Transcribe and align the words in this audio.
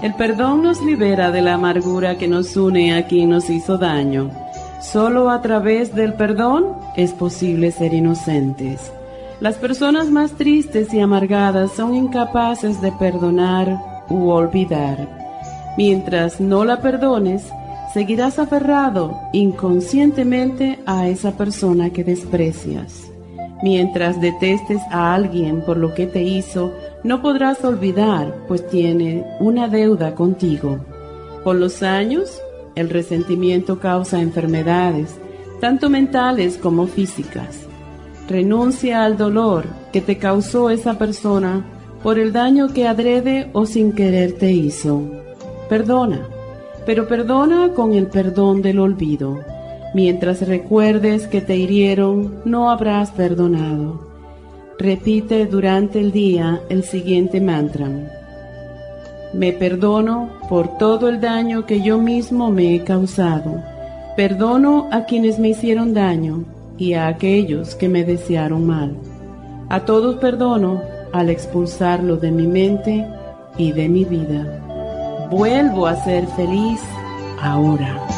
El 0.00 0.14
perdón 0.14 0.62
nos 0.62 0.80
libera 0.80 1.32
de 1.32 1.42
la 1.42 1.54
amargura 1.54 2.16
que 2.18 2.28
nos 2.28 2.56
une 2.56 2.94
a 2.94 3.08
quien 3.08 3.30
nos 3.30 3.50
hizo 3.50 3.78
daño. 3.78 4.30
Solo 4.80 5.28
a 5.28 5.42
través 5.42 5.92
del 5.92 6.14
perdón 6.14 6.76
es 6.94 7.12
posible 7.12 7.72
ser 7.72 7.92
inocentes. 7.92 8.92
Las 9.40 9.56
personas 9.56 10.08
más 10.08 10.32
tristes 10.32 10.94
y 10.94 11.00
amargadas 11.00 11.72
son 11.72 11.94
incapaces 11.94 12.80
de 12.80 12.92
perdonar 12.92 13.76
u 14.08 14.28
olvidar. 14.28 15.74
Mientras 15.76 16.40
no 16.40 16.64
la 16.64 16.80
perdones, 16.80 17.44
seguirás 17.92 18.38
aferrado 18.38 19.18
inconscientemente 19.32 20.78
a 20.86 21.08
esa 21.08 21.32
persona 21.32 21.90
que 21.90 22.04
desprecias. 22.04 23.10
Mientras 23.64 24.20
detestes 24.20 24.80
a 24.92 25.14
alguien 25.14 25.64
por 25.64 25.76
lo 25.76 25.92
que 25.92 26.06
te 26.06 26.22
hizo, 26.22 26.72
no 27.08 27.22
podrás 27.22 27.64
olvidar, 27.64 28.34
pues 28.48 28.68
tiene 28.68 29.24
una 29.40 29.66
deuda 29.66 30.14
contigo. 30.14 30.78
Con 31.42 31.58
los 31.58 31.82
años, 31.82 32.38
el 32.74 32.90
resentimiento 32.90 33.80
causa 33.80 34.20
enfermedades, 34.20 35.16
tanto 35.58 35.88
mentales 35.88 36.58
como 36.58 36.86
físicas. 36.86 37.60
Renuncia 38.28 39.04
al 39.04 39.16
dolor 39.16 39.64
que 39.90 40.02
te 40.02 40.18
causó 40.18 40.68
esa 40.68 40.98
persona 40.98 41.64
por 42.02 42.18
el 42.18 42.30
daño 42.30 42.74
que 42.74 42.86
adrede 42.86 43.48
o 43.54 43.64
sin 43.64 43.92
querer 43.92 44.32
te 44.32 44.52
hizo. 44.52 45.00
Perdona, 45.70 46.28
pero 46.84 47.08
perdona 47.08 47.72
con 47.72 47.94
el 47.94 48.08
perdón 48.08 48.60
del 48.60 48.80
olvido. 48.80 49.40
Mientras 49.94 50.46
recuerdes 50.46 51.26
que 51.26 51.40
te 51.40 51.56
hirieron, 51.56 52.42
no 52.44 52.70
habrás 52.70 53.12
perdonado. 53.12 54.07
Repite 54.78 55.46
durante 55.46 55.98
el 55.98 56.12
día 56.12 56.60
el 56.68 56.84
siguiente 56.84 57.40
mantra. 57.40 57.88
Me 59.34 59.52
perdono 59.52 60.30
por 60.48 60.78
todo 60.78 61.08
el 61.08 61.20
daño 61.20 61.66
que 61.66 61.82
yo 61.82 61.98
mismo 61.98 62.52
me 62.52 62.76
he 62.76 62.84
causado. 62.84 63.60
Perdono 64.16 64.88
a 64.92 65.04
quienes 65.04 65.40
me 65.40 65.48
hicieron 65.48 65.94
daño 65.94 66.44
y 66.78 66.92
a 66.92 67.08
aquellos 67.08 67.74
que 67.74 67.88
me 67.88 68.04
desearon 68.04 68.66
mal. 68.68 68.96
A 69.68 69.80
todos 69.80 70.16
perdono 70.16 70.80
al 71.12 71.28
expulsarlo 71.28 72.16
de 72.16 72.30
mi 72.30 72.46
mente 72.46 73.04
y 73.56 73.72
de 73.72 73.88
mi 73.88 74.04
vida. 74.04 75.28
Vuelvo 75.28 75.88
a 75.88 75.96
ser 76.04 76.24
feliz 76.28 76.80
ahora. 77.42 78.17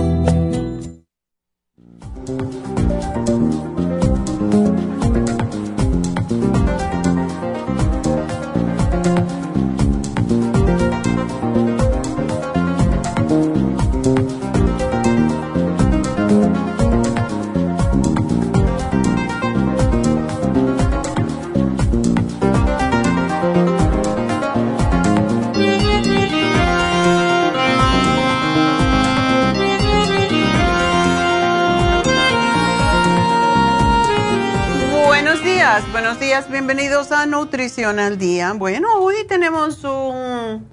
Bienvenidos 36.73 37.11
a 37.11 37.25
Nutrición 37.25 37.99
al 37.99 38.17
Día. 38.17 38.53
Bueno, 38.53 38.87
hoy 38.99 39.27
tenemos 39.27 39.83
un, 39.83 40.69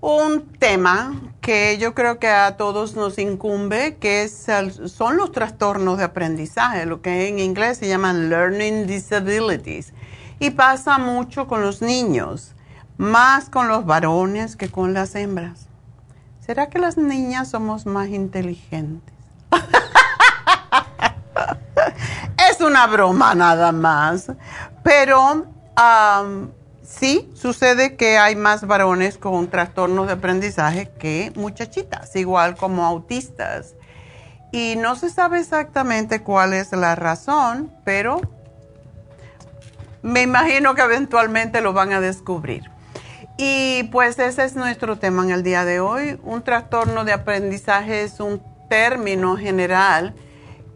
un 0.00 0.52
tema 0.60 1.20
que 1.40 1.78
yo 1.78 1.96
creo 1.96 2.20
que 2.20 2.28
a 2.28 2.56
todos 2.56 2.94
nos 2.94 3.18
incumbe, 3.18 3.96
que 3.96 4.22
es 4.22 4.46
son 4.84 5.16
los 5.16 5.32
trastornos 5.32 5.98
de 5.98 6.04
aprendizaje, 6.04 6.86
lo 6.86 7.02
que 7.02 7.26
en 7.26 7.40
inglés 7.40 7.78
se 7.78 7.88
llaman 7.88 8.30
Learning 8.30 8.86
Disabilities. 8.86 9.94
Y 10.38 10.50
pasa 10.50 10.96
mucho 10.98 11.48
con 11.48 11.60
los 11.60 11.82
niños, 11.82 12.54
más 12.96 13.50
con 13.50 13.66
los 13.66 13.84
varones 13.84 14.54
que 14.54 14.68
con 14.68 14.94
las 14.94 15.16
hembras. 15.16 15.66
¿Será 16.38 16.68
que 16.68 16.78
las 16.78 16.96
niñas 16.96 17.50
somos 17.50 17.84
más 17.84 18.10
inteligentes? 18.10 19.12
es 22.50 22.60
una 22.60 22.86
broma 22.86 23.34
nada 23.34 23.72
más. 23.72 24.30
Pero 24.82 25.46
sí, 26.82 27.30
sucede 27.34 27.96
que 27.96 28.18
hay 28.18 28.36
más 28.36 28.66
varones 28.66 29.18
con 29.18 29.48
trastornos 29.48 30.06
de 30.06 30.14
aprendizaje 30.14 30.90
que 30.98 31.32
muchachitas, 31.36 32.14
igual 32.16 32.56
como 32.56 32.84
autistas. 32.84 33.74
Y 34.52 34.74
no 34.76 34.96
se 34.96 35.10
sabe 35.10 35.40
exactamente 35.40 36.22
cuál 36.22 36.54
es 36.54 36.72
la 36.72 36.96
razón, 36.96 37.72
pero 37.84 38.20
me 40.02 40.22
imagino 40.22 40.74
que 40.74 40.82
eventualmente 40.82 41.60
lo 41.60 41.72
van 41.72 41.92
a 41.92 42.00
descubrir. 42.00 42.70
Y 43.36 43.84
pues 43.84 44.18
ese 44.18 44.44
es 44.44 44.54
nuestro 44.54 44.96
tema 44.96 45.22
en 45.22 45.30
el 45.30 45.42
día 45.42 45.64
de 45.64 45.80
hoy. 45.80 46.18
Un 46.24 46.42
trastorno 46.42 47.04
de 47.04 47.12
aprendizaje 47.12 48.02
es 48.02 48.20
un 48.20 48.42
término 48.68 49.36
general 49.36 50.14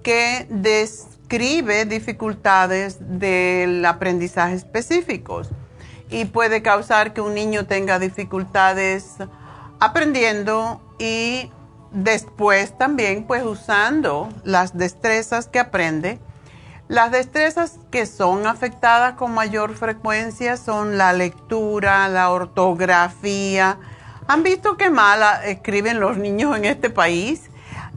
que 0.02 0.46
des 0.48 1.13
describe 1.38 1.84
dificultades 1.84 2.98
del 3.00 3.84
aprendizaje 3.84 4.54
específicos 4.54 5.48
y 6.08 6.26
puede 6.26 6.62
causar 6.62 7.12
que 7.12 7.20
un 7.20 7.34
niño 7.34 7.66
tenga 7.66 7.98
dificultades 7.98 9.16
aprendiendo 9.80 10.80
y 11.00 11.50
después 11.90 12.78
también 12.78 13.26
pues 13.26 13.42
usando 13.42 14.28
las 14.44 14.78
destrezas 14.78 15.48
que 15.48 15.58
aprende. 15.58 16.20
Las 16.86 17.10
destrezas 17.10 17.80
que 17.90 18.06
son 18.06 18.46
afectadas 18.46 19.14
con 19.14 19.34
mayor 19.34 19.74
frecuencia 19.74 20.56
son 20.56 20.98
la 20.98 21.12
lectura, 21.12 22.08
la 22.08 22.30
ortografía. 22.30 23.78
¿Han 24.28 24.44
visto 24.44 24.76
qué 24.76 24.88
mal 24.88 25.20
escriben 25.44 25.98
los 25.98 26.16
niños 26.16 26.56
en 26.56 26.66
este 26.66 26.90
país? 26.90 27.50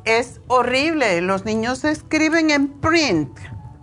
Es 0.08 0.40
horrible. 0.48 1.20
Los 1.20 1.44
niños 1.44 1.84
escriben 1.84 2.50
en 2.50 2.70
print, 2.70 3.38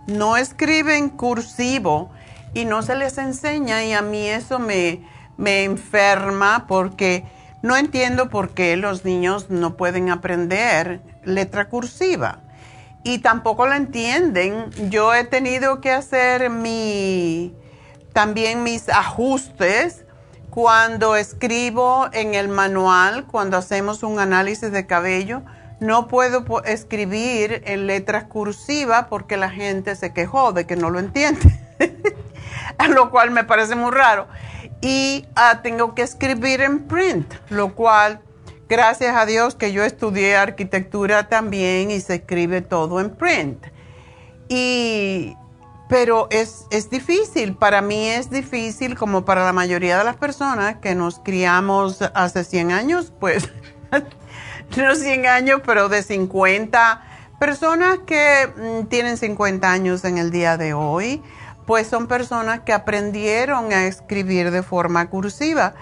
no 0.07 0.37
escriben 0.37 1.09
cursivo 1.09 2.09
y 2.55 2.65
no 2.65 2.81
se 2.81 2.95
les 2.95 3.19
enseña 3.19 3.85
y 3.85 3.93
a 3.93 4.01
mí 4.01 4.27
eso 4.27 4.57
me, 4.57 5.07
me 5.37 5.65
enferma 5.65 6.65
porque 6.67 7.25
no 7.61 7.77
entiendo 7.77 8.31
por 8.31 8.55
qué 8.55 8.75
los 8.75 9.05
niños 9.05 9.51
no 9.51 9.77
pueden 9.77 10.09
aprender 10.09 10.99
letra 11.25 11.69
cursiva 11.69 12.39
y 13.03 13.19
tampoco 13.19 13.67
la 13.67 13.77
entienden. 13.77 14.71
Yo 14.89 15.13
he 15.13 15.25
tenido 15.25 15.79
que 15.79 15.91
hacer 15.91 16.49
mi, 16.49 17.53
también 18.13 18.63
mis 18.63 18.89
ajustes 18.89 20.05
cuando 20.49 21.17
escribo 21.17 22.07
en 22.13 22.33
el 22.33 22.47
manual, 22.47 23.27
cuando 23.27 23.57
hacemos 23.57 24.01
un 24.01 24.19
análisis 24.19 24.71
de 24.71 24.87
cabello. 24.87 25.43
No 25.79 26.07
puedo 26.07 26.63
escribir 26.63 27.61
en 27.65 27.87
letras 27.87 28.25
cursivas 28.25 29.07
porque 29.09 29.37
la 29.37 29.49
gente 29.49 29.95
se 29.95 30.13
quejó 30.13 30.53
de 30.53 30.65
que 30.65 30.75
no 30.75 30.89
lo 30.89 30.99
entiende, 30.99 31.59
lo 32.89 33.11
cual 33.11 33.31
me 33.31 33.43
parece 33.43 33.75
muy 33.75 33.91
raro 33.91 34.27
y 34.81 35.25
ah, 35.35 35.61
tengo 35.63 35.95
que 35.95 36.03
escribir 36.03 36.61
en 36.61 36.83
print, 36.83 37.33
lo 37.49 37.73
cual, 37.73 38.21
gracias 38.69 39.15
a 39.15 39.25
Dios 39.25 39.55
que 39.55 39.71
yo 39.71 39.83
estudié 39.83 40.35
arquitectura 40.35 41.27
también 41.27 41.89
y 41.89 41.99
se 42.01 42.15
escribe 42.15 42.61
todo 42.61 42.99
en 42.99 43.09
print. 43.09 43.65
Y, 44.47 45.35
pero 45.89 46.27
es, 46.29 46.65
es 46.69 46.91
difícil, 46.91 47.55
para 47.55 47.81
mí 47.81 48.09
es 48.09 48.29
difícil 48.29 48.95
como 48.95 49.25
para 49.25 49.43
la 49.43 49.53
mayoría 49.53 49.97
de 49.97 50.03
las 50.03 50.17
personas 50.17 50.77
que 50.77 50.93
nos 50.93 51.19
criamos 51.19 52.03
hace 52.13 52.43
100 52.43 52.71
años, 52.71 53.11
pues 53.19 53.49
no 54.77 54.95
100 54.95 55.25
años, 55.25 55.61
pero 55.65 55.89
de 55.89 56.03
50 56.03 57.03
personas 57.39 57.99
que 58.05 58.49
mm, 58.55 58.85
tienen 58.87 59.17
50 59.17 59.71
años 59.71 60.05
en 60.05 60.17
el 60.17 60.31
día 60.31 60.57
de 60.57 60.73
hoy 60.73 61.21
pues 61.65 61.87
son 61.87 62.07
personas 62.07 62.61
que 62.61 62.73
aprendieron 62.73 63.73
a 63.73 63.87
escribir 63.87 64.51
de 64.51 64.63
forma 64.63 65.09
cursiva. 65.09 65.73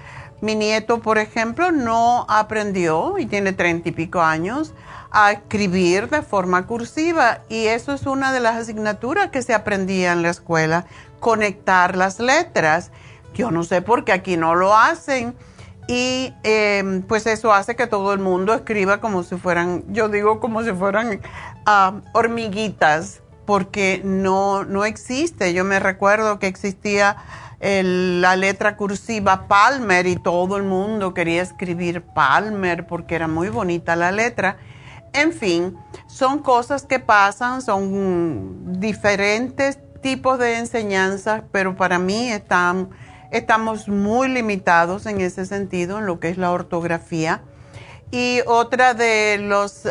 Mi 0.41 0.55
nieto, 0.55 0.99
por 0.99 1.17
ejemplo, 1.17 1.71
no 1.71 2.25
aprendió, 2.29 3.17
y 3.17 3.25
tiene 3.25 3.53
treinta 3.53 3.89
y 3.89 3.91
pico 3.91 4.21
años, 4.21 4.73
a 5.11 5.31
escribir 5.31 6.09
de 6.09 6.21
forma 6.21 6.65
cursiva. 6.65 7.41
Y 7.49 7.67
eso 7.67 7.93
es 7.93 8.05
una 8.05 8.33
de 8.33 8.39
las 8.39 8.55
asignaturas 8.55 9.29
que 9.29 9.41
se 9.41 9.53
aprendía 9.53 10.11
en 10.11 10.21
la 10.21 10.29
escuela, 10.29 10.85
conectar 11.19 11.95
las 11.95 12.19
letras. 12.19 12.91
Yo 13.33 13.51
no 13.51 13.63
sé 13.63 13.81
por 13.81 14.05
qué 14.05 14.11
aquí 14.11 14.37
no 14.37 14.55
lo 14.55 14.75
hacen. 14.75 15.35
Y 15.87 16.33
em, 16.43 17.01
pues 17.01 17.27
eso 17.27 17.53
hace 17.53 17.75
que 17.75 17.87
todo 17.87 18.13
el 18.13 18.19
mundo 18.19 18.53
escriba 18.53 18.99
como 19.01 19.23
si 19.23 19.35
fueran, 19.35 19.83
yo 19.89 20.07
digo 20.07 20.39
como 20.39 20.63
si 20.63 20.71
fueran 20.71 21.19
hormiguitas 22.13 23.21
porque 23.45 24.01
no, 24.03 24.63
no 24.63 24.85
existe. 24.85 25.53
Yo 25.53 25.65
me 25.65 25.79
recuerdo 25.79 26.39
que 26.39 26.47
existía 26.47 27.17
la 27.63 28.35
letra 28.35 28.75
cursiva 28.75 29.47
Palmer 29.47 30.05
y 30.05 30.17
todo 30.17 30.57
el 30.57 30.63
mundo 30.63 31.13
quería 31.13 31.41
escribir 31.41 32.01
Palmer 32.01 32.85
porque 32.85 33.15
era 33.15 33.27
muy 33.27 33.49
bonita 33.49 33.95
la 33.95 34.11
letra. 34.11 34.57
En 35.13 35.31
fin, 35.31 35.77
son 36.07 36.39
cosas 36.39 36.83
que 36.85 36.99
pasan, 36.99 37.61
son 37.61 38.79
diferentes 38.79 39.79
tipos 40.01 40.39
de 40.39 40.57
enseñanzas, 40.57 41.43
pero 41.51 41.75
para 41.75 41.99
mí 41.99 42.29
están, 42.29 42.89
estamos 43.33 43.89
muy 43.89 44.29
limitados 44.29 45.05
en 45.07 45.19
ese 45.19 45.45
sentido, 45.45 45.99
en 45.99 46.05
lo 46.05 46.19
que 46.19 46.29
es 46.29 46.37
la 46.37 46.51
ortografía 46.51 47.41
y 48.13 48.41
otra 48.45 48.93
de 48.93 49.39
las 49.39 49.89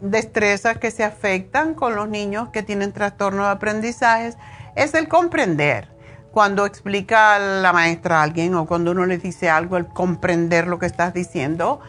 destrezas 0.00 0.78
que 0.78 0.90
se 0.90 1.04
afectan 1.04 1.74
con 1.74 1.94
los 1.94 2.08
niños 2.08 2.48
que 2.48 2.62
tienen 2.62 2.92
trastorno 2.92 3.44
de 3.44 3.50
aprendizaje 3.50 4.32
es 4.76 4.94
el 4.94 5.08
comprender. 5.08 5.90
Cuando 6.32 6.64
explica 6.64 7.38
la 7.38 7.74
maestra 7.74 8.20
a 8.20 8.22
alguien 8.22 8.54
o 8.54 8.64
cuando 8.64 8.92
uno 8.92 9.04
le 9.04 9.18
dice 9.18 9.50
algo, 9.50 9.76
el 9.76 9.86
comprender 9.88 10.68
lo 10.68 10.78
que 10.78 10.86
estás 10.86 11.12
diciendo. 11.12 11.80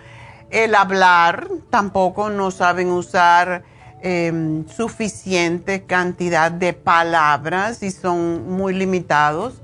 El 0.49 0.75
hablar, 0.75 1.47
tampoco 1.69 2.29
no 2.29 2.51
saben 2.51 2.89
usar 2.89 3.63
em, 4.01 4.67
suficiente 4.67 5.85
cantidad 5.85 6.51
de 6.51 6.73
palabras 6.73 7.81
y 7.81 7.91
son 7.91 8.49
muy 8.49 8.73
limitados 8.73 9.61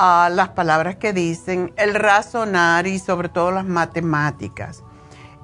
a 0.00 0.30
las 0.30 0.50
palabras 0.50 0.96
que 0.96 1.12
dicen. 1.12 1.72
El 1.76 1.94
razonar 1.94 2.86
y 2.86 3.00
sobre 3.00 3.28
todo 3.28 3.50
las 3.50 3.66
matemáticas. 3.66 4.84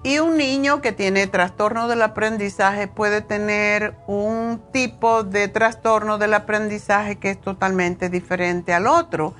Y 0.04 0.20
un 0.20 0.36
niño 0.36 0.80
que 0.80 0.92
tiene 0.92 1.26
trastorno 1.26 1.88
del 1.88 2.02
aprendizaje 2.02 2.86
puede 2.86 3.20
tener 3.20 3.96
un 4.06 4.62
tipo 4.72 5.24
de 5.24 5.48
trastorno 5.48 6.18
del 6.18 6.34
aprendizaje 6.34 7.16
que 7.16 7.30
es 7.30 7.40
totalmente 7.40 8.08
diferente 8.10 8.72
al 8.72 8.86
otro. 8.86 9.34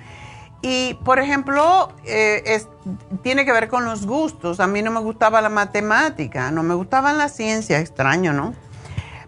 Y, 0.63 0.95
por 1.05 1.21
ejemplo, 1.21 1.93
eh, 2.05 2.63
tiene 3.23 3.45
que 3.45 3.53
ver 3.53 3.69
con 3.69 3.85
los 3.85 4.07
gustos. 4.07 4.59
A 4.59 4.67
mí 4.67 4.83
no 4.83 4.91
me 4.91 5.01
gustaba 5.01 5.41
la 5.43 5.51
matemática, 5.51 6.51
no 6.51 6.63
me 6.63 6.75
gustaba 6.75 7.13
la 7.13 7.29
ciencia, 7.29 7.79
extraño, 7.79 8.33
¿no? 8.33 8.55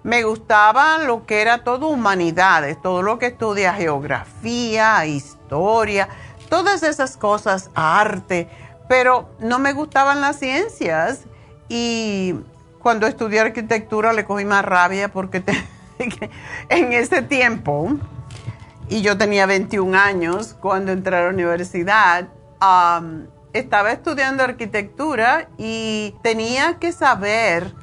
Me 0.03 0.23
gustaba 0.23 0.99
lo 0.99 1.27
que 1.27 1.43
era 1.43 1.65
todo 1.65 1.89
humanidades, 1.89 2.81
todo 2.81 3.03
lo 3.03 3.19
que 3.19 3.27
estudia 3.27 3.75
geografía, 3.75 5.05
historia, 5.05 5.36
todas 5.49 6.83
esas 6.83 7.17
cosas, 7.17 7.71
arte 7.75 8.49
pero 8.89 9.29
no 9.39 9.59
me 9.59 9.73
gustaban 9.73 10.21
las 10.21 10.39
ciencias 10.39 11.23
y 11.69 12.35
cuando 12.81 13.07
estudié 13.07 13.41
arquitectura 13.41 14.13
le 14.13 14.25
cogí 14.25 14.45
más 14.45 14.65
rabia 14.65 15.09
porque 15.09 15.43
en 16.69 16.93
ese 16.93 17.23
tiempo, 17.23 17.97
y 18.89 19.03
yo 19.03 19.19
tenía 19.19 19.47
21 19.47 19.99
años 19.99 20.55
cuando 20.61 20.93
entré 20.93 21.17
a 21.17 21.23
la 21.23 21.29
universidad, 21.31 22.29
estaba 23.53 23.91
estudiando 23.91 24.45
arquitectura 24.45 25.49
y 25.59 26.15
tenía 26.23 26.79
que 26.79 26.93
saber 26.93 27.75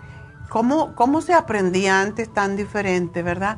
cómo, 0.49 0.95
cómo 0.95 1.21
se 1.21 1.33
aprendía 1.33 1.99
antes 1.99 2.31
tan 2.31 2.55
diferente, 2.55 3.23
¿verdad? 3.23 3.57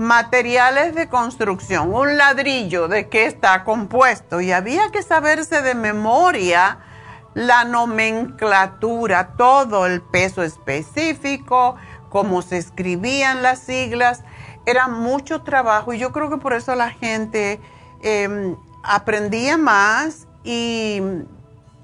Materiales 0.00 0.94
de 0.94 1.10
construcción, 1.10 1.92
un 1.94 2.16
ladrillo 2.16 2.88
de 2.88 3.10
qué 3.10 3.26
está 3.26 3.64
compuesto 3.64 4.40
y 4.40 4.50
había 4.50 4.90
que 4.90 5.02
saberse 5.02 5.60
de 5.60 5.74
memoria 5.74 6.78
la 7.34 7.64
nomenclatura, 7.64 9.34
todo 9.36 9.84
el 9.84 10.00
peso 10.00 10.42
específico, 10.42 11.76
cómo 12.08 12.40
se 12.40 12.56
escribían 12.56 13.42
las 13.42 13.58
siglas. 13.58 14.24
Era 14.64 14.88
mucho 14.88 15.42
trabajo 15.42 15.92
y 15.92 15.98
yo 15.98 16.12
creo 16.12 16.30
que 16.30 16.38
por 16.38 16.54
eso 16.54 16.74
la 16.74 16.88
gente 16.88 17.60
em, 18.00 18.56
aprendía 18.82 19.58
más 19.58 20.26
y 20.44 21.02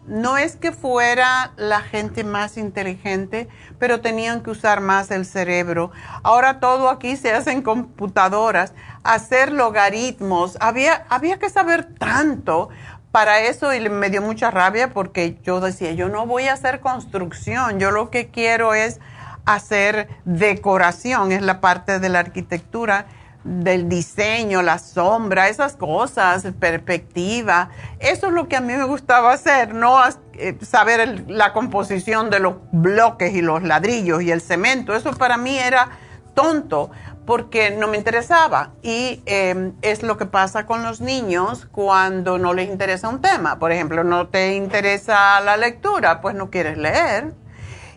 no 0.06 0.36
es 0.36 0.56
que 0.56 0.72
fuera 0.72 1.52
la 1.56 1.80
gente 1.80 2.24
más 2.24 2.56
inteligente, 2.56 3.48
pero 3.78 4.00
tenían 4.00 4.42
que 4.42 4.50
usar 4.50 4.80
más 4.80 5.10
el 5.10 5.26
cerebro. 5.26 5.90
Ahora 6.22 6.60
todo 6.60 6.88
aquí 6.88 7.16
se 7.16 7.32
hace 7.32 7.52
en 7.52 7.62
computadoras, 7.62 8.72
hacer 9.02 9.52
logaritmos, 9.52 10.56
había, 10.60 11.06
había 11.08 11.38
que 11.38 11.50
saber 11.50 11.94
tanto. 11.98 12.68
Para 13.12 13.40
eso 13.40 13.72
y 13.72 13.88
me 13.88 14.10
dio 14.10 14.20
mucha 14.20 14.50
rabia 14.50 14.92
porque 14.92 15.38
yo 15.42 15.60
decía, 15.60 15.92
yo 15.92 16.10
no 16.10 16.26
voy 16.26 16.48
a 16.48 16.52
hacer 16.52 16.80
construcción, 16.80 17.80
yo 17.80 17.90
lo 17.90 18.10
que 18.10 18.28
quiero 18.28 18.74
es 18.74 19.00
hacer 19.46 20.08
decoración, 20.26 21.32
es 21.32 21.40
la 21.40 21.62
parte 21.62 21.98
de 21.98 22.10
la 22.10 22.18
arquitectura 22.18 23.06
del 23.46 23.88
diseño, 23.88 24.62
la 24.62 24.78
sombra, 24.78 25.48
esas 25.48 25.76
cosas, 25.76 26.46
perspectiva. 26.58 27.70
Eso 28.00 28.26
es 28.26 28.32
lo 28.32 28.48
que 28.48 28.56
a 28.56 28.60
mí 28.60 28.72
me 28.72 28.84
gustaba 28.84 29.32
hacer, 29.32 29.72
no 29.72 29.98
eh, 30.34 30.58
saber 30.60 31.24
la 31.28 31.52
composición 31.52 32.28
de 32.28 32.40
los 32.40 32.56
bloques 32.72 33.34
y 33.34 33.42
los 33.42 33.62
ladrillos 33.62 34.22
y 34.22 34.32
el 34.32 34.40
cemento. 34.40 34.94
Eso 34.94 35.12
para 35.12 35.36
mí 35.36 35.56
era 35.56 35.90
tonto 36.34 36.90
porque 37.24 37.70
no 37.70 37.88
me 37.88 37.96
interesaba. 37.96 38.70
Y 38.82 39.22
em, 39.26 39.74
es 39.82 40.02
lo 40.02 40.16
que 40.16 40.26
pasa 40.26 40.66
con 40.66 40.82
los 40.82 41.00
niños 41.00 41.66
cuando 41.70 42.38
no 42.38 42.54
les 42.54 42.68
interesa 42.68 43.08
un 43.08 43.20
tema. 43.20 43.58
Por 43.58 43.72
ejemplo, 43.72 44.04
no 44.04 44.28
te 44.28 44.54
interesa 44.54 45.40
la 45.40 45.56
lectura, 45.56 46.20
pues 46.20 46.34
no 46.34 46.50
quieres 46.50 46.78
leer. 46.78 47.32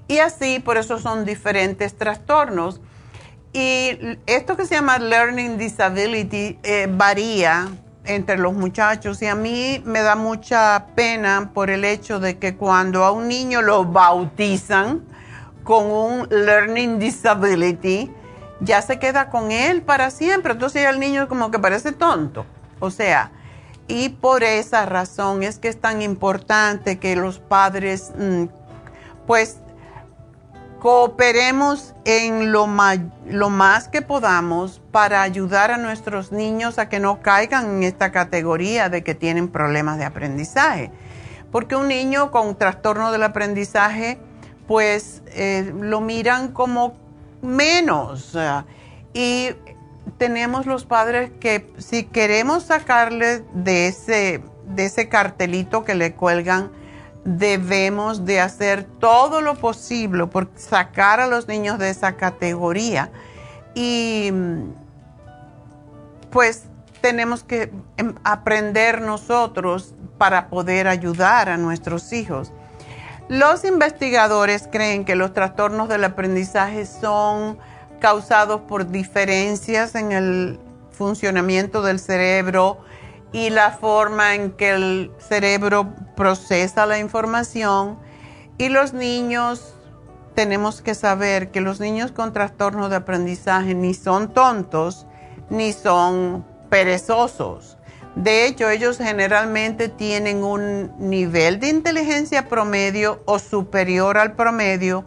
Y 0.08 0.20
así, 0.20 0.60
por 0.60 0.78
eso 0.78 1.00
son 1.00 1.26
diferentes 1.26 1.96
trastornos. 1.96 2.82
Y 3.52 4.18
esto 4.28 4.56
que 4.56 4.66
se 4.66 4.76
llama 4.76 5.00
Learning 5.00 5.58
Disability 5.58 6.60
eh, 6.64 6.88
varía 6.90 7.68
entre 8.06 8.38
los 8.38 8.54
muchachos 8.54 9.22
y 9.22 9.28
a 9.28 9.36
mí 9.36 9.82
me 9.86 10.02
da 10.02 10.16
mucha 10.16 10.88
pena 10.96 11.52
por 11.54 11.70
el 11.70 11.84
hecho 11.86 12.20
de 12.20 12.38
que 12.38 12.56
cuando 12.56 13.04
a 13.04 13.12
un 13.12 13.28
niño 13.28 13.62
lo 13.62 13.86
bautizan, 13.86 15.04
con 15.64 15.92
un 15.92 16.28
learning 16.32 16.98
disability, 16.98 18.12
ya 18.60 18.82
se 18.82 18.98
queda 18.98 19.30
con 19.30 19.52
él 19.52 19.84
para 19.84 20.10
siempre. 20.10 20.54
Entonces 20.54 20.86
el 20.86 21.00
niño 21.00 21.28
como 21.28 21.52
que 21.52 21.60
parece 21.60 21.92
tonto. 21.92 22.46
O 22.80 22.90
sea, 22.90 23.32
y 23.88 24.10
por 24.10 24.44
esa 24.44 24.88
razón 24.88 25.44
es 25.44 25.60
que 25.60 25.68
es 25.68 25.80
tan 25.80 26.02
importante 26.02 26.98
que 26.98 27.16
los 27.16 27.40
padres 27.40 28.12
mm, 28.18 28.46
pues 29.28 29.58
cooperemos 30.80 31.94
en 32.06 32.52
lo, 32.52 32.68
más 32.68 33.88
que 33.90 34.02
podamos 34.02 34.82
para 34.92 35.22
ayudar 35.22 35.72
a 35.72 35.78
nuestros 35.78 36.32
niños 36.32 36.80
a 36.80 36.90
que 36.90 37.00
no 37.00 37.22
caigan 37.22 37.78
en 37.78 37.84
esta 37.84 38.12
categoría 38.12 38.90
de 38.90 39.04
que 39.04 39.14
tienen 39.14 39.50
problemas 39.50 39.98
de 39.98 40.06
aprendizaje. 40.06 40.92
Porque 41.52 41.76
un 41.76 41.88
niño 41.88 42.32
con 42.32 42.58
trastorno 42.58 43.12
del 43.12 43.24
aprendizaje, 43.24 44.20
pues 44.68 45.22
eh, 45.28 45.74
lo 45.78 46.02
miran 46.02 46.52
como 46.52 46.94
menos. 47.42 48.38
y 49.14 49.50
tenemos 50.18 50.66
los 50.66 50.86
padres 50.86 51.32
que 51.40 51.72
si 51.78 52.04
queremos 52.04 52.64
sacarle 52.64 53.44
de 53.54 53.88
ese, 53.88 54.42
de 54.66 54.86
ese 54.86 55.08
cartelito 55.08 55.84
que 55.84 55.96
le 55.96 56.14
cuelgan, 56.14 56.72
debemos 57.38 58.26
de 58.26 58.40
hacer 58.40 58.84
todo 58.84 59.42
lo 59.42 59.56
posible 59.56 60.26
por 60.28 60.50
sacar 60.56 61.20
a 61.20 61.28
los 61.28 61.48
niños 61.48 61.78
de 61.78 61.90
esa 61.90 62.16
categoría. 62.16 63.12
Y 63.76 64.32
pues 66.32 66.64
tenemos 67.02 67.44
que 67.44 67.72
em, 67.98 68.16
aprender 68.24 69.02
nosotros 69.02 69.94
para 70.18 70.50
poder 70.50 70.88
ayudar 70.88 71.50
a 71.50 71.58
nuestros 71.58 72.12
hijos. 72.14 72.52
Los 73.28 73.64
investigadores 73.64 74.68
creen 74.72 75.06
que 75.06 75.16
los 75.16 75.34
trastornos 75.34 75.88
del 75.88 76.04
aprendizaje 76.04 76.86
son 76.86 77.60
causados 78.00 78.62
por 78.62 78.90
diferencias 78.90 79.94
en 79.94 80.12
el 80.12 80.60
funcionamiento 80.92 81.84
del 81.84 82.00
cerebro 82.00 82.80
y 83.32 83.50
la 83.50 83.72
forma 83.72 84.36
en 84.36 84.52
que 84.52 84.72
el 84.72 85.12
cerebro 85.20 85.94
procesa 86.16 86.86
la 86.86 87.00
información. 87.00 88.00
Y 88.58 88.70
los 88.70 88.94
niños, 88.94 89.76
tenemos 90.36 90.82
que 90.82 90.96
saber 90.96 91.52
que 91.52 91.62
los 91.62 91.80
niños 91.80 92.12
con 92.12 92.34
trastorno 92.34 92.90
de 92.90 92.98
aprendizaje 92.98 93.74
ni 93.74 93.94
son 93.94 94.34
tontos 94.34 95.06
ni 95.50 95.74
son 95.74 96.46
perezosos. 96.70 97.78
De 98.16 98.46
hecho, 98.46 98.70
ellos 98.70 98.98
generalmente 98.98 99.90
tienen 99.90 100.44
un 100.44 100.92
nivel 100.98 101.60
de 101.60 101.70
inteligencia 101.70 102.48
promedio 102.48 103.22
o 103.26 103.40
superior 103.40 104.18
al 104.18 104.34
promedio 104.34 105.06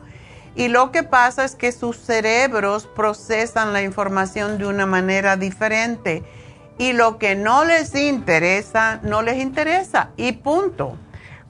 y 0.54 0.68
lo 0.68 0.92
que 0.92 1.02
pasa 1.02 1.44
es 1.44 1.54
que 1.54 1.72
sus 1.72 1.96
cerebros 1.96 2.86
procesan 2.86 3.72
la 3.72 3.82
información 3.82 4.58
de 4.58 4.66
una 4.66 4.86
manera 4.86 5.36
diferente 5.36 6.22
y 6.82 6.92
lo 6.92 7.16
que 7.16 7.36
no 7.36 7.64
les 7.64 7.94
interesa, 7.94 8.98
no 9.04 9.22
les 9.22 9.36
interesa 9.36 10.10
y 10.16 10.32
punto. 10.32 10.96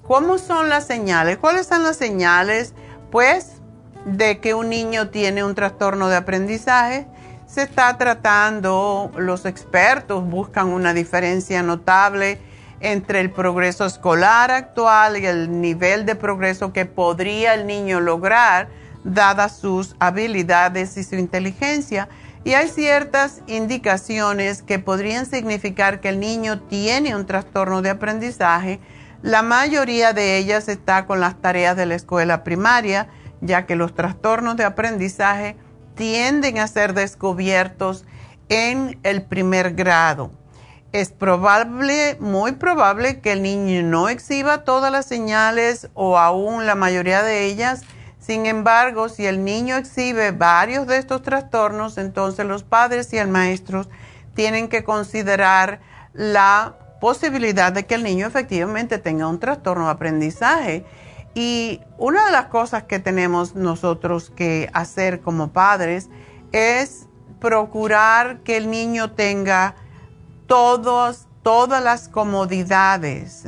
¿Cómo 0.02 0.36
son 0.36 0.68
las 0.68 0.86
señales? 0.86 1.38
¿Cuáles 1.38 1.66
son 1.66 1.84
las 1.84 1.96
señales? 1.96 2.74
Pues 3.10 3.62
de 4.04 4.40
que 4.40 4.52
un 4.52 4.68
niño 4.68 5.08
tiene 5.08 5.42
un 5.42 5.54
trastorno 5.54 6.10
de 6.10 6.16
aprendizaje. 6.16 7.06
Se 7.46 7.62
está 7.62 7.96
tratando, 7.96 9.10
los 9.16 9.46
expertos 9.46 10.22
buscan 10.22 10.68
una 10.68 10.92
diferencia 10.92 11.62
notable 11.62 12.38
entre 12.80 13.20
el 13.20 13.30
progreso 13.30 13.86
escolar 13.86 14.50
actual 14.50 15.16
y 15.16 15.24
el 15.24 15.62
nivel 15.62 16.04
de 16.04 16.14
progreso 16.14 16.74
que 16.74 16.84
podría 16.84 17.54
el 17.54 17.66
niño 17.66 18.00
lograr 18.00 18.68
dadas 19.02 19.56
sus 19.56 19.96
habilidades 19.98 20.98
y 20.98 21.04
su 21.04 21.14
inteligencia. 21.14 22.10
Y 22.44 22.54
hay 22.54 22.68
ciertas 22.68 23.40
indicaciones 23.46 24.62
que 24.62 24.80
podrían 24.80 25.26
significar 25.26 26.00
que 26.00 26.08
el 26.08 26.18
niño 26.18 26.60
tiene 26.62 27.14
un 27.14 27.24
trastorno 27.24 27.82
de 27.82 27.90
aprendizaje. 27.90 28.80
La 29.22 29.42
mayoría 29.42 30.12
de 30.12 30.38
ellas 30.38 30.68
está 30.68 31.06
con 31.06 31.20
las 31.20 31.40
tareas 31.40 31.76
de 31.76 31.86
la 31.86 31.94
escuela 31.94 32.42
primaria, 32.42 33.08
ya 33.40 33.64
que 33.64 33.76
los 33.76 33.94
trastornos 33.94 34.56
de 34.56 34.64
aprendizaje 34.64 35.56
tienden 35.94 36.58
a 36.58 36.66
ser 36.66 36.94
descubiertos 36.94 38.04
en 38.48 38.98
el 39.04 39.22
primer 39.22 39.74
grado. 39.74 40.32
Es 40.90 41.12
probable, 41.12 42.16
muy 42.18 42.52
probable, 42.52 43.20
que 43.20 43.32
el 43.32 43.42
niño 43.42 43.82
no 43.84 44.08
exhiba 44.08 44.64
todas 44.64 44.90
las 44.90 45.06
señales 45.06 45.88
o 45.94 46.18
aún 46.18 46.66
la 46.66 46.74
mayoría 46.74 47.22
de 47.22 47.44
ellas 47.44 47.82
sin 48.22 48.46
embargo, 48.46 49.08
si 49.08 49.26
el 49.26 49.44
niño 49.44 49.76
exhibe 49.76 50.30
varios 50.30 50.86
de 50.86 50.98
estos 50.98 51.22
trastornos, 51.22 51.98
entonces 51.98 52.46
los 52.46 52.62
padres 52.62 53.12
y 53.12 53.18
el 53.18 53.26
maestro 53.26 53.84
tienen 54.34 54.68
que 54.68 54.84
considerar 54.84 55.80
la 56.12 56.76
posibilidad 57.00 57.72
de 57.72 57.84
que 57.84 57.96
el 57.96 58.04
niño 58.04 58.28
efectivamente 58.28 58.98
tenga 58.98 59.26
un 59.26 59.40
trastorno 59.40 59.86
de 59.86 59.90
aprendizaje. 59.90 60.86
Y 61.34 61.80
una 61.98 62.24
de 62.26 62.30
las 62.30 62.46
cosas 62.46 62.84
que 62.84 63.00
tenemos 63.00 63.56
nosotros 63.56 64.30
que 64.30 64.70
hacer 64.72 65.20
como 65.20 65.52
padres 65.52 66.08
es 66.52 67.08
procurar 67.40 68.38
que 68.44 68.56
el 68.56 68.70
niño 68.70 69.10
tenga 69.10 69.74
todos, 70.46 71.26
todas 71.42 71.82
las 71.82 72.08
comodidades 72.08 73.46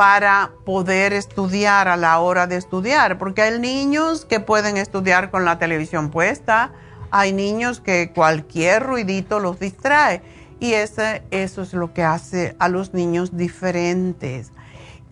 para 0.00 0.52
poder 0.64 1.12
estudiar 1.12 1.86
a 1.86 1.94
la 1.94 2.20
hora 2.20 2.46
de 2.46 2.56
estudiar, 2.56 3.18
porque 3.18 3.42
hay 3.42 3.60
niños 3.60 4.24
que 4.24 4.40
pueden 4.40 4.78
estudiar 4.78 5.30
con 5.30 5.44
la 5.44 5.58
televisión 5.58 6.10
puesta, 6.10 6.72
hay 7.10 7.34
niños 7.34 7.82
que 7.82 8.10
cualquier 8.10 8.82
ruidito 8.82 9.40
los 9.40 9.60
distrae 9.60 10.22
y 10.58 10.72
ese, 10.72 11.22
eso 11.30 11.60
es 11.60 11.74
lo 11.74 11.92
que 11.92 12.02
hace 12.02 12.56
a 12.58 12.70
los 12.70 12.94
niños 12.94 13.36
diferentes. 13.36 14.52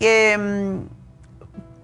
Em, 0.01 0.89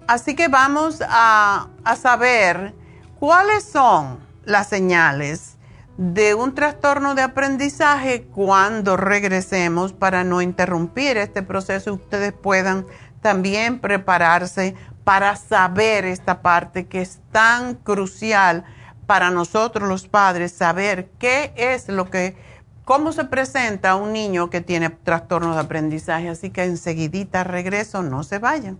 así 0.07 0.35
que 0.35 0.47
vamos 0.47 1.03
a, 1.07 1.67
a 1.83 1.95
saber 1.95 2.73
cuáles 3.19 3.65
son 3.65 4.17
las 4.45 4.67
señales 4.67 5.54
de 5.97 6.33
un 6.35 6.53
trastorno 6.53 7.15
de 7.15 7.21
aprendizaje 7.21 8.23
cuando 8.23 8.97
regresemos 8.97 9.93
para 9.93 10.23
no 10.23 10.41
interrumpir 10.41 11.17
este 11.17 11.41
proceso 11.41 11.93
ustedes 11.93 12.33
puedan 12.33 12.85
también 13.21 13.79
prepararse 13.79 14.75
para 15.05 15.35
saber 15.35 16.05
esta 16.05 16.41
parte 16.41 16.87
que 16.87 17.01
es 17.01 17.19
tan 17.31 17.75
crucial 17.75 18.65
para 19.05 19.29
nosotros 19.31 19.87
los 19.87 20.07
padres, 20.07 20.51
saber 20.51 21.09
qué 21.19 21.53
es 21.55 21.87
lo 21.89 22.09
que, 22.09 22.35
cómo 22.83 23.11
se 23.11 23.25
presenta 23.25 23.95
un 23.95 24.13
niño 24.13 24.49
que 24.49 24.61
tiene 24.61 24.89
trastorno 24.89 25.53
de 25.53 25.61
aprendizaje. 25.61 26.29
Así 26.29 26.49
que 26.49 26.63
enseguidita 26.63 27.43
regreso, 27.43 28.01
no 28.01 28.23
se 28.23 28.39
vayan. 28.39 28.79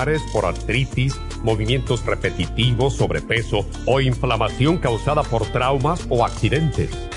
por 0.33 0.45
artritis, 0.45 1.19
movimientos 1.43 2.05
repetitivos, 2.05 2.95
sobrepeso 2.95 3.65
o 3.85 4.01
inflamación 4.01 4.77
causada 4.77 5.21
por 5.23 5.45
traumas 5.45 6.07
o 6.09 6.25
accidentes. 6.25 7.10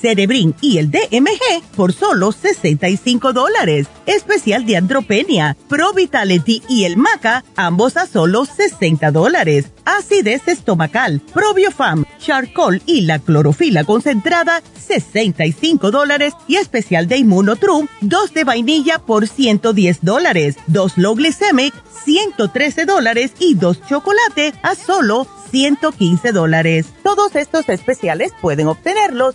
Cerebrin 0.00 0.54
y 0.60 0.78
el 0.78 0.90
DMG 0.90 1.62
por 1.76 1.92
solo 1.92 2.32
65 2.32 3.32
dólares. 3.32 3.86
Especial 4.06 4.66
de 4.66 4.76
Andropenia, 4.76 5.56
Pro 5.68 5.92
Vitality 5.92 6.62
y 6.68 6.84
el 6.84 6.96
Maca, 6.96 7.44
ambos 7.56 7.96
a 7.96 8.06
solo 8.06 8.44
60 8.44 9.10
dólares. 9.10 9.66
Acidez 9.84 10.46
estomacal, 10.46 11.20
Probiofam, 11.32 12.04
Charcoal 12.18 12.82
y 12.86 13.02
la 13.02 13.18
clorofila 13.18 13.84
concentrada, 13.84 14.62
65 14.78 15.90
dólares. 15.90 16.34
Y 16.46 16.56
especial 16.56 17.08
de 17.08 17.18
Immunotrum, 17.18 17.88
dos 18.00 18.32
de 18.32 18.44
vainilla 18.44 18.98
por 18.98 19.26
110 19.26 19.98
dólares. 20.02 20.56
Dos 20.66 20.96
Low 20.96 21.14
Glycemic, 21.14 21.74
113 22.04 22.86
dólares 22.86 23.32
y 23.38 23.54
dos 23.54 23.80
chocolate 23.88 24.52
a 24.62 24.74
solo 24.74 25.26
115 25.50 26.32
dólares. 26.32 26.86
Todos 27.02 27.34
estos 27.34 27.68
especiales 27.68 28.32
pueden 28.40 28.68
obtenerlos 28.68 29.34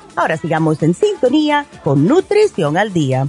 Ahora 0.15 0.37
sigamos 0.37 0.83
en 0.83 0.93
sintonía 0.93 1.65
con 1.83 2.05
Nutrición 2.05 2.77
al 2.77 2.91
Día. 2.91 3.27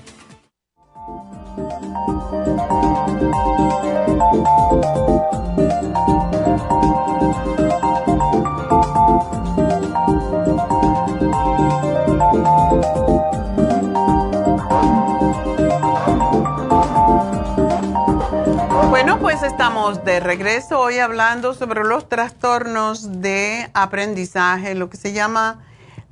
Bueno, 18.91 19.19
pues 19.21 19.43
estamos 19.43 20.05
de 20.05 20.21
regreso 20.21 20.81
hoy 20.81 20.99
hablando 20.99 21.55
sobre 21.55 21.85
los 21.85 22.09
trastornos 22.09 23.21
de 23.21 23.71
aprendizaje, 23.73 24.75
lo 24.75 24.91
que 24.91 24.97
se 24.97 25.13
llama 25.13 25.61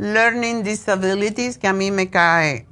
Learning 0.01 0.63
Disabilities, 0.63 1.59
que 1.59 1.69
a 1.69 1.75
mí 1.75 1.91
me 1.91 2.09
cae 2.09 2.65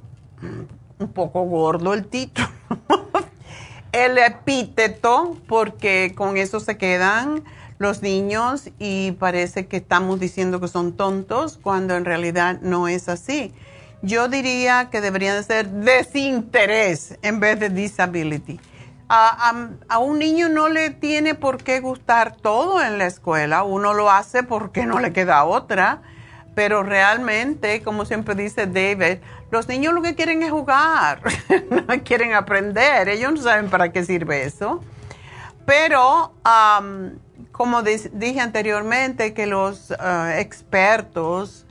un 0.97 1.13
poco 1.13 1.43
gordo 1.43 1.93
el 1.93 2.07
título, 2.07 2.47
el 3.91 4.17
epíteto, 4.17 5.37
porque 5.47 6.13
con 6.15 6.37
eso 6.37 6.59
se 6.59 6.79
quedan 6.79 7.43
los 7.77 8.01
niños 8.01 8.71
y 8.79 9.11
parece 9.11 9.67
que 9.67 9.77
estamos 9.77 10.19
diciendo 10.19 10.59
que 10.59 10.67
son 10.67 10.93
tontos 10.93 11.59
cuando 11.61 11.95
en 11.95 12.03
realidad 12.03 12.61
no 12.61 12.87
es 12.87 13.07
así. 13.09 13.53
Yo 14.01 14.27
diría 14.27 14.89
que 14.89 14.99
deberían 14.99 15.43
ser 15.43 15.69
desinterés 15.69 17.19
en 17.21 17.39
vez 17.39 17.59
de 17.59 17.69
disability. 17.69 18.59
A, 19.07 19.53
a, 19.87 19.99
un 19.99 20.17
niño 20.17 20.49
no 20.49 20.67
le 20.67 20.89
tiene 20.89 21.35
por 21.35 21.63
qué 21.63 21.79
gustar 21.79 22.35
todo 22.35 22.81
en 22.83 22.97
la 22.97 23.05
escuela, 23.05 23.61
uno 23.61 23.93
lo 23.93 24.09
hace 24.09 24.41
porque 24.41 24.87
no 24.87 24.97
le 24.97 25.13
queda 25.13 25.43
otra 25.43 26.01
pero 26.55 26.83
realmente, 26.83 27.81
como 27.81 28.05
siempre 28.05 28.35
dice 28.35 28.67
David, 28.67 29.19
los 29.51 29.67
niños 29.67 29.93
lo 29.93 30.01
que 30.01 30.15
quieren 30.15 30.43
es 30.43 30.51
jugar, 30.51 31.21
quieren 32.03 32.33
aprender, 32.33 33.09
ellos 33.09 33.33
no 33.33 33.41
saben 33.41 33.69
para 33.69 33.91
qué 33.91 34.03
sirve 34.03 34.43
eso. 34.43 34.81
Pero, 35.65 36.33
como 37.51 37.83
dije 37.83 38.39
anteriormente, 38.39 39.33
que 39.33 39.45
los 39.45 39.91
uh, 39.91 40.29
expertos 40.37 41.67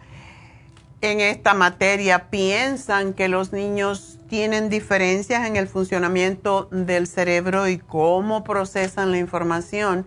en 1.00 1.20
esta 1.20 1.54
materia 1.54 2.30
piensan 2.30 3.12
que 3.12 3.28
los 3.28 3.52
niños 3.52 4.18
tienen 4.28 4.68
diferencias 4.68 5.46
en 5.46 5.56
el 5.56 5.68
funcionamiento 5.68 6.68
del 6.70 7.06
cerebro 7.06 7.68
y 7.68 7.78
cómo 7.78 8.44
procesan 8.44 9.10
la 9.10 9.18
información. 9.18 10.06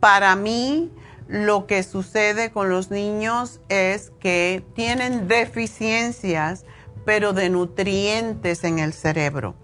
Para 0.00 0.34
mí, 0.36 0.90
lo 1.28 1.66
que 1.66 1.82
sucede 1.82 2.50
con 2.50 2.70
los 2.70 2.90
niños 2.90 3.60
es 3.68 4.10
que 4.18 4.64
tienen 4.74 5.28
deficiencias, 5.28 6.64
pero 7.04 7.34
de 7.34 7.50
nutrientes 7.50 8.64
en 8.64 8.78
el 8.78 8.94
cerebro. 8.94 9.54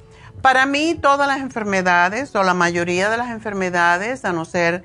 Para 0.43 0.67
mí, 0.67 0.95
todas 0.95 1.27
las 1.27 1.41
enfermedades, 1.41 2.35
o 2.37 2.43
la 2.43 2.53
mayoría 2.53 3.09
de 3.09 3.17
las 3.17 3.31
enfermedades, 3.31 4.27
a 4.27 4.33
no 4.35 4.45
ser, 4.45 4.85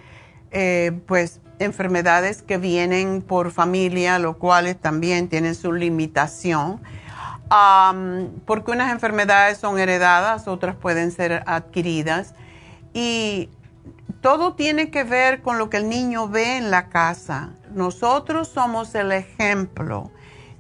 eh, 0.52 0.98
pues, 1.06 1.42
enfermedades 1.60 2.42
que 2.42 2.58
vienen 2.58 3.22
por 3.22 3.52
familia, 3.52 4.18
lo 4.18 4.38
cuales 4.38 4.80
también 4.80 5.28
tienen 5.28 5.56
su 5.56 5.74
limitación, 5.74 6.82
porque 8.46 8.72
unas 8.72 8.92
enfermedades 8.92 9.58
son 9.58 9.80
heredadas, 9.80 10.48
otras 10.48 10.76
pueden 10.76 11.12
ser 11.12 11.44
adquiridas. 11.46 12.36
Y 12.94 13.50
todo 14.22 14.54
tiene 14.54 14.92
que 14.92 15.04
ver 15.04 15.42
con 15.42 15.58
lo 15.58 15.70
que 15.70 15.78
el 15.78 15.90
niño 15.90 16.28
ve 16.28 16.58
en 16.58 16.72
la 16.72 16.90
casa. 16.90 17.52
Nosotros 17.74 18.48
somos 18.48 18.94
el 18.96 19.12
ejemplo 19.12 20.12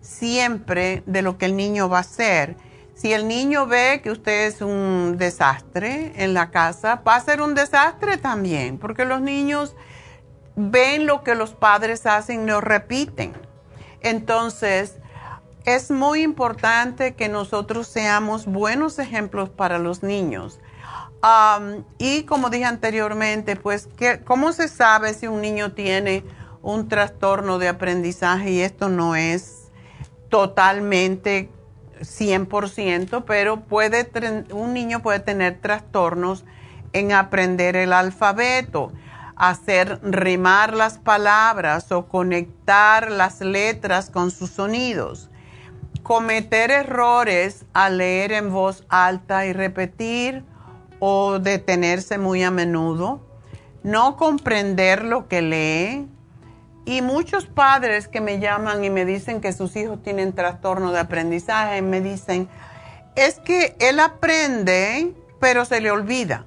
siempre 0.02 1.04
de 1.06 1.22
lo 1.22 1.38
que 1.38 1.46
el 1.46 1.56
niño 1.56 1.90
va 1.90 1.98
a 1.98 2.02
hacer. 2.02 2.56
Si 2.94 3.14
el 3.14 3.28
niño 3.28 3.66
ve 3.66 4.02
que 4.04 4.12
usted 4.12 4.48
es 4.48 4.62
un 4.62 5.18
desastre 5.18 6.14
en 6.16 6.34
la 6.34 6.52
casa, 6.52 7.02
va 7.08 7.16
a 7.16 7.22
ser 7.22 7.42
un 7.42 7.56
desastre 7.56 8.18
también, 8.18 8.78
porque 8.78 9.06
los 9.06 9.22
niños 9.22 9.76
ven 10.56 11.06
lo 11.06 11.24
que 11.24 11.36
los 11.36 11.54
padres 11.54 12.06
hacen 12.06 12.44
y 12.44 12.48
lo 12.48 12.62
repiten. 12.62 13.34
Entonces, 14.02 14.98
es 15.66 15.92
muy 15.92 16.24
importante 16.24 17.16
que 17.16 17.30
nosotros 17.30 17.88
seamos 17.88 18.46
buenos 18.46 19.00
ejemplos 19.00 19.50
para 19.50 19.80
los 19.80 20.04
niños 20.04 20.60
y 21.98 22.24
como 22.24 22.50
dije 22.50 22.66
anteriormente, 22.66 23.56
pues, 23.56 23.90
¿cómo 24.26 24.54
se 24.54 24.68
sabe 24.68 25.14
si 25.14 25.28
un 25.28 25.42
niño 25.42 25.74
tiene 25.74 26.24
un 26.62 26.88
trastorno 26.88 27.60
de 27.60 27.68
aprendizaje? 27.68 28.52
Y 28.52 28.62
esto 28.62 28.90
no 28.90 29.16
es 29.16 29.70
totalmente 30.30 31.52
100%, 32.02 33.26
pero 33.26 33.62
puede, 33.62 34.10
un 34.54 34.74
niño 34.74 35.02
puede 35.02 35.20
tener 35.20 35.60
trastornos 35.60 36.46
en 36.94 37.12
aprender 37.12 37.76
el 37.76 37.92
alfabeto, 37.92 38.94
hacer 39.36 40.00
rimar 40.04 40.74
las 40.74 40.98
palabras 40.98 41.92
o 41.92 42.08
conectar 42.08 43.12
las 43.12 43.42
letras 43.42 44.10
con 44.10 44.32
sus 44.32 44.52
sonidos, 44.52 45.30
cometer 46.02 46.72
errores 46.72 47.66
al 47.74 47.98
leer 47.98 48.32
en 48.32 48.52
voz 48.52 48.86
alta 48.90 49.46
y 49.46 49.54
repetir 49.54 50.44
o 51.00 51.40
detenerse 51.40 52.18
muy 52.18 52.44
a 52.44 52.52
menudo, 52.52 53.22
no 53.84 54.18
comprender 54.18 55.04
lo 55.04 55.28
que 55.28 55.42
lee. 55.42 56.08
Y 56.86 57.02
muchos 57.02 57.46
padres 57.46 58.08
que 58.08 58.22
me 58.22 58.40
llaman 58.40 58.84
y 58.84 58.90
me 58.90 59.06
dicen 59.06 59.42
que 59.42 59.54
sus 59.54 59.76
hijos 59.76 60.02
tienen 60.02 60.34
trastorno 60.34 60.92
de 60.92 61.00
aprendizaje, 61.00 61.82
me 61.82 62.02
dicen, 62.02 62.50
es 63.16 63.40
que 63.40 63.76
él 63.80 64.00
aprende, 64.00 65.14
pero 65.40 65.66
se 65.66 65.82
le 65.82 65.92
olvida. 65.92 66.46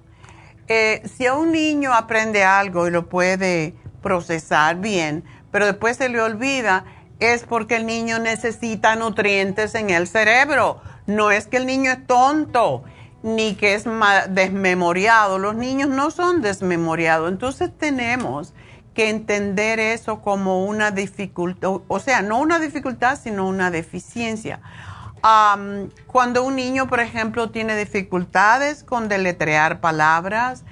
Eh, 0.68 1.02
si 1.16 1.26
a 1.26 1.34
un 1.34 1.52
niño 1.52 1.92
aprende 1.92 2.44
algo 2.44 2.88
y 2.88 2.90
lo 2.90 3.08
puede 3.08 3.74
procesar 4.02 4.76
bien, 4.76 5.24
pero 5.50 5.66
después 5.66 5.98
se 5.98 6.08
le 6.08 6.20
olvida, 6.20 6.84
es 7.20 7.44
porque 7.44 7.76
el 7.76 7.86
niño 7.86 8.18
necesita 8.18 8.96
nutrientes 8.96 9.74
en 9.74 9.90
el 9.90 10.08
cerebro. 10.08 10.80
No 11.06 11.30
es 11.30 11.46
que 11.46 11.58
el 11.58 11.66
niño 11.66 11.92
es 11.92 12.06
tonto 12.06 12.84
ni 13.22 13.54
que 13.54 13.74
es 13.74 13.84
desmemoriado. 14.30 15.38
Los 15.38 15.54
niños 15.54 15.88
no 15.88 16.10
son 16.10 16.42
desmemoriados. 16.42 17.30
Entonces 17.30 17.70
tenemos 17.76 18.54
que 18.94 19.08
entender 19.08 19.80
eso 19.80 20.20
como 20.20 20.64
una 20.64 20.90
dificultad, 20.90 21.70
o 21.88 22.00
sea, 22.00 22.22
no 22.22 22.38
una 22.38 22.58
dificultad, 22.58 23.18
sino 23.20 23.48
una 23.48 23.70
deficiencia. 23.70 24.60
cuando 26.06 26.42
un 26.42 26.56
niño, 26.56 26.88
por 26.88 26.98
ejemplo, 26.98 27.50
tiene 27.50 27.76
dificultades 27.76 28.82
con 28.82 29.08
deletrear 29.08 29.80
palabras, 29.80 30.64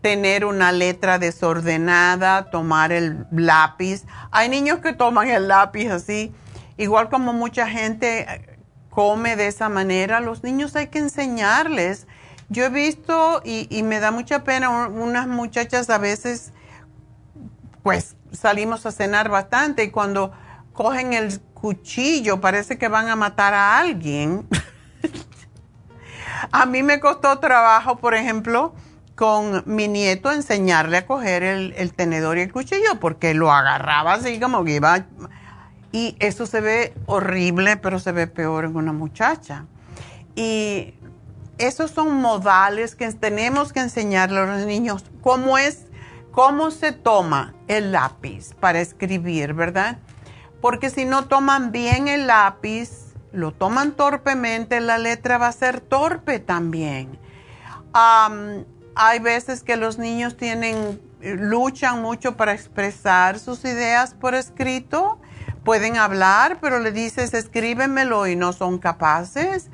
tener 0.00 0.44
una 0.44 0.70
letra 0.70 1.18
desordenada, 1.18 2.50
tomar 2.50 2.92
el 2.92 3.26
lápiz. 3.32 4.04
Hay 4.30 4.48
niños 4.48 4.78
que 4.78 4.92
toman 4.92 5.28
el 5.28 5.48
lápiz 5.48 5.88
así, 5.90 6.32
igual 6.76 7.08
como 7.08 7.32
mucha 7.32 7.68
gente 7.68 8.55
come 8.96 9.36
de 9.36 9.46
esa 9.46 9.68
manera, 9.68 10.20
los 10.20 10.42
niños 10.42 10.74
hay 10.74 10.86
que 10.86 10.98
enseñarles. 10.98 12.06
Yo 12.48 12.64
he 12.64 12.70
visto 12.70 13.42
y, 13.44 13.82
me 13.82 14.00
da 14.00 14.10
mucha 14.10 14.42
pena, 14.42 14.70
unas 14.70 15.28
muchachas 15.28 15.90
a 15.90 15.98
veces, 15.98 16.54
pues 17.82 18.16
salimos 18.32 18.86
a 18.86 18.92
cenar 18.92 19.28
bastante 19.28 19.84
y 19.84 19.90
cuando 19.90 20.32
cogen 20.72 21.12
el 21.12 21.42
cuchillo 21.52 22.40
parece 22.40 22.78
que 22.78 22.88
van 22.88 23.08
a 23.08 23.16
matar 23.16 23.52
a 23.52 23.76
alguien. 23.76 24.48
a 26.50 26.64
mí 26.64 26.82
me 26.82 26.98
costó 26.98 27.38
trabajo, 27.38 27.98
por 27.98 28.14
ejemplo, 28.14 28.74
con 29.14 29.62
mi 29.66 29.88
nieto 29.88 30.32
enseñarle 30.32 30.96
a 30.96 31.06
coger 31.06 31.42
el, 31.42 31.92
tenedor 31.92 32.38
y 32.38 32.40
el 32.40 32.52
cuchillo 32.52 32.98
porque 32.98 33.34
lo 33.34 33.52
agarraba 33.52 34.14
así 34.14 34.40
como 34.40 34.64
que 34.64 34.76
iba 34.76 35.04
y 35.92 36.16
eso 36.18 36.46
se 36.46 36.60
ve 36.60 36.94
horrible, 37.06 37.76
pero 37.76 37.98
se 37.98 38.12
ve 38.12 38.26
peor 38.26 38.64
en 38.64 38.76
una 38.76 38.92
muchacha. 38.92 39.66
Y 40.34 40.94
esos 41.58 41.90
son 41.90 42.14
modales 42.14 42.94
que 42.94 43.10
tenemos 43.12 43.72
que 43.72 43.80
enseñarle 43.80 44.40
a 44.40 44.46
los 44.46 44.66
niños. 44.66 45.04
¿Cómo 45.22 45.58
es, 45.58 45.86
cómo 46.32 46.70
se 46.70 46.92
toma 46.92 47.54
el 47.68 47.92
lápiz 47.92 48.54
para 48.60 48.80
escribir, 48.80 49.54
verdad? 49.54 49.98
Porque 50.60 50.90
si 50.90 51.04
no 51.04 51.26
toman 51.26 51.72
bien 51.72 52.08
el 52.08 52.26
lápiz, 52.26 53.14
lo 53.32 53.52
toman 53.52 53.92
torpemente, 53.92 54.80
la 54.80 54.98
letra 54.98 55.38
va 55.38 55.48
a 55.48 55.52
ser 55.52 55.80
torpe 55.80 56.38
también. 56.38 57.18
hay 57.92 59.18
veces 59.20 59.62
que 59.62 59.76
los 59.76 59.98
niños 59.98 60.36
tienen, 60.36 61.00
luchan 61.20 62.02
mucho 62.02 62.36
para 62.36 62.52
expresar 62.52 63.38
sus 63.38 63.64
ideas 63.64 64.14
por 64.14 64.34
escrito 64.34 65.20
pueden 65.66 65.96
hablar, 65.96 66.58
pero 66.60 66.78
le 66.78 66.92
dices 66.92 67.34
escríbemelo 67.34 68.28
y 68.28 68.36
no 68.36 68.52
son 68.52 68.78
capaces. 68.78 69.68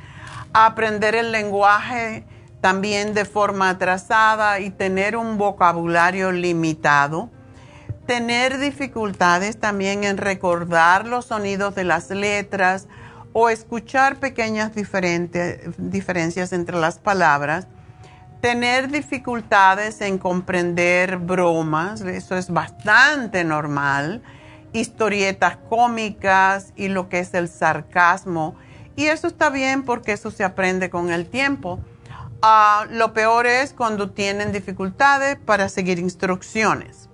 Aprender 0.54 1.14
el 1.14 1.32
lenguaje 1.32 2.24
también 2.62 3.12
de 3.12 3.26
forma 3.26 3.68
atrasada 3.68 4.58
y 4.60 4.70
tener 4.70 5.18
un 5.18 5.36
vocabulario 5.36 6.32
limitado. 6.32 7.28
Tener 8.06 8.58
dificultades 8.58 9.60
también 9.60 10.04
en 10.04 10.16
recordar 10.16 11.06
los 11.06 11.26
sonidos 11.26 11.74
de 11.74 11.84
las 11.84 12.08
letras 12.08 12.88
o 13.34 13.50
escuchar 13.50 14.16
pequeñas 14.16 14.72
diferencias 14.74 16.52
entre 16.54 16.76
las 16.80 16.98
palabras. 17.00 17.66
Tener 18.40 18.90
dificultades 18.90 20.00
en 20.00 20.16
comprender 20.16 21.18
bromas, 21.18 22.00
eso 22.00 22.34
es 22.34 22.50
bastante 22.50 23.44
normal 23.44 24.22
historietas 24.72 25.58
cómicas 25.68 26.72
y 26.76 26.88
lo 26.88 27.08
que 27.08 27.18
es 27.20 27.34
el 27.34 27.48
sarcasmo. 27.48 28.56
Y 28.96 29.06
eso 29.06 29.26
está 29.26 29.50
bien 29.50 29.84
porque 29.84 30.12
eso 30.12 30.30
se 30.30 30.44
aprende 30.44 30.90
con 30.90 31.10
el 31.10 31.26
tiempo. 31.26 31.80
Ah, 32.42 32.86
lo 32.90 33.12
peor 33.12 33.46
es 33.46 33.72
cuando 33.72 34.10
tienen 34.10 34.52
dificultades 34.52 35.36
para 35.36 35.68
seguir 35.68 35.98
instrucciones. 35.98 37.08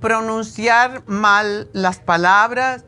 Pronunciar 0.00 1.02
mal 1.06 1.68
las 1.72 1.98
palabras 1.98 2.84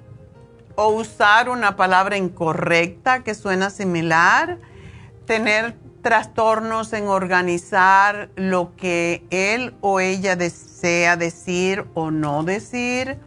o 0.76 0.88
usar 0.88 1.48
una 1.48 1.76
palabra 1.76 2.16
incorrecta 2.16 3.22
que 3.22 3.34
suena 3.34 3.70
similar. 3.70 4.58
Tener 5.26 5.76
trastornos 6.02 6.92
en 6.92 7.08
organizar 7.08 8.30
lo 8.36 8.74
que 8.76 9.24
él 9.30 9.74
o 9.80 10.00
ella 10.00 10.36
desea 10.36 11.16
decir 11.16 11.84
o 11.94 12.10
no 12.10 12.44
decir 12.44 13.18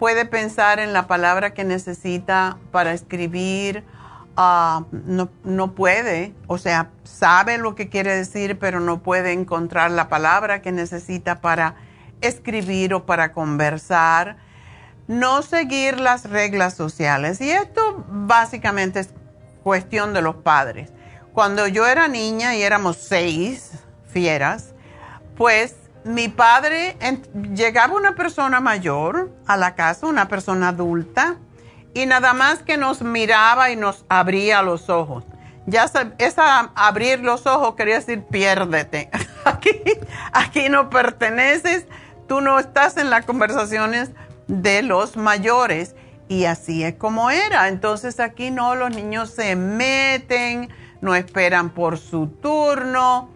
puede 0.00 0.24
pensar 0.24 0.80
en 0.80 0.94
la 0.94 1.06
palabra 1.06 1.52
que 1.52 1.62
necesita 1.62 2.56
para 2.72 2.94
escribir, 2.94 3.84
ah, 4.34 4.86
no, 5.44 5.74
puede, 5.74 6.32
o 6.46 6.56
sea, 6.56 6.88
sabe 7.04 7.58
lo 7.58 7.74
que 7.74 7.90
quiere 7.90 8.16
decir, 8.16 8.58
pero 8.58 8.80
no 8.80 9.02
puede 9.02 9.32
encontrar 9.32 9.90
la 9.90 10.08
palabra 10.08 10.62
que 10.62 10.72
necesita 10.72 11.42
para 11.42 11.74
escribir 12.22 12.94
o 12.94 13.04
para 13.04 13.32
conversar. 13.34 14.38
No 15.06 15.42
seguir 15.42 16.00
las 16.00 16.30
reglas 16.30 16.72
sociales. 16.72 17.38
Y 17.42 17.50
esto 17.50 18.02
básicamente 18.08 19.00
es 19.00 19.10
cuestión 19.62 20.14
de 20.14 20.22
los 20.22 20.36
padres. 20.36 20.90
Cuando 21.34 21.66
yo 21.66 21.86
era 21.86 22.08
niña 22.08 22.56
y 22.56 22.62
éramos 22.62 22.96
seis 22.96 23.72
fieras, 24.06 24.72
pues 25.36 25.74
mi 26.04 26.28
padre, 26.28 26.96
llegaba 27.54 27.94
una 27.94 28.14
persona 28.14 28.60
mayor 28.60 29.30
a 29.46 29.56
la 29.56 29.74
casa, 29.74 30.06
una 30.06 30.28
persona 30.28 30.68
adulta, 30.68 31.36
y 31.92 32.06
nada 32.06 32.32
más 32.32 32.60
que 32.60 32.76
nos 32.76 33.02
miraba 33.02 33.70
y 33.70 33.76
nos 33.76 34.04
abría 34.08 34.62
los 34.62 34.88
ojos. 34.88 35.24
Ya 35.66 35.90
esa 36.18 36.70
abrir 36.74 37.20
los 37.20 37.46
ojos 37.46 37.74
quería 37.74 37.96
decir 37.96 38.24
piérdete. 38.24 39.10
Aquí, 39.44 39.70
aquí 40.32 40.68
no 40.68 40.90
perteneces, 40.90 41.86
tú 42.28 42.40
no 42.40 42.58
estás 42.58 42.96
en 42.98 43.08
las 43.08 43.24
conversaciones 43.24 44.10
de 44.48 44.82
los 44.82 45.16
mayores. 45.16 45.94
Y 46.28 46.44
así 46.44 46.84
es 46.84 46.94
como 46.94 47.30
era. 47.30 47.68
Entonces 47.68 48.20
aquí 48.20 48.50
no, 48.50 48.74
los 48.76 48.94
niños 48.94 49.30
se 49.30 49.56
meten, 49.56 50.68
no 51.00 51.14
esperan 51.14 51.70
por 51.70 51.98
su 51.98 52.26
turno 52.28 53.30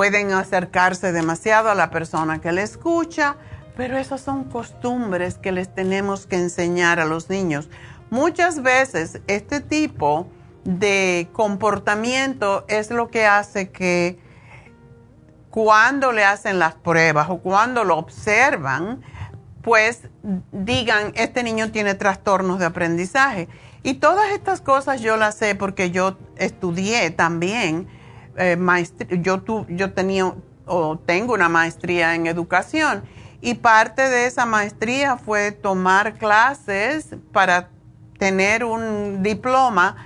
pueden 0.00 0.32
acercarse 0.32 1.12
demasiado 1.12 1.68
a 1.68 1.74
la 1.74 1.90
persona 1.90 2.40
que 2.40 2.52
le 2.52 2.62
escucha, 2.62 3.36
pero 3.76 3.98
esas 3.98 4.22
son 4.22 4.44
costumbres 4.44 5.36
que 5.36 5.52
les 5.52 5.74
tenemos 5.74 6.24
que 6.24 6.36
enseñar 6.36 7.00
a 7.00 7.04
los 7.04 7.28
niños. 7.28 7.68
Muchas 8.08 8.62
veces 8.62 9.20
este 9.26 9.60
tipo 9.60 10.26
de 10.64 11.28
comportamiento 11.34 12.64
es 12.66 12.90
lo 12.90 13.10
que 13.10 13.26
hace 13.26 13.72
que 13.72 14.18
cuando 15.50 16.12
le 16.12 16.24
hacen 16.24 16.58
las 16.58 16.76
pruebas 16.76 17.28
o 17.28 17.36
cuando 17.36 17.84
lo 17.84 17.98
observan, 17.98 19.02
pues 19.60 20.08
digan, 20.50 21.12
este 21.14 21.42
niño 21.42 21.72
tiene 21.72 21.92
trastornos 21.92 22.58
de 22.58 22.64
aprendizaje. 22.64 23.50
Y 23.82 23.92
todas 23.92 24.30
estas 24.30 24.62
cosas 24.62 25.02
yo 25.02 25.18
las 25.18 25.34
sé 25.34 25.56
porque 25.56 25.90
yo 25.90 26.16
estudié 26.36 27.10
también 27.10 27.99
eh, 28.36 28.56
yo, 29.20 29.42
yo 29.68 29.92
tenía 29.92 30.34
o 30.66 30.98
tengo 30.98 31.34
una 31.34 31.48
maestría 31.48 32.14
en 32.14 32.26
educación 32.26 33.02
y 33.40 33.54
parte 33.54 34.08
de 34.08 34.26
esa 34.26 34.46
maestría 34.46 35.16
fue 35.16 35.52
tomar 35.52 36.14
clases 36.14 37.08
para 37.32 37.70
tener 38.18 38.64
un 38.64 39.22
diploma 39.22 39.96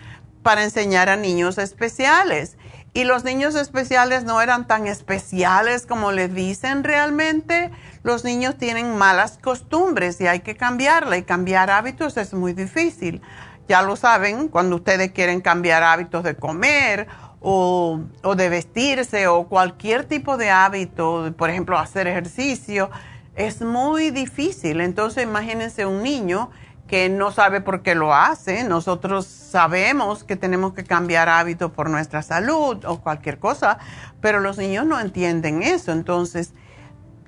para 0.42 0.62
enseñar 0.62 1.08
a 1.08 1.16
niños 1.16 1.58
especiales. 1.58 2.56
Y 2.92 3.02
los 3.02 3.24
niños 3.24 3.56
especiales 3.56 4.22
no 4.22 4.40
eran 4.40 4.68
tan 4.68 4.86
especiales 4.86 5.84
como 5.84 6.12
les 6.12 6.32
dicen 6.32 6.84
realmente. 6.84 7.72
Los 8.04 8.22
niños 8.22 8.56
tienen 8.56 8.96
malas 8.96 9.38
costumbres 9.42 10.20
y 10.20 10.28
hay 10.28 10.40
que 10.40 10.56
cambiarla 10.56 11.16
y 11.16 11.24
cambiar 11.24 11.70
hábitos 11.70 12.16
es 12.16 12.32
muy 12.34 12.52
difícil. 12.52 13.20
Ya 13.66 13.82
lo 13.82 13.96
saben, 13.96 14.46
cuando 14.46 14.76
ustedes 14.76 15.10
quieren 15.10 15.40
cambiar 15.40 15.82
hábitos 15.82 16.22
de 16.22 16.36
comer 16.36 17.08
o, 17.46 18.00
de 18.36 18.48
vestirse 18.48 19.26
o 19.26 19.46
cualquier 19.46 20.06
tipo 20.06 20.38
de 20.38 20.48
hábito, 20.48 21.34
por 21.36 21.50
ejemplo, 21.50 21.78
hacer 21.78 22.06
ejercicio, 22.06 22.90
es 23.36 23.60
muy 23.60 24.10
difícil. 24.10 24.80
Entonces, 24.80 25.24
imagínense 25.24 25.84
un 25.84 26.02
niño 26.02 26.50
que 26.88 27.10
no 27.10 27.32
sabe 27.32 27.60
por 27.60 27.82
qué 27.82 27.94
lo 27.94 28.14
hace. 28.14 28.64
Nosotros 28.64 29.26
sabemos 29.26 30.24
que 30.24 30.36
tenemos 30.36 30.72
que 30.72 30.84
cambiar 30.84 31.28
hábitos 31.28 31.70
por 31.70 31.90
nuestra 31.90 32.22
salud 32.22 32.82
o 32.86 33.00
cualquier 33.02 33.38
cosa, 33.38 33.78
pero 34.22 34.40
los 34.40 34.56
niños 34.56 34.86
no 34.86 34.98
entienden 34.98 35.62
eso. 35.62 35.92
Entonces, 35.92 36.54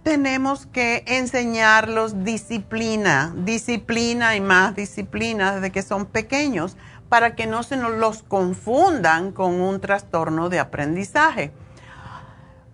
tenemos 0.02 0.64
que 0.64 1.04
enseñarlos 1.06 2.24
disciplina, 2.24 3.34
disciplina 3.36 4.34
y 4.34 4.40
más 4.40 4.74
disciplina 4.74 5.56
desde 5.56 5.72
que 5.72 5.82
son 5.82 6.06
pequeños 6.06 6.78
para 7.08 7.34
que 7.34 7.46
no 7.46 7.62
se 7.62 7.76
nos 7.76 7.92
los 7.92 8.22
confundan 8.22 9.32
con 9.32 9.60
un 9.60 9.80
trastorno 9.80 10.48
de 10.48 10.58
aprendizaje. 10.58 11.52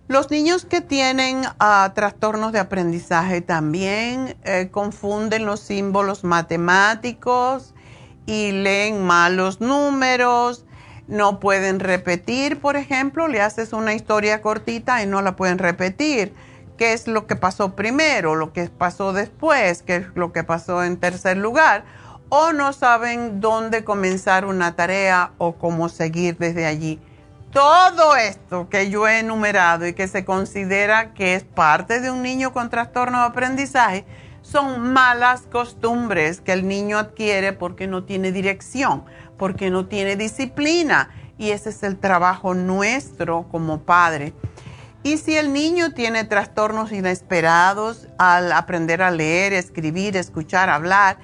Los 0.09 0.31
niños 0.31 0.65
que 0.65 0.81
tienen 0.81 1.43
ah, 1.59 1.91
trastornos 1.95 2.51
de 2.51 2.59
aprendizaje 2.59 3.41
también 3.41 4.35
eh, 4.43 4.67
confunden 4.69 5.45
los 5.45 5.61
símbolos 5.61 6.23
matemáticos 6.23 7.73
y 8.25 8.51
leen 8.51 9.03
mal 9.03 9.37
los 9.37 9.61
números. 9.61 10.65
no 11.07 11.39
pueden 11.39 11.79
repetir, 11.79 12.59
por 12.59 12.75
ejemplo, 12.75 13.27
le 13.27 13.41
haces 13.41 13.73
una 13.73 13.93
historia 13.93 14.41
cortita 14.41 15.01
y 15.03 15.07
no 15.07 15.21
la 15.21 15.35
pueden 15.35 15.57
repetir. 15.57 16.33
¿Qué 16.77 16.93
es 16.93 17.07
lo 17.07 17.27
que 17.27 17.35
pasó 17.35 17.75
primero, 17.75 18.35
lo 18.35 18.51
que 18.51 18.67
pasó 18.69 19.13
después, 19.13 19.83
qué 19.83 19.97
es 19.97 20.05
lo 20.15 20.31
que 20.31 20.43
pasó 20.43 20.83
en 20.83 20.97
tercer 20.97 21.37
lugar? 21.37 21.85
O 22.35 22.51
no 22.51 22.73
saben 22.73 23.41
dónde 23.41 23.83
comenzar 23.83 24.45
una 24.45 24.75
tarea 24.75 25.33
o 25.37 25.53
cómo 25.53 25.87
seguir 25.87 26.35
desde 26.39 26.65
allí. 26.65 26.99
Todo 27.51 28.15
esto 28.15 28.69
que 28.69 28.89
yo 28.89 29.07
he 29.07 29.19
enumerado 29.19 29.85
y 29.85 29.93
que 29.93 30.07
se 30.07 30.25
considera 30.25 31.13
que 31.13 31.35
es 31.35 31.43
parte 31.43 31.99
de 31.99 32.09
un 32.09 32.23
niño 32.23 32.51
con 32.51 32.71
trastorno 32.71 33.19
de 33.19 33.25
aprendizaje 33.25 34.03
son 34.41 34.93
malas 34.93 35.43
costumbres 35.43 36.41
que 36.41 36.53
el 36.53 36.67
niño 36.67 36.97
adquiere 36.97 37.53
porque 37.53 37.85
no 37.85 38.03
tiene 38.03 38.31
dirección 38.31 39.03
porque 39.37 39.69
no 39.69 39.85
tiene 39.85 40.15
disciplina. 40.15 41.11
Y 41.37 41.51
ese 41.51 41.69
es 41.69 41.83
el 41.83 41.99
trabajo 41.99 42.55
nuestro 42.55 43.47
como 43.51 43.81
padre. 43.81 44.33
Y 45.03 45.17
si 45.19 45.37
el 45.37 45.53
niño 45.53 45.93
tiene 45.93 46.23
trastornos 46.23 46.93
inesperados 46.93 48.07
al 48.17 48.51
aprender 48.53 49.03
a 49.03 49.11
leer, 49.11 49.53
escribir, 49.53 50.17
escuchar, 50.17 50.71
hablar, 50.71 51.19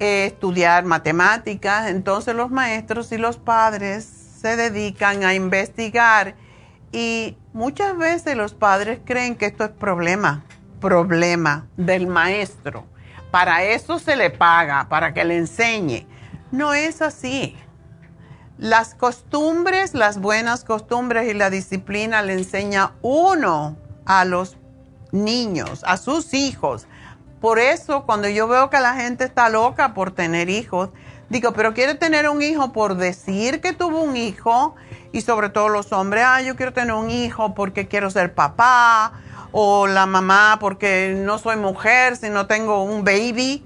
estudiar 0.00 0.84
matemáticas, 0.84 1.88
entonces 1.88 2.34
los 2.34 2.50
maestros 2.50 3.12
y 3.12 3.18
los 3.18 3.36
padres 3.36 4.04
se 4.40 4.56
dedican 4.56 5.24
a 5.24 5.34
investigar 5.34 6.34
y 6.90 7.36
muchas 7.52 7.96
veces 7.96 8.36
los 8.36 8.54
padres 8.54 9.00
creen 9.04 9.36
que 9.36 9.46
esto 9.46 9.64
es 9.64 9.70
problema, 9.70 10.44
problema 10.80 11.68
del 11.76 12.06
maestro. 12.06 12.86
Para 13.30 13.62
eso 13.62 13.98
se 13.98 14.16
le 14.16 14.30
paga, 14.30 14.88
para 14.88 15.14
que 15.14 15.24
le 15.24 15.36
enseñe. 15.36 16.06
No 16.50 16.74
es 16.74 17.00
así. 17.02 17.56
Las 18.58 18.94
costumbres, 18.94 19.94
las 19.94 20.18
buenas 20.18 20.64
costumbres 20.64 21.30
y 21.30 21.34
la 21.34 21.50
disciplina 21.50 22.22
le 22.22 22.32
enseña 22.32 22.92
uno 23.02 23.76
a 24.04 24.24
los 24.24 24.56
niños, 25.12 25.84
a 25.86 25.96
sus 25.96 26.34
hijos. 26.34 26.86
Por 27.40 27.58
eso 27.58 28.04
cuando 28.04 28.28
yo 28.28 28.48
veo 28.48 28.70
que 28.70 28.80
la 28.80 28.94
gente 28.94 29.24
está 29.24 29.48
loca 29.48 29.94
por 29.94 30.10
tener 30.10 30.50
hijos, 30.50 30.90
digo, 31.28 31.52
pero 31.52 31.74
quiere 31.74 31.94
tener 31.94 32.28
un 32.28 32.42
hijo 32.42 32.72
por 32.72 32.96
decir 32.96 33.60
que 33.60 33.72
tuvo 33.72 34.02
un 34.02 34.16
hijo 34.16 34.74
y 35.12 35.22
sobre 35.22 35.48
todo 35.48 35.68
los 35.68 35.92
hombres, 35.92 36.24
ah, 36.26 36.42
yo 36.42 36.56
quiero 36.56 36.72
tener 36.72 36.94
un 36.94 37.10
hijo 37.10 37.54
porque 37.54 37.88
quiero 37.88 38.10
ser 38.10 38.34
papá 38.34 39.12
o 39.52 39.86
la 39.86 40.06
mamá 40.06 40.58
porque 40.60 41.14
no 41.16 41.38
soy 41.38 41.56
mujer 41.56 42.16
si 42.16 42.28
no 42.28 42.46
tengo 42.46 42.84
un 42.84 43.04
baby 43.04 43.64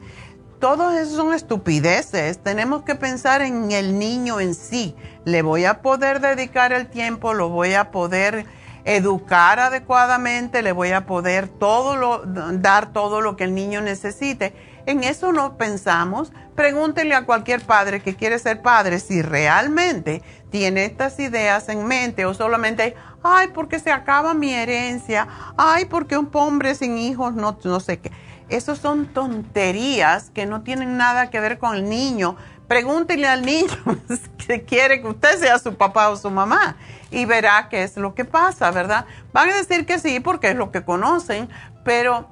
todo 0.65 0.93
eso 0.93 1.17
son 1.17 1.35
estupideces. 1.35 2.39
Tenemos 2.39 2.85
que 2.85 2.95
pensar 2.95 3.43
en 3.43 3.71
el 3.71 3.99
niño 3.99 4.41
en 4.41 4.55
sí. 4.55 4.97
Le 5.27 5.43
voy 5.43 5.67
a 5.67 5.83
poder 5.83 6.21
dedicar 6.21 6.73
el 6.73 6.87
tiempo, 6.87 7.35
lo 7.35 7.51
voy 7.51 7.75
a 7.75 7.91
poder 7.91 8.47
educar 8.85 9.59
adecuadamente, 9.61 10.63
le 10.63 10.73
voy 10.73 10.93
a 10.93 11.07
poder 11.07 11.51
dar 11.59 12.93
todo 12.93 13.21
lo 13.21 13.37
que 13.37 13.45
el 13.45 13.55
niño 13.55 13.81
necesite. 13.81 14.55
En 14.87 15.03
eso 15.03 15.33
no 15.33 15.57
pensamos. 15.57 16.33
Pregúntele 16.55 17.15
a 17.15 17.25
cualquier 17.25 17.63
padre 17.63 18.01
que 18.01 18.15
quiere 18.15 18.39
ser 18.39 18.63
padre 18.63 18.99
si 19.01 19.23
realmente 19.23 20.23
tiene 20.51 20.85
estas 20.85 21.19
ideas 21.19 21.69
en 21.69 21.87
mente 21.87 22.27
o 22.27 22.35
solamente, 22.35 22.95
ay, 23.23 23.49
porque 23.49 23.81
se 23.81 23.91
acaba 23.91 24.35
mi 24.35 24.53
herencia, 24.53 25.27
ay, 25.57 25.87
porque 25.87 26.17
un 26.17 26.31
hombre 26.33 26.75
sin 26.75 26.99
hijos 26.99 27.35
no, 27.35 27.59
no 27.65 27.81
sé 27.81 27.99
qué. 27.99 28.13
Esas 28.51 28.79
son 28.79 29.07
tonterías 29.07 30.31
que 30.31 30.45
no 30.45 30.63
tienen 30.63 30.99
nada 30.99 31.31
que 31.31 31.41
ver 31.41 31.59
con 31.59 31.75
el 31.75 31.89
niño. 31.89 32.37
Pregúntele 32.69 33.27
al 33.27 33.45
niño 33.45 33.69
si 34.47 34.61
quiere 34.61 35.01
que 35.01 35.09
usted 35.09 35.39
sea 35.39 35.59
su 35.59 35.77
papá 35.77 36.11
o 36.11 36.17
su 36.17 36.31
mamá 36.31 36.77
y 37.11 37.25
verá 37.27 37.69
qué 37.69 37.83
es 37.83 37.97
lo 37.97 38.15
que 38.15 38.25
pasa, 38.25 38.71
¿verdad? 38.71 39.07
Van 39.33 39.51
a 39.51 39.57
decir 39.57 39.87
que 39.87 39.99
sí 39.99 40.21
porque 40.21 40.51
es 40.51 40.57
lo 40.57 40.71
que 40.71 40.85
conocen, 40.85 41.49
pero 41.85 42.29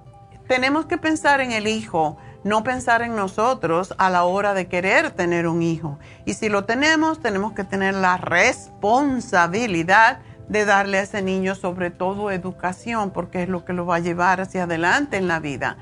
tenemos 0.48 0.86
que 0.86 0.98
pensar 0.98 1.40
en 1.40 1.52
el 1.52 1.66
hijo, 1.66 2.18
no 2.44 2.64
pensar 2.64 3.02
en 3.02 3.14
nosotros 3.14 3.94
a 3.98 4.10
la 4.10 4.24
hora 4.24 4.54
de 4.54 4.68
querer 4.68 5.10
tener 5.10 5.46
un 5.46 5.62
hijo. 5.62 5.98
Y 6.24 6.34
si 6.34 6.48
lo 6.48 6.64
tenemos, 6.64 7.20
tenemos 7.20 7.52
que 7.52 7.64
tener 7.64 7.94
la 7.94 8.16
responsabilidad 8.16 10.20
de 10.48 10.64
darle 10.64 10.98
a 10.98 11.02
ese 11.02 11.22
niño 11.22 11.54
sobre 11.54 11.90
todo 11.90 12.30
educación, 12.30 13.10
porque 13.10 13.44
es 13.44 13.48
lo 13.48 13.64
que 13.64 13.72
lo 13.72 13.86
va 13.86 13.96
a 13.96 14.00
llevar 14.00 14.40
hacia 14.40 14.64
adelante 14.64 15.16
en 15.16 15.28
la 15.28 15.38
vida 15.38 15.76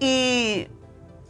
y 0.00 0.66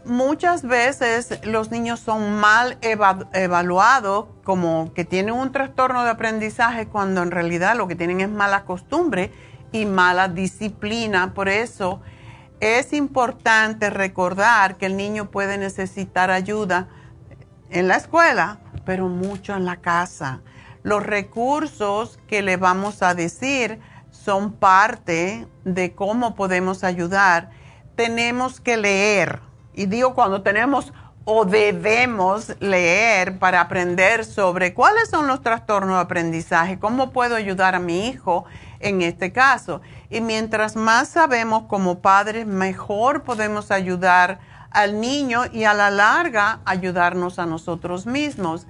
muchas 0.04 0.62
veces 0.62 1.40
los 1.44 1.70
niños 1.70 2.00
son 2.00 2.38
mal 2.38 2.78
evaluados 2.82 4.26
como 4.44 4.92
que 4.94 5.04
tienen 5.04 5.34
un 5.34 5.52
trastorno 5.52 6.04
de 6.04 6.10
aprendizaje 6.10 6.86
cuando 6.86 7.22
en 7.22 7.30
realidad 7.30 7.76
lo 7.76 7.88
que 7.88 7.96
tienen 7.96 8.20
es 8.20 8.28
mala 8.28 8.64
costumbre 8.64 9.32
y 9.72 9.86
mala 9.86 10.28
disciplina. 10.28 11.34
Por 11.34 11.48
eso 11.48 12.00
es 12.60 12.92
importante 12.92 13.90
recordar 13.90 14.76
que 14.76 14.86
el 14.86 14.96
niño 14.96 15.30
puede 15.30 15.58
necesitar 15.58 16.30
ayuda 16.30 16.88
en 17.70 17.88
la 17.88 17.96
escuela, 17.96 18.58
pero 18.84 19.08
mucho 19.08 19.54
en 19.54 19.64
la 19.64 19.76
casa. 19.76 20.42
Los 20.82 21.02
recursos 21.02 22.18
que 22.26 22.42
le 22.42 22.56
vamos 22.56 23.02
a 23.02 23.14
decir 23.14 23.80
son 24.10 24.52
parte 24.52 25.46
de 25.64 25.94
cómo 25.94 26.34
podemos 26.34 26.84
ayudar. 26.84 27.50
Tenemos 27.96 28.60
que 28.60 28.76
leer, 28.76 29.40
y 29.74 29.86
digo 29.86 30.14
cuando 30.14 30.42
tenemos 30.42 30.92
o 31.24 31.44
debemos 31.44 32.54
leer 32.60 33.38
para 33.38 33.60
aprender 33.60 34.24
sobre 34.24 34.74
cuáles 34.74 35.10
son 35.10 35.26
los 35.26 35.42
trastornos 35.42 35.96
de 35.96 36.02
aprendizaje, 36.02 36.78
cómo 36.78 37.12
puedo 37.12 37.36
ayudar 37.36 37.74
a 37.74 37.78
mi 37.78 38.08
hijo 38.08 38.46
en 38.80 39.02
este 39.02 39.32
caso. 39.32 39.80
Y 40.08 40.20
mientras 40.22 40.76
más 40.76 41.08
sabemos 41.08 41.64
como 41.64 42.00
padres, 42.00 42.46
mejor 42.46 43.22
podemos 43.22 43.70
ayudar 43.70 44.40
al 44.70 45.00
niño 45.00 45.42
y 45.52 45.64
a 45.64 45.74
la 45.74 45.90
larga 45.90 46.60
ayudarnos 46.64 47.38
a 47.38 47.46
nosotros 47.46 48.06
mismos. 48.06 48.66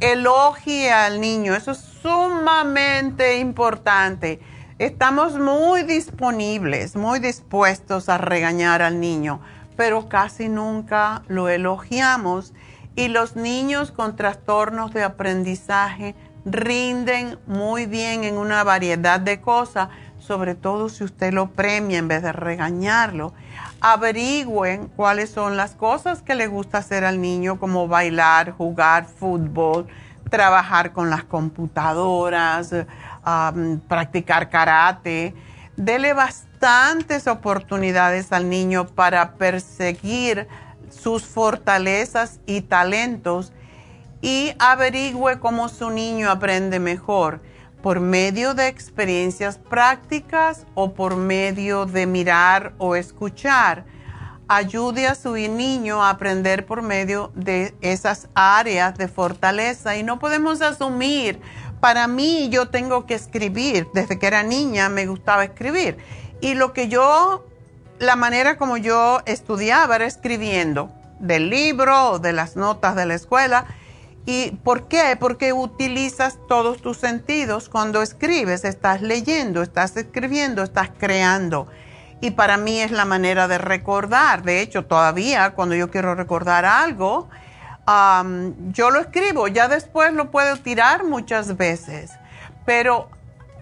Elogie 0.00 0.92
al 0.92 1.20
niño, 1.20 1.54
eso 1.54 1.72
es 1.72 1.78
sumamente 1.78 3.38
importante 3.38 4.40
Estamos 4.78 5.38
muy 5.38 5.84
disponibles, 5.84 6.96
muy 6.96 7.18
dispuestos 7.18 8.10
a 8.10 8.18
regañar 8.18 8.82
al 8.82 9.00
niño, 9.00 9.40
pero 9.76 10.08
casi 10.08 10.48
nunca 10.48 11.22
lo 11.28 11.48
elogiamos 11.48 12.52
y 12.96 13.08
los 13.08 13.36
niños 13.36 13.92
con 13.92 14.16
trastornos 14.16 14.92
de 14.94 15.04
aprendizaje 15.04 16.14
rinden 16.46 17.38
muy 17.46 17.86
bien 17.86 18.24
en 18.24 18.38
una 18.38 18.64
variedad 18.64 19.20
de 19.20 19.40
cosas, 19.40 19.88
sobre 20.18 20.54
todo 20.54 20.88
si 20.88 21.04
usted 21.04 21.32
lo 21.32 21.50
premia 21.50 21.98
en 21.98 22.08
vez 22.08 22.22
de 22.22 22.32
regañarlo. 22.32 23.34
Averigüen 23.80 24.88
cuáles 24.88 25.30
son 25.30 25.56
las 25.56 25.72
cosas 25.72 26.22
que 26.22 26.34
le 26.34 26.46
gusta 26.46 26.78
hacer 26.78 27.04
al 27.04 27.20
niño, 27.20 27.58
como 27.58 27.86
bailar, 27.86 28.52
jugar 28.52 29.06
fútbol, 29.06 29.86
trabajar 30.30 30.92
con 30.92 31.10
las 31.10 31.24
computadoras, 31.24 32.74
practicar 33.88 34.48
karate. 34.48 35.34
Dele 35.76 36.14
bastantes 36.14 37.26
oportunidades 37.26 38.32
al 38.32 38.48
niño 38.48 38.86
para 38.86 39.34
perseguir 39.34 40.48
sus 40.88 41.24
fortalezas 41.24 42.40
y 42.46 42.62
talentos 42.62 43.52
y 44.22 44.52
averigüe 44.58 45.38
cómo 45.38 45.68
su 45.68 45.90
niño 45.90 46.30
aprende 46.30 46.80
mejor, 46.80 47.40
por 47.82 48.00
medio 48.00 48.54
de 48.54 48.68
experiencias 48.68 49.58
prácticas 49.58 50.66
o 50.74 50.94
por 50.94 51.14
medio 51.14 51.84
de 51.84 52.06
mirar 52.06 52.72
o 52.78 52.96
escuchar. 52.96 53.84
Ayude 54.48 55.06
a 55.06 55.14
su 55.14 55.34
niño 55.34 56.02
a 56.02 56.10
aprender 56.10 56.64
por 56.64 56.80
medio 56.80 57.32
de 57.34 57.74
esas 57.82 58.28
áreas 58.34 58.96
de 58.96 59.08
fortaleza 59.08 59.96
y 59.96 60.02
no 60.02 60.18
podemos 60.18 60.62
asumir 60.62 61.40
para 61.80 62.06
mí 62.06 62.48
yo 62.50 62.68
tengo 62.68 63.06
que 63.06 63.14
escribir. 63.14 63.88
Desde 63.94 64.18
que 64.18 64.26
era 64.26 64.42
niña 64.42 64.88
me 64.88 65.06
gustaba 65.06 65.44
escribir. 65.44 65.96
Y 66.40 66.54
lo 66.54 66.72
que 66.72 66.88
yo, 66.88 67.46
la 67.98 68.16
manera 68.16 68.56
como 68.56 68.76
yo 68.76 69.20
estudiaba 69.26 69.96
era 69.96 70.06
escribiendo 70.06 70.90
del 71.18 71.48
libro 71.50 72.18
de 72.18 72.32
las 72.32 72.56
notas 72.56 72.94
de 72.96 73.06
la 73.06 73.14
escuela. 73.14 73.66
¿Y 74.26 74.50
por 74.64 74.88
qué? 74.88 75.16
Porque 75.18 75.52
utilizas 75.52 76.38
todos 76.48 76.82
tus 76.82 76.96
sentidos 76.96 77.68
cuando 77.68 78.02
escribes. 78.02 78.64
Estás 78.64 79.00
leyendo, 79.00 79.62
estás 79.62 79.96
escribiendo, 79.96 80.62
estás 80.62 80.90
creando. 80.98 81.68
Y 82.20 82.32
para 82.32 82.56
mí 82.56 82.80
es 82.80 82.90
la 82.90 83.04
manera 83.04 83.46
de 83.46 83.58
recordar. 83.58 84.42
De 84.42 84.60
hecho, 84.60 84.84
todavía 84.86 85.50
cuando 85.50 85.74
yo 85.74 85.90
quiero 85.90 86.14
recordar 86.14 86.64
algo, 86.64 87.28
yo 87.86 88.90
lo 88.90 89.00
escribo, 89.00 89.48
ya 89.48 89.68
después 89.68 90.12
lo 90.12 90.30
puedo 90.30 90.56
tirar 90.56 91.04
muchas 91.04 91.56
veces, 91.56 92.10
pero 92.64 93.08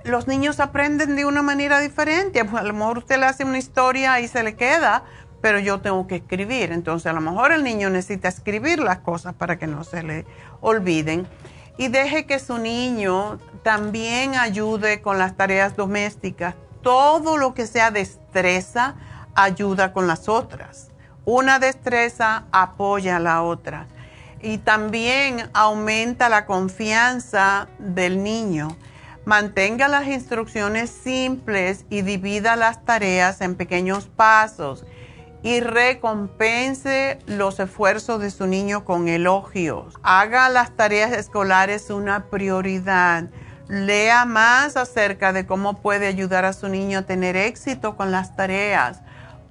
los 0.05 0.29
niños 0.29 0.61
aprenden 0.61 1.17
de 1.17 1.25
una 1.25 1.43
manera 1.43 1.81
diferente. 1.81 2.41
A 2.41 2.63
lo 2.63 2.75
mejor 2.75 2.99
usted 2.99 3.19
le 3.19 3.27
hace 3.27 3.45
una 3.45 3.59
historia 3.59 4.21
y 4.21 4.29
se 4.29 4.43
le 4.43 4.55
queda, 4.55 5.05
pero 5.41 5.59
yo 5.59 5.81
tengo 5.81 6.07
que 6.07 6.17
escribir. 6.17 6.73
Entonces 6.73 7.07
a 7.07 7.13
lo 7.13 7.21
mejor 7.21 7.53
el 7.53 7.65
niño 7.65 7.91
necesita 7.91 8.29
escribir 8.29 8.79
las 8.79 8.99
cosas 8.99 9.35
para 9.35 9.59
que 9.59 9.67
no 9.67 9.85
se 9.85 10.03
le 10.03 10.27
olviden. 10.61 11.27
Y 11.77 11.89
deje 11.89 12.27
que 12.27 12.39
su 12.39 12.59
niño 12.59 13.39
también 13.63 14.37
ayude 14.37 15.01
con 15.01 15.19
las 15.19 15.37
tareas 15.37 15.75
domésticas. 15.75 16.55
Todo 16.83 17.37
lo 17.37 17.55
que 17.55 17.67
sea 17.67 17.91
destreza 17.91 18.95
ayuda 19.35 19.93
con 19.93 20.07
las 20.07 20.29
otras. 20.29 20.91
Una 21.25 21.59
destreza 21.59 22.45
apoya 22.53 23.17
a 23.17 23.21
la 23.21 23.43
otra. 23.43 23.87
Y 24.45 24.59
también 24.59 25.49
aumenta 25.55 26.29
la 26.29 26.45
confianza 26.45 27.67
del 27.79 28.23
niño. 28.23 28.77
Mantenga 29.25 29.89
las 29.89 30.07
instrucciones 30.07 30.91
simples 30.91 31.87
y 31.89 32.03
divida 32.03 32.55
las 32.55 32.85
tareas 32.85 33.41
en 33.41 33.55
pequeños 33.55 34.07
pasos 34.07 34.85
y 35.43 35.61
recompense 35.61 37.21
los 37.25 37.59
esfuerzos 37.59 38.21
de 38.21 38.31
su 38.31 38.47
niño 38.47 38.85
con 38.85 39.09
elogios. 39.09 39.95
Haga 40.03 40.51
las 40.51 40.77
tareas 40.77 41.13
escolares 41.13 41.89
una 41.89 42.27
prioridad. 42.27 43.31
Lea 43.69 44.27
más 44.27 44.77
acerca 44.77 45.33
de 45.33 45.47
cómo 45.47 45.81
puede 45.81 46.07
ayudar 46.07 46.45
a 46.45 46.53
su 46.53 46.69
niño 46.69 46.99
a 46.99 47.07
tener 47.07 47.35
éxito 47.35 47.97
con 47.97 48.11
las 48.11 48.37
tareas. 48.37 49.01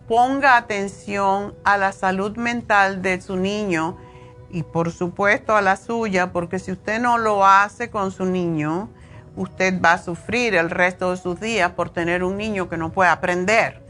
Ponga 0.08 0.56
atención 0.56 1.56
a 1.64 1.78
la 1.78 1.94
salud 1.94 2.38
mental 2.38 3.02
de 3.02 3.20
su 3.22 3.38
niño 3.38 3.98
y 4.54 4.62
por 4.64 4.92
supuesto 4.92 5.56
a 5.56 5.62
la 5.62 5.76
suya, 5.76 6.32
porque 6.32 6.60
si 6.60 6.72
usted 6.72 7.02
no 7.02 7.18
lo 7.18 7.46
hace 7.46 7.90
con 7.90 8.12
su 8.12 8.26
niño, 8.26 8.88
usted 9.36 9.82
va 9.82 9.94
a 9.94 9.98
sufrir 9.98 10.54
el 10.54 10.70
resto 10.70 11.12
de 11.12 11.18
sus 11.18 11.40
días 11.40 11.72
por 11.72 11.90
tener 11.90 12.24
un 12.24 12.38
niño 12.38 12.70
que 12.70 12.78
no 12.78 12.92
puede 12.92 13.10
aprender 13.10 13.82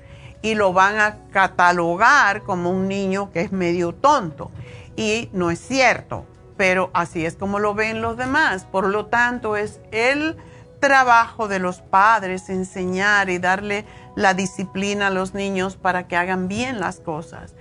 y 0.42 0.56
lo 0.56 0.72
van 0.72 1.00
a 1.00 1.18
catalogar 1.32 2.44
como 2.44 2.72
un 2.72 2.88
niño 2.88 3.32
que 3.32 3.42
es 3.42 3.52
medio 3.52 3.94
tonto. 3.94 4.52
Y 4.96 5.30
no 5.34 5.52
es 5.52 5.60
cierto, 5.60 6.26
pero 6.56 6.92
así 6.94 7.26
es 7.26 7.36
como 7.36 7.60
lo 7.60 7.74
ven 7.74 8.02
los 8.02 8.16
demás. 8.16 8.66
Por 8.66 8.88
lo 8.88 9.08
tanto, 9.08 9.58
es 9.58 9.82
el 9.92 10.38
trabajo 10.80 11.48
de 11.48 11.60
los 11.60 11.82
padres 11.82 12.50
enseñar 12.50 13.30
y 13.30 13.38
darle 13.38 13.86
la 14.16 14.34
disciplina 14.34 15.08
a 15.08 15.12
los 15.12 15.34
niños 15.34 15.78
para 15.78 16.08
que 16.08 16.18
hagan 16.18 16.48
bien 16.48 16.80
las 16.80 17.00
cosas. 17.00 17.54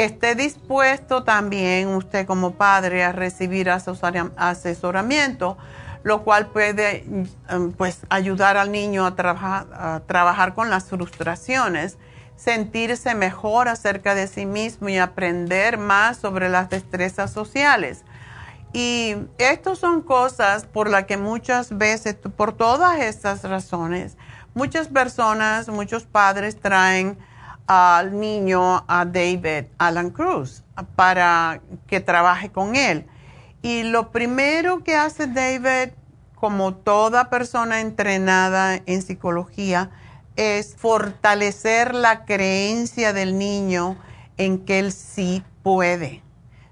Esté 0.00 0.34
dispuesto 0.34 1.24
también 1.24 1.88
usted 1.88 2.26
como 2.26 2.52
padre 2.52 3.04
a 3.04 3.12
recibir 3.12 3.68
asesoramiento, 3.68 5.58
lo 6.04 6.22
cual 6.24 6.46
puede 6.46 7.04
mm, 7.06 7.72
pues, 7.72 7.98
ayudar 8.08 8.56
al 8.56 8.72
niño 8.72 9.04
a, 9.04 9.14
trabajar, 9.14 10.54
con 10.54 10.70
las 10.70 10.84
frustraciones 10.84 11.98
sentirse 12.34 13.14
mejor 13.14 13.68
acerca 13.68 14.14
de 14.14 14.26
sí 14.26 14.46
mismo 14.46 14.88
y 14.88 14.96
aprender 14.96 15.76
más 15.76 16.16
sobre 16.16 16.48
las 16.48 16.70
destrezas 16.70 17.30
sociales. 17.30 18.02
Y 18.72 19.16
estas 19.36 19.76
son 19.76 20.00
cosas 20.00 20.64
por 20.64 20.88
las 20.88 21.04
que 21.04 21.18
muchas 21.18 21.76
veces, 21.76 22.16
por 22.38 22.54
todas 22.54 23.00
estas 23.00 23.42
razones, 23.42 24.16
muchas 24.54 24.88
personas, 24.88 25.68
muchos 25.68 26.04
padres 26.04 26.58
traen 26.58 27.18
al 27.72 28.18
niño 28.18 28.84
a 28.88 29.04
David 29.04 29.66
Alan 29.78 30.10
Cruz 30.10 30.64
para 30.96 31.60
que 31.86 32.00
trabaje 32.00 32.50
con 32.50 32.74
él. 32.74 33.06
Y 33.62 33.84
lo 33.84 34.10
primero 34.10 34.82
que 34.82 34.96
hace 34.96 35.28
David, 35.28 35.92
como 36.34 36.74
toda 36.74 37.30
persona 37.30 37.80
entrenada 37.80 38.80
en 38.86 39.02
psicología, 39.02 39.90
es 40.34 40.74
fortalecer 40.74 41.94
la 41.94 42.24
creencia 42.24 43.12
del 43.12 43.38
niño 43.38 43.96
en 44.36 44.64
que 44.64 44.80
él 44.80 44.90
sí 44.90 45.44
puede. 45.62 46.24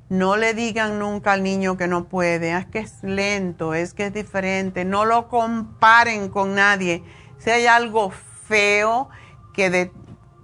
No 0.08 0.37
le 0.37 0.52
digan 0.52 0.98
nunca 0.98 1.34
al 1.34 1.44
niño 1.44 1.76
que 1.76 1.87
no 1.87 2.06
puede, 2.06 2.56
es 2.56 2.66
que 2.66 2.80
es 2.80 3.04
lento, 3.04 3.72
es 3.72 3.94
que 3.94 4.06
es 4.06 4.12
diferente, 4.12 4.84
no 4.84 5.04
lo 5.04 5.28
comparen 5.28 6.28
con 6.28 6.56
nadie. 6.56 7.04
Si 7.38 7.50
hay 7.50 7.66
algo 7.66 8.11
feo 8.11 9.11
que 9.52 9.92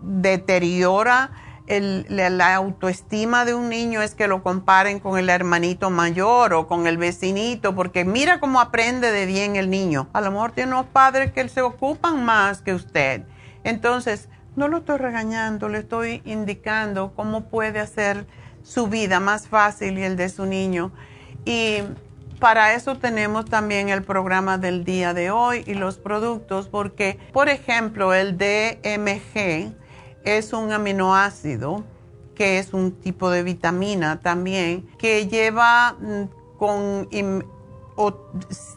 deteriora 0.05 1.31
la, 1.67 2.55
autoestima 2.55 3.45
de 3.45 3.55
un 3.55 3.71
niño 3.71 4.03
es 4.03 4.15
que 4.15 4.29
lo 4.29 4.43
comparen 4.43 5.01
con 5.01 5.19
el 5.19 5.31
hermanito 5.31 5.91
mayor 5.91 6.53
o 6.53 6.67
con 6.67 6.87
el 6.87 6.99
vecinito, 6.99 7.75
porque 7.75 8.05
mira 8.05 8.39
cómo 8.39 8.61
aprende 8.61 9.11
de 9.11 9.25
bien 9.27 9.57
el 9.57 9.71
niño. 9.71 10.09
A 10.13 10.21
lo 10.21 10.31
mejor 10.31 10.53
tiene 10.53 10.73
unos 10.73 10.87
padres 10.87 11.33
que 11.33 11.49
se 11.49 11.63
ocupan 11.63 12.25
más 12.25 12.61
que 12.61 12.75
usted. 12.75 13.23
Entonces, 13.65 14.29
no 14.57 14.69
lo 14.69 14.79
estoy 14.79 14.99
regañando, 14.99 15.69
le 15.69 15.79
estoy 15.79 16.23
indicando 16.27 17.13
cómo 17.17 17.49
puede 17.49 17.81
hacer 17.81 18.27
su 18.63 18.89
vida 18.89 19.19
más 19.19 19.49
fácil 19.49 19.99
y 19.99 20.03
el 20.03 20.17
de 20.17 20.29
su 20.29 20.45
niño. 20.45 20.93
Y 21.47 21.79
para 22.41 22.75
eso 22.75 22.99
tenemos 22.99 23.47
también 23.47 23.89
el 23.89 24.03
programa 24.03 24.59
del 24.59 24.85
día 24.85 25.15
de 25.15 25.31
hoy 25.31 25.65
y 25.67 25.75
los 25.75 25.97
productos, 25.97 26.69
porque, 26.69 27.19
por 27.33 27.49
ejemplo, 27.49 28.13
el 28.13 28.37
DMG, 28.37 29.73
es 30.25 30.53
un 30.53 30.73
aminoácido 30.73 31.85
que 32.35 32.59
es 32.59 32.75
un 32.75 32.93
tipo 32.93 33.31
de 33.31 33.43
vitamina 33.43 34.21
también 34.21 34.89
que 34.99 35.29
lleva 35.29 35.97
mm, 36.01 36.59
con 36.59 37.09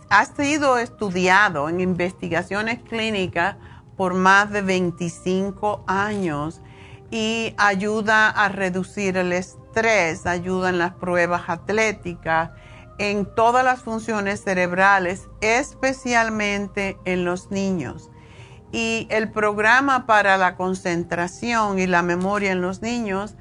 ha 0.10 0.26
sido 0.26 0.78
estudiado 0.78 1.70
en 1.70 1.80
investigaciones 1.80 2.80
clínicas 2.88 3.56
por 3.96 4.14
más 4.14 4.52
de 4.52 4.62
25 4.62 5.84
años 5.88 6.62
y 7.10 7.54
ayuda 7.58 8.30
a 8.30 8.50
reducir 8.50 9.18
el 9.18 9.34
estrés, 9.34 10.26
ayuda 10.26 10.70
en 10.70 10.78
las 10.78 10.94
pruebas 10.94 11.44
atléticas, 11.48 12.52
en 13.00 13.26
todas 13.26 13.64
las 13.64 13.82
funciones 13.82 14.44
cerebrales, 14.44 15.28
especialmente 15.42 16.98
en 17.06 17.26
los 17.26 17.50
niños. 17.50 18.12
Y 18.72 19.08
el 19.10 19.32
programa 19.32 20.06
para 20.06 20.38
la 20.38 20.56
concentración 20.56 21.80
y 21.80 21.88
la 21.88 22.02
memoria 22.02 22.52
en 22.52 22.62
los 22.62 22.82
niños 22.82 23.36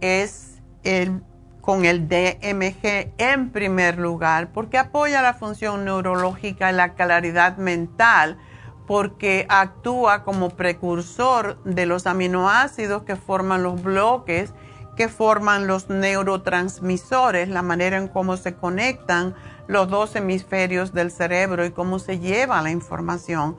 es 0.00 0.60
el, 0.84 1.22
con 1.60 1.84
el 1.84 2.08
DMG 2.08 3.12
en 3.18 3.50
primer 3.50 3.98
lugar, 3.98 4.52
porque 4.52 4.78
apoya 4.78 5.22
la 5.22 5.34
función 5.34 5.84
neurológica 5.84 6.70
y 6.70 6.74
la 6.74 6.94
claridad 6.94 7.56
mental, 7.56 8.38
porque 8.86 9.46
actúa 9.48 10.22
como 10.22 10.50
precursor 10.50 11.62
de 11.64 11.86
los 11.86 12.06
aminoácidos 12.06 13.02
que 13.02 13.16
forman 13.16 13.62
los 13.62 13.82
bloques, 13.82 14.52
que 14.96 15.08
forman 15.08 15.66
los 15.66 15.90
neurotransmisores, 15.90 17.48
la 17.48 17.62
manera 17.62 17.98
en 17.98 18.08
cómo 18.08 18.36
se 18.36 18.54
conectan 18.54 19.34
los 19.68 19.88
dos 19.88 20.16
hemisferios 20.16 20.92
del 20.92 21.10
cerebro 21.10 21.64
y 21.64 21.70
cómo 21.70 21.98
se 21.98 22.18
lleva 22.18 22.62
la 22.62 22.70
información. 22.70 23.56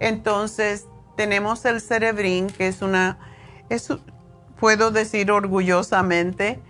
Entonces, 0.00 0.86
tenemos 1.16 1.64
el 1.64 1.80
cerebrín, 1.80 2.46
que 2.46 2.68
es 2.68 2.82
una, 2.82 3.18
puedo 4.60 4.90
decir 4.90 5.30
orgullosamente, 5.30 6.60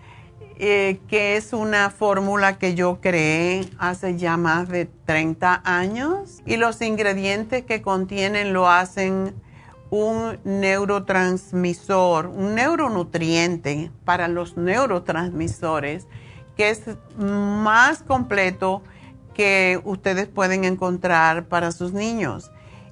eh, 0.60 0.98
que 1.06 1.36
es 1.36 1.52
una 1.52 1.90
fórmula 1.90 2.58
que 2.58 2.74
yo 2.74 3.00
creé 3.00 3.68
hace 3.78 4.16
ya 4.16 4.36
más 4.36 4.68
de 4.68 4.86
30 4.86 5.62
años 5.64 6.42
y 6.46 6.56
los 6.56 6.82
ingredientes 6.82 7.64
que 7.64 7.80
contienen 7.80 8.52
lo 8.52 8.68
hacen 8.68 9.34
un 9.90 10.38
neurotransmisor, 10.44 12.26
un 12.26 12.56
neuronutriente 12.56 13.92
para 14.04 14.26
los 14.26 14.56
neurotransmisores, 14.56 16.08
que 16.56 16.70
es 16.70 16.82
más 17.16 18.02
completo 18.02 18.82
que 19.34 19.80
ustedes 19.84 20.26
pueden 20.26 20.64
encontrar 20.64 21.46
para 21.46 21.70
sus 21.70 21.92
niños. 21.92 22.50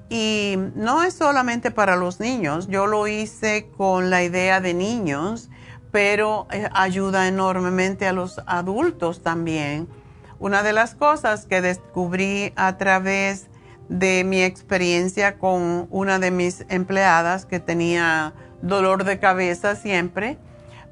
Y 0.09 0.57
no 0.75 1.03
es 1.03 1.15
solamente 1.15 1.71
para 1.71 1.97
los 1.97 2.21
niños, 2.21 2.69
yo 2.69 2.87
lo 2.87 3.09
hice 3.09 3.69
con 3.77 4.09
la 4.11 4.23
idea 4.23 4.61
de 4.61 4.73
niños, 4.73 5.49
pero 5.91 6.47
eh, 6.53 6.69
ayuda 6.73 7.27
enormemente 7.27 8.07
a 8.07 8.13
los 8.13 8.41
adultos 8.47 9.23
también. 9.23 9.89
Una 10.39 10.63
de 10.63 10.73
las 10.73 10.95
cosas 10.95 11.47
que 11.47 11.61
descubrí 11.61 12.53
a 12.57 12.77
través 12.77 13.47
de 13.89 14.23
mi 14.25 14.43
experiencia 14.43 15.39
con 15.39 15.87
una 15.91 16.19
de 16.19 16.31
mis 16.31 16.65
empleadas 16.69 17.47
que 17.47 17.61
tenía 17.61 18.35
dolor 18.63 19.05
de 19.05 19.19
cabeza 19.19 19.77
siempre, 19.77 20.39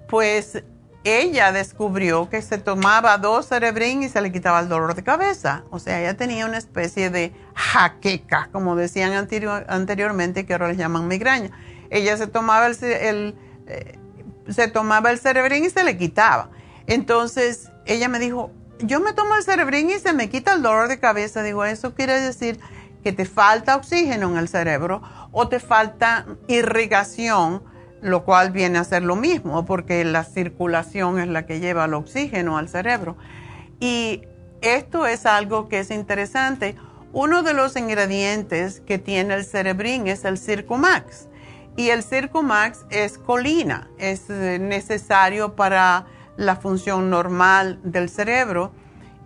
pues 0.08 0.64
ella 1.04 1.52
descubrió 1.52 2.30
que 2.30 2.40
se 2.40 2.56
tomaba 2.56 3.18
dos 3.18 3.46
cerebrín 3.46 4.02
y 4.02 4.08
se 4.08 4.22
le 4.22 4.32
quitaba 4.32 4.60
el 4.60 4.70
dolor 4.70 4.94
de 4.94 5.04
cabeza. 5.04 5.64
O 5.70 5.78
sea, 5.78 6.00
ella 6.00 6.16
tenía 6.16 6.46
una 6.46 6.56
especie 6.56 7.10
de 7.10 7.32
jaqueca, 7.54 8.48
como 8.52 8.74
decían 8.74 9.12
anteriormente, 9.12 10.46
que 10.46 10.54
ahora 10.54 10.68
les 10.68 10.78
llaman 10.78 11.06
migraña. 11.06 11.50
Ella 11.90 12.16
se 12.16 12.26
tomaba 12.26 12.66
el, 12.66 13.36
eh, 13.66 13.98
se 14.48 14.68
tomaba 14.68 15.10
el 15.10 15.20
y 15.52 15.70
se 15.70 15.84
le 15.84 15.98
quitaba. 15.98 16.50
Entonces, 16.86 17.70
ella 17.84 18.08
me 18.08 18.18
dijo, 18.18 18.50
yo 18.78 19.00
me 19.00 19.12
tomo 19.12 19.34
el 19.34 19.42
cerebrín 19.42 19.90
y 19.90 19.98
se 19.98 20.14
me 20.14 20.30
quita 20.30 20.54
el 20.54 20.62
dolor 20.62 20.88
de 20.88 20.98
cabeza. 20.98 21.42
Digo, 21.42 21.66
eso 21.66 21.94
quiere 21.94 22.18
decir 22.18 22.58
que 23.02 23.12
te 23.12 23.26
falta 23.26 23.76
oxígeno 23.76 24.30
en 24.30 24.38
el 24.38 24.48
cerebro 24.48 25.02
o 25.32 25.48
te 25.48 25.60
falta 25.60 26.24
irrigación 26.48 27.62
lo 28.04 28.24
cual 28.24 28.50
viene 28.50 28.78
a 28.78 28.84
ser 28.84 29.02
lo 29.02 29.16
mismo 29.16 29.64
porque 29.64 30.04
la 30.04 30.24
circulación 30.24 31.18
es 31.18 31.26
la 31.26 31.46
que 31.46 31.58
lleva 31.58 31.86
el 31.86 31.94
oxígeno 31.94 32.58
al 32.58 32.68
cerebro. 32.68 33.16
Y 33.80 34.22
esto 34.60 35.06
es 35.06 35.24
algo 35.24 35.68
que 35.68 35.80
es 35.80 35.90
interesante. 35.90 36.76
Uno 37.14 37.42
de 37.42 37.54
los 37.54 37.76
ingredientes 37.76 38.80
que 38.80 38.98
tiene 38.98 39.34
el 39.34 39.44
cerebrín 39.46 40.06
es 40.06 40.26
el 40.26 40.36
Circumax. 40.36 41.28
Y 41.76 41.88
el 41.88 42.02
Circumax 42.02 42.84
es 42.90 43.16
colina, 43.16 43.88
es 43.98 44.28
eh, 44.28 44.58
necesario 44.60 45.56
para 45.56 46.04
la 46.36 46.56
función 46.56 47.08
normal 47.08 47.80
del 47.84 48.10
cerebro 48.10 48.72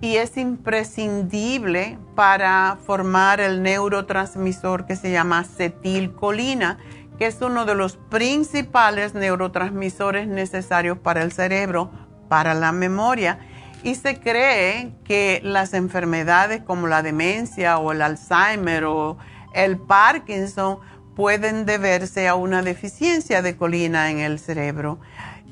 y 0.01 0.17
es 0.17 0.37
imprescindible 0.37 1.99
para 2.15 2.79
formar 2.87 3.41
el 3.41 3.63
neurotransmisor 3.63 4.87
que 4.87 4.95
se 4.95 5.11
llama 5.11 5.41
acetilcolina, 5.41 6.79
que 7.19 7.27
es 7.27 7.41
uno 7.43 7.65
de 7.65 7.75
los 7.75 7.97
principales 7.97 9.15
neurotransmisores 9.15 10.29
necesarios 10.29 10.99
para 10.99 11.23
el 11.23 11.33
cerebro, 11.33 11.91
para 12.29 12.55
la 12.55 12.73
memoria. 12.73 13.41
Y 13.83 13.97
se 13.97 14.21
cree 14.21 14.93
que 15.05 15.41
las 15.43 15.75
enfermedades 15.75 16.63
como 16.63 16.87
la 16.87 17.03
demencia 17.03 17.79
o 17.79 17.93
el 17.93 18.03
Alzheimer 18.03 18.85
o 18.85 19.19
el 19.53 19.79
Parkinson 19.79 20.79
pueden 21.17 21.67
deberse 21.67 22.29
a 22.29 22.37
una 22.37 22.63
deficiencia 22.63 23.43
de 23.43 23.57
colina 23.57 24.11
en 24.11 24.21
el 24.21 24.39
cerebro. 24.39 25.01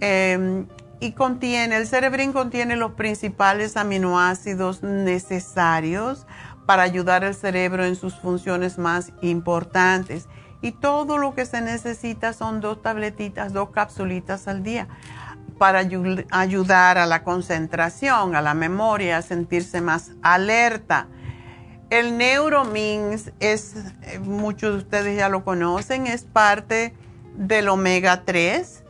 Em, 0.01 0.67
y 1.01 1.12
contiene, 1.12 1.77
el 1.77 1.87
cerebrín 1.87 2.33
contiene 2.33 2.77
los 2.77 2.93
principales 2.93 3.77
aminoácidos 3.77 4.83
necesarios 4.83 6.27
para 6.67 6.83
ayudar 6.83 7.25
al 7.25 7.35
cerebro 7.35 7.85
en 7.85 7.97
sus 7.97 8.14
funciones 8.14 8.79
más 8.79 9.12
importantes. 9.23 10.29
Y 10.67 10.73
todo 10.73 11.17
lo 11.17 11.33
que 11.33 11.47
se 11.47 11.61
necesita 11.61 12.33
son 12.33 12.61
dos 12.61 12.83
tabletitas, 12.83 13.53
dos 13.53 13.71
capsulitas 13.71 14.49
al 14.49 14.64
día 14.64 14.89
para 15.59 15.89
ayudar 16.33 16.99
a 16.99 17.07
la 17.07 17.23
concentración, 17.23 18.35
a 18.35 18.43
la 18.43 18.53
memoria, 18.55 19.19
a 19.19 19.23
sentirse 19.23 19.81
más 19.81 20.11
alerta. 20.23 21.07
El 21.89 22.19
Neuromins 22.19 23.31
es, 23.39 23.77
eh, 24.03 24.19
muchos 24.19 24.73
de 24.73 24.79
ustedes 24.79 25.17
ya 25.17 25.29
lo 25.29 25.45
conocen, 25.45 26.09
es 26.09 26.25
parte 26.25 26.95
del 27.37 27.69
omega 27.69 28.25
3 28.25 28.83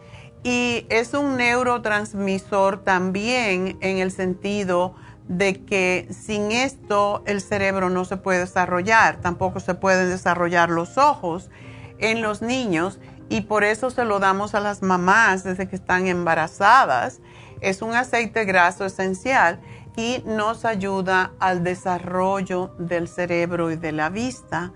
y 0.44 0.86
es 0.88 1.12
un 1.12 1.36
neurotransmisor 1.36 2.84
también 2.84 3.76
en 3.82 3.98
el 3.98 4.12
sentido 4.12 4.94
de 5.28 5.64
que 5.64 6.06
sin 6.10 6.52
esto 6.52 7.22
el 7.26 7.40
cerebro 7.40 7.90
no 7.90 8.04
se 8.04 8.16
puede 8.16 8.40
desarrollar, 8.40 9.20
tampoco 9.20 9.60
se 9.60 9.74
pueden 9.74 10.08
desarrollar 10.08 10.70
los 10.70 10.98
ojos 10.98 11.50
en 11.98 12.22
los 12.22 12.42
niños 12.42 13.00
y 13.28 13.42
por 13.42 13.64
eso 13.64 13.90
se 13.90 14.04
lo 14.04 14.18
damos 14.20 14.54
a 14.54 14.60
las 14.60 14.82
mamás 14.82 15.42
desde 15.42 15.68
que 15.68 15.76
están 15.76 16.06
embarazadas. 16.06 17.20
Es 17.60 17.82
un 17.82 17.94
aceite 17.94 18.44
graso 18.44 18.84
esencial 18.84 19.60
y 19.96 20.22
nos 20.26 20.64
ayuda 20.64 21.32
al 21.40 21.64
desarrollo 21.64 22.74
del 22.78 23.08
cerebro 23.08 23.70
y 23.70 23.76
de 23.76 23.92
la 23.92 24.10
vista. 24.10 24.72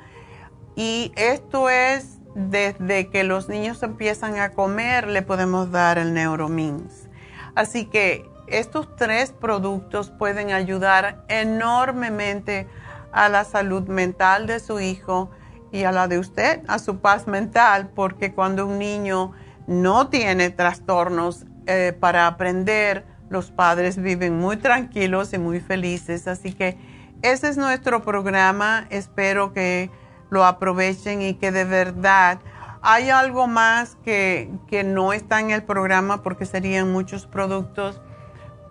Y 0.74 1.12
esto 1.16 1.68
es 1.68 2.18
desde 2.34 3.08
que 3.08 3.22
los 3.22 3.48
niños 3.48 3.82
empiezan 3.82 4.38
a 4.38 4.50
comer, 4.50 5.08
le 5.08 5.22
podemos 5.22 5.70
dar 5.70 5.98
el 5.98 6.14
Neuromins. 6.14 7.08
Así 7.54 7.84
que 7.84 8.29
estos 8.50 8.94
tres 8.96 9.32
productos 9.32 10.10
pueden 10.10 10.52
ayudar 10.52 11.24
enormemente 11.28 12.68
a 13.12 13.28
la 13.28 13.44
salud 13.44 13.88
mental 13.88 14.46
de 14.46 14.60
su 14.60 14.80
hijo 14.80 15.30
y 15.72 15.84
a 15.84 15.92
la 15.92 16.08
de 16.08 16.18
usted, 16.18 16.62
a 16.68 16.78
su 16.78 16.98
paz 16.98 17.26
mental, 17.26 17.90
porque 17.94 18.32
cuando 18.32 18.66
un 18.66 18.78
niño 18.78 19.32
no 19.66 20.08
tiene 20.08 20.50
trastornos 20.50 21.46
eh, 21.66 21.96
para 21.98 22.26
aprender, 22.26 23.04
los 23.28 23.50
padres 23.50 23.96
viven 23.96 24.38
muy 24.38 24.56
tranquilos 24.56 25.32
y 25.32 25.38
muy 25.38 25.60
felices. 25.60 26.26
Así 26.26 26.52
que 26.52 26.76
ese 27.22 27.48
es 27.48 27.56
nuestro 27.56 28.02
programa. 28.02 28.86
Espero 28.90 29.52
que 29.52 29.90
lo 30.30 30.44
aprovechen 30.44 31.22
y 31.22 31.34
que 31.34 31.52
de 31.52 31.64
verdad 31.64 32.40
hay 32.82 33.10
algo 33.10 33.46
más 33.46 33.96
que, 34.04 34.50
no 34.84 35.12
está 35.12 35.40
en 35.40 35.50
el 35.50 35.62
programa 35.62 36.22
porque 36.22 36.46
serían 36.46 36.90
muchos 36.90 37.26
productos, 37.26 38.00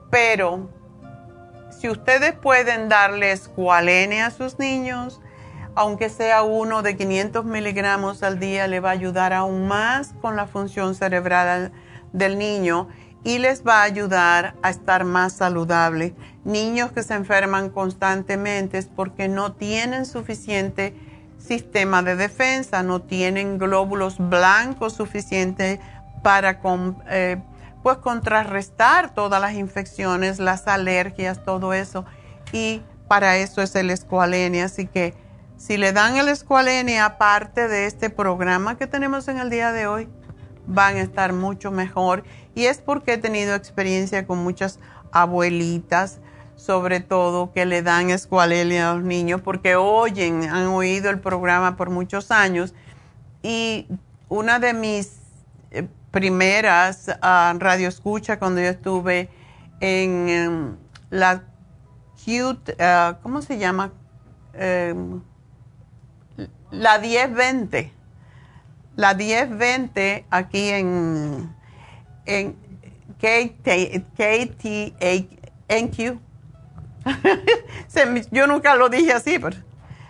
pero 0.10 0.70
si 1.70 1.89
ustedes 1.89 2.34
pueden 2.34 2.89
darles 2.89 3.41
escualene 3.41 4.22
a 4.22 4.32
sus 4.32 4.60
niños, 4.60 5.22
aunque 5.76 6.10
sea 6.10 6.43
uno 6.43 6.82
de 6.82 6.97
500 6.97 7.45
miligramos 7.45 8.24
al 8.24 8.39
día, 8.39 8.68
le 8.68 8.80
va 8.80 8.89
a 8.89 8.93
ayudar 8.93 9.34
aún 9.34 9.68
más 9.68 10.14
con 10.22 10.36
la 10.36 10.47
función 10.47 10.95
cerebral 10.95 11.72
del 12.12 12.38
niño 12.38 12.89
y 13.24 13.38
les 13.38 13.66
va 13.66 13.82
a 13.82 13.84
ayudar 13.84 14.55
a 14.62 14.70
estar 14.70 15.03
más 15.03 15.34
saludable. 15.34 16.16
Niños 16.43 16.91
que 16.91 17.03
se 17.03 17.14
enferman 17.14 17.70
constantemente 17.70 18.78
es 18.78 18.88
porque 18.88 19.28
no 19.28 19.53
tienen 19.53 20.05
suficiente 20.05 20.93
sistema 21.38 22.03
de 22.03 22.16
defensa, 22.16 22.84
no 22.84 23.01
tienen 23.01 23.57
glóbulos 23.57 24.18
blancos 24.18 24.93
suficientes 24.93 25.80
para 26.24 26.60
eh, 27.10 27.38
pues 27.95 28.03
contrarrestar 28.03 29.15
todas 29.15 29.41
las 29.41 29.53
infecciones, 29.53 30.37
las 30.39 30.67
alergias, 30.67 31.43
todo 31.43 31.73
eso. 31.73 32.05
Y 32.51 32.83
para 33.07 33.37
eso 33.37 33.63
es 33.63 33.75
el 33.75 33.89
escualene. 33.89 34.61
Así 34.61 34.85
que 34.85 35.15
si 35.57 35.77
le 35.77 35.91
dan 35.91 36.15
el 36.15 36.27
escualene 36.29 36.99
aparte 36.99 37.67
de 37.67 37.87
este 37.87 38.11
programa 38.11 38.77
que 38.77 38.85
tenemos 38.85 39.27
en 39.27 39.39
el 39.39 39.49
día 39.49 39.71
de 39.71 39.87
hoy, 39.87 40.07
van 40.67 40.97
a 40.97 41.01
estar 41.01 41.33
mucho 41.33 41.71
mejor. 41.71 42.23
Y 42.53 42.65
es 42.65 42.77
porque 42.77 43.13
he 43.13 43.17
tenido 43.17 43.55
experiencia 43.55 44.27
con 44.27 44.37
muchas 44.37 44.79
abuelitas 45.11 46.19
sobre 46.55 46.99
todo 46.99 47.53
que 47.53 47.65
le 47.65 47.81
dan 47.81 48.09
escualene 48.11 48.81
a 48.81 48.93
los 48.93 49.03
niños 49.03 49.39
porque 49.41 49.77
oyen, 49.77 50.43
han 50.43 50.67
oído 50.67 51.09
el 51.09 51.19
programa 51.19 51.77
por 51.77 51.89
muchos 51.89 52.31
años 52.31 52.75
y 53.41 53.87
una 54.27 54.59
de 54.59 54.73
mis 54.73 55.18
primeras 56.12 57.07
uh, 57.07 57.57
radioescuchas 57.57 58.38
cuando 58.38 58.62
yo 58.62 58.68
estuve 58.68 59.30
en 59.80 60.30
em, 60.30 60.78
la 61.10 61.43
cute, 62.26 62.76
ah, 62.80 63.18
¿cómo 63.24 63.41
se 63.41 63.57
llama? 63.57 63.91
Em, 64.53 65.22
la 66.72 66.99
1020. 66.99 67.93
La 68.95 69.14
1020 69.14 70.26
aquí 70.30 70.70
en, 70.70 71.55
en 72.26 72.55
KTNQ 73.20 73.89
yo 78.32 78.47
nunca 78.47 78.76
lo 78.76 78.89
dije 78.89 79.14
así, 79.14 79.39
pero 79.39 79.57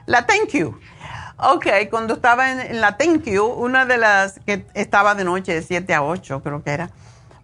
la 0.05 0.25
thank 0.25 0.49
you. 0.53 0.79
Ok, 1.41 1.67
cuando 1.89 2.15
estaba 2.15 2.51
en, 2.51 2.81
la 2.81 2.97
thank 2.97 3.23
you, 3.23 3.45
una 3.45 3.85
de 3.85 3.97
las 3.97 4.41
que 4.45 4.65
estaba 4.73 5.15
de 5.15 5.23
noche 5.23 5.53
de 5.53 5.61
7 5.61 5.93
a 5.93 6.03
8, 6.03 6.41
creo 6.43 6.61
que 6.63 6.71
era, 6.71 6.89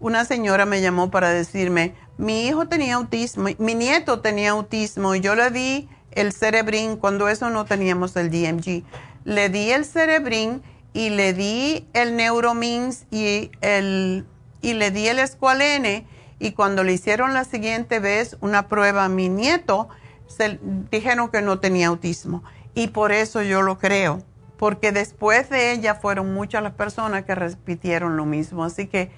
una 0.01 0.25
señora 0.25 0.65
me 0.65 0.81
llamó 0.81 1.09
para 1.09 1.29
decirme, 1.29 1.95
mi 2.17 2.45
hijo 2.45 2.67
tenía 2.67 2.95
autismo, 2.95 3.47
mi 3.57 3.73
nieto 3.73 4.19
tenía 4.19 4.51
autismo 4.51 5.15
y 5.15 5.21
yo 5.21 5.33
le 5.35 5.49
di 5.49 5.87
el 6.11 6.33
cerebrín, 6.33 6.97
cuando 6.97 7.29
eso 7.29 7.49
no 7.49 7.63
teníamos 7.63 8.17
el 8.17 8.29
DMG, 8.31 8.83
le 9.23 9.47
di 9.47 9.71
el 9.71 9.85
cerebrín 9.85 10.61
y 10.91 11.11
le 11.11 11.31
di 11.31 11.87
el 11.93 12.17
neuromins 12.17 13.05
y, 13.11 13.49
el, 13.61 14.25
y 14.61 14.73
le 14.73 14.91
di 14.91 15.07
el 15.07 15.19
escualene 15.19 16.05
y 16.37 16.51
cuando 16.51 16.83
le 16.83 16.91
hicieron 16.91 17.33
la 17.33 17.45
siguiente 17.45 18.01
vez 18.01 18.35
una 18.41 18.67
prueba 18.67 19.05
a 19.05 19.09
mi 19.09 19.29
nieto, 19.29 19.87
dijeron 20.91 21.29
que 21.29 21.41
no 21.41 21.59
tenía 21.59 21.87
autismo. 21.87 22.43
Y 22.75 22.89
por 22.89 23.13
eso 23.13 23.41
yo 23.41 23.61
lo 23.61 23.79
creo, 23.79 24.21
porque 24.57 24.91
después 24.91 25.49
de 25.49 25.71
ella 25.71 25.95
fueron 25.95 26.33
muchas 26.33 26.61
las 26.61 26.73
personas 26.73 27.23
que 27.23 27.33
repitieron 27.33 28.17
lo 28.17 28.25
mismo. 28.25 28.65
Así 28.65 28.87
que 28.87 29.11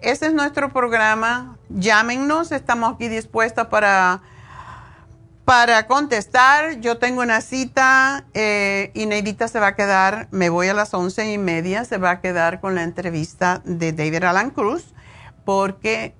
ese 0.00 0.26
es 0.26 0.34
nuestro 0.34 0.72
programa. 0.72 1.56
Llámenos, 1.68 2.50
estamos 2.50 2.94
aquí 2.94 3.08
dispuestos 3.08 3.68
para, 3.68 4.22
para 5.44 5.86
contestar. 5.86 6.80
Yo 6.80 6.98
tengo 6.98 7.22
una 7.22 7.40
cita 7.40 8.24
eh, 8.34 8.90
y 8.92 9.06
Neidita 9.06 9.46
se 9.46 9.60
va 9.60 9.68
a 9.68 9.76
quedar, 9.76 10.26
me 10.32 10.48
voy 10.48 10.66
a 10.68 10.74
las 10.74 10.92
once 10.92 11.32
y 11.32 11.38
media, 11.38 11.84
se 11.84 11.98
va 11.98 12.10
a 12.10 12.20
quedar 12.20 12.60
con 12.60 12.74
la 12.74 12.82
entrevista 12.82 13.62
de 13.64 13.92
David 13.92 14.24
Alan 14.24 14.50
Cruz, 14.50 14.94
porque 15.44 16.14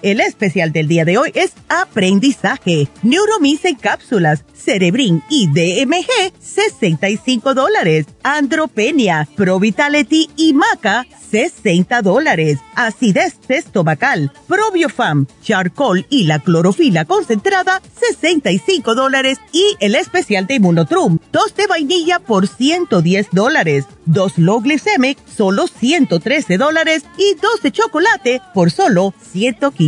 El 0.00 0.20
especial 0.20 0.72
del 0.72 0.86
día 0.86 1.04
de 1.04 1.18
hoy 1.18 1.32
es 1.34 1.52
aprendizaje, 1.68 2.88
Neuromix 3.02 3.64
en 3.64 3.74
cápsulas, 3.74 4.44
Cerebrin 4.54 5.22
y 5.28 5.48
DMG, 5.48 6.32
65 6.40 7.54
dólares, 7.54 8.06
Andropenia, 8.22 9.28
Pro 9.34 9.58
Vitality 9.58 10.30
y 10.36 10.52
Maca, 10.52 11.04
60 11.30 12.00
dólares, 12.02 12.58
acidez 12.74 13.38
estomacal, 13.48 14.32
Probiofam, 14.46 15.26
Charcoal 15.42 16.06
y 16.08 16.24
la 16.24 16.38
clorofila 16.38 17.04
concentrada, 17.04 17.82
65 17.98 18.94
dólares. 18.94 19.38
Y 19.52 19.76
el 19.80 19.94
especial 19.94 20.46
de 20.46 20.54
Immunotrum, 20.54 21.18
dos 21.32 21.54
de 21.54 21.66
vainilla 21.66 22.18
por 22.18 22.46
110 22.46 23.28
dólares, 23.32 23.84
dos 24.06 24.38
low 24.38 24.60
glycemic, 24.60 25.18
solo 25.26 25.66
113 25.66 26.56
dólares. 26.56 27.04
Y 27.18 27.34
dos 27.40 27.62
de 27.62 27.72
chocolate 27.72 28.40
por 28.54 28.70
solo 28.70 29.12
115 29.32 29.87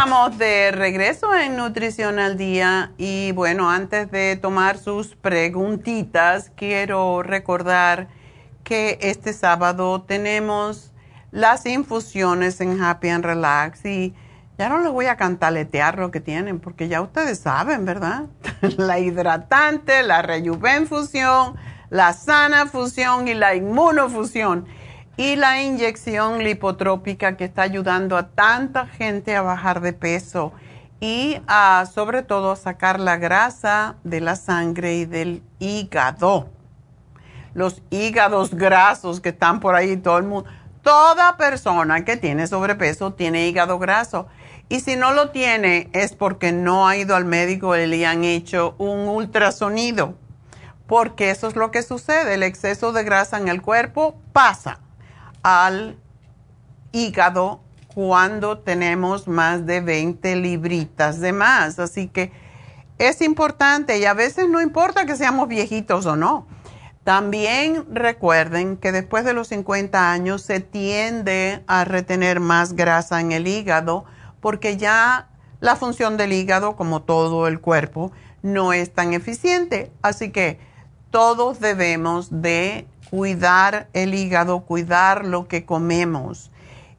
Estamos 0.00 0.38
de 0.38 0.70
regreso 0.70 1.34
en 1.34 1.58
Nutrición 1.58 2.18
al 2.18 2.38
Día 2.38 2.90
y 2.96 3.32
bueno, 3.32 3.70
antes 3.70 4.10
de 4.10 4.36
tomar 4.36 4.78
sus 4.78 5.14
preguntitas, 5.14 6.50
quiero 6.56 7.22
recordar 7.22 8.08
que 8.64 8.96
este 9.02 9.34
sábado 9.34 10.00
tenemos 10.00 10.90
las 11.32 11.66
infusiones 11.66 12.62
en 12.62 12.82
Happy 12.82 13.10
and 13.10 13.26
Relax 13.26 13.84
y 13.84 14.14
ya 14.56 14.70
no 14.70 14.78
les 14.78 14.90
voy 14.90 15.04
a 15.04 15.18
cantaletear 15.18 15.98
lo 15.98 16.10
que 16.10 16.20
tienen 16.20 16.60
porque 16.60 16.88
ya 16.88 17.02
ustedes 17.02 17.38
saben, 17.38 17.84
¿verdad? 17.84 18.24
la 18.78 18.98
hidratante, 19.00 20.02
la 20.02 20.22
rejuvenfusión, 20.22 21.56
la 21.90 22.14
sana 22.14 22.64
fusión 22.64 23.28
y 23.28 23.34
la 23.34 23.54
inmunofusión 23.54 24.64
y 25.20 25.36
la 25.36 25.60
inyección 25.60 26.42
lipotrópica 26.42 27.36
que 27.36 27.44
está 27.44 27.60
ayudando 27.60 28.16
a 28.16 28.28
tanta 28.28 28.86
gente 28.86 29.36
a 29.36 29.42
bajar 29.42 29.82
de 29.82 29.92
peso 29.92 30.54
y 30.98 31.42
a, 31.46 31.84
sobre 31.92 32.22
todo 32.22 32.52
a 32.52 32.56
sacar 32.56 32.98
la 32.98 33.18
grasa 33.18 33.96
de 34.02 34.22
la 34.22 34.34
sangre 34.34 34.94
y 34.94 35.04
del 35.04 35.42
hígado. 35.58 36.48
Los 37.52 37.82
hígados 37.90 38.54
grasos 38.54 39.20
que 39.20 39.28
están 39.28 39.60
por 39.60 39.74
ahí, 39.74 39.98
todo 39.98 40.16
el 40.16 40.24
mundo. 40.24 40.48
Toda 40.80 41.36
persona 41.36 42.02
que 42.02 42.16
tiene 42.16 42.46
sobrepeso 42.46 43.12
tiene 43.12 43.46
hígado 43.46 43.78
graso. 43.78 44.26
Y 44.70 44.80
si 44.80 44.96
no 44.96 45.12
lo 45.12 45.32
tiene 45.32 45.90
es 45.92 46.14
porque 46.14 46.50
no 46.50 46.88
ha 46.88 46.96
ido 46.96 47.14
al 47.14 47.26
médico 47.26 47.76
y 47.76 47.86
le 47.86 48.06
han 48.06 48.24
hecho 48.24 48.74
un 48.78 49.00
ultrasonido. 49.06 50.14
Porque 50.86 51.28
eso 51.28 51.46
es 51.46 51.56
lo 51.56 51.70
que 51.70 51.82
sucede. 51.82 52.32
El 52.32 52.42
exceso 52.42 52.92
de 52.92 53.04
grasa 53.04 53.36
en 53.36 53.48
el 53.48 53.60
cuerpo 53.60 54.18
pasa 54.32 54.80
al 55.42 55.96
hígado 56.92 57.60
cuando 57.94 58.58
tenemos 58.58 59.28
más 59.28 59.66
de 59.66 59.80
20 59.80 60.36
libritas 60.36 61.20
de 61.20 61.32
más. 61.32 61.78
Así 61.78 62.08
que 62.08 62.32
es 62.98 63.20
importante 63.22 63.98
y 63.98 64.04
a 64.04 64.14
veces 64.14 64.48
no 64.48 64.60
importa 64.60 65.06
que 65.06 65.16
seamos 65.16 65.48
viejitos 65.48 66.06
o 66.06 66.16
no. 66.16 66.46
También 67.04 67.86
recuerden 67.92 68.76
que 68.76 68.92
después 68.92 69.24
de 69.24 69.32
los 69.32 69.48
50 69.48 70.12
años 70.12 70.42
se 70.42 70.60
tiende 70.60 71.64
a 71.66 71.84
retener 71.84 72.40
más 72.40 72.74
grasa 72.74 73.20
en 73.20 73.32
el 73.32 73.48
hígado 73.48 74.04
porque 74.40 74.76
ya 74.76 75.28
la 75.60 75.76
función 75.76 76.16
del 76.16 76.32
hígado, 76.32 76.76
como 76.76 77.02
todo 77.02 77.46
el 77.46 77.60
cuerpo, 77.60 78.12
no 78.42 78.72
es 78.72 78.92
tan 78.92 79.12
eficiente. 79.12 79.92
Así 80.02 80.30
que 80.30 80.58
todos 81.10 81.60
debemos 81.60 82.42
de 82.42 82.86
cuidar 83.10 83.88
el 83.92 84.14
hígado, 84.14 84.60
cuidar 84.60 85.24
lo 85.24 85.48
que 85.48 85.64
comemos. 85.64 86.50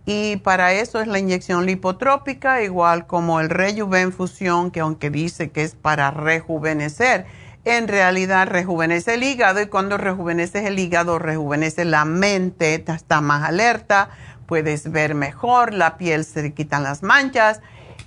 Y 0.06 0.38
para 0.38 0.74
eso 0.74 1.00
es 1.00 1.08
la 1.08 1.20
inyección 1.20 1.66
lipotrópica, 1.66 2.62
igual 2.64 3.08
como 3.08 3.40
el 3.40 3.50
Rejuvenfusión, 3.50 4.72
que 4.72 4.82
aunque 4.82 5.10
dice 5.10 5.52
que 5.52 5.64
es 5.64 5.76
para 5.76 6.12
rejuvenecer, 6.12 7.26
en 7.64 7.88
realidad 7.88 8.48
rejuvenece 8.48 9.14
el 9.14 9.24
hígado 9.24 9.62
y 9.62 9.68
cuando 9.68 9.98
rejuveneces 9.98 10.66
el 10.66 10.80
hígado, 10.80 11.20
rejuvenece 11.20 11.86
la 11.86 12.06
mente, 12.06 12.84
está 12.88 13.22
más 13.22 13.48
alerta, 13.48 14.10
puedes 14.48 14.92
ver 14.92 15.14
mejor, 15.14 15.74
la 15.74 15.98
piel 15.98 16.26
se 16.26 16.54
quitan 16.54 16.82
las 16.84 17.04
manchas 17.04 17.62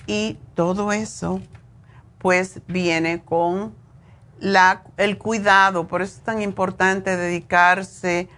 y 0.06 0.38
todo 0.54 0.92
eso 0.92 1.40
pues 2.18 2.60
viene 2.66 3.22
con 3.22 3.74
el 4.40 5.18
cuidado, 5.18 5.86
por 5.86 6.02
eso 6.02 6.16
es 6.18 6.24
tan 6.24 6.42
importante 6.42 7.16
dedicarse 7.16 8.28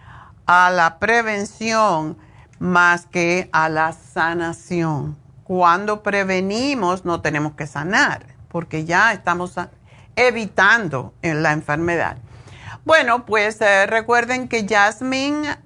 a 0.47 0.71
la 0.71 0.99
prevención 0.99 2.17
más 2.59 3.07
que 3.07 3.49
a 3.53 3.69
la 3.69 3.93
sanación. 3.93 5.17
cuando 5.45 6.03
prevenimos 6.03 7.05
no 7.05 7.21
tenemos 7.21 7.53
que 7.55 7.69
sanar, 7.69 8.27
porque 8.49 8.85
ya 8.85 9.13
estamos 9.13 9.55
evitando 10.17 11.15
la 11.23 11.53
enfermedad. 11.53 12.17
Bueno, 12.87 13.27
pues 13.27 13.61
eh, 13.61 13.87
recuerden 13.87 14.47
que 14.47 14.65
Jasmine, 14.65 15.59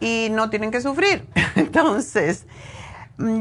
y 0.02 0.28
no 0.32 0.50
tienen 0.50 0.72
que 0.72 0.82
sufrir. 0.82 1.26
Entonces, 1.56 2.46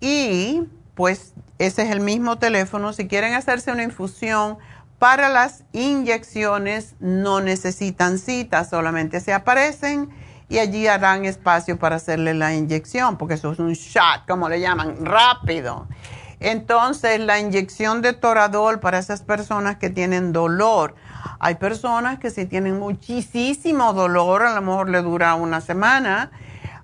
Y 0.00 0.62
pues 0.94 1.34
ese 1.58 1.82
es 1.82 1.90
el 1.90 2.00
mismo 2.00 2.38
teléfono. 2.38 2.94
Si 2.94 3.06
quieren 3.06 3.34
hacerse 3.34 3.70
una 3.70 3.82
infusión 3.82 4.56
para 4.98 5.28
las 5.28 5.64
inyecciones, 5.72 6.94
no 7.00 7.42
necesitan 7.42 8.18
cita, 8.18 8.64
solamente 8.64 9.20
se 9.20 9.34
aparecen 9.34 10.08
y 10.48 10.58
allí 10.58 10.86
harán 10.86 11.24
espacio 11.24 11.78
para 11.78 11.96
hacerle 11.96 12.34
la 12.34 12.54
inyección, 12.54 13.16
porque 13.16 13.34
eso 13.34 13.52
es 13.52 13.58
un 13.58 13.72
shot, 13.72 14.26
como 14.28 14.48
le 14.48 14.60
llaman, 14.60 15.04
rápido. 15.04 15.88
Entonces, 16.38 17.18
la 17.18 17.40
inyección 17.40 18.02
de 18.02 18.12
toradol 18.12 18.78
para 18.78 18.98
esas 18.98 19.22
personas 19.22 19.76
que 19.76 19.90
tienen 19.90 20.32
dolor. 20.32 20.94
Hay 21.38 21.56
personas 21.56 22.18
que 22.18 22.30
si 22.30 22.46
tienen 22.46 22.78
muchísimo 22.78 23.92
dolor, 23.92 24.42
a 24.42 24.54
lo 24.54 24.60
mejor 24.60 24.90
le 24.90 25.02
dura 25.02 25.34
una 25.34 25.60
semana. 25.60 26.30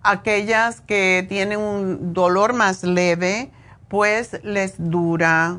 Aquellas 0.03 0.81
que 0.81 1.25
tienen 1.29 1.61
un 1.61 2.13
dolor 2.13 2.55
más 2.55 2.83
leve, 2.83 3.53
pues 3.89 4.41
les 4.43 4.75
dura 4.79 5.59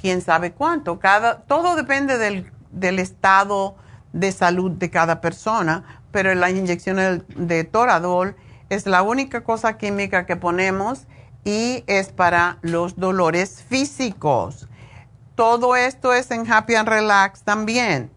quién 0.00 0.22
sabe 0.22 0.52
cuánto. 0.52 1.00
Cada, 1.00 1.40
todo 1.42 1.74
depende 1.74 2.16
del, 2.18 2.50
del 2.70 3.00
estado 3.00 3.76
de 4.12 4.32
salud 4.32 4.70
de 4.70 4.90
cada 4.90 5.20
persona, 5.20 5.97
pero 6.18 6.34
las 6.34 6.50
inyecciones 6.50 7.22
de 7.28 7.62
Toradol 7.62 8.34
es 8.70 8.86
la 8.86 9.02
única 9.02 9.44
cosa 9.44 9.78
química 9.78 10.26
que 10.26 10.34
ponemos 10.34 11.06
y 11.44 11.84
es 11.86 12.08
para 12.08 12.58
los 12.60 12.96
dolores 12.96 13.62
físicos. 13.62 14.66
Todo 15.36 15.76
esto 15.76 16.12
es 16.12 16.32
en 16.32 16.52
Happy 16.52 16.74
and 16.74 16.88
Relax 16.88 17.44
también. 17.44 18.10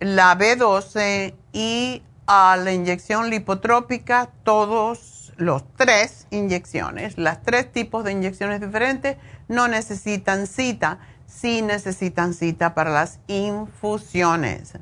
la 0.00 0.36
B12 0.36 1.36
y 1.52 2.02
a 2.26 2.56
la 2.56 2.72
inyección 2.72 3.30
lipotrópica, 3.30 4.30
todos 4.42 5.19
los 5.40 5.64
tres 5.76 6.26
inyecciones, 6.30 7.18
las 7.18 7.42
tres 7.42 7.72
tipos 7.72 8.04
de 8.04 8.12
inyecciones 8.12 8.60
diferentes, 8.60 9.16
no 9.48 9.68
necesitan 9.68 10.46
cita, 10.46 10.98
sí 11.26 11.62
necesitan 11.62 12.34
cita 12.34 12.74
para 12.74 12.90
las 12.90 13.18
infusiones. 13.26 14.74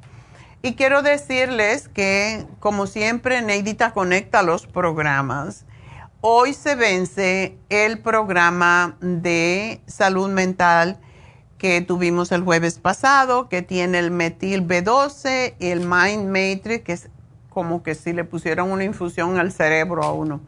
Y 0.61 0.75
quiero 0.75 1.03
decirles 1.03 1.89
que, 1.89 2.47
como 2.61 2.87
siempre, 2.87 3.41
Neidita 3.43 3.93
conecta 3.93 4.43
los 4.43 4.67
programas 4.67 5.65
Hoy 6.21 6.53
se 6.53 6.75
vence 6.75 7.57
el 7.69 8.01
programa 8.01 8.97
de 9.01 9.81
salud 9.87 10.29
mental 10.29 10.99
que 11.59 11.81
tuvimos 11.81 12.33
el 12.33 12.43
jueves 12.43 12.81
pasado, 12.81 13.49
que 13.49 13.63
tiene 13.63 14.01
el 14.01 14.11
metil 14.11 14.67
B12 14.67 15.55
y 15.61 15.69
el 15.69 15.87
Mind 15.87 16.27
Matrix, 16.27 16.83
que 16.83 16.93
es 16.93 17.09
como 17.59 17.83
que 17.83 17.97
si 17.97 18.13
le 18.13 18.23
pusieron 18.23 18.71
una 18.71 18.85
infusión 18.85 19.37
al 19.37 19.51
cerebro 19.51 20.05
a 20.05 20.13
uno 20.13 20.41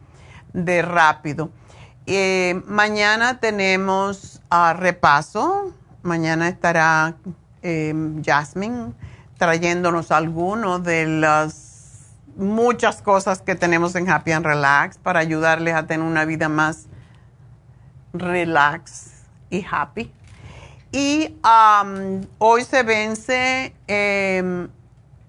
de 0.53 0.81
rápido. 0.81 1.49
Eh, 2.05 2.61
mañana 2.67 3.41
tenemos 3.41 4.41
a 4.49 4.71
repaso. 4.71 5.73
Mañana 6.03 6.47
estará 6.47 7.15
eh, 7.63 7.93
Jasmine 8.23 8.93
trayéndonos 9.37 10.09
algunos 10.13 10.85
de 10.85 11.05
las 11.05 12.13
muchas 12.37 13.01
cosas 13.01 13.41
que 13.41 13.55
tenemos 13.55 13.93
en 13.95 14.09
Happy 14.09 14.31
and 14.31 14.45
Relax 14.45 14.97
para 14.97 15.19
ayudarles 15.19 15.75
a 15.75 15.87
tener 15.87 16.07
una 16.07 16.23
vida 16.23 16.47
más 16.47 16.87
relax 18.13 19.25
y 19.49 19.65
happy. 19.69 20.13
Y 20.93 21.35
hoy 22.37 22.63
se 22.63 22.83
vence 22.83 23.75
em, 23.87 24.69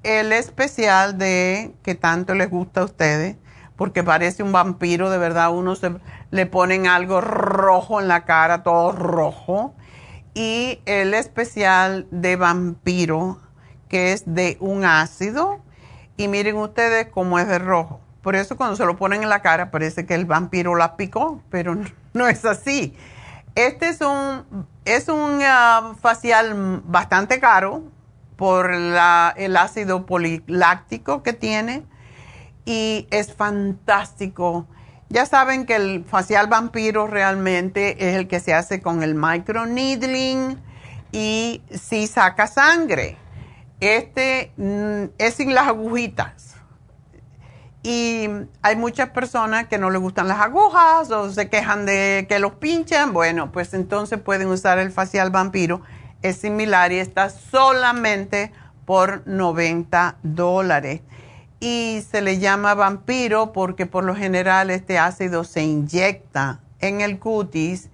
el 0.03 0.32
especial 0.32 1.18
de 1.18 1.74
que 1.82 1.94
tanto 1.94 2.34
les 2.34 2.50
gusta 2.50 2.80
a 2.80 2.84
ustedes, 2.84 3.36
porque 3.76 4.03
parece 4.03 4.42
un 4.42 4.53
vampiro, 4.53 5.11
de 5.11 5.18
verdad, 5.18 5.53
uno 5.53 5.74
se 5.74 5.92
le 6.30 6.46
ponen 6.46 6.86
algo 6.86 7.20
rojo 7.20 8.00
en 8.00 8.09
la 8.09 8.24
cara, 8.24 8.62
todo 8.62 8.92
rojo. 8.92 9.74
Y 10.34 10.80
el 10.86 11.14
especial 11.14 12.07
de 12.11 12.36
vampiro, 12.36 13.38
que 13.88 14.12
es 14.12 14.22
de 14.26 14.57
un 14.61 14.84
ácido 14.84 15.61
y 16.16 16.28
miren 16.28 16.57
ustedes 16.57 17.09
cómo 17.09 17.38
es 17.38 17.48
de 17.48 17.59
rojo. 17.59 18.00
Por 18.22 18.36
eso 18.36 18.57
cuando 18.57 18.76
se 18.76 18.86
lo 18.86 18.96
ponen 18.96 19.22
en 19.22 19.28
la 19.28 19.42
cara 19.42 19.70
parece 19.70 20.07
que 20.07 20.14
el 20.14 20.24
vampiro 20.24 20.74
la 20.74 20.96
picó, 20.96 21.42
pero 21.50 21.76
no 22.14 22.28
es 22.28 22.44
así. 22.44 22.96
Este 23.55 23.88
es 23.88 24.00
un, 24.00 24.66
es 24.84 25.09
un 25.09 25.40
ah, 25.44 25.94
facial 26.00 26.82
bastante 26.84 27.38
caro 27.38 27.82
por 28.43 28.72
el 28.72 29.57
ácido 29.57 30.05
poliláctico 30.05 31.22
que 31.22 31.32
tiene 31.32 31.84
y 32.64 33.07
es 33.12 33.32
fantástico. 33.32 34.66
Ya 35.11 35.26
saben 35.26 35.64
que 35.64 35.76
el 35.76 36.05
facial 36.05 36.49
vampiro 36.49 37.07
realmente 37.07 38.09
es 38.09 38.16
el 38.16 38.26
que 38.26 38.40
se 38.40 38.53
hace 38.53 38.82
con 38.82 39.05
el 39.05 39.14
microneedling 39.14 40.61
y 41.12 41.62
si 41.70 42.09
saca 42.09 42.49
sangre. 42.49 43.16
Este 43.78 44.51
mm, 44.57 45.14
es 45.18 45.34
sin 45.34 45.55
las 45.55 45.68
agujitas. 45.68 46.57
Y 47.84 48.28
hay 48.61 48.74
muchas 48.74 49.11
personas 49.11 49.68
que 49.68 49.78
no 49.78 49.88
les 49.90 50.01
gustan 50.01 50.26
las 50.26 50.40
agujas 50.40 51.12
o 51.12 51.30
se 51.30 51.49
quejan 51.49 51.86
de 51.86 52.26
que 52.28 52.40
los 52.40 52.55
pinchan. 52.55 53.12
Bueno, 53.12 53.53
pues 53.53 53.72
entonces 53.72 54.18
pueden 54.20 54.49
usar 54.49 54.80
el 54.80 54.90
facial 54.90 55.30
vampiro. 55.30 55.82
Es 56.23 56.37
similar 56.37 56.93
y 56.93 56.99
está 56.99 57.31
solamente 57.31 58.53
por 58.85 59.27
90 59.27 60.16
dólares. 60.23 61.01
Y 61.61 62.03
se 62.11 62.23
le 62.23 62.39
llama 62.39 62.75
vampiro 62.75 63.53
porque 63.53 63.87
por 63.87 64.05
lo 64.05 64.14
general 64.14 64.70
este 64.70 64.99
ácido 64.99 65.45
se 65.45 65.62
inyecta 65.62 66.61
en 66.81 67.01
el 67.01 67.18
cutis 67.18 67.89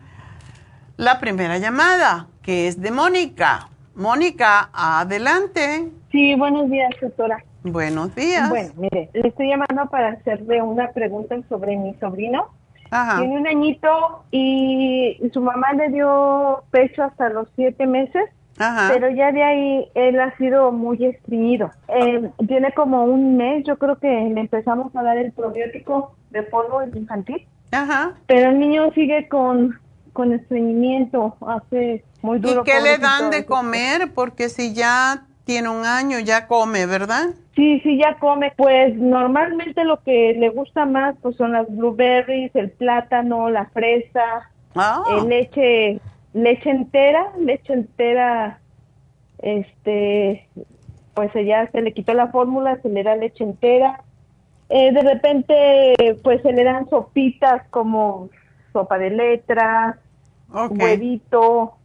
la 0.97 1.21
primera 1.21 1.57
llamada, 1.57 2.27
que 2.41 2.67
es 2.67 2.81
de 2.81 2.91
Mónica. 2.91 3.69
Mónica, 3.95 4.69
adelante. 4.73 5.89
Sí, 6.11 6.35
buenos 6.35 6.69
días, 6.69 6.91
doctora. 7.01 7.45
Buenos 7.63 8.13
días. 8.13 8.49
Bueno, 8.49 8.73
mire, 8.75 9.09
le 9.13 9.29
estoy 9.29 9.47
llamando 9.47 9.89
para 9.89 10.09
hacerle 10.09 10.61
una 10.61 10.91
pregunta 10.91 11.37
sobre 11.47 11.77
mi 11.77 11.93
sobrino. 11.93 12.49
Tiene 12.89 13.39
un 13.39 13.47
añito 13.47 14.23
y 14.31 15.19
su 15.33 15.41
mamá 15.41 15.73
le 15.73 15.89
dio 15.89 16.63
pecho 16.71 17.03
hasta 17.03 17.29
los 17.29 17.47
siete 17.55 17.85
meses, 17.87 18.23
pero 18.57 19.09
ya 19.09 19.31
de 19.31 19.43
ahí 19.43 19.87
él 19.95 20.19
ha 20.19 20.35
sido 20.37 20.71
muy 20.71 21.03
estreñido. 21.03 21.71
Eh, 21.89 22.29
tiene 22.47 22.71
como 22.73 23.03
un 23.03 23.37
mes, 23.37 23.63
yo 23.65 23.77
creo 23.77 23.97
que 23.97 24.07
le 24.07 24.39
empezamos 24.39 24.95
a 24.95 25.03
dar 25.03 25.17
el 25.17 25.31
probiótico 25.31 26.15
de 26.29 26.43
polvo 26.43 26.83
infantil. 26.83 27.45
Ajá. 27.71 28.13
Pero 28.27 28.51
el 28.51 28.59
niño 28.59 28.91
sigue 28.93 29.27
con, 29.27 29.79
con 30.13 30.31
estreñimiento, 30.31 31.35
hace 31.45 32.03
muy 32.21 32.39
duro. 32.39 32.61
¿Y 32.61 32.63
qué 32.63 32.81
le 32.81 32.97
dan 32.97 33.31
de 33.31 33.45
comer? 33.45 34.13
Porque 34.13 34.49
si 34.49 34.73
ya 34.73 35.25
tiene 35.45 35.69
un 35.69 35.85
año, 35.85 36.19
ya 36.19 36.47
come, 36.47 36.85
¿verdad? 36.85 37.27
Sí, 37.55 37.79
sí, 37.81 37.97
ya 37.97 38.17
come. 38.19 38.51
Pues 38.57 38.95
normalmente 38.95 39.83
lo 39.83 40.01
que 40.03 40.33
le 40.37 40.49
gusta 40.49 40.85
más 40.85 41.15
pues 41.21 41.37
son 41.37 41.53
las 41.53 41.67
blueberries, 41.69 42.53
el 42.55 42.71
plátano, 42.71 43.49
la 43.49 43.65
fresa, 43.67 44.49
ah. 44.75 45.03
eh, 45.09 45.27
leche, 45.27 45.99
leche 46.33 46.69
entera, 46.69 47.31
leche 47.39 47.73
entera, 47.73 48.59
este, 49.39 50.49
pues 51.13 51.31
ya 51.45 51.69
se 51.71 51.81
le 51.81 51.93
quitó 51.93 52.13
la 52.13 52.27
fórmula, 52.27 52.81
se 52.81 52.89
le 52.89 53.03
da 53.03 53.15
leche 53.15 53.43
entera. 53.43 54.01
Eh, 54.69 54.91
de 54.91 55.01
repente, 55.01 56.17
pues 56.23 56.41
se 56.41 56.51
le 56.51 56.63
dan 56.63 56.89
sopitas 56.89 57.67
como 57.69 58.29
sopa 58.73 58.97
de 58.97 59.11
letras, 59.11 59.95
huevito, 60.49 61.75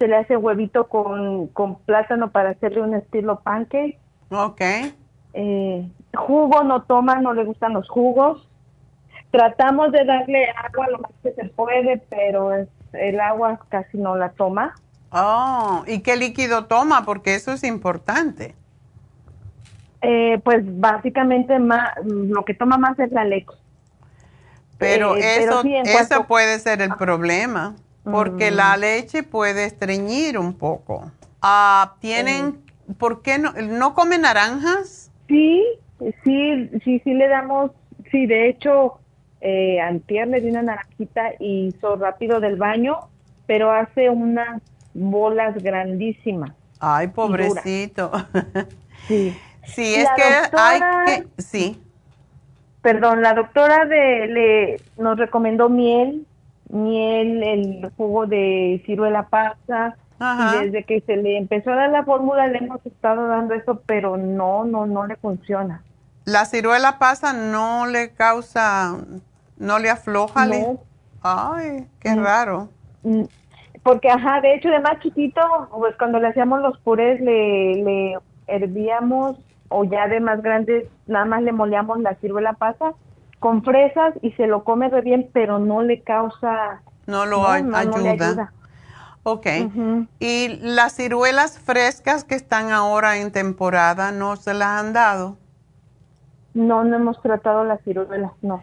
se 0.00 0.08
le 0.08 0.16
hace 0.16 0.34
huevito 0.34 0.88
con, 0.88 1.48
con 1.48 1.78
plátano 1.80 2.30
para 2.30 2.50
hacerle 2.50 2.80
un 2.80 2.94
estilo 2.94 3.40
pancake. 3.40 3.98
Ok. 4.30 4.62
Eh, 5.34 5.88
jugo 6.14 6.64
no 6.64 6.84
toma, 6.84 7.16
no 7.16 7.34
le 7.34 7.44
gustan 7.44 7.74
los 7.74 7.86
jugos. 7.86 8.48
Tratamos 9.30 9.92
de 9.92 10.06
darle 10.06 10.46
agua 10.56 10.88
lo 10.88 10.98
más 11.00 11.12
que 11.22 11.32
se 11.34 11.44
puede, 11.50 11.98
pero 12.08 12.50
el 12.94 13.20
agua 13.20 13.60
casi 13.68 13.98
no 13.98 14.16
la 14.16 14.30
toma. 14.30 14.74
Oh, 15.12 15.84
¿y 15.86 16.00
qué 16.00 16.16
líquido 16.16 16.64
toma? 16.64 17.04
Porque 17.04 17.34
eso 17.34 17.52
es 17.52 17.62
importante. 17.62 18.54
Eh, 20.00 20.40
pues 20.42 20.62
básicamente 20.64 21.58
más, 21.58 21.90
lo 22.06 22.46
que 22.46 22.54
toma 22.54 22.78
más 22.78 22.98
es 22.98 23.12
la 23.12 23.26
leche. 23.26 23.52
Pero 24.78 25.14
eh, 25.18 25.44
eso, 25.44 25.62
eso 25.62 26.26
puede 26.26 26.58
ser 26.58 26.80
el 26.80 26.94
problema 26.94 27.76
porque 28.04 28.50
la 28.50 28.76
mm. 28.76 28.80
leche 28.80 29.22
puede 29.22 29.64
estreñir 29.64 30.38
un 30.38 30.54
poco. 30.54 31.10
Ah, 31.42 31.94
¿Tienen, 32.00 32.58
por 32.98 33.22
qué 33.22 33.38
no, 33.38 33.52
no 33.52 33.94
comen 33.94 34.22
naranjas? 34.22 35.10
Sí, 35.28 35.64
sí, 36.24 36.70
sí, 36.84 37.00
sí 37.04 37.14
le 37.14 37.28
damos, 37.28 37.70
sí, 38.10 38.26
de 38.26 38.48
hecho, 38.48 38.98
eh, 39.40 39.80
antier 39.80 40.28
le 40.28 40.40
di 40.40 40.50
una 40.50 40.62
naranjita 40.62 41.32
y 41.38 41.68
hizo 41.68 41.96
rápido 41.96 42.40
del 42.40 42.56
baño, 42.56 43.08
pero 43.46 43.70
hace 43.70 44.10
unas 44.10 44.60
bolas 44.94 45.54
grandísimas. 45.62 46.52
Ay, 46.78 47.08
pobrecito. 47.08 48.10
Sí. 49.08 49.34
Sí, 49.64 49.94
es 49.94 50.08
que 50.14 50.22
hay 50.56 50.80
que, 51.06 51.42
sí. 51.42 51.80
Perdón, 52.82 53.22
la 53.22 53.32
doctora 53.32 53.86
de, 53.86 54.26
le, 54.26 54.80
nos 54.98 55.18
recomendó 55.18 55.68
miel 55.68 56.26
miel, 56.70 57.42
el 57.42 57.90
jugo 57.96 58.26
de 58.26 58.82
ciruela 58.86 59.28
pasa. 59.28 59.96
Y 60.22 60.64
desde 60.64 60.84
que 60.84 61.00
se 61.00 61.16
le 61.16 61.38
empezó 61.38 61.70
a 61.70 61.76
dar 61.76 61.90
la 61.90 62.04
fórmula 62.04 62.46
le 62.46 62.58
hemos 62.58 62.84
estado 62.84 63.26
dando 63.26 63.54
eso, 63.54 63.80
pero 63.86 64.18
no, 64.18 64.64
no, 64.64 64.84
no 64.84 65.06
le 65.06 65.16
funciona. 65.16 65.82
¿La 66.26 66.44
ciruela 66.44 66.98
pasa 66.98 67.32
no 67.32 67.86
le 67.86 68.10
causa, 68.12 68.98
no 69.56 69.78
le 69.78 69.88
afloja? 69.88 70.46
Ay, 71.22 71.86
qué 72.00 72.10
mm. 72.10 72.22
raro. 72.22 72.68
Mm. 73.02 73.22
Porque, 73.82 74.10
ajá, 74.10 74.42
de 74.42 74.56
hecho, 74.56 74.68
de 74.68 74.80
más 74.80 75.00
chiquito, 75.00 75.40
pues 75.70 75.96
cuando 75.96 76.20
le 76.20 76.28
hacíamos 76.28 76.60
los 76.60 76.78
purés, 76.80 77.18
le, 77.22 77.76
le 77.76 78.18
hervíamos, 78.46 79.38
o 79.70 79.84
ya 79.84 80.06
de 80.06 80.20
más 80.20 80.42
grande, 80.42 80.90
nada 81.06 81.24
más 81.24 81.42
le 81.42 81.52
moleamos 81.52 81.98
la 82.00 82.14
ciruela 82.16 82.52
pasa 82.52 82.92
con 83.40 83.64
fresas 83.64 84.14
y 84.22 84.30
se 84.32 84.46
lo 84.46 84.62
come 84.62 84.88
re 84.88 85.00
bien, 85.00 85.28
pero 85.32 85.58
no 85.58 85.82
le 85.82 86.02
causa... 86.02 86.82
No 87.06 87.26
lo 87.26 87.48
ayuda. 87.48 88.52
Ok. 89.22 89.46
¿Y 90.20 90.48
las 90.62 90.94
ciruelas 90.94 91.58
frescas 91.58 92.24
que 92.24 92.34
están 92.34 92.70
ahora 92.70 93.16
en 93.16 93.32
temporada, 93.32 94.12
no 94.12 94.36
se 94.36 94.54
las 94.54 94.80
han 94.80 94.92
dado? 94.92 95.36
No, 96.54 96.84
no 96.84 96.96
hemos 96.96 97.20
tratado 97.22 97.64
las 97.64 97.82
ciruelas, 97.82 98.32
no. 98.42 98.62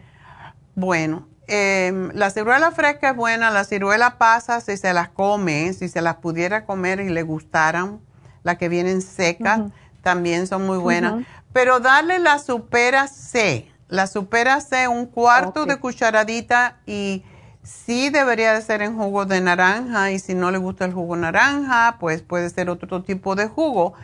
Bueno, 0.74 1.26
eh, 1.48 2.10
la 2.14 2.30
ciruela 2.30 2.70
fresca 2.70 3.10
es 3.10 3.16
buena, 3.16 3.50
la 3.50 3.64
ciruela 3.64 4.16
pasa 4.18 4.60
si 4.60 4.76
se 4.76 4.92
las 4.92 5.08
come, 5.08 5.72
si 5.72 5.88
se 5.88 6.02
las 6.02 6.16
pudiera 6.16 6.64
comer 6.64 7.00
y 7.00 7.08
le 7.08 7.22
gustaran, 7.22 8.00
las 8.44 8.58
que 8.58 8.68
vienen 8.68 9.02
secas, 9.02 9.62
también 10.02 10.46
son 10.46 10.66
muy 10.66 10.78
buenas. 10.78 11.24
Pero 11.52 11.80
darle 11.80 12.18
la 12.20 12.38
supera 12.38 13.08
C 13.08 13.68
la 13.88 14.06
supera 14.06 14.60
C 14.60 14.88
un 14.88 15.06
cuarto 15.06 15.66
de 15.66 15.78
cucharadita 15.78 16.78
y 16.86 17.24
sí 17.62 18.10
debería 18.10 18.54
de 18.54 18.62
ser 18.62 18.82
en 18.82 18.96
jugo 18.96 19.24
de 19.24 19.40
naranja 19.40 20.10
y 20.10 20.18
si 20.18 20.34
no 20.34 20.50
le 20.50 20.58
gusta 20.58 20.84
el 20.84 20.92
jugo 20.92 21.16
naranja, 21.16 21.96
pues 21.98 22.22
puede 22.22 22.50
ser 22.50 22.70
otro 22.70 23.02
tipo 23.02 23.34
de 23.34 23.46
jugo. 23.48 23.94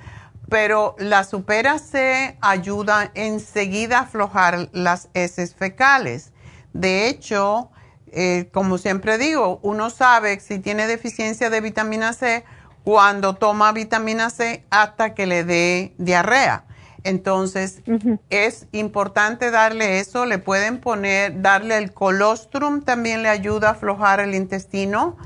Pero 0.48 0.94
la 0.98 1.24
supera 1.24 1.78
C 1.78 2.36
ayuda 2.40 3.10
enseguida 3.14 3.98
a 3.98 4.02
aflojar 4.02 4.68
las 4.72 5.08
heces 5.14 5.54
fecales. 5.54 6.32
De 6.72 7.08
hecho, 7.08 7.70
eh, 8.12 8.50
como 8.52 8.78
siempre 8.78 9.18
digo, 9.18 9.58
uno 9.62 9.90
sabe 9.90 10.38
si 10.40 10.58
tiene 10.58 10.86
deficiencia 10.86 11.50
de 11.50 11.60
vitamina 11.60 12.12
C 12.12 12.44
cuando 12.84 13.34
toma 13.34 13.72
vitamina 13.72 14.28
C 14.30 14.64
hasta 14.70 15.14
que 15.14 15.26
le 15.26 15.44
dé 15.44 15.94
diarrea. 15.98 16.64
Entonces, 17.04 17.82
es 18.30 18.66
importante 18.72 19.50
darle 19.50 20.00
eso. 20.00 20.24
Le 20.24 20.38
pueden 20.38 20.80
poner, 20.80 21.42
darle 21.42 21.76
el 21.76 21.92
colostrum, 21.92 22.80
también 22.80 23.22
le 23.22 23.28
ayuda 23.28 23.68
a 23.68 23.72
aflojar 23.72 24.20
el 24.20 24.34
intestino. 24.34 25.16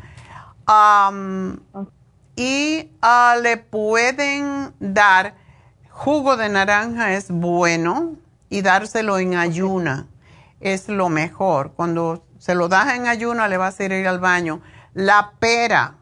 y 2.36 2.90
ah, 3.00 3.36
le 3.40 3.56
pueden 3.56 4.74
dar 4.80 5.34
jugo 5.88 6.36
de 6.36 6.48
naranja, 6.48 7.14
es 7.14 7.30
bueno, 7.30 8.16
y 8.50 8.62
dárselo 8.62 9.18
en 9.18 9.36
ayuna. 9.36 10.08
Es 10.60 10.88
lo 10.88 11.08
mejor. 11.08 11.72
Cuando 11.74 12.24
se 12.38 12.56
lo 12.56 12.68
das 12.68 12.94
en 12.94 13.06
ayuna, 13.06 13.46
le 13.46 13.56
va 13.56 13.66
a 13.66 13.68
hacer 13.68 13.92
ir 13.92 14.08
al 14.08 14.18
baño. 14.18 14.60
La 14.94 15.34
pera 15.38 15.94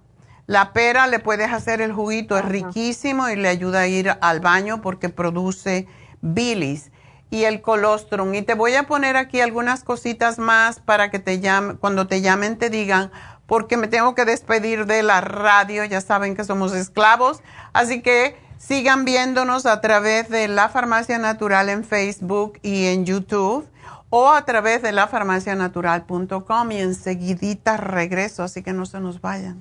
la 0.46 0.72
pera 0.72 1.06
le 1.08 1.18
puedes 1.18 1.52
hacer 1.52 1.80
el 1.80 1.92
juguito, 1.92 2.38
es 2.38 2.44
riquísimo 2.44 3.28
y 3.28 3.36
le 3.36 3.48
ayuda 3.48 3.80
a 3.80 3.86
ir 3.88 4.16
al 4.20 4.40
baño 4.40 4.80
porque 4.80 5.08
produce 5.08 5.86
bilis. 6.20 6.90
Y 7.28 7.42
el 7.42 7.60
colostrum. 7.60 8.32
Y 8.34 8.42
te 8.42 8.54
voy 8.54 8.76
a 8.76 8.84
poner 8.84 9.16
aquí 9.16 9.40
algunas 9.40 9.82
cositas 9.82 10.38
más 10.38 10.78
para 10.78 11.10
que 11.10 11.18
te 11.18 11.40
llamen, 11.40 11.76
cuando 11.76 12.06
te 12.06 12.20
llamen 12.20 12.56
te 12.56 12.70
digan, 12.70 13.10
porque 13.46 13.76
me 13.76 13.88
tengo 13.88 14.14
que 14.14 14.24
despedir 14.24 14.86
de 14.86 15.02
la 15.02 15.20
radio, 15.20 15.84
ya 15.84 16.00
saben 16.00 16.36
que 16.36 16.44
somos 16.44 16.72
esclavos. 16.72 17.42
Así 17.72 18.00
que 18.00 18.36
sigan 18.58 19.04
viéndonos 19.04 19.66
a 19.66 19.80
través 19.80 20.28
de 20.28 20.46
La 20.46 20.68
Farmacia 20.68 21.18
Natural 21.18 21.68
en 21.68 21.82
Facebook 21.82 22.60
y 22.62 22.86
en 22.86 23.04
YouTube 23.04 23.66
o 24.10 24.30
a 24.30 24.44
través 24.44 24.82
de 24.82 24.92
lafarmacianatural.com 24.92 26.72
y 26.72 26.78
enseguidita 26.78 27.76
regreso, 27.76 28.44
así 28.44 28.62
que 28.62 28.72
no 28.72 28.86
se 28.86 29.00
nos 29.00 29.20
vayan. 29.20 29.60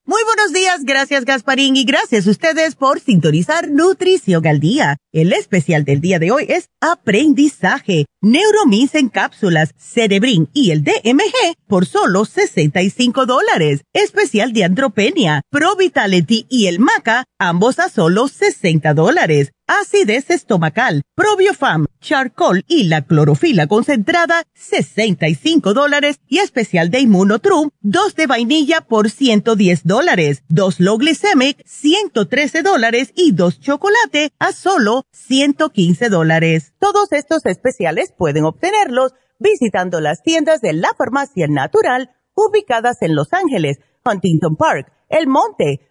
Muy 0.03 0.23
buenos 0.23 0.51
días, 0.51 0.83
gracias 0.83 1.25
Gasparín 1.25 1.75
y 1.75 1.83
gracias 1.83 2.25
a 2.25 2.31
ustedes 2.31 2.73
por 2.73 2.99
sintonizar 2.99 3.69
Nutrición 3.69 4.47
al 4.47 4.59
Día. 4.59 4.97
El 5.11 5.31
especial 5.31 5.85
del 5.85 6.01
día 6.01 6.17
de 6.17 6.31
hoy 6.31 6.45
es 6.49 6.69
Aprendizaje, 6.79 8.07
Neuromins 8.19 8.95
en 8.95 9.09
cápsulas, 9.09 9.75
Cerebrin 9.77 10.49
y 10.53 10.71
el 10.71 10.83
DMG 10.83 11.53
por 11.67 11.85
solo 11.85 12.25
65 12.25 13.27
dólares. 13.27 13.81
Especial 13.93 14.53
de 14.53 14.63
Andropenia, 14.63 15.43
Pro 15.51 15.75
Vitality 15.75 16.47
y 16.49 16.65
el 16.65 16.79
Maca, 16.79 17.25
ambos 17.41 17.79
a 17.79 17.89
solo 17.89 18.27
60 18.27 18.93
dólares. 18.93 19.51
Acidez 19.65 20.29
estomacal, 20.29 21.01
probiofam, 21.15 21.87
charcoal 21.99 22.63
y 22.67 22.83
la 22.83 23.01
clorofila 23.01 23.65
concentrada, 23.67 24.43
65 24.53 25.73
dólares. 25.73 26.19
Y 26.27 26.37
especial 26.37 26.91
de 26.91 26.99
Immunotrum, 26.99 27.71
dos 27.79 28.15
de 28.15 28.27
vainilla 28.27 28.81
por 28.81 29.09
110 29.09 29.85
dólares, 29.85 30.43
dos 30.49 30.79
low 30.79 30.97
glycemic, 30.97 31.61
113 31.65 32.61
dólares. 32.61 33.11
Y 33.15 33.31
dos 33.31 33.59
chocolate 33.59 34.31
a 34.37 34.51
solo 34.51 35.05
115 35.11 36.09
dólares. 36.09 36.73
Todos 36.79 37.11
estos 37.11 37.45
especiales 37.45 38.13
pueden 38.15 38.45
obtenerlos 38.45 39.13
visitando 39.39 39.99
las 39.99 40.21
tiendas 40.21 40.61
de 40.61 40.73
la 40.73 40.89
farmacia 40.95 41.47
natural 41.47 42.11
ubicadas 42.35 43.01
en 43.01 43.15
Los 43.15 43.33
Ángeles, 43.33 43.79
Huntington 44.05 44.55
Park, 44.55 44.91
El 45.09 45.27
Monte, 45.27 45.90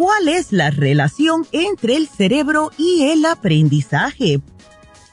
¿Cuál 0.00 0.28
es 0.28 0.50
la 0.50 0.70
relación 0.70 1.46
entre 1.52 1.94
el 1.94 2.08
cerebro 2.08 2.70
y 2.78 3.02
el 3.10 3.26
aprendizaje? 3.26 4.40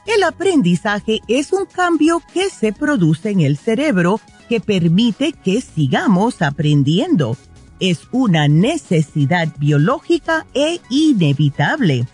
El 0.06 0.22
aprendizaje 0.22 1.20
es 1.28 1.52
un 1.52 1.66
cambio 1.66 2.22
que 2.32 2.48
se 2.48 2.72
produce 2.72 3.28
en 3.28 3.40
el 3.40 3.58
cerebro 3.58 4.18
que 4.48 4.60
permite 4.60 5.34
que 5.34 5.60
sigamos 5.60 6.40
aprendiendo. 6.40 7.36
Es 7.80 8.08
una 8.12 8.48
necesidad 8.48 9.48
biológica 9.58 10.46
e 10.54 10.80
inevitable. 10.88 12.06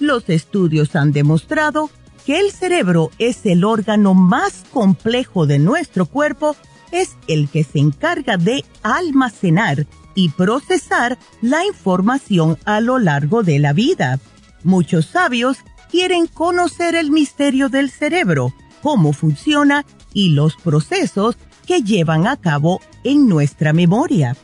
Los 0.00 0.30
estudios 0.30 0.96
han 0.96 1.12
demostrado 1.12 1.90
que 2.24 2.40
el 2.40 2.52
cerebro 2.52 3.10
es 3.18 3.44
el 3.44 3.64
órgano 3.64 4.14
más 4.14 4.64
complejo 4.72 5.44
de 5.44 5.58
nuestro 5.58 6.06
cuerpo, 6.06 6.56
es 6.90 7.18
el 7.28 7.50
que 7.50 7.64
se 7.64 7.80
encarga 7.80 8.38
de 8.38 8.64
almacenar 8.82 9.86
y 10.14 10.30
procesar 10.30 11.18
la 11.42 11.64
información 11.64 12.58
a 12.64 12.80
lo 12.80 12.98
largo 12.98 13.42
de 13.42 13.58
la 13.58 13.72
vida. 13.72 14.18
Muchos 14.62 15.06
sabios 15.06 15.58
quieren 15.90 16.26
conocer 16.26 16.94
el 16.94 17.10
misterio 17.10 17.68
del 17.68 17.90
cerebro, 17.90 18.54
cómo 18.82 19.12
funciona 19.12 19.84
y 20.12 20.30
los 20.30 20.56
procesos 20.56 21.36
que 21.66 21.82
llevan 21.82 22.26
a 22.26 22.36
cabo 22.36 22.80
en 23.02 23.28
nuestra 23.28 23.72
memoria. 23.72 24.36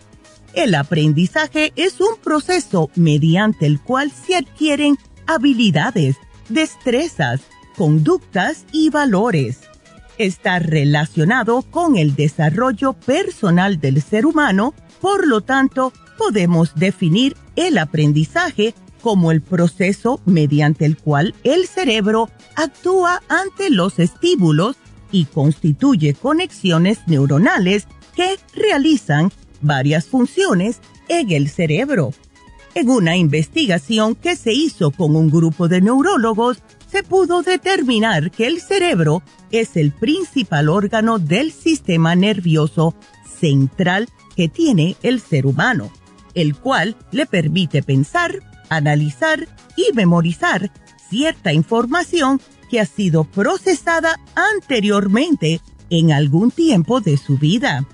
El 0.54 0.74
aprendizaje 0.74 1.72
es 1.76 2.00
un 2.00 2.16
proceso 2.22 2.90
mediante 2.96 3.66
el 3.66 3.80
cual 3.80 4.10
se 4.10 4.36
adquieren 4.36 4.98
habilidades, 5.26 6.16
destrezas, 6.48 7.40
conductas 7.76 8.64
y 8.72 8.90
valores. 8.90 9.60
Está 10.18 10.58
relacionado 10.58 11.62
con 11.62 11.96
el 11.96 12.14
desarrollo 12.14 12.92
personal 12.92 13.80
del 13.80 14.02
ser 14.02 14.26
humano 14.26 14.74
por 15.00 15.26
lo 15.26 15.40
tanto, 15.40 15.92
podemos 16.18 16.74
definir 16.74 17.36
el 17.56 17.78
aprendizaje 17.78 18.74
como 19.00 19.32
el 19.32 19.40
proceso 19.40 20.20
mediante 20.26 20.84
el 20.84 20.96
cual 20.96 21.34
el 21.44 21.66
cerebro 21.66 22.28
actúa 22.54 23.22
ante 23.28 23.70
los 23.70 23.98
estímulos 23.98 24.76
y 25.10 25.24
constituye 25.24 26.14
conexiones 26.14 26.98
neuronales 27.06 27.86
que 28.14 28.38
realizan 28.54 29.32
varias 29.60 30.06
funciones 30.06 30.80
en 31.08 31.30
el 31.32 31.48
cerebro. 31.48 32.12
En 32.74 32.88
una 32.88 33.16
investigación 33.16 34.14
que 34.14 34.36
se 34.36 34.52
hizo 34.52 34.90
con 34.92 35.16
un 35.16 35.30
grupo 35.30 35.66
de 35.66 35.80
neurólogos, 35.80 36.58
se 36.90 37.02
pudo 37.02 37.42
determinar 37.42 38.30
que 38.30 38.46
el 38.46 38.60
cerebro 38.60 39.22
es 39.50 39.76
el 39.76 39.92
principal 39.92 40.68
órgano 40.68 41.18
del 41.18 41.50
sistema 41.52 42.14
nervioso 42.14 42.94
central 43.40 44.08
tiene 44.48 44.96
el 45.02 45.20
ser 45.20 45.46
humano, 45.46 45.90
el 46.34 46.56
cual 46.56 46.96
le 47.12 47.26
permite 47.26 47.82
pensar, 47.82 48.40
analizar 48.68 49.48
y 49.76 49.92
memorizar 49.94 50.70
cierta 51.08 51.52
información 51.52 52.40
que 52.70 52.80
ha 52.80 52.86
sido 52.86 53.24
procesada 53.24 54.20
anteriormente 54.54 55.60
en 55.90 56.12
algún 56.12 56.50
tiempo 56.50 57.00
de 57.00 57.16
su 57.16 57.36
vida. 57.36 57.86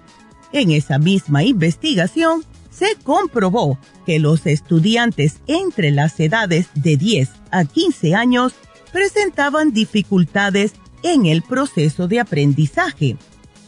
En 0.53 0.71
esa 0.71 0.99
misma 0.99 1.43
investigación 1.43 2.45
se 2.71 2.95
comprobó 3.03 3.79
que 4.05 4.19
los 4.19 4.47
estudiantes 4.47 5.39
entre 5.47 5.91
las 5.91 6.21
edades 6.21 6.69
de 6.75 6.97
10 6.97 7.31
a 7.51 7.65
15 7.65 8.15
años 8.15 8.53
presentaban 8.93 9.73
dificultades 9.73 10.75
en 11.03 11.27
el 11.27 11.43
proceso 11.43 12.07
de 12.07 12.21
aprendizaje. 12.21 13.17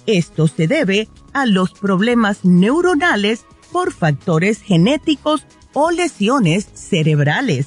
Esto 0.09 0.49
se 0.49 0.67
debe 0.67 1.07
a 1.35 1.45
los 1.45 1.73
problemas 1.73 2.43
neuronales 2.43 3.45
por 3.71 3.93
factores 3.93 4.63
genéticos 4.63 5.45
o 5.75 5.91
lesiones 5.91 6.67
cerebrales. 6.73 7.67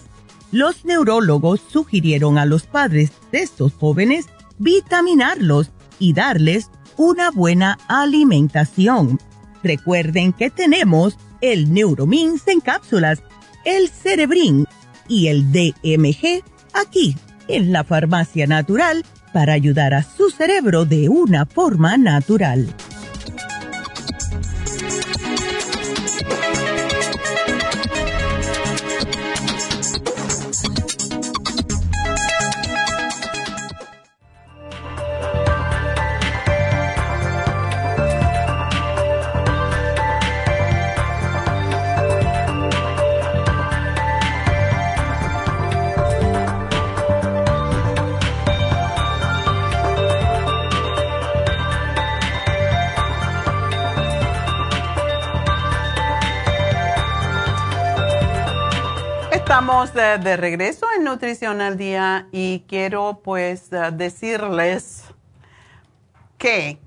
Los 0.52 0.84
neurólogos 0.84 1.62
sugirieron 1.70 2.40
a 2.40 2.48
los 2.48 2.64
padres 2.64 3.12
de 3.32 3.44
estos 3.44 3.74
jóvenes 3.76 4.26
vitaminarlos 4.58 5.70
y 6.00 6.14
darles 6.14 6.72
una 6.98 7.30
buena 7.30 7.78
alimentación. 7.88 9.20
Recuerden 9.62 10.34
que 10.34 10.50
tenemos 10.50 11.20
el 11.42 11.72
Neuromins 11.72 12.48
en 12.48 12.60
cápsulas, 12.60 13.22
el 13.66 13.88
Cerebrin 13.90 14.66
y 15.08 15.28
el 15.28 15.52
DMG 15.52 16.44
aquí 16.74 17.16
en 17.48 17.72
la 17.72 17.84
farmacia 17.84 18.48
natural 18.48 19.06
para 19.32 19.54
ayudar 19.54 19.94
a 19.94 20.04
su 20.04 20.30
cerebro 20.30 20.86
de 20.86 21.10
una 21.10 21.46
forma 21.46 21.98
natural. 21.98 22.68
De, 59.72 60.36
regreso 60.36 60.86
en 60.98 61.06
Nutrición 61.06 61.62
al 61.62 61.78
Día 61.78 62.28
y 62.34 62.66
quiero 62.68 63.22
pues 63.24 63.72
eh, 63.72 63.90
decirles 63.94 65.06
que, 66.38 66.78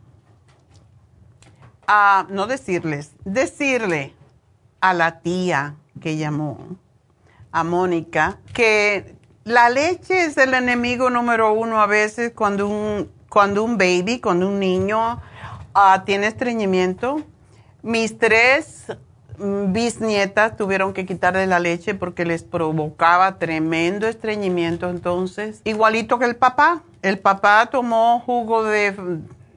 ah, 1.87 2.26
no 2.28 2.47
decirles, 2.47 3.12
decirle 3.24 4.14
a 4.82 4.93
la 4.93 5.20
tía 5.20 5.76
que 5.99 6.18
llamó, 6.18 6.76
a 7.53 7.64
Mónica, 7.64 8.39
que 8.53 9.16
la 9.45 9.70
leche 9.70 10.26
es 10.26 10.37
el 10.37 10.53
enemigo 10.53 11.09
número 11.09 11.55
uno 11.55 11.80
a 11.80 11.87
veces 11.87 12.32
cuando 12.32 12.68
un, 12.68 13.11
cuando 13.30 13.64
un 13.64 13.78
baby, 13.78 14.20
cuando 14.20 14.47
un 14.47 14.61
niño 14.61 15.22
ah, 15.72 16.03
tiene 16.05 16.26
estreñimiento. 16.26 17.22
Mis 17.82 18.18
tres 18.18 18.89
bisnietas 19.39 20.57
tuvieron 20.57 20.93
que 20.93 21.07
quitarle 21.07 21.47
la 21.47 21.59
leche 21.59 21.95
porque 21.95 22.24
les 22.24 22.45
provocaba 22.45 23.39
tremendo 23.39 24.07
estreñimiento 24.07 24.89
entonces, 24.89 25.61
igualito 25.64 26.18
que 26.18 26.26
el 26.26 26.37
papá. 26.37 26.82
El 27.03 27.18
papá 27.18 27.66
tomó 27.70 28.20
jugo 28.20 28.64
de, 28.64 28.95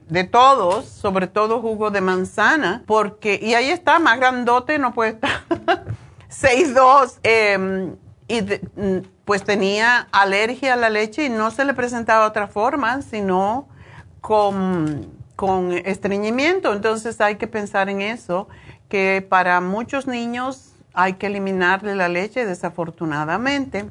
de 0.08 0.24
todos, 0.24 0.86
sobre 0.86 1.26
todo 1.26 1.60
jugo 1.60 1.90
de 1.90 2.00
manzana, 2.00 2.82
porque, 2.86 3.38
y 3.42 3.54
ahí 3.54 3.70
está, 3.70 3.98
más 3.98 4.18
grandote, 4.18 4.78
no 4.78 4.92
puede 4.92 5.12
estar, 5.12 5.44
6'2", 6.30 7.18
eh, 7.22 7.94
y 8.28 8.42
pues 9.24 9.42
tenía 9.42 10.08
alergia 10.12 10.74
a 10.74 10.76
la 10.76 10.90
leche 10.90 11.24
y 11.24 11.28
no 11.30 11.50
se 11.50 11.64
le 11.64 11.72
presentaba 11.72 12.26
otra 12.26 12.46
forma, 12.46 13.00
sino 13.00 13.68
con, 14.20 15.06
con 15.34 15.72
estreñimiento. 15.72 16.74
Entonces 16.74 17.20
hay 17.22 17.36
que 17.36 17.46
pensar 17.46 17.88
en 17.88 18.02
eso 18.02 18.48
que 18.88 19.26
para 19.28 19.60
muchos 19.60 20.06
niños 20.06 20.72
hay 20.94 21.14
que 21.14 21.26
eliminarle 21.26 21.94
la 21.94 22.08
leche, 22.08 22.44
desafortunadamente. 22.44 23.90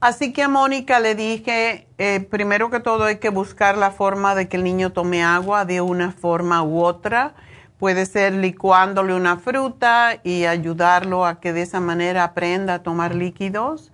Así 0.00 0.32
que 0.32 0.42
a 0.42 0.48
Mónica 0.48 0.98
le 0.98 1.14
dije, 1.14 1.86
eh, 1.98 2.20
primero 2.20 2.70
que 2.70 2.80
todo 2.80 3.04
hay 3.04 3.18
que 3.18 3.28
buscar 3.28 3.76
la 3.76 3.90
forma 3.90 4.34
de 4.34 4.48
que 4.48 4.56
el 4.56 4.64
niño 4.64 4.92
tome 4.92 5.22
agua 5.22 5.66
de 5.66 5.82
una 5.82 6.12
forma 6.12 6.62
u 6.62 6.82
otra. 6.82 7.34
Puede 7.78 8.06
ser 8.06 8.32
licuándole 8.32 9.14
una 9.14 9.36
fruta 9.36 10.18
y 10.24 10.46
ayudarlo 10.46 11.26
a 11.26 11.40
que 11.40 11.52
de 11.52 11.62
esa 11.62 11.80
manera 11.80 12.24
aprenda 12.24 12.74
a 12.74 12.82
tomar 12.82 13.14
líquidos. 13.14 13.92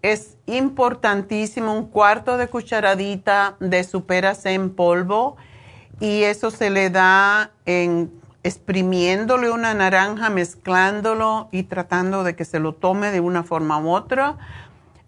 es 0.00 0.38
importantísimo 0.46 1.74
un 1.74 1.88
cuarto 1.88 2.38
de 2.38 2.48
cucharadita 2.48 3.56
de 3.60 3.84
superas 3.84 4.46
en 4.46 4.74
polvo 4.74 5.36
y 6.00 6.24
eso 6.24 6.50
se 6.50 6.70
le 6.70 6.90
da 6.90 7.52
en 7.66 8.10
exprimiéndole 8.42 9.50
una 9.50 9.74
naranja, 9.74 10.30
mezclándolo 10.30 11.48
y 11.52 11.64
tratando 11.64 12.24
de 12.24 12.34
que 12.34 12.44
se 12.44 12.58
lo 12.58 12.72
tome 12.72 13.10
de 13.10 13.20
una 13.20 13.42
forma 13.42 13.78
u 13.78 13.90
otra. 13.90 14.36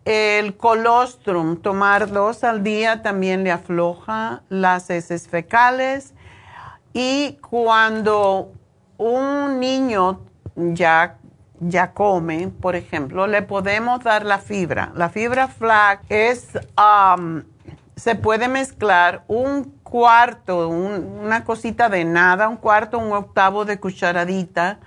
El 0.05 0.57
colostrum, 0.57 1.57
tomar 1.57 2.11
dos 2.11 2.45
al 2.45 2.63
día 2.63 3.03
también 3.03 3.45
le 3.45 3.53
afloja 3.53 4.43
las 4.49 4.91
heces 4.91 5.29
fecales. 5.29 6.13
Y 6.93 7.39
cuando 7.41 8.53
un 8.99 9.61
niño 9.61 10.21
ya, 10.57 11.17
ya 11.61 11.93
come, 11.93 12.49
por 12.49 12.77
ejemplo, 12.77 13.27
le 13.27 13.43
podemos 13.43 14.03
dar 14.03 14.27
la 14.27 14.39
fibra. 14.39 14.93
La 14.95 15.09
fibra 15.09 15.49
flax 15.49 16.05
es, 16.11 16.49
um, 16.77 17.43
se 17.97 18.15
puede 18.15 18.49
mezclar 18.49 19.25
un 19.29 19.65
cuarto, 19.83 20.69
una 20.69 21.45
cosita 21.45 21.89
de 21.89 22.05
nada, 22.05 22.49
un 22.49 22.57
cuarto, 22.57 22.99
un 22.99 23.13
octavo 23.13 23.65
de 23.65 23.79
cucharadita 23.79 24.79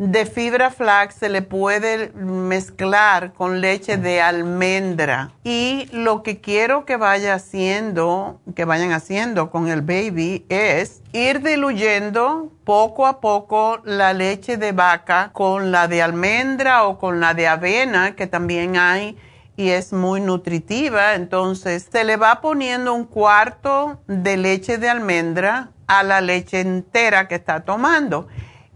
de 0.00 0.24
fibra 0.24 0.70
flax 0.70 1.16
se 1.16 1.28
le 1.28 1.42
puede 1.42 2.10
mezclar 2.14 3.34
con 3.34 3.60
leche 3.60 3.98
de 3.98 4.22
almendra. 4.22 5.32
Y 5.44 5.90
lo 5.92 6.22
que 6.22 6.40
quiero 6.40 6.86
que 6.86 6.96
vaya 6.96 7.34
haciendo, 7.34 8.40
que 8.56 8.64
vayan 8.64 8.92
haciendo 8.92 9.50
con 9.50 9.68
el 9.68 9.82
baby 9.82 10.46
es 10.48 11.02
ir 11.12 11.42
diluyendo 11.42 12.50
poco 12.64 13.06
a 13.06 13.20
poco 13.20 13.80
la 13.84 14.14
leche 14.14 14.56
de 14.56 14.72
vaca 14.72 15.32
con 15.34 15.70
la 15.70 15.86
de 15.86 16.00
almendra 16.00 16.84
o 16.84 16.98
con 16.98 17.20
la 17.20 17.34
de 17.34 17.46
avena, 17.46 18.16
que 18.16 18.26
también 18.26 18.78
hay 18.78 19.18
y 19.60 19.72
es 19.72 19.92
muy 19.92 20.22
nutritiva. 20.22 21.14
Entonces 21.14 21.86
se 21.92 22.02
le 22.04 22.16
va 22.16 22.40
poniendo 22.40 22.94
un 22.94 23.04
cuarto 23.04 24.00
de 24.06 24.38
leche 24.38 24.78
de 24.78 24.88
almendra 24.88 25.68
a 25.86 26.02
la 26.02 26.22
leche 26.22 26.60
entera 26.60 27.28
que 27.28 27.34
está 27.34 27.60
tomando 27.60 28.26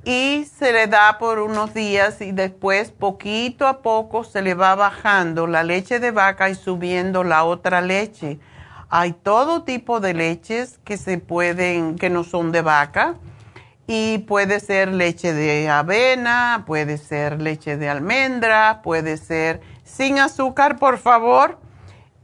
y 0.05 0.45
se 0.59 0.75
le 0.75 0.87
da 0.87 1.17
por 1.17 1.39
unos 1.39 1.73
días 1.73 2.21
y 2.21 2.33
después 2.33 2.91
poquito 2.91 3.67
a 3.67 3.81
poco 3.81 4.25
se 4.25 4.43
le 4.43 4.53
va 4.53 4.75
bajando 4.75 5.47
la 5.47 5.63
leche 5.63 6.01
de 6.01 6.11
vaca 6.11 6.51
y 6.51 6.55
subiendo 6.55 7.25
la 7.25 7.45
otra 7.45 7.81
leche. 7.81 8.39
Hay 8.91 9.13
todo 9.13 9.63
tipo 9.63 10.01
de 10.01 10.13
leches 10.13 10.79
que 10.85 10.99
se 10.99 11.17
pueden, 11.17 11.97
que 11.97 12.11
no 12.11 12.25
son 12.25 12.53
de 12.53 12.61
vaca 12.61 13.15
y 13.87 14.19
puede 14.19 14.61
ser 14.61 14.89
leche 14.93 15.33
de 15.33 15.71
avena, 15.71 16.65
puede 16.67 16.99
ser 16.99 17.41
leche 17.41 17.79
de 17.79 17.89
almendra, 17.89 18.83
puede 18.83 19.17
ser 19.17 19.63
sin 19.85 20.19
azúcar, 20.19 20.79
por 20.79 20.99
favor. 20.99 21.59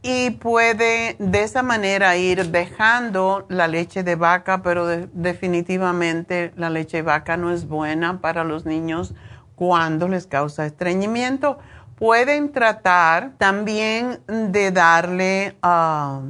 Y 0.03 0.31
puede 0.31 1.15
de 1.19 1.43
esa 1.43 1.61
manera 1.61 2.17
ir 2.17 2.47
dejando 2.47 3.45
la 3.49 3.67
leche 3.67 4.03
de 4.03 4.15
vaca, 4.15 4.63
pero 4.63 4.87
definitivamente 4.87 6.51
la 6.55 6.71
leche 6.71 6.97
de 6.97 7.03
vaca 7.03 7.37
no 7.37 7.51
es 7.51 7.67
buena 7.67 8.19
para 8.19 8.43
los 8.43 8.65
niños 8.65 9.13
cuando 9.55 10.07
les 10.07 10.25
causa 10.25 10.65
estreñimiento. 10.65 11.59
Pueden 11.97 12.51
tratar 12.51 13.33
también 13.37 14.21
de 14.25 14.71
darle 14.71 15.55
ah, 15.61 16.21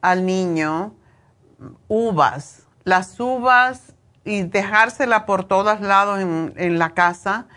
al 0.00 0.24
niño 0.24 0.94
uvas. 1.88 2.68
Las 2.84 3.18
uvas 3.18 3.94
y 4.24 4.42
dejársela 4.42 5.26
por 5.26 5.42
todos 5.42 5.80
lados 5.80 6.20
en, 6.20 6.54
en 6.56 6.78
la 6.78 6.90
casa 6.90 7.48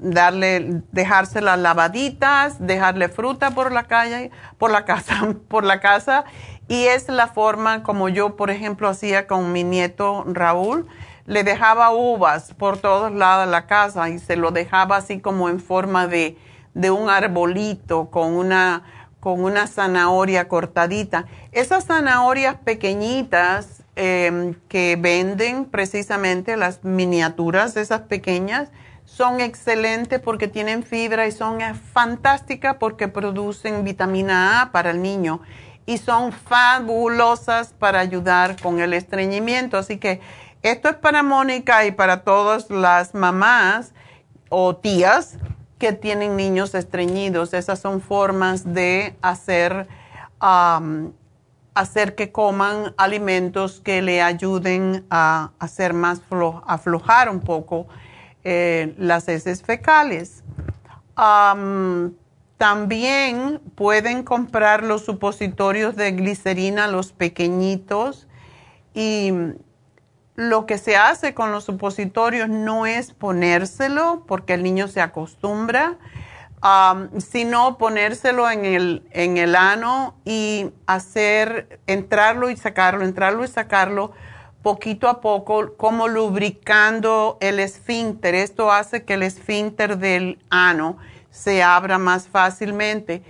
darle, 0.00 0.82
dejárselas 0.92 1.58
lavaditas, 1.58 2.64
dejarle 2.66 3.08
fruta 3.08 3.50
por 3.50 3.70
la 3.72 3.84
calle, 3.84 4.30
por 4.56 4.70
la 4.70 4.84
casa, 4.84 5.34
por 5.48 5.64
la 5.64 5.80
casa. 5.80 6.24
Y 6.68 6.84
es 6.84 7.08
la 7.08 7.28
forma 7.28 7.82
como 7.82 8.08
yo, 8.08 8.36
por 8.36 8.50
ejemplo, 8.50 8.88
hacía 8.88 9.26
con 9.26 9.52
mi 9.52 9.64
nieto 9.64 10.24
Raúl. 10.26 10.86
Le 11.26 11.44
dejaba 11.44 11.90
uvas 11.90 12.54
por 12.54 12.78
todos 12.78 13.12
lados 13.12 13.46
de 13.46 13.52
la 13.52 13.66
casa 13.66 14.08
y 14.08 14.18
se 14.18 14.36
lo 14.36 14.50
dejaba 14.50 14.96
así 14.96 15.20
como 15.20 15.48
en 15.48 15.60
forma 15.60 16.06
de, 16.06 16.38
de 16.74 16.90
un 16.90 17.10
arbolito 17.10 18.10
con 18.10 18.34
una, 18.34 18.82
con 19.20 19.42
una 19.42 19.66
zanahoria 19.66 20.48
cortadita. 20.48 21.26
Esas 21.52 21.86
zanahorias 21.86 22.56
pequeñitas 22.56 23.82
em, 23.96 24.54
que 24.68 24.96
venden 24.98 25.66
precisamente 25.66 26.56
las 26.56 26.82
miniaturas, 26.82 27.76
esas 27.76 28.02
pequeñas, 28.02 28.70
son 29.08 29.40
excelentes 29.40 30.20
porque 30.20 30.48
tienen 30.48 30.82
fibra 30.82 31.26
y 31.26 31.32
son 31.32 31.58
fantásticas 31.74 32.76
porque 32.78 33.08
producen 33.08 33.82
vitamina 33.82 34.60
A 34.60 34.70
para 34.70 34.90
el 34.90 35.00
niño 35.00 35.40
y 35.86 35.96
son 35.96 36.30
fabulosas 36.30 37.72
para 37.72 38.00
ayudar 38.00 38.60
con 38.60 38.80
el 38.80 38.92
estreñimiento. 38.92 39.78
Así 39.78 39.96
que 39.96 40.20
esto 40.62 40.90
es 40.90 40.96
para 40.96 41.22
Mónica 41.22 41.86
y 41.86 41.90
para 41.90 42.22
todas 42.22 42.68
las 42.68 43.14
mamás 43.14 43.92
o 44.50 44.76
tías 44.76 45.38
que 45.78 45.94
tienen 45.94 46.36
niños 46.36 46.74
estreñidos. 46.74 47.54
Esas 47.54 47.80
son 47.80 48.02
formas 48.02 48.74
de 48.74 49.16
hacer, 49.22 49.88
hacer 51.74 52.14
que 52.14 52.30
coman 52.30 52.94
alimentos 52.98 53.80
que 53.80 54.02
le 54.02 54.20
ayuden 54.20 55.06
a 55.08 55.52
hacer 55.58 55.94
más 55.94 56.20
aflojar 56.66 57.30
un 57.30 57.40
poco 57.40 57.88
eh, 58.50 58.94
las 58.96 59.28
heces 59.28 59.62
fecales. 59.62 60.42
también 62.56 63.60
pueden 63.74 64.22
comprar 64.22 64.82
los 64.82 65.04
supositorios 65.04 65.96
de 65.96 66.12
glicerina, 66.12 66.86
los 66.86 67.12
pequeñinos, 67.12 68.26
y 68.94 69.34
lo 70.34 70.64
que 70.64 70.78
se 70.78 70.96
hace 70.96 71.34
con 71.34 71.52
los 71.52 71.64
supositorios 71.64 72.48
no 72.48 72.86
es 72.86 73.12
ponérselo 73.12 74.24
porque 74.26 74.54
el 74.54 74.62
niño 74.62 74.88
se 74.88 75.02
acostumbra, 75.02 75.98
sino 77.18 77.76
ponérselo 77.76 78.50
en 78.50 78.64
el, 78.64 79.06
en 79.10 79.36
el 79.36 79.56
ano 79.56 80.14
y 80.24 80.70
hacer, 80.86 81.80
entrarlo 81.86 82.48
y 82.48 82.56
sacarlo, 82.56 83.04
entrarlo 83.04 83.44
y 83.44 83.48
sacarlo 83.48 84.12
poquito 84.62 85.08
a 85.08 85.20
poco, 85.20 85.74
como 85.76 86.08
lubricando 86.08 87.38
el 87.40 87.60
esfínter. 87.60 88.34
Esto 88.34 88.72
hace 88.72 89.04
que 89.04 89.14
el 89.14 89.22
esfínter 89.22 89.98
del 89.98 90.38
ano 90.50 90.98
se 91.30 91.62
abra 91.62 91.98
más 91.98 92.28
fácilmente 92.28 93.22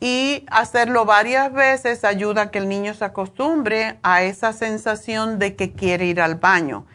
y 0.00 0.44
hacerlo 0.50 1.04
varias 1.04 1.52
veces 1.52 2.04
ayuda 2.04 2.42
a 2.42 2.50
que 2.50 2.58
el 2.58 2.68
niño 2.68 2.92
se 2.94 3.04
acostumbre 3.04 3.98
a 4.02 4.22
esa 4.22 4.52
sensación 4.52 5.38
de 5.38 5.56
que 5.56 5.72
quiere 5.72 6.06
ir 6.06 6.20
al 6.20 6.34
baño. 6.34 6.86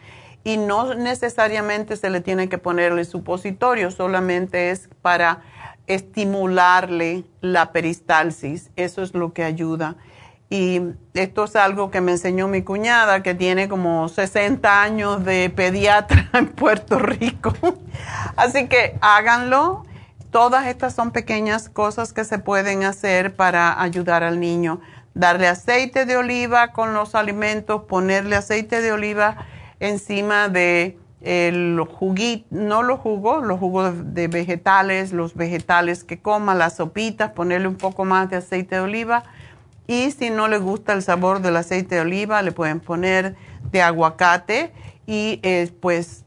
Y 0.44 0.56
no 0.56 0.94
necesariamente 0.94 1.96
se 1.96 2.10
le 2.10 2.20
tiene 2.20 2.48
que 2.48 2.58
ponerle 2.58 3.04
supositorio, 3.04 3.90
solamente 3.90 4.70
es 4.70 4.88
para 5.00 5.42
estimularle 5.86 7.24
la 7.40 7.72
peristalsis. 7.72 8.70
Eso 8.76 9.02
es 9.02 9.14
lo 9.14 9.32
que 9.32 9.44
ayuda. 9.44 9.96
Y 10.52 10.82
esto 11.14 11.44
es 11.44 11.56
algo 11.56 11.90
que 11.90 12.02
me 12.02 12.12
enseñó 12.12 12.46
mi 12.46 12.62
cuñada, 12.62 13.22
que 13.22 13.34
tiene 13.34 13.70
como 13.70 14.08
60 14.08 14.82
años 14.82 15.24
de 15.24 15.48
pediatra 15.48 16.28
en 16.34 16.48
Puerto 16.48 16.98
Rico. 16.98 17.54
Así 18.36 18.68
que 18.68 18.98
háganlo 19.00 19.84
Todas 20.32 20.66
estas 20.66 20.94
son 20.94 21.10
pequeñas 21.10 21.68
cosas 21.68 22.14
que 22.14 22.24
se 22.24 22.38
pueden 22.38 22.84
hacer 22.84 23.36
para 23.36 23.82
ayudar 23.82 24.24
al 24.24 24.40
niño. 24.40 24.80
Darle 25.12 25.46
aceite 25.46 26.06
de 26.06 26.16
oliva 26.16 26.72
con 26.72 26.94
los 26.94 27.14
alimentos, 27.14 27.82
ponerle 27.82 28.36
aceite 28.36 28.80
de 28.80 28.92
oliva 28.92 29.36
encima 29.78 30.48
de 30.48 30.98
el 31.20 31.78
juguito, 31.86 32.46
no 32.50 32.82
los 32.82 32.98
jugos, 32.98 33.44
los 33.44 33.60
jugos 33.60 34.14
de 34.14 34.28
vegetales, 34.28 35.12
los 35.12 35.34
vegetales 35.34 36.02
que 36.02 36.18
coma, 36.18 36.54
las 36.54 36.76
sopitas, 36.76 37.32
ponerle 37.32 37.68
un 37.68 37.76
poco 37.76 38.06
más 38.06 38.30
de 38.30 38.36
aceite 38.36 38.76
de 38.76 38.80
oliva. 38.80 39.24
Y 39.86 40.10
si 40.12 40.30
no 40.30 40.48
le 40.48 40.58
gusta 40.58 40.92
el 40.92 41.02
sabor 41.02 41.40
del 41.40 41.56
aceite 41.56 41.96
de 41.96 42.00
oliva, 42.02 42.42
le 42.42 42.52
pueden 42.52 42.80
poner 42.80 43.34
de 43.70 43.82
aguacate 43.82 44.72
y 45.06 45.40
eh, 45.42 45.70
pues 45.80 46.24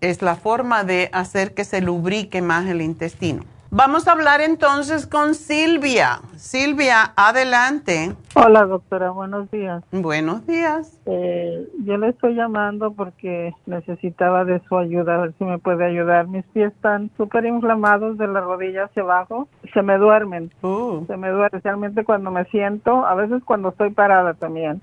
es 0.00 0.22
la 0.22 0.36
forma 0.36 0.84
de 0.84 1.08
hacer 1.12 1.54
que 1.54 1.64
se 1.64 1.80
lubrique 1.80 2.42
más 2.42 2.66
el 2.66 2.82
intestino. 2.82 3.44
Vamos 3.72 4.08
a 4.08 4.12
hablar 4.12 4.40
entonces 4.40 5.06
con 5.06 5.34
Silvia. 5.34 6.18
Silvia, 6.34 7.12
adelante. 7.14 8.16
Hola 8.34 8.66
doctora, 8.66 9.10
buenos 9.10 9.48
días. 9.52 9.84
Buenos 9.92 10.44
días. 10.44 11.00
Eh, 11.06 11.68
yo 11.84 11.96
le 11.96 12.08
estoy 12.08 12.34
llamando 12.34 12.92
porque 12.92 13.54
necesitaba 13.66 14.44
de 14.44 14.60
su 14.68 14.76
ayuda, 14.76 15.14
a 15.14 15.18
ver 15.18 15.34
si 15.38 15.44
me 15.44 15.58
puede 15.58 15.84
ayudar. 15.84 16.26
Mis 16.26 16.44
pies 16.46 16.72
están 16.72 17.12
súper 17.16 17.46
inflamados 17.46 18.18
de 18.18 18.26
la 18.26 18.40
rodilla 18.40 18.86
hacia 18.86 19.02
abajo. 19.02 19.46
Se 19.72 19.82
me 19.82 19.98
duermen. 19.98 20.50
Uh. 20.62 21.04
Se 21.06 21.16
me 21.16 21.28
duermen, 21.28 21.46
especialmente 21.46 22.04
cuando 22.04 22.32
me 22.32 22.46
siento, 22.46 23.06
a 23.06 23.14
veces 23.14 23.40
cuando 23.44 23.68
estoy 23.68 23.90
parada 23.90 24.34
también, 24.34 24.82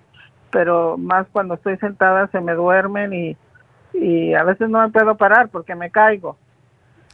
pero 0.50 0.98
más 0.98 1.28
cuando 1.34 1.56
estoy 1.56 1.76
sentada 1.78 2.28
se 2.28 2.40
me 2.40 2.54
duermen 2.54 3.12
y 3.12 3.38
y 4.00 4.34
a 4.34 4.44
veces 4.44 4.70
no 4.70 4.82
me 4.82 4.90
puedo 4.90 5.16
parar 5.16 5.50
porque 5.50 5.76
me 5.76 5.90
caigo. 5.90 6.38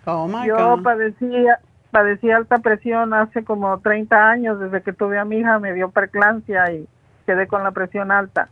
Oh 0.06 0.28
my 0.28 0.48
Yo 0.48 0.82
padecía 0.84 1.60
padecí 1.92 2.32
alta 2.32 2.58
presión 2.58 3.14
hace 3.14 3.44
como 3.44 3.80
30 3.80 4.30
años 4.30 4.60
desde 4.60 4.82
que 4.82 4.94
tuve 4.94 5.20
a 5.20 5.26
mi 5.26 5.38
hija, 5.38 5.60
me 5.60 5.74
dio 5.74 5.92
perclancia 5.92 6.72
y 6.72 6.88
quedé 7.28 7.48
con 7.48 7.64
la 7.64 7.72
presión 7.72 8.12
alta. 8.12 8.50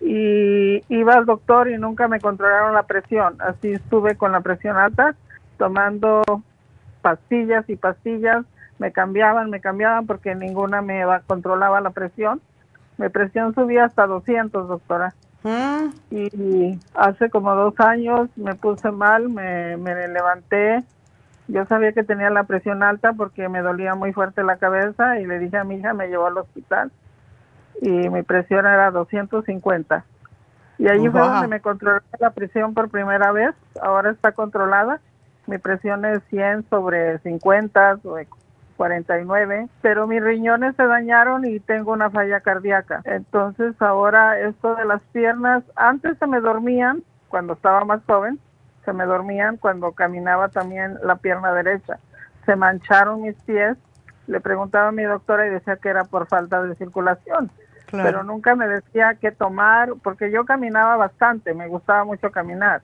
Y 0.00 0.84
iba 0.88 1.14
al 1.14 1.26
doctor 1.26 1.68
y 1.68 1.76
nunca 1.76 2.06
me 2.06 2.20
controlaron 2.20 2.72
la 2.72 2.84
presión, 2.84 3.34
así 3.40 3.72
estuve 3.72 4.14
con 4.14 4.30
la 4.30 4.42
presión 4.42 4.76
alta 4.76 5.16
tomando 5.58 6.22
pastillas 7.02 7.68
y 7.68 7.74
pastillas, 7.74 8.46
me 8.78 8.92
cambiaban, 8.92 9.50
me 9.50 9.60
cambiaban 9.60 10.06
porque 10.06 10.36
ninguna 10.36 10.80
me 10.80 11.02
controlaba 11.26 11.80
la 11.80 11.90
presión. 11.90 12.40
Mi 12.96 13.08
presión 13.08 13.54
subía 13.54 13.84
hasta 13.84 14.06
200, 14.06 14.68
doctora. 14.68 15.14
Mm. 15.48 15.94
Y 16.10 16.78
hace 16.94 17.30
como 17.30 17.54
dos 17.54 17.78
años 17.80 18.28
me 18.36 18.54
puse 18.54 18.90
mal, 18.90 19.28
me, 19.30 19.76
me 19.78 20.08
levanté. 20.08 20.84
Yo 21.46 21.64
sabía 21.64 21.92
que 21.92 22.02
tenía 22.02 22.28
la 22.28 22.44
presión 22.44 22.82
alta 22.82 23.14
porque 23.14 23.48
me 23.48 23.62
dolía 23.62 23.94
muy 23.94 24.12
fuerte 24.12 24.42
la 24.42 24.58
cabeza 24.58 25.18
y 25.18 25.26
le 25.26 25.38
dije 25.38 25.56
a 25.56 25.64
mi 25.64 25.76
hija, 25.76 25.94
me 25.94 26.08
llevó 26.08 26.26
al 26.26 26.36
hospital 26.36 26.92
y 27.80 27.88
mi 27.88 28.22
presión 28.22 28.66
era 28.66 28.90
250. 28.90 30.04
Y 30.78 30.88
ahí 30.88 31.08
fue 31.08 31.20
donde 31.20 31.48
me 31.48 31.60
controló 31.60 32.00
la 32.20 32.30
presión 32.30 32.74
por 32.74 32.90
primera 32.90 33.32
vez. 33.32 33.54
Ahora 33.80 34.10
está 34.10 34.32
controlada. 34.32 35.00
Mi 35.46 35.58
presión 35.58 36.04
es 36.04 36.20
100 36.28 36.68
sobre 36.68 37.18
50, 37.20 38.00
49, 38.78 39.68
pero 39.82 40.06
mis 40.06 40.22
riñones 40.22 40.76
se 40.76 40.86
dañaron 40.86 41.44
y 41.44 41.58
tengo 41.58 41.92
una 41.92 42.10
falla 42.10 42.40
cardíaca. 42.40 43.02
Entonces 43.04 43.74
ahora 43.80 44.38
esto 44.38 44.76
de 44.76 44.84
las 44.84 45.02
piernas, 45.12 45.64
antes 45.74 46.16
se 46.16 46.28
me 46.28 46.40
dormían 46.40 47.02
cuando 47.28 47.54
estaba 47.54 47.84
más 47.84 48.00
joven, 48.06 48.38
se 48.84 48.92
me 48.92 49.04
dormían 49.04 49.56
cuando 49.56 49.92
caminaba 49.92 50.48
también 50.48 50.96
la 51.02 51.16
pierna 51.16 51.52
derecha. 51.52 51.98
Se 52.46 52.54
mancharon 52.54 53.22
mis 53.22 53.34
pies. 53.42 53.76
Le 54.28 54.40
preguntaba 54.40 54.88
a 54.88 54.92
mi 54.92 55.02
doctora 55.02 55.46
y 55.46 55.50
decía 55.50 55.76
que 55.76 55.88
era 55.88 56.04
por 56.04 56.28
falta 56.28 56.62
de 56.62 56.76
circulación. 56.76 57.50
Pero 57.90 58.22
nunca 58.22 58.54
me 58.54 58.68
decía 58.68 59.16
qué 59.20 59.32
tomar, 59.32 59.94
porque 60.02 60.30
yo 60.30 60.44
caminaba 60.44 60.96
bastante, 60.96 61.52
me 61.54 61.68
gustaba 61.68 62.04
mucho 62.04 62.30
caminar 62.30 62.82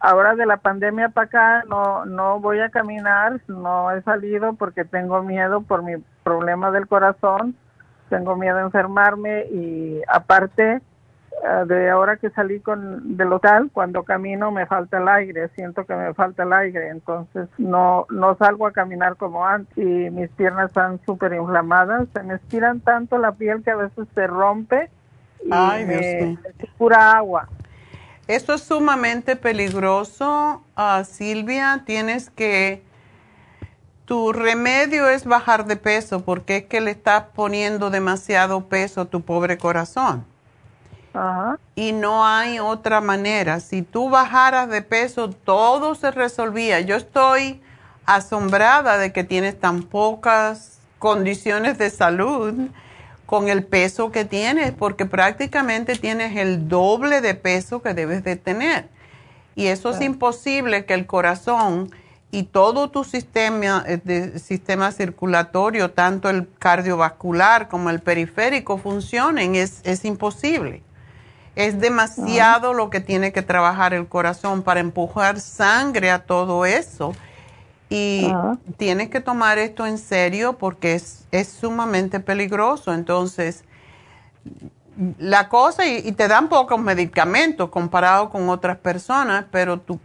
ahora 0.00 0.34
de 0.34 0.46
la 0.46 0.58
pandemia 0.58 1.08
para 1.10 1.26
acá 1.26 1.64
no 1.68 2.04
no 2.04 2.40
voy 2.40 2.60
a 2.60 2.70
caminar, 2.70 3.40
no 3.48 3.90
he 3.90 4.02
salido 4.02 4.54
porque 4.54 4.84
tengo 4.84 5.22
miedo 5.22 5.62
por 5.62 5.82
mi 5.82 5.96
problema 6.22 6.70
del 6.70 6.86
corazón, 6.86 7.56
tengo 8.08 8.36
miedo 8.36 8.58
a 8.58 8.62
enfermarme 8.62 9.46
y 9.46 10.02
aparte 10.08 10.80
eh, 11.44 11.64
de 11.66 11.90
ahora 11.90 12.16
que 12.16 12.30
salí 12.30 12.60
con 12.60 13.16
del 13.16 13.32
hotel, 13.32 13.70
cuando 13.72 14.02
camino 14.02 14.50
me 14.50 14.66
falta 14.66 14.98
el 14.98 15.08
aire, 15.08 15.48
siento 15.54 15.84
que 15.84 15.94
me 15.94 16.14
falta 16.14 16.42
el 16.42 16.52
aire, 16.52 16.88
entonces 16.88 17.48
no 17.58 18.06
no 18.10 18.36
salgo 18.36 18.66
a 18.66 18.72
caminar 18.72 19.16
como 19.16 19.46
antes 19.46 19.76
y 19.76 20.10
mis 20.10 20.30
piernas 20.30 20.68
están 20.68 21.00
súper 21.06 21.32
inflamadas, 21.32 22.08
se 22.14 22.22
me 22.22 22.34
estiran 22.34 22.80
tanto 22.80 23.18
la 23.18 23.32
piel 23.32 23.62
que 23.62 23.70
a 23.70 23.76
veces 23.76 24.06
se 24.14 24.26
rompe 24.26 24.90
y 25.44 25.48
me, 25.48 26.38
pura 26.76 27.12
agua. 27.12 27.48
Esto 28.28 28.52
es 28.52 28.62
sumamente 28.62 29.36
peligroso, 29.36 30.62
uh, 30.76 31.02
Silvia. 31.02 31.82
Tienes 31.86 32.28
que, 32.28 32.82
tu 34.04 34.34
remedio 34.34 35.08
es 35.08 35.24
bajar 35.24 35.64
de 35.64 35.76
peso 35.76 36.20
porque 36.20 36.58
es 36.58 36.64
que 36.64 36.82
le 36.82 36.90
estás 36.90 37.24
poniendo 37.34 37.88
demasiado 37.88 38.68
peso 38.68 39.00
a 39.00 39.04
tu 39.06 39.22
pobre 39.22 39.56
corazón. 39.56 40.26
Y 41.74 41.92
no 41.92 42.26
hay 42.26 42.58
otra 42.58 43.00
manera. 43.00 43.60
Si 43.60 43.80
tú 43.80 44.10
bajaras 44.10 44.68
de 44.68 44.82
peso, 44.82 45.30
todo 45.30 45.94
se 45.94 46.10
resolvía. 46.10 46.80
Yo 46.80 46.96
estoy 46.96 47.62
asombrada 48.04 48.98
de 48.98 49.10
que 49.10 49.24
tienes 49.24 49.58
tan 49.58 49.82
pocas 49.82 50.80
condiciones 50.98 51.78
de 51.78 51.88
salud 51.88 52.68
con 53.28 53.50
el 53.50 53.62
peso 53.62 54.10
que 54.10 54.24
tienes, 54.24 54.72
porque 54.72 55.04
prácticamente 55.04 55.96
tienes 55.96 56.34
el 56.38 56.66
doble 56.66 57.20
de 57.20 57.34
peso 57.34 57.82
que 57.82 57.92
debes 57.92 58.24
de 58.24 58.36
tener. 58.36 58.88
Y 59.54 59.66
eso 59.66 59.90
es 59.90 60.00
imposible 60.00 60.86
que 60.86 60.94
el 60.94 61.04
corazón 61.04 61.90
y 62.30 62.44
todo 62.44 62.88
tu 62.88 63.04
sistema, 63.04 63.84
eh, 63.86 64.00
de, 64.02 64.38
sistema 64.38 64.92
circulatorio, 64.92 65.90
tanto 65.90 66.30
el 66.30 66.48
cardiovascular 66.58 67.68
como 67.68 67.90
el 67.90 68.00
periférico, 68.00 68.78
funcionen. 68.78 69.56
Es, 69.56 69.82
es 69.84 70.06
imposible. 70.06 70.82
Es 71.54 71.78
demasiado 71.78 72.72
lo 72.72 72.88
que 72.88 73.00
tiene 73.00 73.32
que 73.32 73.42
trabajar 73.42 73.92
el 73.92 74.06
corazón 74.06 74.62
para 74.62 74.80
empujar 74.80 75.38
sangre 75.38 76.10
a 76.10 76.20
todo 76.20 76.64
eso. 76.64 77.12
Y 77.90 78.30
tienes 78.76 79.08
que 79.08 79.20
tomar 79.20 79.58
esto 79.58 79.86
en 79.86 79.96
serio 79.96 80.58
porque 80.58 80.94
es, 80.94 81.26
es 81.30 81.48
sumamente 81.48 82.20
peligroso. 82.20 82.92
Entonces, 82.92 83.64
la 85.18 85.48
cosa, 85.48 85.86
y, 85.86 86.12
te 86.12 86.28
dan 86.28 86.48
pocos 86.48 86.80
medicamentos 86.80 87.70
comparado 87.70 88.30
con 88.30 88.48
otras 88.48 88.78
personas, 88.78 89.46
pero 89.50 89.78
tú, 89.78 90.00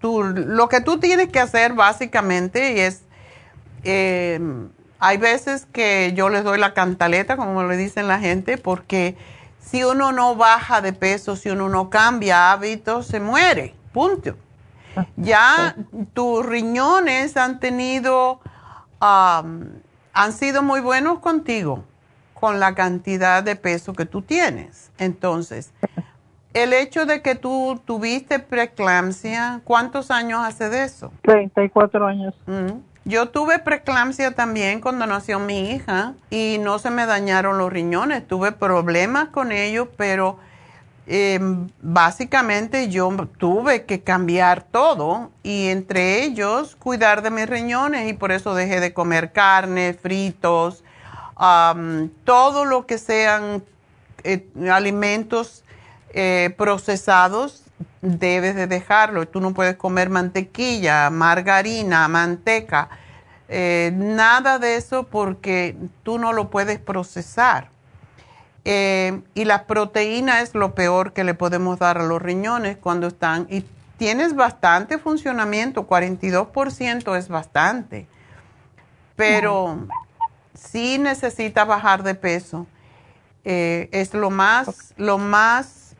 tú, 0.00 0.22
lo 0.22 0.68
que 0.68 0.80
tú 0.80 0.98
tienes 0.98 1.28
que 1.28 1.40
hacer 1.40 1.72
básicamente 1.72 2.86
es, 2.86 3.02
eh, 3.82 4.40
hay 5.00 5.18
veces 5.18 5.66
que 5.66 6.12
yo 6.14 6.28
les 6.28 6.44
doy 6.44 6.58
la 6.58 6.74
cantaleta, 6.74 7.36
como 7.36 7.64
le 7.64 7.76
dicen 7.76 8.06
la 8.06 8.20
gente, 8.20 8.56
porque 8.56 9.16
si 9.60 9.82
uno 9.82 10.12
no 10.12 10.36
baja 10.36 10.80
de 10.80 10.92
peso, 10.92 11.36
si 11.36 11.50
uno 11.50 11.68
no 11.68 11.90
cambia 11.90 12.52
hábitos, 12.52 13.06
se 13.06 13.18
muere, 13.18 13.74
punto. 13.92 14.36
Ya 15.16 15.76
tus 16.12 16.44
riñones 16.44 17.36
han 17.36 17.60
tenido, 17.60 18.40
han 19.00 20.32
sido 20.32 20.62
muy 20.62 20.80
buenos 20.80 21.18
contigo 21.20 21.84
con 22.34 22.60
la 22.60 22.74
cantidad 22.74 23.42
de 23.42 23.56
peso 23.56 23.94
que 23.94 24.06
tú 24.06 24.22
tienes. 24.22 24.90
Entonces, 24.98 25.72
el 26.52 26.72
hecho 26.72 27.06
de 27.06 27.22
que 27.22 27.34
tú 27.34 27.80
tuviste 27.84 28.38
preeclampsia, 28.38 29.60
¿cuántos 29.64 30.10
años 30.10 30.40
hace 30.44 30.68
de 30.68 30.84
eso? 30.84 31.12
34 31.22 32.06
años. 32.06 32.34
Mm. 32.46 32.78
Yo 33.06 33.28
tuve 33.28 33.58
preeclampsia 33.58 34.34
también 34.34 34.80
cuando 34.80 35.06
nació 35.06 35.38
mi 35.38 35.72
hija 35.72 36.14
y 36.30 36.58
no 36.60 36.78
se 36.78 36.90
me 36.90 37.04
dañaron 37.04 37.58
los 37.58 37.70
riñones. 37.70 38.26
Tuve 38.26 38.52
problemas 38.52 39.28
con 39.28 39.52
ellos, 39.52 39.88
pero 39.96 40.38
em, 41.06 41.68
básicamente 41.80 42.88
yo 42.88 43.10
tuve 43.38 43.84
que 43.84 44.02
cambiar 44.02 44.62
todo 44.62 45.30
y 45.42 45.68
entre 45.68 46.24
ellos 46.24 46.76
cuidar 46.76 47.22
de 47.22 47.30
mis 47.30 47.48
riñones 47.48 48.08
y 48.08 48.14
por 48.14 48.32
eso 48.32 48.54
dejé 48.54 48.80
de 48.80 48.92
comer 48.92 49.32
carne, 49.32 49.94
fritos, 49.94 50.84
todo 52.24 52.64
lo 52.64 52.86
que 52.86 52.98
sean 52.98 53.64
eh, 54.22 54.46
alimentos 54.70 55.64
eh, 56.12 56.54
procesados 56.56 57.64
debes 58.00 58.54
de 58.54 58.66
dejarlo. 58.66 59.26
Tú 59.26 59.40
no 59.40 59.52
puedes 59.52 59.76
comer 59.76 60.10
mantequilla, 60.10 61.10
margarina, 61.10 62.06
manteca, 62.08 62.88
eh, 63.48 63.92
nada 63.94 64.58
de 64.58 64.76
eso 64.76 65.04
porque 65.04 65.76
tú 66.02 66.18
no 66.18 66.32
lo 66.32 66.50
puedes 66.50 66.78
procesar. 66.78 67.73
Eh, 68.64 69.20
y 69.34 69.44
la 69.44 69.66
proteína 69.66 70.40
es 70.40 70.54
lo 70.54 70.74
peor 70.74 71.12
que 71.12 71.24
le 71.24 71.34
podemos 71.34 71.78
dar 71.78 71.98
a 71.98 72.04
los 72.04 72.20
riñones 72.20 72.76
cuando 72.76 73.06
están. 73.06 73.46
Y 73.50 73.64
tienes 73.98 74.34
bastante 74.34 74.98
funcionamiento, 74.98 75.86
42% 75.86 77.16
es 77.16 77.28
bastante. 77.28 78.06
Pero 79.16 79.86
si 80.54 80.98
necesitas 80.98 81.66
bajar 81.66 82.02
de 82.02 82.14
peso. 82.14 82.66
Eh, 83.44 83.90
es 83.92 84.14
lo 84.14 84.30
más, 84.30 84.94
lo 84.96 85.18
más 85.18 85.94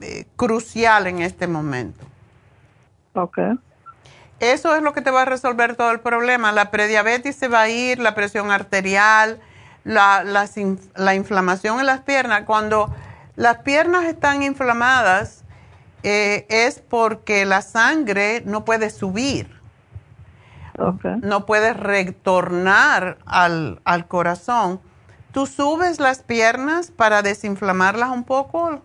eh, 0.00 0.26
crucial 0.36 1.06
en 1.06 1.22
este 1.22 1.46
momento. 1.48 2.04
Ok. 3.14 3.38
Eso 4.38 4.76
es 4.76 4.82
lo 4.82 4.92
que 4.92 5.00
te 5.00 5.10
va 5.10 5.22
a 5.22 5.24
resolver 5.24 5.74
todo 5.76 5.90
el 5.90 6.00
problema. 6.00 6.52
La 6.52 6.70
prediabetes 6.70 7.36
se 7.36 7.48
va 7.48 7.62
a 7.62 7.68
ir, 7.68 7.98
la 7.98 8.14
presión 8.14 8.50
arterial, 8.50 9.40
la, 9.84 10.24
la, 10.24 11.14
inflamación 11.14 11.78
en 11.80 11.86
las 11.86 12.00
piernas. 12.00 12.42
Cuando 12.44 12.92
las 13.36 13.58
piernas 13.58 14.04
están 14.04 14.42
inflamadas, 14.42 15.44
eh, 16.02 16.46
es 16.48 16.80
porque 16.80 17.44
la 17.44 17.62
sangre 17.62 18.42
no 18.44 18.64
puede 18.64 18.90
subir. 18.90 19.48
Okay. 20.76 21.16
No 21.22 21.46
puede 21.46 21.72
retornar 21.72 23.18
al, 23.26 23.80
al 23.84 24.08
corazón. 24.08 24.80
¿Tú 25.32 25.46
subes 25.46 26.00
las 26.00 26.22
piernas 26.22 26.90
para 26.90 27.22
desinflamarlas 27.22 28.10
un 28.10 28.24
poco? 28.24 28.80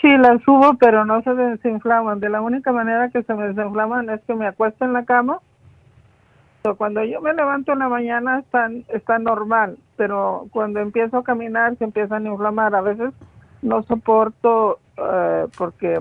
Sí, 0.00 0.16
las 0.16 0.40
subo, 0.42 0.74
pero 0.78 1.04
no 1.04 1.22
se 1.22 1.34
desinflaman. 1.34 2.20
De 2.20 2.28
la 2.28 2.40
única 2.40 2.72
manera 2.72 3.10
que 3.10 3.22
se 3.22 3.34
me 3.34 3.48
desinflaman 3.48 4.08
es 4.10 4.20
que 4.26 4.34
me 4.34 4.46
acuesto 4.46 4.84
en 4.84 4.92
la 4.92 5.04
cama. 5.04 5.40
Cuando 6.76 7.02
yo 7.04 7.20
me 7.20 7.32
levanto 7.32 7.72
en 7.72 7.78
la 7.78 7.88
mañana 7.88 8.40
están, 8.40 8.84
está 8.88 9.18
normal, 9.18 9.78
pero 9.96 10.46
cuando 10.50 10.80
empiezo 10.80 11.18
a 11.18 11.24
caminar 11.24 11.76
se 11.78 11.84
empiezan 11.84 12.26
a 12.26 12.30
inflamar. 12.30 12.74
A 12.74 12.82
veces 12.82 13.12
no 13.62 13.82
soporto 13.84 14.78
eh, 14.96 15.46
porque 15.56 15.98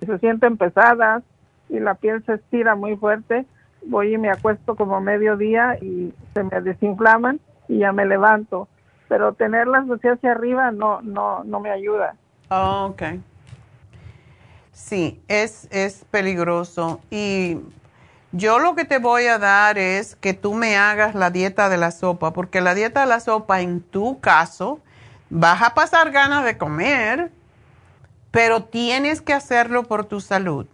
se 0.00 0.18
sienten 0.18 0.56
pesadas 0.56 1.22
y 1.68 1.80
la 1.80 1.94
piel 1.94 2.24
se 2.24 2.34
estira 2.34 2.74
muy 2.74 2.96
fuerte. 2.96 3.44
Voy 3.86 4.14
y 4.14 4.18
me 4.18 4.30
acuesto 4.30 4.76
como 4.76 5.00
mediodía 5.00 5.76
y 5.80 6.12
se 6.34 6.44
me 6.44 6.60
desinflaman 6.60 7.40
y 7.68 7.78
ya 7.78 7.92
me 7.92 8.06
levanto. 8.06 8.68
Pero 9.08 9.32
tenerlas 9.32 9.88
así 9.90 10.06
hacia 10.06 10.32
arriba 10.32 10.70
no, 10.70 11.00
no, 11.02 11.42
no 11.44 11.60
me 11.60 11.70
ayuda. 11.70 12.14
Oh, 12.50 12.90
ok. 12.90 13.02
Sí, 14.72 15.20
es, 15.26 15.66
es 15.72 16.04
peligroso. 16.10 17.00
Y 17.10 17.58
yo 18.32 18.58
lo 18.58 18.74
que 18.74 18.84
te 18.84 18.98
voy 18.98 19.26
a 19.26 19.38
dar 19.38 19.78
es 19.78 20.14
que 20.16 20.34
tú 20.34 20.54
me 20.54 20.76
hagas 20.76 21.14
la 21.14 21.30
dieta 21.30 21.68
de 21.68 21.78
la 21.78 21.90
sopa, 21.90 22.32
porque 22.32 22.60
la 22.60 22.74
dieta 22.74 23.00
de 23.00 23.06
la 23.06 23.20
sopa 23.20 23.60
en 23.60 23.80
tu 23.80 24.20
caso 24.20 24.80
vas 25.30 25.62
a 25.62 25.74
pasar 25.74 26.10
ganas 26.10 26.44
de 26.44 26.58
comer, 26.58 27.32
pero 28.30 28.64
tienes 28.64 29.22
que 29.22 29.32
hacerlo 29.32 29.84
por 29.84 30.04
tu 30.04 30.20
salud. 30.20 30.66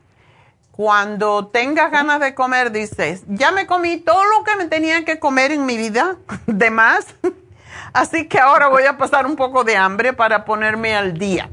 Cuando 0.73 1.47
tengas 1.47 1.93
ganas 1.93 2.19
de 2.19 2.35
comer, 2.35 2.73
dices, 2.73 3.23
ya 3.29 3.53
me 3.53 3.69
comí 3.69 3.99
todo 3.99 4.25
lo 4.25 4.43
que 4.43 4.57
me 4.57 4.65
tenía 4.65 5.05
que 5.05 5.21
comer 5.21 5.53
en 5.53 5.65
mi 5.65 5.77
vida, 5.77 6.17
de 6.47 6.71
más, 6.71 7.07
así 7.93 8.27
que 8.27 8.41
ahora 8.41 8.67
voy 8.67 8.83
a 8.83 8.99
pasar 8.99 9.27
un 9.27 9.37
poco 9.37 9.63
de 9.63 9.77
hambre 9.77 10.13
para 10.13 10.45
ponerme 10.45 10.97
al 10.97 11.17
día 11.17 11.49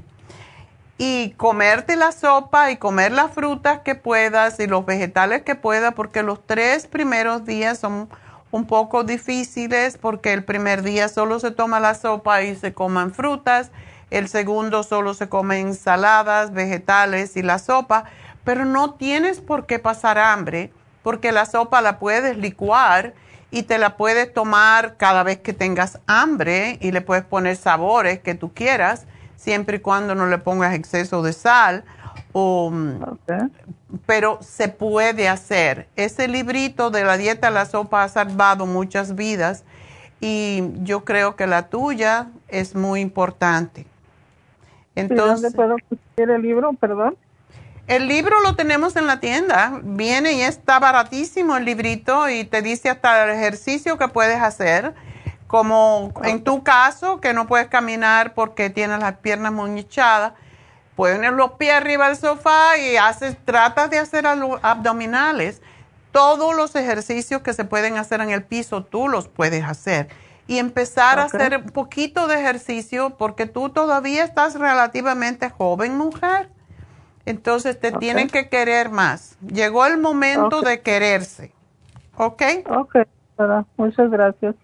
y 1.03 1.31
comerte 1.31 1.95
la 1.95 2.11
sopa 2.11 2.69
y 2.69 2.77
comer 2.77 3.11
las 3.11 3.31
frutas 3.31 3.79
que 3.79 3.95
puedas 3.95 4.59
y 4.59 4.67
los 4.67 4.85
vegetales 4.85 5.41
que 5.41 5.55
puedas, 5.55 5.95
porque 5.95 6.21
los 6.21 6.45
tres 6.45 6.85
primeros 6.85 7.43
días 7.43 7.79
son 7.79 8.07
un 8.51 8.67
poco 8.67 9.03
difíciles 9.03 9.97
porque 9.97 10.31
el 10.31 10.43
primer 10.43 10.83
día 10.83 11.09
solo 11.09 11.39
se 11.39 11.49
toma 11.49 11.79
la 11.79 11.95
sopa 11.95 12.43
y 12.43 12.55
se 12.55 12.75
coman 12.75 13.15
frutas, 13.15 13.71
el 14.11 14.29
segundo 14.29 14.83
solo 14.83 15.15
se 15.15 15.27
comen 15.27 15.69
ensaladas, 15.69 16.53
vegetales 16.53 17.35
y 17.35 17.41
la 17.41 17.57
sopa, 17.57 18.03
pero 18.43 18.65
no 18.65 18.93
tienes 18.93 19.41
por 19.41 19.65
qué 19.65 19.79
pasar 19.79 20.19
hambre 20.19 20.71
porque 21.01 21.31
la 21.31 21.47
sopa 21.47 21.81
la 21.81 21.97
puedes 21.97 22.37
licuar 22.37 23.15
y 23.49 23.63
te 23.63 23.79
la 23.79 23.97
puedes 23.97 24.31
tomar 24.31 24.97
cada 24.97 25.23
vez 25.23 25.39
que 25.39 25.53
tengas 25.53 25.99
hambre 26.05 26.77
y 26.79 26.91
le 26.91 27.01
puedes 27.01 27.25
poner 27.25 27.55
sabores 27.55 28.19
que 28.19 28.35
tú 28.35 28.53
quieras 28.53 29.07
siempre 29.41 29.77
y 29.77 29.79
cuando 29.79 30.15
no 30.15 30.27
le 30.27 30.37
pongas 30.37 30.73
exceso 30.73 31.21
de 31.21 31.33
sal. 31.33 31.83
Pero 34.05 34.39
se 34.41 34.69
puede 34.69 35.27
hacer. 35.27 35.87
Ese 35.95 36.27
librito 36.27 36.91
de 36.91 37.03
la 37.03 37.17
dieta 37.17 37.49
la 37.49 37.65
sopa 37.65 38.03
ha 38.03 38.09
salvado 38.09 38.65
muchas 38.65 39.15
vidas 39.15 39.63
y 40.19 40.63
yo 40.83 41.03
creo 41.03 41.35
que 41.35 41.47
la 41.47 41.69
tuya 41.69 42.27
es 42.47 42.75
muy 42.75 43.01
importante. 43.01 43.85
Entonces, 44.95 45.41
¿Dónde 45.41 45.55
puedo 45.55 45.75
conseguir 45.89 46.35
el 46.35 46.41
libro? 46.41 46.73
Perdón. 46.73 47.17
El 47.87 48.07
libro 48.07 48.39
lo 48.41 48.55
tenemos 48.55 48.95
en 48.95 49.07
la 49.07 49.19
tienda. 49.19 49.81
Viene 49.83 50.33
y 50.33 50.41
está 50.41 50.79
baratísimo 50.79 51.57
el 51.57 51.65
librito 51.65 52.29
y 52.29 52.45
te 52.45 52.61
dice 52.61 52.89
hasta 52.89 53.25
el 53.25 53.31
ejercicio 53.31 53.97
que 53.97 54.07
puedes 54.07 54.39
hacer 54.39 54.93
como 55.51 56.13
en 56.23 56.45
tu 56.45 56.63
caso, 56.63 57.19
que 57.19 57.33
no 57.33 57.45
puedes 57.45 57.67
caminar 57.67 58.33
porque 58.33 58.69
tienes 58.69 58.99
las 58.99 59.17
piernas 59.17 59.51
muy 59.51 59.69
hinchadas, 59.71 60.31
puedes 60.95 61.17
poner 61.17 61.33
los 61.33 61.51
pies 61.51 61.73
arriba 61.73 62.07
del 62.07 62.15
sofá 62.15 62.77
y 62.77 62.95
haces, 62.95 63.35
tratas 63.43 63.89
de 63.89 63.99
hacer 63.99 64.25
abdominales. 64.25 65.61
Todos 66.13 66.55
los 66.55 66.73
ejercicios 66.77 67.41
que 67.41 67.51
se 67.51 67.65
pueden 67.65 67.97
hacer 67.97 68.21
en 68.21 68.29
el 68.29 68.43
piso, 68.43 68.85
tú 68.85 69.09
los 69.09 69.27
puedes 69.27 69.65
hacer. 69.65 70.07
Y 70.47 70.57
empezar 70.57 71.19
a 71.19 71.25
hacer 71.25 71.57
un 71.57 71.71
poquito 71.71 72.27
de 72.27 72.39
ejercicio 72.39 73.17
porque 73.17 73.45
tú 73.45 73.67
todavía 73.67 74.23
estás 74.23 74.55
relativamente 74.55 75.49
joven, 75.49 75.97
mujer. 75.97 76.49
Entonces 77.25 77.77
te 77.77 77.91
tienen 77.91 78.29
que 78.29 78.47
querer 78.47 78.89
más. 78.89 79.35
Llegó 79.41 79.85
el 79.85 79.97
momento 79.97 80.61
de 80.61 80.79
quererse. 80.79 81.51
¿Ok? 82.15 82.41
Ok, 82.69 82.95
muchas 83.75 84.09
gracias. 84.09 84.55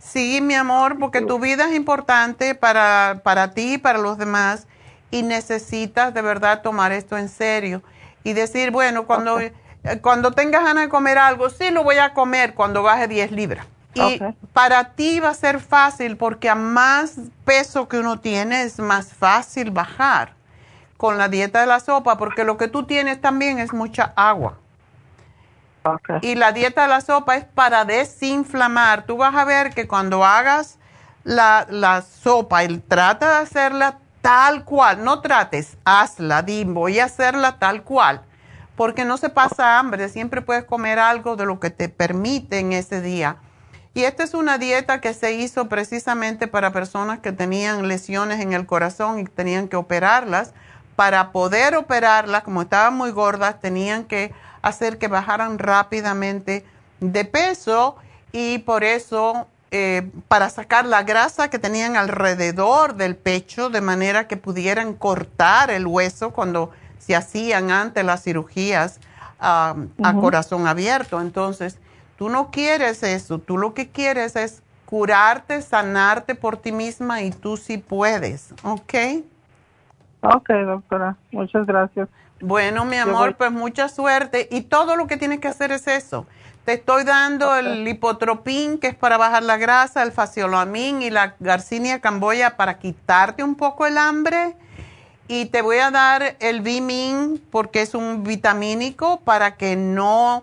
Sí, 0.00 0.40
mi 0.40 0.54
amor, 0.54 0.98
porque 0.98 1.20
tu 1.20 1.38
vida 1.38 1.68
es 1.68 1.76
importante 1.76 2.54
para, 2.54 3.20
para 3.22 3.52
ti 3.52 3.74
y 3.74 3.78
para 3.78 3.98
los 3.98 4.16
demás 4.18 4.66
y 5.10 5.22
necesitas 5.22 6.14
de 6.14 6.22
verdad 6.22 6.62
tomar 6.62 6.90
esto 6.92 7.18
en 7.18 7.28
serio 7.28 7.82
y 8.24 8.32
decir, 8.32 8.70
bueno, 8.70 9.06
cuando, 9.06 9.38
eh, 9.40 9.52
cuando 10.00 10.32
tengas 10.32 10.64
ganas 10.64 10.84
de 10.84 10.88
comer 10.88 11.18
algo, 11.18 11.50
sí 11.50 11.70
lo 11.70 11.84
voy 11.84 11.98
a 11.98 12.14
comer 12.14 12.54
cuando 12.54 12.82
baje 12.82 13.08
10 13.08 13.32
libras. 13.32 13.66
Y 13.92 14.20
para 14.52 14.94
ti 14.94 15.18
va 15.18 15.30
a 15.30 15.34
ser 15.34 15.58
fácil 15.58 16.16
porque 16.16 16.48
a 16.48 16.54
más 16.54 17.16
peso 17.44 17.88
que 17.88 17.98
uno 17.98 18.20
tiene 18.20 18.62
es 18.62 18.78
más 18.78 19.12
fácil 19.12 19.72
bajar 19.72 20.34
con 20.96 21.18
la 21.18 21.28
dieta 21.28 21.60
de 21.60 21.66
la 21.66 21.80
sopa 21.80 22.16
porque 22.16 22.44
lo 22.44 22.56
que 22.56 22.68
tú 22.68 22.84
tienes 22.84 23.20
también 23.20 23.58
es 23.58 23.72
mucha 23.72 24.12
agua. 24.14 24.59
Y 26.22 26.34
la 26.34 26.52
dieta 26.52 26.82
de 26.82 26.88
la 26.88 27.00
sopa 27.00 27.36
es 27.36 27.44
para 27.44 27.84
desinflamar. 27.84 29.06
Tú 29.06 29.16
vas 29.16 29.34
a 29.34 29.44
ver 29.44 29.70
que 29.70 29.88
cuando 29.88 30.24
hagas 30.24 30.78
la, 31.24 31.66
la 31.70 32.02
sopa 32.02 32.64
y 32.64 32.78
trata 32.78 33.30
de 33.30 33.42
hacerla 33.42 33.98
tal 34.20 34.64
cual, 34.64 35.02
no 35.04 35.20
trates, 35.20 35.76
hazla, 35.84 36.44
voy 36.66 36.98
a 36.98 37.06
hacerla 37.06 37.58
tal 37.58 37.82
cual, 37.82 38.22
porque 38.76 39.04
no 39.04 39.16
se 39.16 39.30
pasa 39.30 39.78
hambre, 39.78 40.08
siempre 40.08 40.42
puedes 40.42 40.64
comer 40.64 40.98
algo 40.98 41.36
de 41.36 41.46
lo 41.46 41.58
que 41.58 41.70
te 41.70 41.88
permite 41.88 42.58
en 42.58 42.72
ese 42.72 43.00
día. 43.00 43.36
Y 43.92 44.04
esta 44.04 44.22
es 44.22 44.34
una 44.34 44.58
dieta 44.58 45.00
que 45.00 45.14
se 45.14 45.32
hizo 45.32 45.68
precisamente 45.68 46.46
para 46.46 46.72
personas 46.72 47.18
que 47.18 47.32
tenían 47.32 47.88
lesiones 47.88 48.40
en 48.40 48.52
el 48.52 48.66
corazón 48.66 49.18
y 49.18 49.24
tenían 49.24 49.66
que 49.68 49.76
operarlas. 49.76 50.52
Para 50.94 51.32
poder 51.32 51.74
operarlas, 51.74 52.44
como 52.44 52.62
estaban 52.62 52.94
muy 52.94 53.10
gordas, 53.10 53.58
tenían 53.58 54.04
que 54.04 54.32
hacer 54.62 54.98
que 54.98 55.08
bajaran 55.08 55.58
rápidamente 55.58 56.64
de 57.00 57.24
peso 57.24 57.96
y 58.32 58.58
por 58.58 58.84
eso 58.84 59.46
eh, 59.70 60.10
para 60.28 60.50
sacar 60.50 60.84
la 60.84 61.02
grasa 61.02 61.48
que 61.48 61.58
tenían 61.58 61.96
alrededor 61.96 62.94
del 62.94 63.16
pecho 63.16 63.70
de 63.70 63.80
manera 63.80 64.26
que 64.28 64.36
pudieran 64.36 64.94
cortar 64.94 65.70
el 65.70 65.86
hueso 65.86 66.30
cuando 66.30 66.70
se 66.98 67.16
hacían 67.16 67.70
antes 67.70 68.04
las 68.04 68.22
cirugías 68.22 69.00
a 69.38 69.74
corazón 70.20 70.66
abierto. 70.66 71.18
Entonces, 71.18 71.78
tú 72.18 72.28
no 72.28 72.50
quieres 72.50 73.02
eso, 73.02 73.38
tú 73.38 73.56
lo 73.56 73.72
que 73.72 73.88
quieres 73.88 74.36
es 74.36 74.62
curarte, 74.84 75.62
sanarte 75.62 76.34
por 76.34 76.56
ti 76.56 76.72
misma 76.72 77.22
y 77.22 77.30
tú 77.30 77.56
sí 77.56 77.78
puedes, 77.78 78.52
¿ok? 78.64 78.94
Ok, 80.22 80.50
doctora, 80.66 81.16
muchas 81.30 81.64
gracias. 81.64 82.08
Bueno, 82.40 82.86
mi 82.86 82.96
amor, 82.96 83.36
pues 83.36 83.52
mucha 83.52 83.88
suerte. 83.88 84.48
Y 84.50 84.62
todo 84.62 84.96
lo 84.96 85.06
que 85.06 85.16
tienes 85.16 85.40
que 85.40 85.48
hacer 85.48 85.72
es 85.72 85.86
eso. 85.86 86.26
Te 86.64 86.74
estoy 86.74 87.04
dando 87.04 87.54
el 87.56 87.84
lipotropín, 87.84 88.78
que 88.78 88.88
es 88.88 88.94
para 88.94 89.18
bajar 89.18 89.42
la 89.42 89.56
grasa, 89.56 90.02
el 90.02 90.12
faciolamin 90.12 91.02
y 91.02 91.10
la 91.10 91.34
garcinia 91.38 92.00
camboya 92.00 92.56
para 92.56 92.78
quitarte 92.78 93.42
un 93.42 93.56
poco 93.56 93.86
el 93.86 93.98
hambre. 93.98 94.56
Y 95.28 95.46
te 95.46 95.62
voy 95.62 95.78
a 95.78 95.90
dar 95.90 96.36
el 96.40 96.60
Bimin, 96.60 97.42
porque 97.50 97.82
es 97.82 97.94
un 97.94 98.24
vitamínico, 98.24 99.20
para 99.20 99.56
que 99.56 99.76
no 99.76 100.42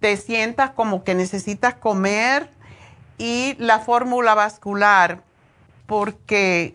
te 0.00 0.16
sientas 0.16 0.70
como 0.70 1.04
que 1.04 1.14
necesitas 1.14 1.74
comer. 1.74 2.50
Y 3.18 3.54
la 3.58 3.80
fórmula 3.80 4.34
vascular, 4.34 5.22
porque... 5.86 6.74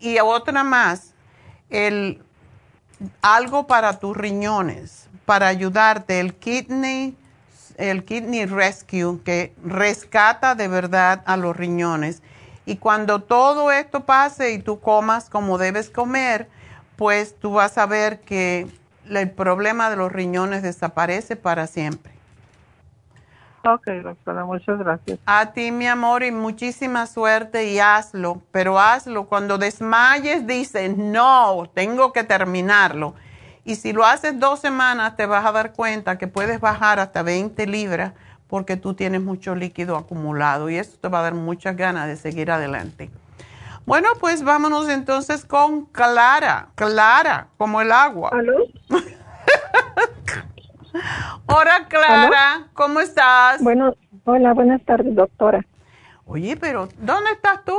Y 0.00 0.18
otra 0.18 0.64
más, 0.64 1.14
el 1.70 2.25
algo 3.22 3.66
para 3.66 3.98
tus 3.98 4.16
riñones, 4.16 5.08
para 5.24 5.48
ayudarte, 5.48 6.20
el 6.20 6.34
kidney, 6.34 7.16
el 7.76 8.04
kidney 8.04 8.46
rescue, 8.46 9.20
que 9.24 9.54
rescata 9.62 10.54
de 10.54 10.68
verdad 10.68 11.22
a 11.26 11.36
los 11.36 11.56
riñones. 11.56 12.22
Y 12.64 12.76
cuando 12.76 13.22
todo 13.22 13.70
esto 13.70 14.04
pase 14.04 14.52
y 14.52 14.58
tú 14.58 14.80
comas 14.80 15.30
como 15.30 15.58
debes 15.58 15.90
comer, 15.90 16.48
pues 16.96 17.38
tú 17.38 17.52
vas 17.52 17.78
a 17.78 17.86
ver 17.86 18.20
que 18.20 18.66
el 19.08 19.30
problema 19.30 19.90
de 19.90 19.96
los 19.96 20.10
riñones 20.10 20.62
desaparece 20.62 21.36
para 21.36 21.66
siempre. 21.66 22.15
Ok, 23.66 23.86
doctora, 24.02 24.44
muchas 24.44 24.78
gracias. 24.78 25.18
A 25.26 25.52
ti, 25.52 25.72
mi 25.72 25.88
amor, 25.88 26.22
y 26.22 26.30
muchísima 26.30 27.06
suerte 27.06 27.68
y 27.72 27.80
hazlo, 27.80 28.40
pero 28.52 28.78
hazlo. 28.78 29.24
Cuando 29.24 29.58
desmayes, 29.58 30.46
dices, 30.46 30.96
no, 30.96 31.68
tengo 31.74 32.12
que 32.12 32.22
terminarlo. 32.22 33.14
Y 33.64 33.74
si 33.74 33.92
lo 33.92 34.04
haces 34.04 34.38
dos 34.38 34.60
semanas, 34.60 35.16
te 35.16 35.26
vas 35.26 35.44
a 35.44 35.50
dar 35.50 35.72
cuenta 35.72 36.16
que 36.16 36.28
puedes 36.28 36.60
bajar 36.60 37.00
hasta 37.00 37.22
20 37.22 37.66
libras 37.66 38.12
porque 38.46 38.76
tú 38.76 38.94
tienes 38.94 39.20
mucho 39.20 39.56
líquido 39.56 39.96
acumulado 39.96 40.70
y 40.70 40.76
eso 40.76 40.96
te 41.00 41.08
va 41.08 41.18
a 41.18 41.22
dar 41.22 41.34
muchas 41.34 41.76
ganas 41.76 42.06
de 42.06 42.16
seguir 42.16 42.52
adelante. 42.52 43.10
Bueno, 43.84 44.10
pues 44.20 44.44
vámonos 44.44 44.88
entonces 44.88 45.44
con 45.44 45.86
Clara. 45.86 46.68
Clara, 46.76 47.48
como 47.56 47.80
el 47.80 47.90
agua. 47.90 48.30
¿Aló? 48.32 48.66
Hola 51.46 51.86
Clara, 51.88 52.68
¿cómo 52.72 53.00
estás? 53.00 53.62
Bueno, 53.62 53.94
hola, 54.24 54.52
buenas 54.54 54.82
tardes, 54.84 55.14
doctora. 55.14 55.64
Oye, 56.24 56.56
pero 56.56 56.88
¿dónde 56.98 57.32
estás 57.32 57.64
tú? 57.64 57.76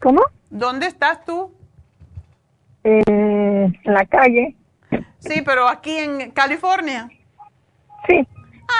¿Cómo? 0.00 0.22
¿Dónde 0.50 0.86
estás 0.86 1.24
tú? 1.24 1.54
En 2.84 3.78
la 3.84 4.04
calle. 4.06 4.56
Sí, 5.18 5.42
pero 5.42 5.68
aquí 5.68 5.96
en 5.96 6.30
California. 6.30 7.08
Sí. 8.06 8.26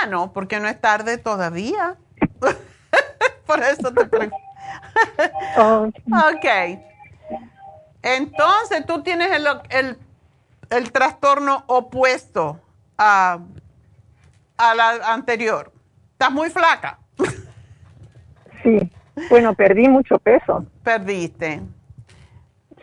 Ah, 0.01 0.07
no, 0.07 0.33
porque 0.33 0.61
no 0.61 0.69
es 0.69 0.81
tarde 0.81 1.19
todavía. 1.19 1.97
Por 3.47 3.61
eso 3.63 3.93
te 3.93 4.05
pregunto. 4.07 4.37
oh. 5.59 5.89
Ok. 6.35 6.81
Entonces 8.03 8.87
tú 8.87 9.03
tienes 9.03 9.33
el, 9.33 9.47
el 9.71 9.99
el 10.71 10.93
trastorno 10.93 11.65
opuesto 11.67 12.61
a, 12.99 13.39
a 14.57 14.75
la 14.75 15.13
anterior. 15.13 15.73
¿Estás 16.13 16.33
muy 16.33 16.51
flaca? 16.51 16.99
Sí. 18.63 18.91
Bueno, 19.31 19.55
perdí 19.55 19.89
mucho 19.89 20.19
peso. 20.19 20.67
¿Perdiste? 20.83 21.61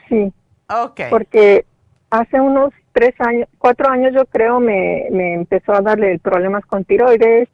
Sí. 0.08 0.32
Ok. 0.70 1.02
Porque 1.10 1.66
hace 2.10 2.40
unos 2.40 2.74
tres 2.92 3.14
años, 3.20 3.48
cuatro 3.58 3.90
años 3.90 4.14
yo 4.14 4.26
creo, 4.26 4.60
me, 4.60 5.08
me 5.12 5.34
empezó 5.34 5.74
a 5.74 5.82
darle 5.82 6.20
problemas 6.20 6.66
con 6.66 6.86
tiroides. 6.86 7.50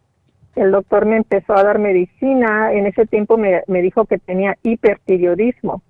El 0.56 0.72
doctor 0.72 1.06
me 1.06 1.18
empezó 1.18 1.54
a 1.56 1.64
dar 1.64 1.80
medicina. 1.80 2.74
En 2.74 2.88
ese 2.88 3.06
tiempo 3.06 3.38
me, 3.38 3.64
me 3.68 3.82
dijo 3.82 4.06
que 4.06 4.18
tenía 4.18 4.58
hipertiroidismo. 4.64 5.82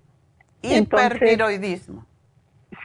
Hipertiroidismo. 0.62 2.06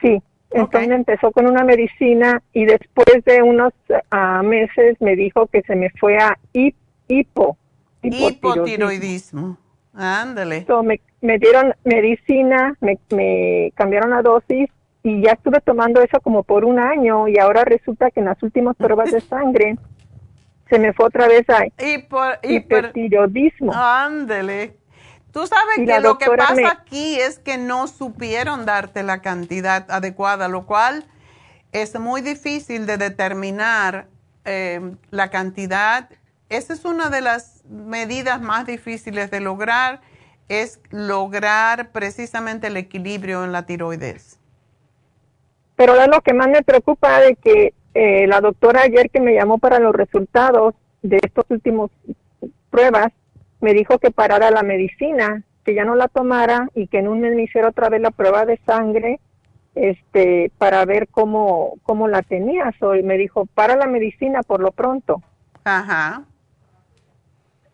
sí. 0.00 0.22
Entonces 0.56 0.90
empezó 0.90 1.30
con 1.32 1.46
una 1.46 1.64
medicina 1.64 2.42
y 2.52 2.64
después 2.64 3.24
de 3.24 3.42
unos 3.42 3.72
ah, 4.10 4.42
meses 4.42 4.96
me 5.00 5.16
dijo 5.16 5.46
que 5.46 5.62
se 5.62 5.76
me 5.76 5.90
fue 5.90 6.18
a 6.18 6.38
hipo. 6.52 7.56
Hipotiroidismo. 8.02 9.58
Ándale. 9.94 10.66
me, 10.84 11.00
me, 11.22 11.38
dieron 11.38 11.74
medicina, 11.84 12.76
me, 12.80 12.98
me 13.10 13.72
cambiaron 13.74 14.10
la 14.10 14.22
dosis 14.22 14.68
y 15.02 15.22
ya 15.22 15.32
estuve 15.32 15.60
tomando 15.60 16.02
eso 16.02 16.20
como 16.20 16.42
por 16.42 16.64
un 16.64 16.78
año 16.78 17.28
y 17.28 17.38
ahora 17.38 17.64
resulta 17.64 18.10
que 18.10 18.20
en 18.20 18.26
las 18.26 18.42
últimas 18.42 18.76
pruebas 18.78 19.12
de 19.12 19.20
sangre 19.20 19.76
se 20.68 20.78
me 20.78 20.92
fue 20.92 21.06
otra 21.06 21.28
vez 21.28 21.48
a 21.48 21.64
hipertiroidismo. 22.42 23.72
Ándale. 23.72 24.74
Tú 25.36 25.46
sabes 25.46 25.86
que 25.86 26.00
lo 26.00 26.16
que 26.16 26.30
pasa 26.30 26.70
aquí 26.70 27.20
es 27.20 27.38
que 27.38 27.58
no 27.58 27.88
supieron 27.88 28.64
darte 28.64 29.02
la 29.02 29.20
cantidad 29.20 29.84
adecuada, 29.90 30.48
lo 30.48 30.64
cual 30.64 31.04
es 31.72 32.00
muy 32.00 32.22
difícil 32.22 32.86
de 32.86 32.96
determinar 32.96 34.06
eh, 34.46 34.80
la 35.10 35.28
cantidad. 35.28 36.08
Esa 36.48 36.72
es 36.72 36.86
una 36.86 37.10
de 37.10 37.20
las 37.20 37.62
medidas 37.68 38.40
más 38.40 38.64
difíciles 38.64 39.30
de 39.30 39.40
lograr, 39.40 40.00
es 40.48 40.80
lograr 40.88 41.90
precisamente 41.90 42.68
el 42.68 42.78
equilibrio 42.78 43.44
en 43.44 43.52
la 43.52 43.66
tiroides. 43.66 44.40
Pero 45.74 45.96
lo 46.06 46.22
que 46.22 46.32
más 46.32 46.48
me 46.48 46.62
preocupa 46.62 47.20
de 47.20 47.36
que 47.36 47.74
eh, 47.92 48.26
la 48.26 48.40
doctora 48.40 48.84
ayer 48.84 49.10
que 49.10 49.20
me 49.20 49.34
llamó 49.34 49.58
para 49.58 49.80
los 49.80 49.94
resultados 49.94 50.74
de 51.02 51.18
estos 51.22 51.44
últimos 51.50 51.90
pruebas, 52.70 53.12
me 53.60 53.74
dijo 53.74 53.98
que 53.98 54.10
parara 54.10 54.50
la 54.50 54.62
medicina, 54.62 55.42
que 55.64 55.74
ya 55.74 55.84
no 55.84 55.94
la 55.94 56.08
tomara 56.08 56.68
y 56.74 56.86
que 56.86 56.98
en 56.98 57.08
un 57.08 57.20
mes 57.20 57.34
me 57.34 57.42
hiciera 57.42 57.68
otra 57.68 57.88
vez 57.88 58.00
la 58.00 58.10
prueba 58.10 58.44
de 58.44 58.58
sangre 58.66 59.20
este 59.74 60.50
para 60.56 60.84
ver 60.84 61.08
cómo 61.08 61.74
cómo 61.82 62.08
la 62.08 62.22
tenía. 62.22 62.72
hoy 62.80 63.02
me 63.02 63.18
dijo, 63.18 63.46
"Para 63.46 63.76
la 63.76 63.86
medicina 63.86 64.42
por 64.42 64.60
lo 64.60 64.72
pronto." 64.72 65.22
Ajá. 65.64 66.24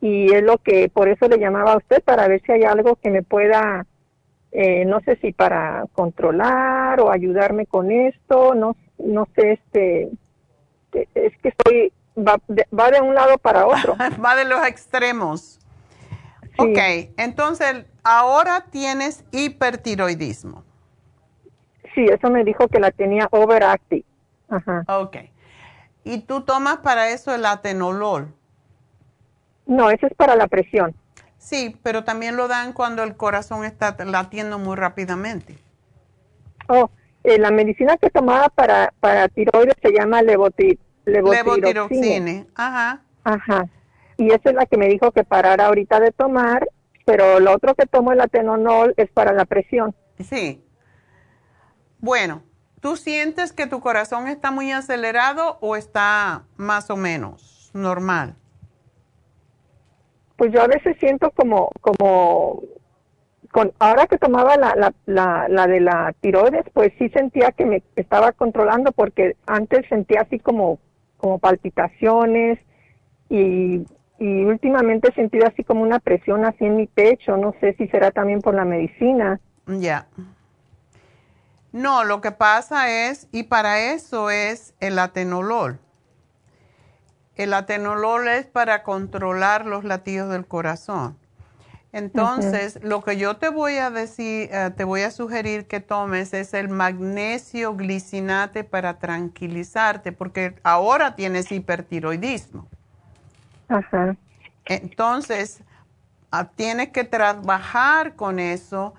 Y 0.01 0.33
es 0.33 0.43
lo 0.43 0.59
que 0.59 0.89
por 0.89 1.09
eso 1.09 1.29
le 1.29 1.39
llamaba 1.39 1.75
a 1.75 1.77
usted 1.77 2.03
para 2.03 2.27
ver 2.27 2.43
si 2.45 2.53
hay 2.53 2.65
algo 2.65 2.97
que 2.97 3.11
me 3.11 3.23
pueda 3.23 3.87
eh, 4.51 4.85
no 4.85 5.01
sé 5.01 5.17
si 5.17 5.33
para 5.33 5.85
controlar 5.93 7.01
o 7.01 7.11
ayudarme 7.11 7.67
con 7.67 7.91
esto, 7.91 8.55
no 8.55 8.77
no 8.99 9.27
sé 9.35 9.53
este 9.53 10.11
es 10.93 11.39
que 11.39 11.49
estoy 11.49 11.93
va 12.19 12.37
va 12.79 12.91
de 12.91 13.01
un 13.01 13.15
lado 13.15 13.39
para 13.39 13.67
otro. 13.67 13.97
va 14.25 14.35
de 14.37 14.45
los 14.45 14.67
extremos. 14.67 15.59
Ok, 16.59 16.79
entonces 17.17 17.87
ahora 18.03 18.67
tienes 18.71 19.25
hipertiroidismo. 19.33 20.65
Sí, 21.95 22.07
eso 22.07 22.31
me 22.31 22.45
dijo 22.45 22.69
que 22.69 22.79
la 22.79 22.91
tenía 22.91 23.29
overactive. 23.31 24.05
Ajá. 24.49 24.85
Ok. 24.89 25.17
¿Y 26.05 26.21
tú 26.21 26.43
tomas 26.43 26.79
para 26.79 27.11
eso 27.11 27.35
el 27.35 27.47
atenolol? 27.47 28.35
No, 29.67 29.91
ese 29.91 30.07
es 30.07 30.15
para 30.15 30.37
la 30.37 30.49
presión. 30.49 30.95
Sí, 31.39 31.79
pero 31.83 32.05
también 32.05 32.37
lo 32.37 32.49
dan 32.49 32.73
cuando 32.73 33.03
el 33.03 33.17
corazón 33.17 33.65
está 33.65 33.97
latiendo 34.05 34.59
muy 34.59 34.77
rápidamente. 34.77 35.59
Oh, 36.69 36.91
eh, 37.25 37.39
la 37.39 37.51
medicina 37.51 37.97
que 37.97 38.11
tomaba 38.11 38.49
para, 38.49 38.93
para 39.01 39.29
tiroides 39.29 39.75
se 39.83 39.93
llama 39.93 40.23
levotiroxine. 40.23 42.47
Ajá. 42.55 43.03
Ajá. 43.25 43.69
Y 44.17 44.29
esa 44.29 44.51
es 44.51 44.55
la 44.55 44.67
que 44.67 44.77
me 44.77 44.89
dijo 44.89 45.13
que 45.13 45.25
parara 45.25 45.67
ahorita 45.67 46.01
de 46.01 46.13
tomar, 46.13 46.69
pero 47.05 47.41
lo 47.41 47.53
otro 47.53 47.75
que 47.75 47.87
tomo, 47.87 48.13
el 48.13 48.21
atenolol, 48.21 48.95
es 48.97 49.11
para 49.11 49.33
la 49.33 49.45
presión. 49.45 49.95
Sí. 50.21 50.65
Bueno, 51.99 52.43
¿tú 52.81 52.97
sientes 52.97 53.53
que 53.53 53.67
tu 53.67 53.81
corazón 53.81 54.29
está 54.29 54.51
muy 54.51 54.73
acelerado 54.73 55.59
o 55.61 55.77
está 55.77 56.45
más 56.57 56.91
o 56.91 56.97
menos 56.97 57.71
normal? 57.75 58.37
pues 60.43 60.53
yo 60.53 60.61
a 60.61 60.67
veces 60.67 60.97
siento 60.99 61.31
como, 61.31 61.71
como, 61.81 62.65
con, 63.53 63.73
ahora 63.79 64.09
que 64.09 64.19
tomaba 64.19 64.57
la, 64.57 64.75
la, 64.75 64.93
la, 65.07 65.47
la 65.49 65.69
de 65.69 65.79
la 65.79 66.13
tiroides, 66.21 66.65
pues 66.75 66.93
sí 66.99 67.09
sentía 67.11 67.53
que 67.53 67.65
me 67.65 67.81
estaba 67.95 68.33
controlando 68.33 68.91
porque 68.91 69.37
antes 69.47 69.87
sentía 69.89 70.23
así 70.23 70.41
como, 70.41 70.81
como 71.17 71.39
palpitaciones 71.39 72.59
y, 73.29 73.85
y 74.23 74.45
últimamente 74.45 75.09
he 75.09 75.15
sentido 75.15 75.49
así 75.49 75.65
como 75.65 75.83
una 75.83 75.99
presión 75.99 76.45
así 76.45 76.65
en 76.65 76.77
mi 76.77 76.87
pecho, 76.87 77.37
no 77.37 77.57
sé 77.61 77.75
si 77.75 77.89
será 77.89 78.13
también 78.13 78.41
por 78.41 78.55
la 78.55 78.65
medicina. 78.65 79.41
Ya. 79.67 80.07
No, 81.73 82.05
lo 82.05 82.21
que 82.21 82.31
pasa 82.31 83.09
es, 83.09 83.27
y 83.33 83.43
para 83.45 83.81
eso 83.93 84.31
es 84.31 84.75
el 84.79 85.01
atenolol. 85.01 85.81
El 87.35 87.53
atenolol 87.53 88.29
es 88.29 88.47
para 88.47 88.85
controlar 88.85 89.67
los 89.67 89.83
latidos 89.83 90.31
del 90.31 90.47
corazón. 90.47 91.19
Entonces, 91.91 92.79
lo 92.83 93.03
que 93.03 93.17
yo 93.17 93.39
te 93.39 93.49
voy 93.49 93.79
a 93.79 93.91
decir, 93.91 94.51
eh, 94.53 94.71
te 94.77 94.85
voy 94.85 95.01
a 95.01 95.11
sugerir 95.11 95.67
que 95.67 95.81
tomes 95.81 96.33
es 96.33 96.55
el 96.55 96.69
magnesio 96.69 97.75
glicinate 97.75 98.63
para 98.63 99.01
tranquilizarte, 99.01 100.13
porque 100.13 100.55
ahora 100.63 101.17
tienes 101.17 101.51
hipertiroidismo. 101.51 102.69
Ajá. 103.73 104.17
Entonces, 104.67 105.63
ah, 106.31 106.49
tienes 106.55 106.91
que 106.91 107.05
trabajar 107.05 108.15
con 108.15 108.39
eso 108.39 108.95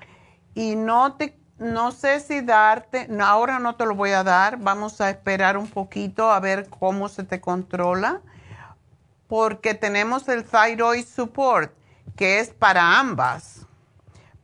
y 0.53 0.75
no 0.75 1.13
te 1.13 1.37
no 1.63 1.91
sé 1.91 2.19
si 2.19 2.41
darte, 2.41 3.07
ahora 3.21 3.59
no 3.59 3.75
te 3.75 3.85
lo 3.85 3.95
voy 3.95 4.11
a 4.11 4.23
dar, 4.23 4.57
vamos 4.57 4.99
a 5.01 5.09
esperar 5.09 5.57
un 5.57 5.67
poquito 5.67 6.31
a 6.31 6.39
ver 6.39 6.67
cómo 6.67 7.09
se 7.09 7.23
te 7.23 7.39
controla, 7.39 8.21
porque 9.27 9.73
tenemos 9.73 10.27
el 10.27 10.43
thyroid 10.43 11.05
support, 11.05 11.71
que 12.15 12.39
es 12.39 12.49
para 12.49 12.99
ambas. 12.99 13.65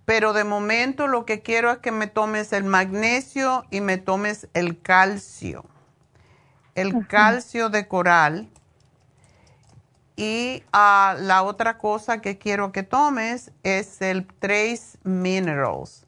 Pero 0.05 0.33
de 0.33 0.43
momento 0.43 1.07
lo 1.07 1.25
que 1.25 1.41
quiero 1.41 1.71
es 1.71 1.77
que 1.79 1.91
me 1.91 2.07
tomes 2.07 2.53
el 2.53 2.63
magnesio 2.63 3.65
y 3.69 3.81
me 3.81 3.97
tomes 3.97 4.47
el 4.53 4.81
calcio. 4.81 5.65
El 6.73 7.05
calcio 7.07 7.69
de 7.69 7.87
coral. 7.87 8.49
Y 10.21 10.63
ah, 10.73 11.15
la 11.17 11.43
otra 11.43 11.77
cosa 11.77 12.19
que 12.19 12.37
quiero 12.37 12.73
que 12.73 12.83
tomes 12.83 13.51
es 13.63 14.01
el 14.01 14.27
Trace 14.27 14.97
Minerals 15.03 16.05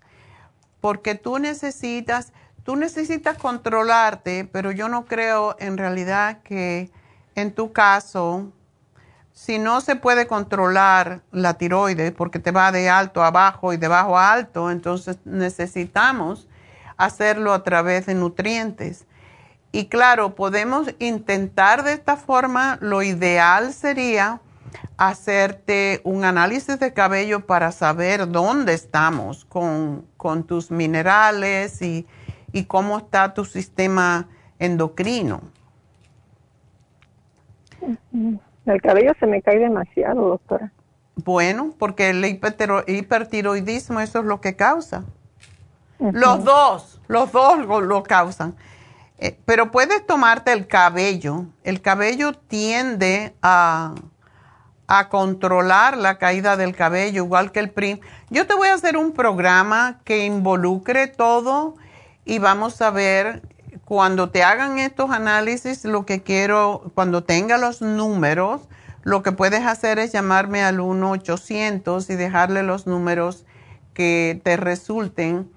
porque 0.81 1.15
tú 1.15 1.39
necesitas, 1.39 2.33
tú 2.63 2.75
necesitas 2.75 3.37
controlarte, 3.37 4.49
pero 4.51 4.71
yo 4.71 4.89
no 4.89 5.05
creo 5.05 5.55
en 5.59 5.77
realidad 5.77 6.39
que 6.43 6.91
en 7.35 7.53
tu 7.53 7.71
caso, 7.71 8.51
si 9.31 9.59
no 9.59 9.79
se 9.79 9.95
puede 9.95 10.27
controlar 10.27 11.21
la 11.31 11.53
tiroides 11.53 12.11
porque 12.11 12.39
te 12.39 12.51
va 12.51 12.71
de 12.71 12.89
alto 12.89 13.23
a 13.23 13.31
bajo 13.31 13.71
y 13.71 13.77
de 13.77 13.87
bajo 13.87 14.17
a 14.17 14.33
alto, 14.33 14.71
entonces 14.71 15.19
necesitamos 15.23 16.49
hacerlo 16.97 17.53
a 17.53 17.63
través 17.63 18.07
de 18.07 18.15
nutrientes. 18.15 19.05
Y 19.71 19.85
claro, 19.85 20.35
podemos 20.35 20.93
intentar 20.99 21.83
de 21.83 21.93
esta 21.93 22.17
forma, 22.17 22.77
lo 22.81 23.03
ideal 23.03 23.73
sería 23.73 24.41
hacerte 24.97 26.01
un 26.03 26.25
análisis 26.25 26.79
de 26.79 26.93
cabello 26.93 27.45
para 27.45 27.71
saber 27.71 28.29
dónde 28.29 28.73
estamos 28.73 29.45
con, 29.45 30.05
tus 30.45 30.71
minerales 30.71 31.81
y, 31.81 32.05
cómo 32.67 32.97
está 32.97 33.33
tu 33.33 33.45
sistema 33.45 34.27
endocrino. 34.59 35.41
El 38.65 38.81
cabello 38.81 39.13
se 39.19 39.25
me 39.25 39.41
cae 39.41 39.57
demasiado, 39.57 40.27
doctora. 40.27 40.71
Bueno, 41.15 41.73
porque 41.77 42.09
el 42.09 42.23
hipertiroidismo 42.25 43.99
eso 43.99 44.19
es 44.19 44.25
lo 44.25 44.41
que 44.41 44.55
causa. 44.55 45.03
Los 45.99 46.43
dos, 46.43 46.99
los 47.07 47.31
dos 47.31 47.65
lo, 47.65 48.03
causan. 48.03 48.55
Eh, 49.21 49.37
pero 49.45 49.69
puedes 49.69 50.05
tomarte 50.07 50.51
el 50.51 50.65
cabello. 50.65 51.45
El 51.63 51.81
cabello 51.81 52.33
tiende 52.33 53.35
a, 53.43 53.93
a 54.87 55.09
controlar 55.09 55.95
la 55.95 56.17
caída 56.17 56.57
del 56.57 56.75
cabello, 56.75 57.23
igual 57.23 57.51
que 57.51 57.59
el 57.59 57.69
PRIM. 57.69 57.99
Yo 58.31 58.47
te 58.47 58.55
voy 58.55 58.69
a 58.69 58.73
hacer 58.73 58.97
un 58.97 59.11
programa 59.11 60.01
que 60.05 60.25
involucre 60.25 61.05
todo 61.05 61.75
y 62.25 62.39
vamos 62.39 62.81
a 62.81 62.89
ver 62.89 63.43
cuando 63.85 64.31
te 64.31 64.41
hagan 64.41 64.79
estos 64.79 65.11
análisis, 65.11 65.85
lo 65.85 66.03
que 66.05 66.23
quiero, 66.23 66.91
cuando 66.95 67.23
tenga 67.23 67.59
los 67.59 67.81
números, 67.83 68.61
lo 69.03 69.21
que 69.21 69.31
puedes 69.31 69.65
hacer 69.67 69.99
es 69.99 70.11
llamarme 70.11 70.63
al 70.63 70.79
1-800 70.79 72.09
y 72.09 72.15
dejarle 72.15 72.63
los 72.63 72.87
números 72.87 73.45
que 73.93 74.41
te 74.43 74.57
resulten 74.57 75.51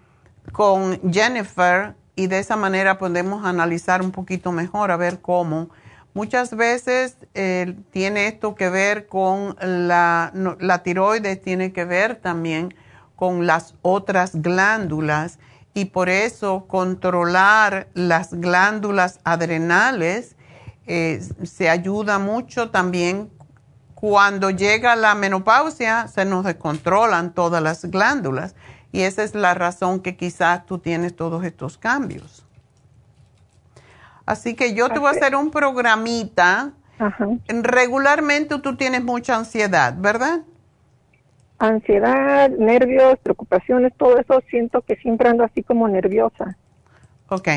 con 0.53 1.01
Jennifer 1.11 1.95
y 2.17 2.27
de 2.29 2.39
esa 2.39 2.57
manera 2.57 2.99
podemos 2.99 3.45
analizar 3.45 4.03
un 4.03 4.11
poquito 4.11 4.53
mejor 4.53 4.91
a 4.91 4.97
ver 4.97 5.21
cómo 5.21 5.71
Muchas 6.15 6.55
veces 6.55 7.17
eh, 7.35 7.75
tiene 7.91 8.29
esto 8.29 8.55
que 8.55 8.71
ver 8.71 9.09
con 9.09 9.57
la, 9.61 10.31
la 10.61 10.83
tiroides, 10.85 11.43
tiene 11.43 11.73
que 11.73 11.85
ver 11.85 12.15
también 12.15 12.73
con 13.17 13.49
las 13.49 13.75
otras 13.83 14.41
glándulas 14.41 15.41
y 15.75 15.87
por 15.87 16.09
eso 16.09 16.67
controlar 16.69 17.89
las 17.95 18.33
glándulas 18.33 19.19
adrenales 19.25 20.37
eh, 20.87 21.21
se 21.43 21.69
ayuda 21.69 22.21
mucho 22.21 22.71
también. 22.71 23.29
Cuando 23.97 24.51
llega 24.51 24.95
la 24.95 25.17
menopausia 25.17 26.07
se 26.07 26.25
nos 26.25 26.45
descontrolan 26.45 27.35
todas 27.35 27.61
las 27.61 27.87
glándulas 27.87 28.55
y 28.95 29.03
esa 29.03 29.25
es 29.25 29.35
la 29.35 29.55
razón 29.55 29.99
que 29.99 30.17
quizás 30.17 30.67
tú 30.67 30.79
tienes 30.79 31.17
todos 31.17 31.45
estos 31.45 31.77
cambios. 31.77 32.47
Así 34.25 34.55
que 34.55 34.73
yo 34.73 34.89
te 34.89 35.01
voy 35.01 35.09
a 35.09 35.11
hacer 35.11 35.35
un 35.35 35.51
programita. 35.51 36.71
Regularmente 37.49 38.57
tú 38.61 38.77
tienes 38.77 39.03
mucha 39.03 39.35
ansiedad, 39.35 39.97
¿verdad? 39.99 40.43
Ansiedad, 41.59 42.49
nervios, 42.51 43.19
preocupaciones, 43.21 43.93
todo 43.97 44.17
eso 44.17 44.41
siento 44.49 44.81
que 44.83 44.95
siempre 44.95 45.29
ando 45.29 45.43
así 45.43 45.65
como 45.65 45.89
nerviosa. 45.89 46.57
Ok. 47.29 47.49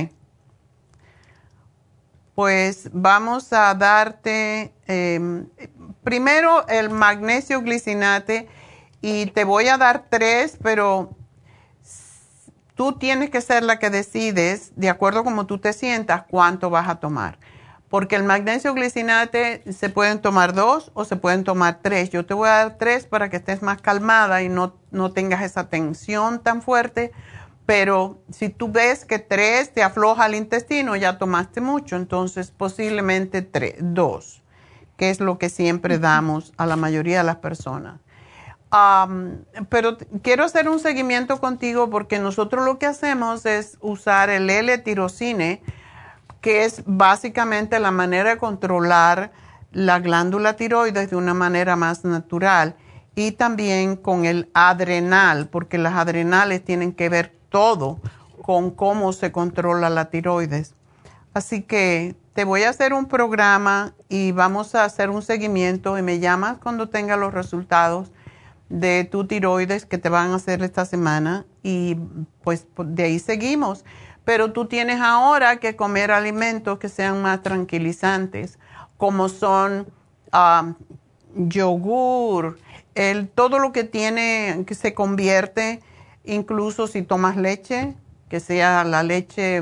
Pues 2.34 2.90
vamos 2.94 3.54
a 3.54 3.76
darte 3.76 4.74
em, 4.88 5.46
primero 6.04 6.68
el 6.68 6.90
magnesio 6.90 7.62
glicinate 7.62 8.48
y 9.02 9.28
te 9.28 9.44
voy 9.44 9.68
a 9.68 9.78
dar 9.78 10.06
tres, 10.10 10.58
pero 10.64 11.16
Tú 12.78 12.94
tienes 12.94 13.32
que 13.32 13.42
ser 13.42 13.64
la 13.64 13.80
que 13.80 13.90
decides, 13.90 14.72
de 14.76 14.90
acuerdo 14.90 15.22
a 15.22 15.24
cómo 15.24 15.48
tú 15.48 15.58
te 15.58 15.74
sientas, 15.74 16.26
cuánto 16.30 16.70
vas 16.70 16.88
a 16.88 17.00
tomar. 17.00 17.40
Porque 17.90 18.16
el 18.16 18.24
magnesio 18.24 18.76
glicinate 18.76 19.64
se 19.74 19.90
pueden 19.90 20.22
tomar 20.22 20.54
dos 20.54 20.92
o 20.94 21.04
se 21.04 21.16
pueden 21.16 21.44
tomar 21.44 21.80
tres. 21.82 22.12
Yo 22.12 22.28
te 22.28 22.36
voy 22.36 22.50
a 22.50 22.52
dar 22.52 22.78
tres 22.78 23.08
para 23.08 23.32
que 23.32 23.38
estés 23.38 23.64
más 23.64 23.82
calmada 23.82 24.44
y 24.44 24.50
no, 24.50 24.76
no 24.92 25.12
tengas 25.12 25.42
esa 25.42 25.70
tensión 25.70 26.40
tan 26.44 26.62
fuerte. 26.62 27.14
Pero 27.66 28.22
si 28.30 28.50
tú 28.50 28.72
ves 28.72 29.06
que 29.06 29.18
tres 29.18 29.74
te 29.74 29.82
afloja 29.82 30.28
el 30.28 30.36
intestino, 30.36 30.96
ya 30.96 31.18
tomaste 31.18 31.62
mucho, 31.62 31.96
entonces 31.96 32.52
posiblemente 32.52 33.42
tres, 33.42 33.74
dos, 33.80 34.44
que 34.98 35.10
es 35.10 35.20
lo 35.20 35.40
que 35.40 35.50
siempre 35.50 35.98
damos 35.98 36.54
a 36.58 36.68
la 36.68 36.76
mayoría 36.76 37.18
de 37.18 37.24
las 37.24 37.38
personas 37.38 38.02
pero 39.70 39.98
quiero 40.22 40.44
hacer 40.44 40.68
un 40.68 40.80
seguimiento 40.80 41.40
contigo 41.40 41.90
porque 41.90 42.20
nosotros 42.20 42.66
lo 42.66 42.78
que 42.78 42.86
hacemos 42.86 43.46
es 43.46 43.78
usar 43.82 44.30
el 44.30 44.50
L-tirocine, 44.50 45.62
que 46.42 46.66
es 46.66 46.84
básicamente 46.86 47.80
la 47.80 47.92
manera 47.92 48.32
de 48.32 48.38
controlar 48.38 49.32
la 49.72 50.00
glándula 50.00 50.56
tiroides 50.56 51.10
de 51.10 51.16
una 51.16 51.34
manera 51.34 51.76
más 51.76 52.04
natural 52.04 52.76
y 53.16 53.32
también 53.32 53.96
con 53.96 54.26
el 54.26 54.50
adrenal, 54.54 55.48
porque 55.48 55.78
las 55.78 55.96
adrenales 55.96 56.64
tienen 56.64 56.94
que 56.94 57.10
ver 57.10 57.34
todo 57.50 58.00
con 58.42 58.72
cómo 58.72 59.14
se 59.14 59.32
controla 59.32 59.90
la 59.90 60.10
tiroides. 60.10 60.76
Así 61.34 61.64
que 61.64 62.16
te 62.34 62.44
voy 62.44 62.64
a 62.64 62.70
hacer 62.70 62.94
un 62.94 63.08
programa 63.08 63.94
y 64.10 64.32
vamos 64.32 64.76
a 64.76 64.84
hacer 64.84 65.10
un 65.10 65.22
seguimiento 65.22 65.98
y 65.98 66.02
me 66.02 66.20
llamas 66.20 66.58
cuando 66.58 66.90
tenga 66.90 67.18
los 67.18 67.34
resultados 67.34 68.12
de 68.70 69.04
tu 69.06 69.26
tiroides 69.26 69.86
que 69.86 69.98
te 69.98 70.10
van 70.10 70.32
a 70.32 70.36
hacer 70.36 70.62
esta 70.62 70.86
semana 70.86 71.46
y 71.64 71.98
pues 72.44 72.68
de 72.78 73.04
ahí 73.04 73.20
seguimos. 73.20 73.86
Pero 74.26 74.52
tú 74.52 74.66
tienes 74.66 75.00
ahora 75.00 75.58
que 75.58 75.76
comer 75.76 76.12
alimentos 76.12 76.80
que 76.80 76.90
sean 76.90 77.22
más 77.22 77.44
tranquilizantes, 77.44 78.60
como 78.98 79.30
son 79.30 79.88
um, 80.34 80.76
yogur, 81.48 82.58
el, 82.96 83.30
todo 83.30 83.60
lo 83.60 83.72
que 83.72 83.84
tiene, 83.84 84.64
que 84.68 84.76
se 84.76 84.94
convierte, 84.94 85.82
incluso 86.26 86.88
si 86.88 87.04
tomas 87.04 87.38
leche, 87.38 87.96
que 88.28 88.40
sea 88.40 88.84
la 88.84 89.04
leche 89.04 89.62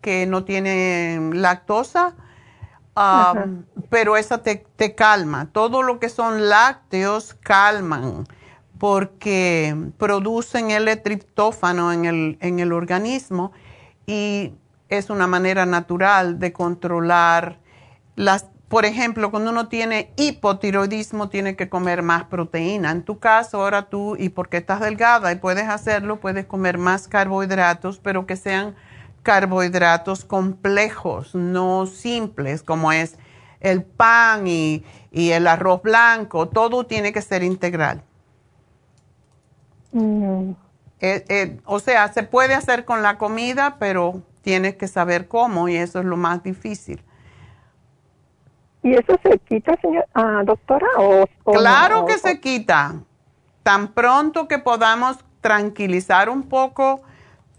que 0.00 0.26
no 0.26 0.44
tiene 0.44 1.30
lactosa, 1.34 2.14
um, 3.00 3.64
pero 3.88 4.16
esa 4.16 4.42
te, 4.42 4.64
te, 4.76 4.94
calma. 4.94 5.48
Todo 5.52 5.82
lo 5.82 5.98
que 5.98 6.08
son 6.08 6.48
lácteos 6.48 7.34
calman 7.34 8.26
porque 8.78 9.76
producen 9.98 10.70
el 10.70 11.02
triptófano 11.02 11.92
en 11.92 12.04
el, 12.04 12.38
en 12.40 12.60
el 12.60 12.72
organismo 12.72 13.52
y 14.06 14.54
es 14.88 15.10
una 15.10 15.26
manera 15.26 15.66
natural 15.66 16.38
de 16.38 16.52
controlar 16.52 17.58
las 18.16 18.46
por 18.70 18.84
ejemplo, 18.84 19.32
cuando 19.32 19.50
uno 19.50 19.66
tiene 19.66 20.12
hipotiroidismo, 20.16 21.28
tiene 21.28 21.56
que 21.56 21.68
comer 21.68 22.04
más 22.04 22.26
proteína. 22.26 22.92
En 22.92 23.02
tu 23.02 23.18
caso, 23.18 23.60
ahora 23.60 23.88
tú, 23.88 24.14
y 24.16 24.28
porque 24.28 24.58
estás 24.58 24.78
delgada 24.78 25.32
y 25.32 25.34
puedes 25.34 25.68
hacerlo, 25.68 26.20
puedes 26.20 26.46
comer 26.46 26.78
más 26.78 27.08
carbohidratos, 27.08 27.98
pero 27.98 28.26
que 28.26 28.36
sean 28.36 28.76
carbohidratos 29.22 30.24
complejos, 30.24 31.34
no 31.34 31.86
simples, 31.86 32.62
como 32.62 32.92
es 32.92 33.18
el 33.60 33.82
pan 33.82 34.46
y, 34.46 34.84
el 35.12 35.46
arroz 35.46 35.82
blanco. 35.82 36.48
Todo 36.48 36.86
tiene 36.86 37.12
que 37.12 37.22
ser 37.22 37.42
integral. 37.42 38.02
Mm. 39.92 40.52
Eh, 41.00 41.24
eh, 41.28 41.60
o 41.64 41.80
sea, 41.80 42.12
se 42.12 42.22
puede 42.22 42.54
hacer 42.54 42.84
con 42.84 43.02
la 43.02 43.18
comida, 43.18 43.76
pero 43.78 44.22
tienes 44.42 44.76
que 44.76 44.88
saber 44.88 45.28
cómo 45.28 45.68
y 45.68 45.76
eso 45.76 45.98
es 46.00 46.04
lo 46.04 46.16
más 46.16 46.42
difícil. 46.42 47.02
¿Y 48.82 48.94
eso 48.94 49.18
se 49.22 49.38
quita, 49.40 49.76
señor, 49.80 50.06
ah, 50.14 50.42
doctora? 50.44 50.86
O, 50.98 51.26
claro 51.44 52.06
que 52.06 52.18
se 52.18 52.40
quita. 52.40 52.94
Tan 53.62 53.88
pronto 53.88 54.48
que 54.48 54.58
podamos 54.58 55.18
tranquilizar 55.40 56.30
un 56.30 56.44
poco 56.44 57.02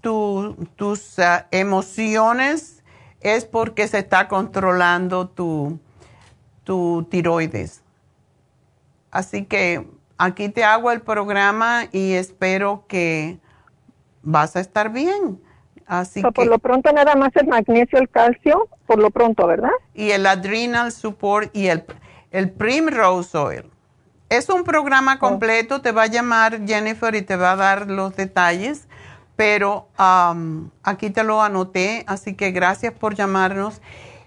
tus 0.02 1.20
ah, 1.20 1.48
emociones, 1.52 2.84
es 3.22 3.46
porque 3.46 3.88
se 3.88 4.00
está 4.00 4.28
controlando 4.28 5.30
tu, 5.30 5.80
tu 6.64 7.08
tiroides. 7.10 7.82
Así 9.12 9.46
que 9.46 9.88
aquí 10.18 10.50
te 10.50 10.64
hago 10.64 10.92
el 10.92 11.02
programa 11.02 11.86
y 11.92 12.14
espero 12.14 12.86
que 12.88 13.40
vas 14.22 14.56
a 14.56 14.60
estar 14.60 14.92
bien. 14.92 15.40
Así 15.86 16.22
Por 16.22 16.48
lo 16.48 16.58
pronto 16.58 16.92
nada 16.94 17.16
más 17.16 17.36
el 17.36 17.48
magnesio, 17.48 18.00
el 18.00 18.10
calcio, 18.10 18.70
por 18.86 19.00
lo 19.00 19.12
pronto, 19.12 19.46
¿verdad? 19.46 19.72
Y 19.94 20.12
el 20.12 20.26
adrenal 20.26 20.92
support 20.92 21.54
y 21.54 21.68
el, 21.68 21.84
el 22.32 22.50
primrose 22.50 23.38
oil. 23.38 23.72
Es 24.30 24.48
un 24.48 24.64
programa 24.64 25.16
oh. 25.16 25.20
completo, 25.20 25.82
te 25.82 25.92
va 25.92 26.04
a 26.04 26.08
llamar 26.08 26.66
Jennifer 26.66 27.14
y 27.16 27.22
te 27.22 27.36
va 27.36 27.52
a 27.52 27.56
dar 27.58 27.92
los 27.92 28.16
detalles, 28.16 28.88
pero 29.42 29.88
aquí 30.84 31.10
te 31.10 31.24
lo 31.24 31.42
anoté, 31.42 32.04
así 32.06 32.36
que 32.36 32.52
gracias 32.52 32.94
por 32.94 33.16
llamarnos. 33.16 33.82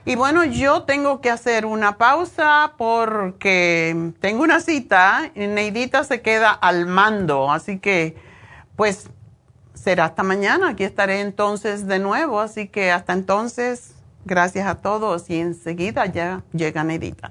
Y 0.05 0.17
bueno, 0.17 0.43
yo 0.43 0.83
tengo 0.83 1.21
que 1.21 1.31
hacer 1.31 1.67
una 1.67 1.99
pausa 1.99 2.73
porque 2.77 4.11
tengo 4.19 4.43
una 4.43 4.59
cita 4.59 5.31
y 5.37 5.47
Neidita 5.47 6.03
se 6.03 6.21
queda 6.21 6.51
al 6.51 6.87
mando, 6.87 7.53
así 7.53 7.79
que 7.79 8.17
pues 8.75 9.09
será 9.73 10.07
hasta 10.07 10.25
mañana. 10.25 10.71
Aquí 10.71 10.83
estaré 10.83 11.21
entonces 11.21 11.87
de 11.87 12.01
nuevo, 12.01 12.41
así 12.41 12.67
que 12.67 12.91
hasta 12.91 13.13
entonces, 13.13 13.95
gracias 14.25 14.67
a 14.67 14.83
todos 14.83 15.31
y 15.31 15.39
enseguida 15.39 16.07
ya 16.07 16.43
llega 16.53 16.83
Nedita. 16.83 17.31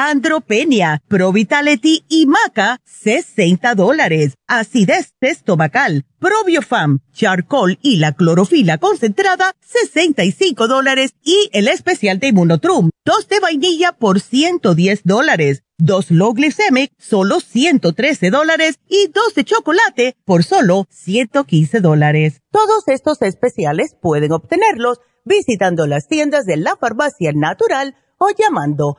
Andropenia, 0.00 1.02
Pro 1.08 1.32
Vitality 1.32 2.04
y 2.08 2.26
Maca, 2.26 2.78
60 2.84 3.74
dólares. 3.74 4.34
Acidez 4.46 5.12
estomacal, 5.20 6.04
Probiofam, 6.20 7.00
Charcoal 7.12 7.80
y 7.82 7.96
la 7.96 8.12
clorofila 8.12 8.78
concentrada, 8.78 9.56
65 9.60 10.68
dólares. 10.68 11.14
Y 11.24 11.50
el 11.52 11.66
especial 11.66 12.20
de 12.20 12.28
Immunotrum, 12.28 12.90
dos 13.04 13.26
de 13.26 13.40
vainilla 13.40 13.90
por 13.90 14.20
110 14.20 15.00
dólares. 15.02 15.64
Dos 15.78 16.12
low 16.12 16.32
glycemic, 16.32 16.92
solo 16.96 17.40
113 17.40 18.30
dólares. 18.30 18.78
Y 18.88 19.08
dos 19.08 19.34
de 19.34 19.42
chocolate 19.42 20.16
por 20.24 20.44
solo 20.44 20.86
115 20.90 21.80
dólares. 21.80 22.40
Todos 22.52 22.86
estos 22.86 23.20
especiales 23.22 23.96
pueden 24.00 24.30
obtenerlos 24.30 25.00
visitando 25.24 25.88
las 25.88 26.06
tiendas 26.06 26.46
de 26.46 26.56
la 26.56 26.76
farmacia 26.76 27.32
natural 27.32 27.96
o 28.18 28.28
llamando 28.30 28.98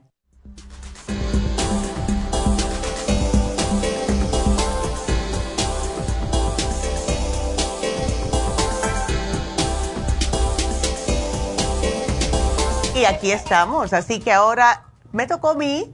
Y 13.01 13.05
aquí 13.05 13.31
estamos, 13.31 13.93
así 13.93 14.19
que 14.19 14.31
ahora 14.31 14.83
me 15.11 15.25
tocó 15.25 15.49
a 15.49 15.53
mí 15.55 15.91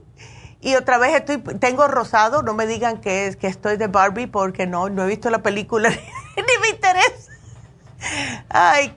y 0.60 0.74
otra 0.74 0.98
vez 0.98 1.14
estoy, 1.14 1.38
tengo 1.58 1.88
rosado, 1.88 2.42
no 2.42 2.52
me 2.52 2.66
digan 2.66 3.00
que, 3.00 3.34
que 3.40 3.46
estoy 3.46 3.78
de 3.78 3.86
Barbie 3.86 4.26
porque 4.26 4.66
no, 4.66 4.90
no 4.90 5.04
he 5.04 5.06
visto 5.06 5.30
la 5.30 5.38
película 5.38 5.88
ni 6.36 6.42
me 6.60 6.68
interesa. 6.68 7.32
Ay, 8.50 8.94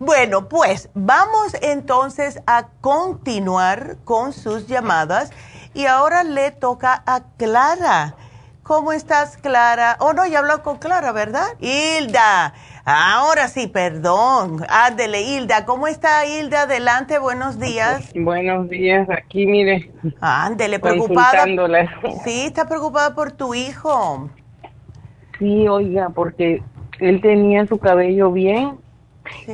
bueno, 0.00 0.48
pues 0.48 0.88
vamos 0.94 1.54
entonces 1.62 2.40
a 2.48 2.70
continuar 2.80 3.98
con 4.02 4.32
sus 4.32 4.66
llamadas 4.66 5.30
y 5.74 5.86
ahora 5.86 6.24
le 6.24 6.50
toca 6.50 7.04
a 7.06 7.20
Clara. 7.36 8.16
¿Cómo 8.64 8.90
estás, 8.90 9.36
Clara? 9.36 9.96
Oh, 10.00 10.12
no, 10.12 10.26
ya 10.26 10.40
habló 10.40 10.60
con 10.64 10.78
Clara, 10.78 11.12
¿verdad? 11.12 11.46
Hilda. 11.60 12.52
Ahora 12.86 13.48
sí, 13.48 13.66
perdón. 13.66 14.60
Ándele, 14.68 15.22
Hilda. 15.22 15.64
¿Cómo 15.64 15.86
está 15.86 16.26
Hilda? 16.26 16.62
Adelante, 16.62 17.18
buenos 17.18 17.58
días. 17.58 18.12
Buenos 18.14 18.68
días, 18.68 19.08
aquí 19.08 19.46
mire. 19.46 19.90
Ándele, 20.20 20.78
preocupada. 20.78 21.46
Sí, 22.24 22.44
está 22.44 22.68
preocupada 22.68 23.14
por 23.14 23.32
tu 23.32 23.54
hijo. 23.54 24.28
Sí, 25.38 25.66
oiga, 25.66 26.10
porque 26.10 26.62
él 27.00 27.22
tenía 27.22 27.66
su 27.66 27.78
cabello 27.78 28.30
bien. 28.30 28.72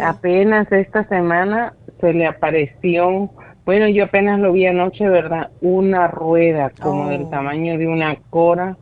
Apenas 0.00 0.70
esta 0.72 1.06
semana 1.06 1.74
se 2.00 2.12
le 2.12 2.26
apareció, 2.26 3.30
bueno, 3.64 3.86
yo 3.86 4.04
apenas 4.06 4.40
lo 4.40 4.52
vi 4.52 4.66
anoche, 4.66 5.08
¿verdad? 5.08 5.50
Una 5.60 6.08
rueda 6.08 6.72
como 6.80 7.08
del 7.08 7.22
oh. 7.22 7.28
tamaño 7.28 7.78
de 7.78 7.86
una 7.86 8.16
cora 8.30 8.76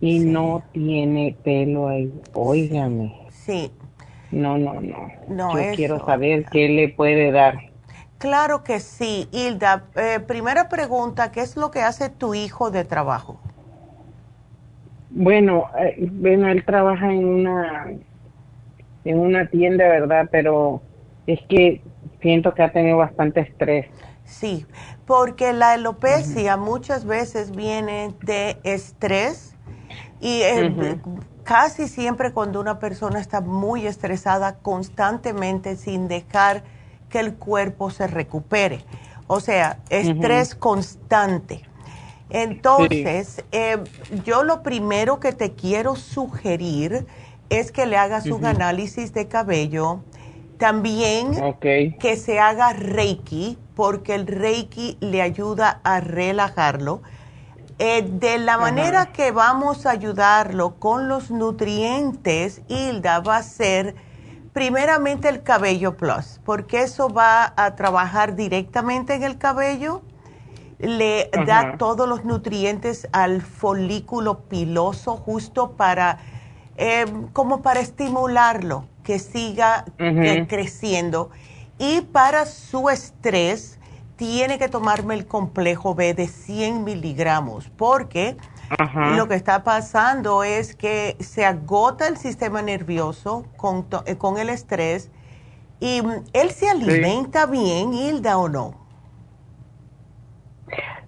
y 0.00 0.18
no 0.18 0.64
tiene 0.72 1.36
pelo 1.44 1.86
ahí. 1.86 2.12
Óigame. 2.32 3.14
Sí. 3.30 3.70
No, 4.32 4.58
no, 4.58 4.80
no. 4.80 5.08
Yo 5.28 5.76
quiero 5.76 6.04
saber 6.04 6.46
qué 6.50 6.68
le 6.68 6.88
puede 6.88 7.30
dar. 7.30 7.54
Claro 8.18 8.64
que 8.64 8.80
sí. 8.80 9.28
Hilda, 9.32 9.84
eh, 9.94 10.20
primera 10.20 10.68
pregunta, 10.68 11.30
¿qué 11.30 11.40
es 11.40 11.56
lo 11.56 11.70
que 11.70 11.82
hace 11.82 12.08
tu 12.08 12.34
hijo 12.34 12.70
de 12.70 12.84
trabajo? 12.84 13.40
Bueno, 15.10 15.66
eh, 15.78 16.08
bueno, 16.10 16.48
él 16.48 16.64
trabaja 16.64 17.12
en 17.12 17.24
una 17.26 17.86
en 19.04 19.18
una 19.18 19.46
tienda, 19.46 19.88
¿verdad? 19.88 20.28
Pero 20.30 20.82
es 21.26 21.40
que 21.48 21.82
siento 22.20 22.54
que 22.54 22.62
ha 22.62 22.72
tenido 22.72 22.98
bastante 22.98 23.40
estrés. 23.40 23.86
Sí, 24.24 24.64
porque 25.06 25.52
la 25.52 25.72
alopecia 25.72 26.56
muchas 26.56 27.04
veces 27.04 27.54
viene 27.54 28.14
de 28.22 28.56
estrés 28.64 29.56
y 30.20 30.42
eh, 30.42 30.96
casi 31.44 31.88
siempre 31.88 32.32
cuando 32.32 32.60
una 32.60 32.78
persona 32.78 33.20
está 33.20 33.40
muy 33.40 33.86
estresada 33.86 34.56
constantemente 34.56 35.76
sin 35.76 36.08
dejar 36.08 36.62
que 37.08 37.20
el 37.20 37.34
cuerpo 37.34 37.90
se 37.90 38.06
recupere. 38.06 38.84
O 39.26 39.40
sea, 39.40 39.78
estrés 39.88 40.54
constante. 40.54 41.62
Entonces, 42.30 43.44
eh, 43.52 43.78
yo 44.24 44.42
lo 44.42 44.62
primero 44.62 45.20
que 45.20 45.32
te 45.32 45.52
quiero 45.52 45.96
sugerir 45.96 47.06
es 47.50 47.70
que 47.72 47.84
le 47.84 47.96
hagas 47.96 48.26
un 48.26 48.46
análisis 48.46 49.12
de 49.12 49.28
cabello. 49.28 50.00
También 50.58 51.32
que 51.60 52.16
se 52.16 52.38
haga 52.38 52.72
Reiki, 52.72 53.58
porque 53.74 54.14
el 54.14 54.26
Reiki 54.26 54.96
le 55.00 55.20
ayuda 55.20 55.80
a 55.82 56.00
relajarlo 56.00 57.02
eh, 57.84 58.06
de 58.08 58.38
la 58.38 58.58
manera 58.58 59.06
que 59.06 59.32
vamos 59.32 59.86
a 59.86 59.90
ayudarlo 59.90 60.76
con 60.78 61.08
los 61.08 61.32
nutrientes, 61.32 62.62
Hilda, 62.68 63.18
va 63.18 63.38
a 63.38 63.42
ser 63.42 63.96
primeramente 64.52 65.28
el 65.28 65.42
cabello 65.42 65.96
plus, 65.96 66.40
porque 66.44 66.82
eso 66.82 67.08
va 67.08 67.52
a 67.56 67.74
trabajar 67.74 68.36
directamente 68.36 69.14
en 69.14 69.24
el 69.24 69.36
cabello, 69.36 70.02
le 70.78 71.28
da 71.44 71.76
todos 71.76 72.08
los 72.08 72.24
nutrientes 72.24 73.08
al 73.10 73.42
folículo 73.42 74.42
piloso 74.42 75.16
justo 75.16 75.72
para, 75.72 76.20
eh, 76.76 77.06
como 77.32 77.62
para 77.62 77.80
estimularlo, 77.80 78.86
que 79.02 79.18
siga 79.18 79.86
eh, 79.98 80.46
creciendo. 80.48 81.30
Y 81.80 82.02
para 82.02 82.46
su 82.46 82.90
estrés, 82.90 83.80
tiene 84.22 84.56
que 84.56 84.68
tomarme 84.68 85.14
el 85.14 85.26
complejo 85.26 85.96
B 85.96 86.14
de 86.14 86.28
100 86.28 86.84
miligramos 86.84 87.68
porque 87.76 88.36
lo 89.16 89.26
que 89.26 89.34
está 89.34 89.64
pasando 89.64 90.44
es 90.44 90.76
que 90.76 91.16
se 91.18 91.44
agota 91.44 92.06
el 92.06 92.16
sistema 92.16 92.62
nervioso 92.62 93.44
con, 93.56 93.88
eh, 94.06 94.16
con 94.16 94.38
el 94.38 94.48
estrés 94.48 95.10
y 95.80 96.02
mm, 96.02 96.22
él 96.34 96.50
se 96.50 96.70
alimenta 96.70 97.46
bien, 97.46 97.94
Hilda, 97.94 98.38
o 98.38 98.48
no. 98.48 98.74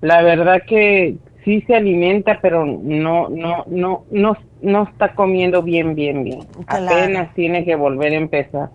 La 0.01 0.23
verdad 0.23 0.63
que 0.67 1.15
sí 1.45 1.63
se 1.69 1.77
alimenta, 1.77 2.41
pero 2.43 2.67
no, 2.67 3.29
no, 3.29 3.63
no, 3.69 4.05
no, 4.11 4.37
no 4.61 4.83
está 4.83 5.15
comiendo 5.15 5.63
bien, 5.63 5.95
bien, 5.95 6.25
bien. 6.25 6.41
Apenas 6.67 7.33
tiene 7.35 7.65
que 7.65 7.77
volver 7.77 8.13
a 8.13 8.17
empezar. 8.17 8.71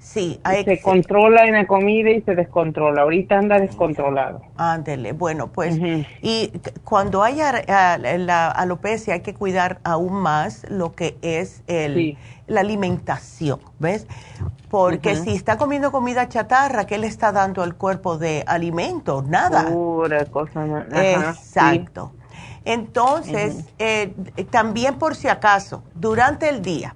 Sí, 0.00 0.40
se 0.64 0.80
controla 0.80 1.44
en 1.44 1.52
la 1.52 1.66
comida 1.66 2.10
y 2.10 2.22
se 2.22 2.34
descontrola. 2.34 3.02
Ahorita 3.02 3.38
anda 3.38 3.60
descontrolado. 3.60 4.40
Ándele, 4.56 5.12
bueno, 5.12 5.48
pues, 5.48 5.78
y 6.22 6.50
cuando 6.84 7.22
haya 7.22 7.62
la 8.16 8.48
alopecia 8.48 9.14
hay 9.14 9.20
que 9.20 9.34
cuidar 9.34 9.78
aún 9.84 10.14
más 10.14 10.64
lo 10.70 10.94
que 10.94 11.18
es 11.20 11.62
el, 11.66 12.16
la 12.46 12.60
alimentación, 12.60 13.60
¿ves? 13.78 14.06
Porque 14.70 15.16
si 15.16 15.34
está 15.34 15.58
comiendo 15.58 15.92
comida 15.92 16.28
chatarra, 16.28 16.86
¿qué 16.86 16.96
le 16.96 17.06
está 17.06 17.30
dando 17.30 17.62
al 17.62 17.74
cuerpo 17.74 18.16
de 18.16 18.42
alimento? 18.46 19.22
Nada. 19.22 19.66
Pura 19.70 20.24
cosa 20.24 20.64
más. 20.64 20.86
Exacto. 20.92 22.12
Entonces, 22.64 23.66
eh, 23.78 24.14
también 24.50 24.98
por 24.98 25.14
si 25.14 25.28
acaso, 25.28 25.82
durante 25.94 26.48
el 26.48 26.62
día, 26.62 26.94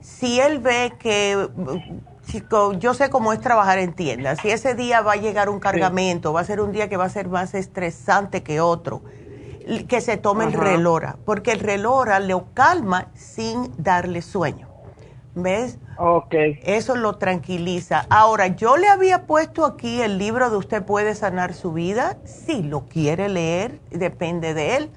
si 0.00 0.38
él 0.38 0.58
ve 0.58 0.92
que 0.98 1.48
yo 2.78 2.94
sé 2.94 3.10
cómo 3.10 3.32
es 3.32 3.40
trabajar 3.40 3.78
en 3.78 3.92
tiendas. 3.92 4.38
Si 4.40 4.50
ese 4.50 4.74
día 4.74 5.00
va 5.00 5.12
a 5.12 5.16
llegar 5.16 5.48
un 5.48 5.60
cargamento, 5.60 6.32
va 6.32 6.40
a 6.40 6.44
ser 6.44 6.60
un 6.60 6.72
día 6.72 6.88
que 6.88 6.96
va 6.96 7.04
a 7.04 7.08
ser 7.08 7.28
más 7.28 7.54
estresante 7.54 8.42
que 8.42 8.60
otro, 8.60 9.02
que 9.88 10.00
se 10.00 10.16
tome 10.16 10.44
el 10.44 10.52
relora, 10.52 11.16
porque 11.24 11.52
el 11.52 11.60
relora 11.60 12.20
le 12.20 12.34
calma 12.54 13.08
sin 13.14 13.72
darle 13.76 14.22
sueño. 14.22 14.68
¿Ves? 15.34 15.78
Ok. 15.96 16.34
Eso 16.62 16.94
lo 16.94 17.16
tranquiliza. 17.16 18.06
Ahora, 18.10 18.48
yo 18.48 18.76
le 18.76 18.88
había 18.88 19.26
puesto 19.26 19.64
aquí 19.64 20.02
el 20.02 20.18
libro 20.18 20.50
de 20.50 20.58
Usted 20.58 20.82
puede 20.84 21.14
sanar 21.14 21.54
su 21.54 21.72
vida. 21.72 22.18
Si 22.24 22.62
lo 22.62 22.86
quiere 22.86 23.30
leer, 23.30 23.80
depende 23.90 24.52
de 24.52 24.76
él. 24.76 24.90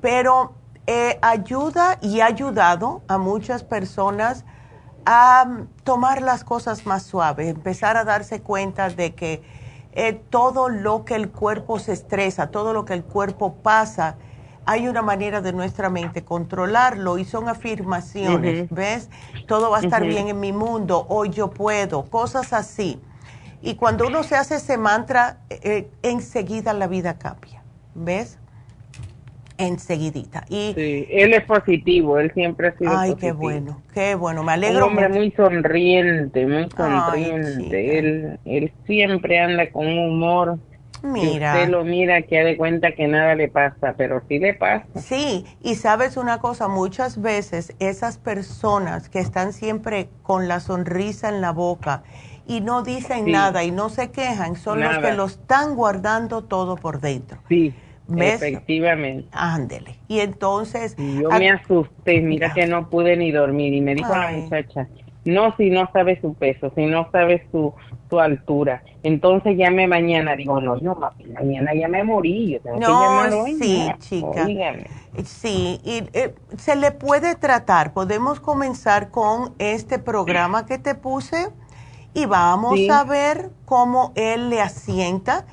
Pero 0.00 0.54
eh, 0.88 1.18
ayuda 1.22 1.98
y 2.02 2.20
ha 2.20 2.26
ayudado 2.26 3.02
a 3.06 3.16
muchas 3.16 3.62
personas 3.62 4.44
a 5.06 5.46
tomar 5.84 6.20
las 6.20 6.42
cosas 6.42 6.84
más 6.84 7.04
suaves, 7.04 7.48
empezar 7.48 7.96
a 7.96 8.04
darse 8.04 8.42
cuenta 8.42 8.90
de 8.90 9.14
que 9.14 9.42
eh, 9.92 10.20
todo 10.30 10.68
lo 10.68 11.04
que 11.04 11.14
el 11.14 11.30
cuerpo 11.30 11.78
se 11.78 11.92
estresa, 11.92 12.50
todo 12.50 12.72
lo 12.72 12.84
que 12.84 12.92
el 12.92 13.04
cuerpo 13.04 13.54
pasa, 13.54 14.16
hay 14.66 14.88
una 14.88 15.02
manera 15.02 15.40
de 15.40 15.52
nuestra 15.52 15.88
mente 15.90 16.24
controlarlo 16.24 17.18
y 17.18 17.24
son 17.24 17.48
afirmaciones, 17.48 18.68
¿ves? 18.68 19.08
Todo 19.46 19.70
va 19.70 19.78
a 19.78 19.80
estar 19.80 20.04
bien 20.04 20.26
en 20.26 20.40
mi 20.40 20.52
mundo, 20.52 21.06
hoy 21.08 21.30
yo 21.30 21.50
puedo, 21.50 22.04
cosas 22.10 22.52
así. 22.52 23.00
Y 23.62 23.76
cuando 23.76 24.08
uno 24.08 24.24
se 24.24 24.34
hace 24.34 24.56
ese 24.56 24.76
mantra, 24.76 25.38
eh, 25.50 25.88
enseguida 26.02 26.72
la 26.72 26.88
vida 26.88 27.16
cambia, 27.16 27.62
¿ves? 27.94 28.38
Enseguidita. 29.58 30.44
Y, 30.48 30.72
sí, 30.74 31.06
él 31.10 31.34
es 31.34 31.44
positivo, 31.44 32.18
él 32.18 32.32
siempre 32.32 32.68
ha 32.68 32.76
sido 32.76 32.96
Ay, 32.96 33.14
qué 33.18 33.32
bueno, 33.32 33.82
qué 33.92 34.14
bueno, 34.14 34.42
me 34.42 34.52
alegro. 34.52 34.86
Un 34.86 34.90
hombre 34.90 35.08
muy 35.08 35.30
sonriente, 35.32 36.46
muy 36.46 36.68
sonriente. 36.70 37.98
él, 37.98 38.38
él 38.44 38.72
siempre 38.86 39.40
anda 39.40 39.70
con 39.70 39.86
un 39.86 39.98
humor. 39.98 40.58
Mira. 41.02 41.52
usted 41.52 41.68
lo 41.68 41.84
mira 41.84 42.22
que 42.22 42.42
de 42.42 42.56
cuenta 42.56 42.92
que 42.92 43.06
nada 43.06 43.34
le 43.34 43.48
pasa, 43.48 43.94
pero 43.96 44.22
sí 44.28 44.38
le 44.38 44.54
pasa. 44.54 44.86
Sí, 44.96 45.44
y 45.62 45.74
sabes 45.74 46.16
una 46.16 46.38
cosa, 46.38 46.68
muchas 46.68 47.20
veces 47.20 47.74
esas 47.78 48.18
personas 48.18 49.08
que 49.08 49.20
están 49.20 49.52
siempre 49.52 50.08
con 50.22 50.48
la 50.48 50.58
sonrisa 50.58 51.28
en 51.28 51.42
la 51.42 51.52
boca 51.52 52.02
y 52.46 52.60
no 52.60 52.82
dicen 52.82 53.30
nada 53.30 53.62
y 53.62 53.70
no 53.70 53.88
se 53.88 54.10
quejan, 54.10 54.56
son 54.56 54.80
los 54.80 54.98
que 54.98 55.12
lo 55.12 55.26
están 55.26 55.74
guardando 55.74 56.44
todo 56.44 56.76
por 56.76 57.00
dentro. 57.00 57.38
Sí, 57.48 57.74
Efectivamente. 58.14 59.28
Ándele. 59.32 59.96
Y 60.08 60.20
entonces... 60.20 60.96
yo 60.96 61.30
me 61.30 61.50
asusté, 61.50 62.20
mira 62.20 62.52
que 62.52 62.66
no 62.66 62.88
pude 62.88 63.16
ni 63.16 63.32
dormir 63.32 63.74
y 63.74 63.80
me 63.80 63.94
dijo 63.94 64.14
la 64.14 64.30
muchacha, 64.30 64.88
no 65.26 65.54
si 65.56 65.70
no 65.70 65.90
sabe 65.92 66.20
su 66.20 66.34
peso, 66.34 66.72
si 66.74 66.86
no 66.86 67.10
sabe 67.10 67.46
su, 67.50 67.74
su 68.08 68.20
altura, 68.20 68.82
entonces 69.02 69.56
llame 69.56 69.86
mañana. 69.88 70.36
Digo, 70.36 70.60
no, 70.60 70.76
no, 70.76 70.98
mañana 71.34 71.74
ya 71.74 71.88
me 71.88 72.04
morí, 72.04 72.52
yo 72.52 72.60
tengo 72.60 72.78
no, 72.78 73.44
que 73.44 73.54
Sí, 73.54 73.92
chica. 73.98 74.46
Sí, 75.24 75.80
y 75.84 76.04
eh, 76.12 76.34
se 76.56 76.76
le 76.76 76.92
puede 76.92 77.34
tratar. 77.34 77.92
Podemos 77.92 78.40
comenzar 78.40 79.10
con 79.10 79.54
este 79.58 79.98
programa 79.98 80.66
que 80.66 80.78
te 80.78 80.94
puse 80.94 81.48
y 82.14 82.26
vamos 82.26 82.78
a 82.90 83.04
ver 83.04 83.50
cómo 83.64 84.12
él 84.14 84.48
le 84.50 84.60
asienta. 84.60 85.44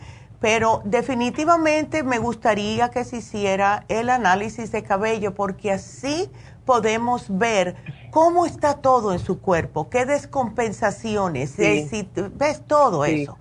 Pero 0.43 0.81
definitivamente 0.83 2.03
me 2.03 2.17
gustaría 2.17 2.89
que 2.89 3.05
se 3.05 3.19
hiciera 3.19 3.85
el 3.87 4.09
análisis 4.09 4.73
de 4.73 4.83
cabello 4.83 5.33
porque 5.33 5.71
así 5.71 6.29
podemos 6.65 7.27
ver 7.37 7.75
cómo 8.11 8.45
está 8.45 8.81
todo 8.81 9.13
en 9.13 9.19
su 9.19 9.39
cuerpo, 9.39 9.89
qué 9.89 10.05
descompensaciones, 10.05 11.51
si, 11.51 12.09
ves 12.33 12.61
todo 12.67 13.05
eso. 13.05 13.37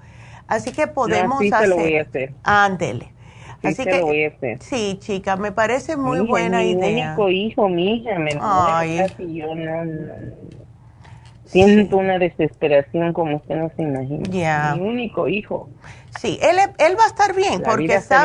Así 0.47 0.71
que 0.71 0.87
podemos 0.87 1.43
hacer. 1.53 1.71
Lo 1.71 1.77
voy 1.79 1.97
a 1.97 2.03
hacer. 2.03 2.35
Ándele. 2.45 3.13
Así 3.65 3.83
que, 3.83 3.99
lo 3.99 4.07
voy 4.07 4.23
a 4.23 4.29
hacer. 4.29 4.63
sí, 4.63 4.97
chica, 5.01 5.35
me 5.35 5.51
parece 5.51 5.97
muy 5.97 6.21
buena 6.21 6.63
idea. 6.63 6.87
Mi 6.87 7.03
único 7.03 7.29
hijo, 7.31 7.69
mi 7.69 7.97
hija, 7.97 8.17
me 8.17 8.39
Ay. 8.41 9.05
yo 9.19 9.53
no, 9.57 9.93
siento 11.47 11.97
una 11.97 12.21
desesperación 12.21 13.13
como 13.13 13.39
usted 13.39 13.57
no 13.57 13.73
se 13.77 13.83
imagina. 13.83 14.77
Mi 14.77 14.81
único 14.81 15.27
hijo. 15.27 15.69
Sí, 16.19 16.39
él, 16.43 16.59
él 16.79 16.97
va 16.99 17.05
a 17.05 17.07
estar 17.07 17.35
bien 17.35 17.63
porque 17.63 17.95
está. 17.95 18.25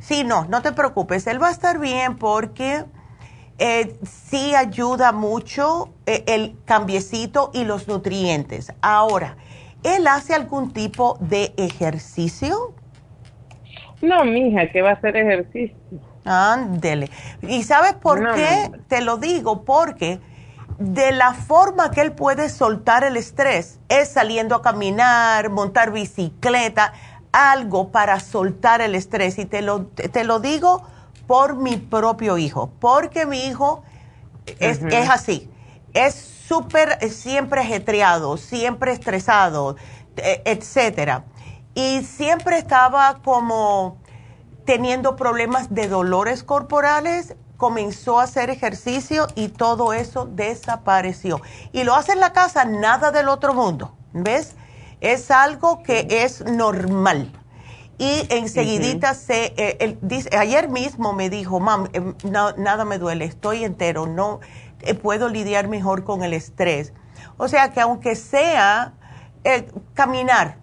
Sí, 0.00 0.24
no, 0.24 0.44
no 0.46 0.62
te 0.62 0.72
preocupes, 0.72 1.26
él 1.26 1.42
va 1.42 1.48
a 1.48 1.52
estar 1.52 1.78
bien 1.78 2.16
porque 2.16 2.84
eh, 3.58 3.98
sí 4.04 4.54
ayuda 4.54 5.12
mucho 5.12 5.90
eh, 6.06 6.24
el 6.26 6.56
cambiecito 6.64 7.50
y 7.54 7.64
los 7.64 7.88
nutrientes. 7.88 8.72
Ahora, 8.82 9.36
¿él 9.82 10.06
hace 10.06 10.34
algún 10.34 10.72
tipo 10.72 11.16
de 11.20 11.54
ejercicio? 11.56 12.74
No, 14.02 14.24
mija, 14.24 14.70
que 14.70 14.82
va 14.82 14.90
a 14.90 14.92
hacer 14.94 15.16
ejercicio. 15.16 15.76
Ándele. 16.24 17.08
¿Y 17.42 17.62
sabes 17.62 17.94
por 17.94 18.34
qué? 18.34 18.70
Te 18.88 19.00
lo 19.00 19.16
digo, 19.16 19.64
porque 19.64 20.20
de 20.78 21.12
la 21.12 21.32
forma 21.32 21.90
que 21.90 22.02
él 22.02 22.12
puede 22.12 22.50
soltar 22.50 23.04
el 23.04 23.16
estrés 23.16 23.78
es 23.88 24.08
saliendo 24.08 24.54
a 24.56 24.62
caminar, 24.62 25.48
montar 25.48 25.92
bicicleta, 25.92 26.92
algo 27.36 27.90
para 27.90 28.18
soltar 28.20 28.80
el 28.80 28.94
estrés. 28.94 29.38
Y 29.38 29.44
te 29.44 29.62
lo, 29.62 29.86
te 29.86 30.24
lo 30.24 30.40
digo 30.40 30.82
por 31.26 31.56
mi 31.56 31.76
propio 31.76 32.38
hijo, 32.38 32.70
porque 32.80 33.26
mi 33.26 33.44
hijo 33.44 33.82
es, 34.58 34.80
es 34.82 35.10
así, 35.10 35.50
es 35.92 36.14
súper, 36.14 36.98
siempre 37.10 37.60
ajetreado, 37.60 38.36
siempre 38.36 38.92
estresado, 38.92 39.76
e, 40.16 40.42
etcétera. 40.44 41.24
Y 41.74 42.02
siempre 42.02 42.58
estaba 42.58 43.18
como 43.22 43.98
teniendo 44.64 45.16
problemas 45.16 45.74
de 45.74 45.88
dolores 45.88 46.42
corporales, 46.42 47.36
comenzó 47.56 48.20
a 48.20 48.24
hacer 48.24 48.50
ejercicio 48.50 49.26
y 49.34 49.48
todo 49.48 49.92
eso 49.92 50.26
desapareció. 50.26 51.40
Y 51.72 51.84
lo 51.84 51.94
hace 51.94 52.12
en 52.12 52.20
la 52.20 52.32
casa, 52.32 52.64
nada 52.64 53.10
del 53.10 53.28
otro 53.28 53.52
mundo, 53.52 53.94
¿ves? 54.12 54.54
Es 55.00 55.30
algo 55.30 55.82
que 55.82 56.06
es 56.10 56.44
normal 56.44 57.32
y 57.98 58.26
enseguidita 58.28 59.14
se, 59.14 59.54
eh, 59.56 59.96
dice, 60.02 60.36
ayer 60.36 60.68
mismo 60.68 61.14
me 61.14 61.30
dijo, 61.30 61.60
mam, 61.60 61.88
em, 61.94 62.14
nada 62.24 62.84
me 62.84 62.98
duele, 62.98 63.24
estoy 63.24 63.64
entero, 63.64 64.06
no 64.06 64.40
eh, 64.82 64.94
puedo 64.94 65.28
lidiar 65.28 65.68
mejor 65.68 66.04
con 66.04 66.22
el 66.22 66.34
estrés. 66.34 66.92
O 67.38 67.48
sea 67.48 67.72
que 67.72 67.80
aunque 67.80 68.14
sea 68.14 68.92
eh, 69.44 69.66
caminar, 69.94 70.58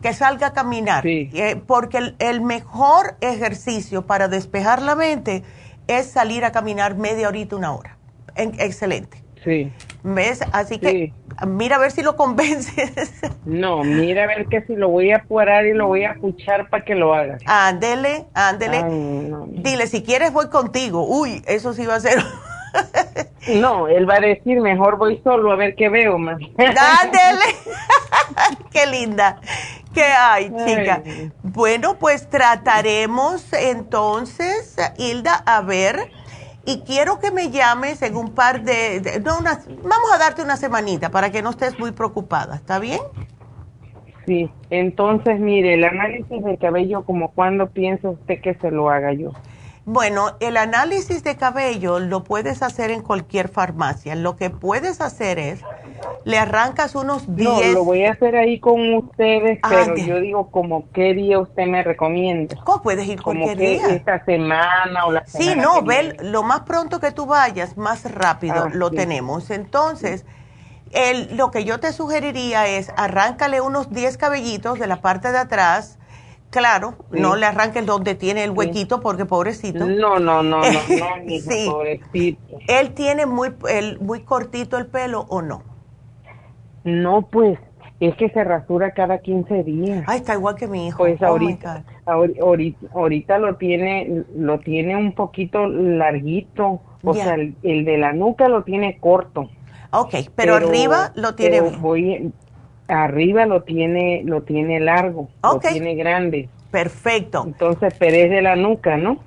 que 0.00 0.14
salga 0.14 0.48
a 0.48 0.52
caminar, 0.52 1.04
porque 1.66 2.14
el, 2.18 2.40
mejor 2.40 3.16
ejercicio 3.20 4.06
para 4.06 4.28
despejar 4.28 4.82
la 4.82 4.94
mente 4.94 5.42
es 5.88 6.06
salir 6.06 6.44
a 6.44 6.52
caminar 6.52 6.94
media 6.94 7.26
horita, 7.26 7.56
una 7.56 7.72
hora. 7.72 7.98
excelente. 8.36 9.19
Sí. 9.44 9.72
¿Ves? 10.02 10.40
Así 10.52 10.78
que 10.78 11.12
mira 11.46 11.76
a 11.76 11.78
ver 11.78 11.90
si 11.90 12.02
lo 12.02 12.16
convences. 12.16 13.12
No, 13.44 13.82
mira 13.82 14.24
a 14.24 14.26
ver 14.26 14.46
que 14.46 14.62
si 14.62 14.76
lo 14.76 14.88
voy 14.88 15.10
a 15.10 15.16
apurar 15.16 15.66
y 15.66 15.72
lo 15.72 15.88
voy 15.88 16.04
a 16.04 16.12
escuchar 16.12 16.68
para 16.68 16.84
que 16.84 16.94
lo 16.94 17.14
haga. 17.14 17.38
Ándele, 17.46 18.26
ándele. 18.34 18.84
Dile, 19.48 19.86
si 19.86 20.02
quieres 20.02 20.32
voy 20.32 20.48
contigo. 20.48 21.04
Uy, 21.04 21.42
eso 21.46 21.72
sí 21.72 21.84
va 21.84 21.96
a 21.96 22.00
ser... 22.00 22.22
no, 23.60 23.88
él 23.88 24.08
va 24.08 24.16
a 24.16 24.20
decir, 24.20 24.60
mejor 24.60 24.98
voy 24.98 25.20
solo 25.24 25.50
a 25.50 25.56
ver 25.56 25.74
qué 25.74 25.88
veo 25.88 26.18
más. 26.18 26.38
Ándele. 26.58 27.44
qué 28.70 28.86
linda. 28.86 29.40
¿Qué 29.92 30.04
hay, 30.04 30.52
chica? 30.66 31.02
Bueno, 31.42 31.98
pues 31.98 32.30
trataremos 32.30 33.52
entonces, 33.52 34.76
Hilda, 34.98 35.42
a 35.46 35.62
ver 35.62 36.12
y 36.64 36.80
quiero 36.80 37.18
que 37.18 37.30
me 37.30 37.50
llames 37.50 38.02
en 38.02 38.16
un 38.16 38.34
par 38.34 38.62
de, 38.62 39.20
no, 39.24 39.34
vamos 39.42 40.12
a 40.14 40.18
darte 40.18 40.42
una 40.42 40.56
semanita 40.56 41.10
para 41.10 41.30
que 41.30 41.42
no 41.42 41.50
estés 41.50 41.78
muy 41.78 41.92
preocupada, 41.92 42.56
¿está 42.56 42.78
bien? 42.78 43.00
Sí, 44.26 44.50
entonces 44.68 45.40
mire, 45.40 45.74
el 45.74 45.84
análisis 45.84 46.44
de 46.44 46.56
cabello, 46.58 47.04
como 47.04 47.32
cuándo 47.32 47.68
piensa 47.68 48.10
usted 48.10 48.40
que 48.40 48.54
se 48.54 48.70
lo 48.70 48.90
haga 48.90 49.12
yo? 49.12 49.32
Bueno, 49.92 50.36
el 50.38 50.56
análisis 50.56 51.24
de 51.24 51.34
cabello 51.34 51.98
lo 51.98 52.22
puedes 52.22 52.62
hacer 52.62 52.92
en 52.92 53.02
cualquier 53.02 53.48
farmacia. 53.48 54.14
Lo 54.14 54.36
que 54.36 54.48
puedes 54.48 55.00
hacer 55.00 55.40
es, 55.40 55.62
le 56.24 56.38
arrancas 56.38 56.94
unos 56.94 57.34
10... 57.34 57.48
No, 57.48 57.72
lo 57.72 57.84
voy 57.84 58.04
a 58.04 58.12
hacer 58.12 58.36
ahí 58.36 58.60
con 58.60 58.94
ustedes, 58.94 59.58
ah, 59.64 59.68
pero 59.68 59.96
yo 59.96 60.20
digo, 60.20 60.48
como 60.52 60.88
qué 60.92 61.12
día 61.12 61.40
usted 61.40 61.66
me 61.66 61.82
recomienda. 61.82 62.54
¿Cómo 62.62 62.82
puedes 62.82 63.08
ir 63.08 63.20
cualquier 63.20 63.58
día? 63.58 63.88
esta 63.88 64.24
semana 64.24 65.06
o 65.06 65.10
la 65.10 65.26
semana 65.26 65.54
Sí, 65.54 65.58
no, 65.60 65.82
ve, 65.82 66.16
lo 66.22 66.44
más 66.44 66.60
pronto 66.60 67.00
que 67.00 67.10
tú 67.10 67.26
vayas, 67.26 67.76
más 67.76 68.08
rápido 68.14 68.66
ah, 68.66 68.70
lo 68.72 68.92
tenemos. 68.92 69.50
Entonces, 69.50 70.24
el, 70.92 71.36
lo 71.36 71.50
que 71.50 71.64
yo 71.64 71.80
te 71.80 71.92
sugeriría 71.92 72.68
es, 72.68 72.92
arráncale 72.96 73.60
unos 73.60 73.90
10 73.90 74.18
cabellitos 74.18 74.78
de 74.78 74.86
la 74.86 75.00
parte 75.00 75.32
de 75.32 75.38
atrás, 75.38 75.98
Claro, 76.50 76.96
no 77.12 77.36
le 77.36 77.46
arranques 77.46 77.86
donde 77.86 78.16
tiene 78.16 78.42
el 78.42 78.50
huequito 78.50 79.00
porque 79.00 79.24
pobrecito. 79.24 79.86
No, 79.86 80.18
no, 80.18 80.42
no, 80.42 80.60
no, 80.60 80.62
no, 80.62 81.16
mi 81.24 81.40
pobrecito. 81.40 82.58
¿Él 82.66 82.92
tiene 82.92 83.24
muy, 83.24 83.54
el, 83.68 84.00
muy 84.00 84.22
cortito 84.22 84.76
el 84.76 84.86
pelo 84.86 85.26
o 85.28 85.42
no? 85.42 85.62
No, 86.82 87.22
pues, 87.22 87.56
es 88.00 88.16
que 88.16 88.30
se 88.30 88.42
rasura 88.42 88.92
cada 88.92 89.18
15 89.18 89.62
días. 89.62 90.04
Ay, 90.08 90.18
está 90.18 90.34
igual 90.34 90.56
que 90.56 90.66
mi 90.66 90.88
hijo. 90.88 90.98
Pues 90.98 91.22
oh 91.22 91.26
ahorita, 91.26 91.84
ahorita, 92.06 92.86
ahorita, 92.94 93.38
lo 93.38 93.56
tiene, 93.56 94.24
lo 94.34 94.58
tiene 94.58 94.96
un 94.96 95.12
poquito 95.12 95.68
larguito. 95.68 96.80
O 97.04 97.14
sea, 97.14 97.34
el, 97.34 97.84
de 97.84 97.96
la 97.96 98.12
nuca 98.12 98.48
lo 98.48 98.64
tiene 98.64 98.98
corto. 98.98 99.50
Ok, 99.92 100.14
pero, 100.34 100.56
arriba 100.56 101.12
lo 101.14 101.34
tiene 101.34 101.60
Voy, 101.60 102.32
Arriba 102.90 103.46
lo 103.46 103.62
tiene, 103.62 104.22
lo 104.24 104.42
tiene 104.42 104.80
largo, 104.80 105.28
lo 105.42 105.58
tiene 105.58 105.94
grande. 105.94 106.48
Perfecto. 106.70 107.44
Entonces, 107.46 107.94
pero 107.98 108.16
es 108.16 108.30
de 108.30 108.42
la 108.42 108.56
nuca, 108.56 108.96
¿no? 108.96 109.18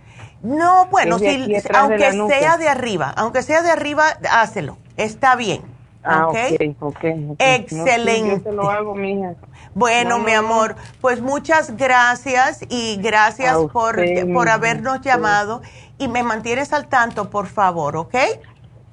No, 0.41 0.88
bueno, 0.91 1.19
si, 1.19 1.26
aunque 1.73 2.11
sea 2.11 2.57
de 2.57 2.68
arriba, 2.68 3.14
aunque 3.15 3.41
sea 3.41 3.61
de 3.61 3.72
arriba, 3.72 4.03
hácelo. 4.30 4.77
Está 4.98 5.35
bien. 5.35 5.61
Ah, 6.03 6.27
ok, 6.27 6.38
ok. 6.81 7.03
Excelente. 7.40 8.41
yo 8.44 8.52
lo 8.52 8.69
hago, 8.69 8.94
mija. 8.94 9.35
Bueno, 9.73 10.19
mi 10.19 10.34
amor, 10.34 10.76
pues 10.99 11.22
muchas 11.22 11.77
gracias 11.77 12.60
y 12.69 12.98
gracias 13.02 13.57
por, 13.72 13.95
por 14.34 14.49
habernos 14.49 15.02
llamado 15.02 15.61
y 15.98 16.10
me 16.10 16.23
mantienes 16.23 16.73
al 16.73 16.88
tanto, 16.88 17.30
por 17.30 17.48
favor, 17.48 17.95
¿ok? 17.95 18.15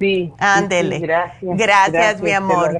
Sí. 0.01 0.33
Ándele. 0.39 0.99
gracias, 0.99 1.57
gracias. 1.57 2.23
mi 2.23 2.31
amor. 2.31 2.77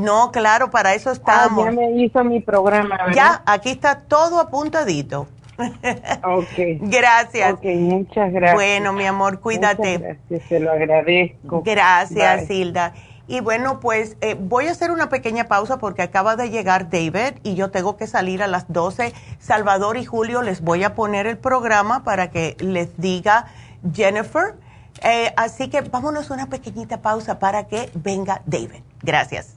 No, 0.00 0.30
claro, 0.30 0.70
para 0.70 0.94
eso 0.94 1.10
estamos. 1.10 1.66
Ah, 1.66 1.70
ya 1.70 1.76
me 1.76 1.90
hizo 2.02 2.22
mi 2.22 2.40
programa. 2.40 3.12
Ya, 3.12 3.42
aquí 3.44 3.70
está 3.70 4.02
todo 4.02 4.38
apuntadito. 4.38 5.26
ok. 5.58 6.80
Gracias. 6.82 7.54
Ok, 7.54 7.64
muchas 7.64 8.30
gracias. 8.30 8.54
Bueno, 8.54 8.92
mi 8.92 9.06
amor, 9.06 9.40
cuídate. 9.40 9.98
gracias, 9.98 10.42
se 10.48 10.60
lo 10.60 10.70
agradezco. 10.70 11.62
Gracias, 11.64 12.50
Hilda. 12.50 12.92
Y 13.26 13.40
bueno, 13.40 13.80
pues 13.80 14.16
eh, 14.20 14.36
voy 14.38 14.68
a 14.68 14.70
hacer 14.70 14.92
una 14.92 15.08
pequeña 15.08 15.44
pausa 15.44 15.78
porque 15.78 16.02
acaba 16.02 16.36
de 16.36 16.50
llegar 16.50 16.90
David 16.90 17.40
y 17.42 17.54
yo 17.54 17.70
tengo 17.70 17.96
que 17.96 18.06
salir 18.06 18.42
a 18.42 18.46
las 18.46 18.72
12. 18.72 19.12
Salvador 19.40 19.96
y 19.96 20.04
Julio 20.04 20.42
les 20.42 20.60
voy 20.60 20.84
a 20.84 20.94
poner 20.94 21.26
el 21.26 21.38
programa 21.38 22.04
para 22.04 22.30
que 22.30 22.56
les 22.60 22.96
diga 22.98 23.46
Jennifer 23.92 24.54
eh, 25.02 25.32
así 25.36 25.68
que 25.68 25.80
vámonos 25.82 26.30
una 26.30 26.48
pequeñita 26.48 27.02
pausa 27.02 27.38
para 27.38 27.66
que 27.66 27.90
venga 27.94 28.42
David. 28.46 28.82
Gracias. 29.02 29.56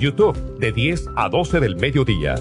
YouTube 0.00 0.58
de 0.58 0.72
10 0.72 1.10
a 1.14 1.28
12 1.28 1.60
del 1.60 1.76
mediodía. 1.76 2.34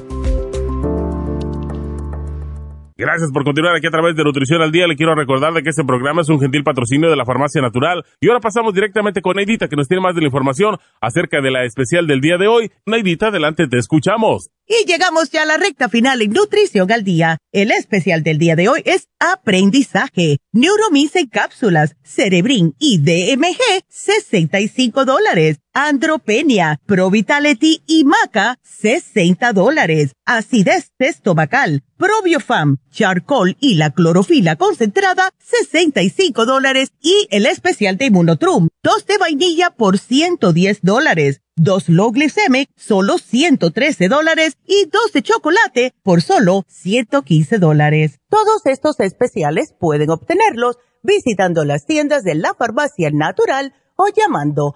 Gracias 3.00 3.32
por 3.32 3.46
continuar 3.46 3.78
aquí 3.78 3.88
a 3.88 3.92
través 3.92 4.14
de 4.18 4.26
Nutrición 4.26 4.62
al 4.62 4.74
Día. 4.74 4.86
Le 4.86 4.98
quiero 4.98 5.16
recordar 5.16 5.54
de 5.54 5.64
que 5.64 5.70
este 5.70 5.86
programa 5.86 6.22
es 6.22 6.28
un 6.28 6.38
gentil 6.38 6.66
patrocinio 6.66 7.10
de 7.10 7.16
la 7.16 7.24
Farmacia 7.24 7.62
Natural. 7.62 8.04
Y 8.20 8.28
ahora 8.28 8.42
pasamos 8.42 8.74
directamente 8.74 9.22
con 9.22 9.38
Neidita, 9.38 9.70
que 9.70 9.78
nos 9.78 9.88
tiene 9.88 10.04
más 10.04 10.16
de 10.16 10.22
la 10.22 10.28
información 10.28 10.78
acerca 11.00 11.40
de 11.40 11.50
la 11.50 11.64
especial 11.64 12.08
del 12.08 12.20
día 12.20 12.38
de 12.38 12.48
hoy. 12.50 12.72
Neidita, 12.86 13.28
adelante, 13.28 13.70
te 13.70 13.78
escuchamos. 13.78 14.50
Y 14.68 14.86
llegamos 14.86 15.32
ya 15.32 15.44
a 15.44 15.46
la 15.46 15.56
recta 15.56 15.88
final 15.88 16.22
en 16.22 16.32
Nutrición 16.32 16.92
al 16.92 17.06
Día. 17.06 17.38
El 17.54 17.72
especial 17.72 18.22
del 18.22 18.38
día 18.38 18.58
de 18.58 18.68
hoy 18.68 18.82
es 18.84 19.08
Aprendizaje, 19.18 20.40
Neuromins 20.52 21.16
en 21.16 21.28
cápsulas, 21.28 21.96
Cerebrin 22.04 22.76
y 22.80 22.98
DMG, 23.00 23.86
65 23.88 25.06
dólares. 25.06 25.60
Andropenia, 25.74 26.80
Pro 26.86 27.12
Vitality 27.12 27.84
y 27.86 28.04
Maca, 28.04 28.58
60 28.64 29.54
dólares. 29.54 30.14
Acidez 30.26 30.92
estomacal, 30.98 31.84
Probiofam, 31.98 32.78
Charcoal 32.92 33.56
y 33.60 33.76
la 33.76 33.92
clorofila 33.92 34.56
concentrada, 34.56 35.30
65 35.40 36.46
dólares. 36.46 36.92
Y 37.02 37.28
el 37.30 37.46
especial 37.46 37.98
de 37.98 38.06
Immunotrum, 38.06 38.70
dos 38.82 39.06
de 39.06 39.18
vainilla 39.18 39.70
por 39.70 40.00
110 40.00 40.80
dólares. 40.82 41.42
Dos 41.56 41.90
low 41.90 42.12
glycemic, 42.12 42.70
solo 42.76 43.18
113 43.18 44.08
dólares. 44.08 44.58
Y 44.66 44.86
dos 44.92 45.14
de 45.14 45.22
chocolate 45.22 45.94
por 46.02 46.22
solo 46.22 46.64
115 46.68 47.60
dólares. 47.60 48.20
Todos 48.30 48.66
estos 48.66 49.00
especiales 49.00 49.76
pueden 49.80 50.10
obtenerlos 50.10 50.78
visitando 51.04 51.64
las 51.64 51.86
tiendas 51.86 52.24
de 52.24 52.36
la 52.36 52.54
farmacia 52.56 53.10
natural 53.12 53.74
o 53.96 54.08
llamando 54.08 54.76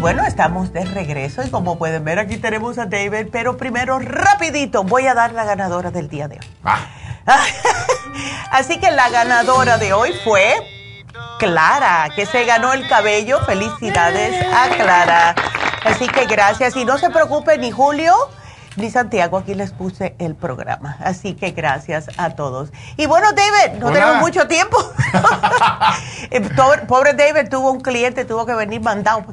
Bueno, 0.00 0.24
estamos 0.24 0.72
de 0.72 0.84
regreso 0.84 1.42
y 1.42 1.50
como 1.50 1.76
pueden 1.76 2.04
ver 2.04 2.18
aquí 2.18 2.36
tenemos 2.36 2.78
a 2.78 2.86
David, 2.86 3.28
pero 3.32 3.56
primero 3.56 3.98
rapidito 3.98 4.84
voy 4.84 5.06
a 5.06 5.14
dar 5.14 5.32
la 5.32 5.44
ganadora 5.44 5.90
del 5.90 6.08
día 6.08 6.28
de 6.28 6.36
hoy. 6.36 6.46
Ah. 6.64 6.78
Así 8.52 8.78
que 8.78 8.90
la 8.90 9.10
ganadora 9.10 9.76
de 9.76 9.92
hoy 9.92 10.12
fue 10.24 10.54
Clara, 11.38 12.08
que 12.14 12.26
se 12.26 12.44
ganó 12.44 12.72
el 12.72 12.88
cabello. 12.88 13.40
Felicidades 13.44 14.34
a 14.54 14.68
Clara. 14.76 15.34
Así 15.84 16.06
que 16.06 16.26
gracias 16.26 16.76
y 16.76 16.84
no 16.84 16.98
se 16.98 17.10
preocupe 17.10 17.58
ni 17.58 17.70
Julio 17.70 18.14
ni 18.78 18.90
Santiago, 18.90 19.36
aquí 19.36 19.54
les 19.54 19.72
puse 19.72 20.14
el 20.18 20.34
programa. 20.34 20.96
Así 21.00 21.34
que 21.34 21.50
gracias 21.50 22.08
a 22.16 22.30
todos. 22.30 22.72
Y 22.96 23.06
bueno, 23.06 23.28
David, 23.32 23.78
no 23.80 23.90
tenemos 23.92 24.20
mucho 24.20 24.46
tiempo. 24.46 24.76
Eh, 26.30 26.40
pobre 26.86 27.14
David 27.14 27.48
tuvo 27.48 27.70
un 27.70 27.80
cliente, 27.80 28.24
tuvo 28.24 28.44
que 28.44 28.54
venir 28.54 28.80
mandado 28.80 29.24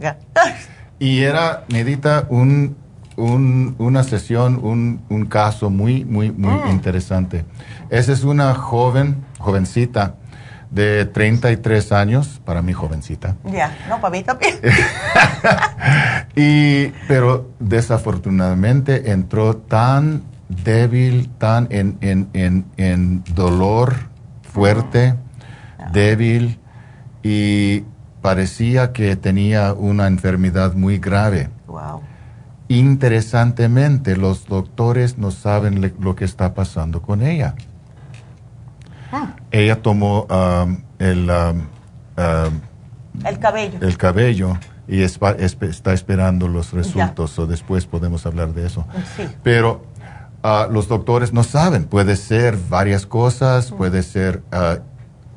y 1.00 1.24
era, 1.24 1.66
Nedita, 1.68 2.26
un, 2.30 2.76
una 3.18 4.04
sesión, 4.04 4.60
un, 4.64 5.26
caso 5.26 5.70
muy, 5.70 6.06
muy, 6.06 6.32
muy 6.32 6.54
mm. 6.54 6.70
interesante. 6.70 7.46
Esa 7.90 8.14
es 8.14 8.24
una 8.24 8.54
joven, 8.56 9.24
jovencita, 9.40 10.16
de 10.76 11.06
33 11.06 11.94
años, 11.94 12.42
para 12.44 12.62
mí 12.62 12.74
jovencita. 12.74 13.38
Ya, 13.46 13.76
no, 13.88 14.02
para 14.02 14.12
mí 14.12 14.24
también. 14.24 14.56
y, 16.36 16.88
pero 17.08 17.50
desafortunadamente 17.60 19.12
entró 19.12 19.56
tan 19.56 20.24
débil, 20.50 21.30
tan 21.38 21.70
en, 21.72 21.98
en, 22.02 22.66
en, 22.76 23.24
dolor 23.34 23.96
fuerte, 24.42 25.16
débil, 25.94 26.60
y 27.24 27.86
parecía 28.22 28.92
que 28.92 29.16
tenía 29.16 29.72
una 29.72 30.08
enfermedad 30.08 30.74
muy 30.74 30.98
grave. 30.98 31.50
Wow. 31.68 32.02
Interesantemente, 32.68 34.18
los 34.18 34.46
doctores 34.46 35.18
no 35.18 35.32
saben 35.32 35.94
lo 36.00 36.16
que 36.18 36.26
está 36.26 36.54
pasando 36.54 37.02
con 37.02 37.22
ella. 37.22 37.56
Ah. 39.16 39.36
Ella 39.50 39.82
tomó 39.82 40.28
um, 40.30 40.78
el, 41.00 41.30
um, 41.30 41.60
um, 42.18 43.26
el 43.26 43.40
cabello. 43.40 43.80
El 43.82 43.98
cabello 43.98 44.58
y 44.88 45.02
está 45.04 45.94
esperando 45.94 46.50
los 46.50 46.74
resultados 46.74 47.40
o 47.40 47.48
después 47.48 47.86
podemos 47.86 48.26
hablar 48.26 48.54
de 48.54 48.68
eso. 48.68 48.86
Pero 49.42 49.86
uh, 50.44 50.72
los 50.72 50.90
doctores 50.90 51.32
no 51.32 51.44
saben, 51.44 51.86
puede 51.86 52.18
ser 52.18 52.58
varias 52.70 53.06
cosas, 53.06 53.72
puede 53.72 54.04
ser, 54.04 54.44
uh, 54.52 54.82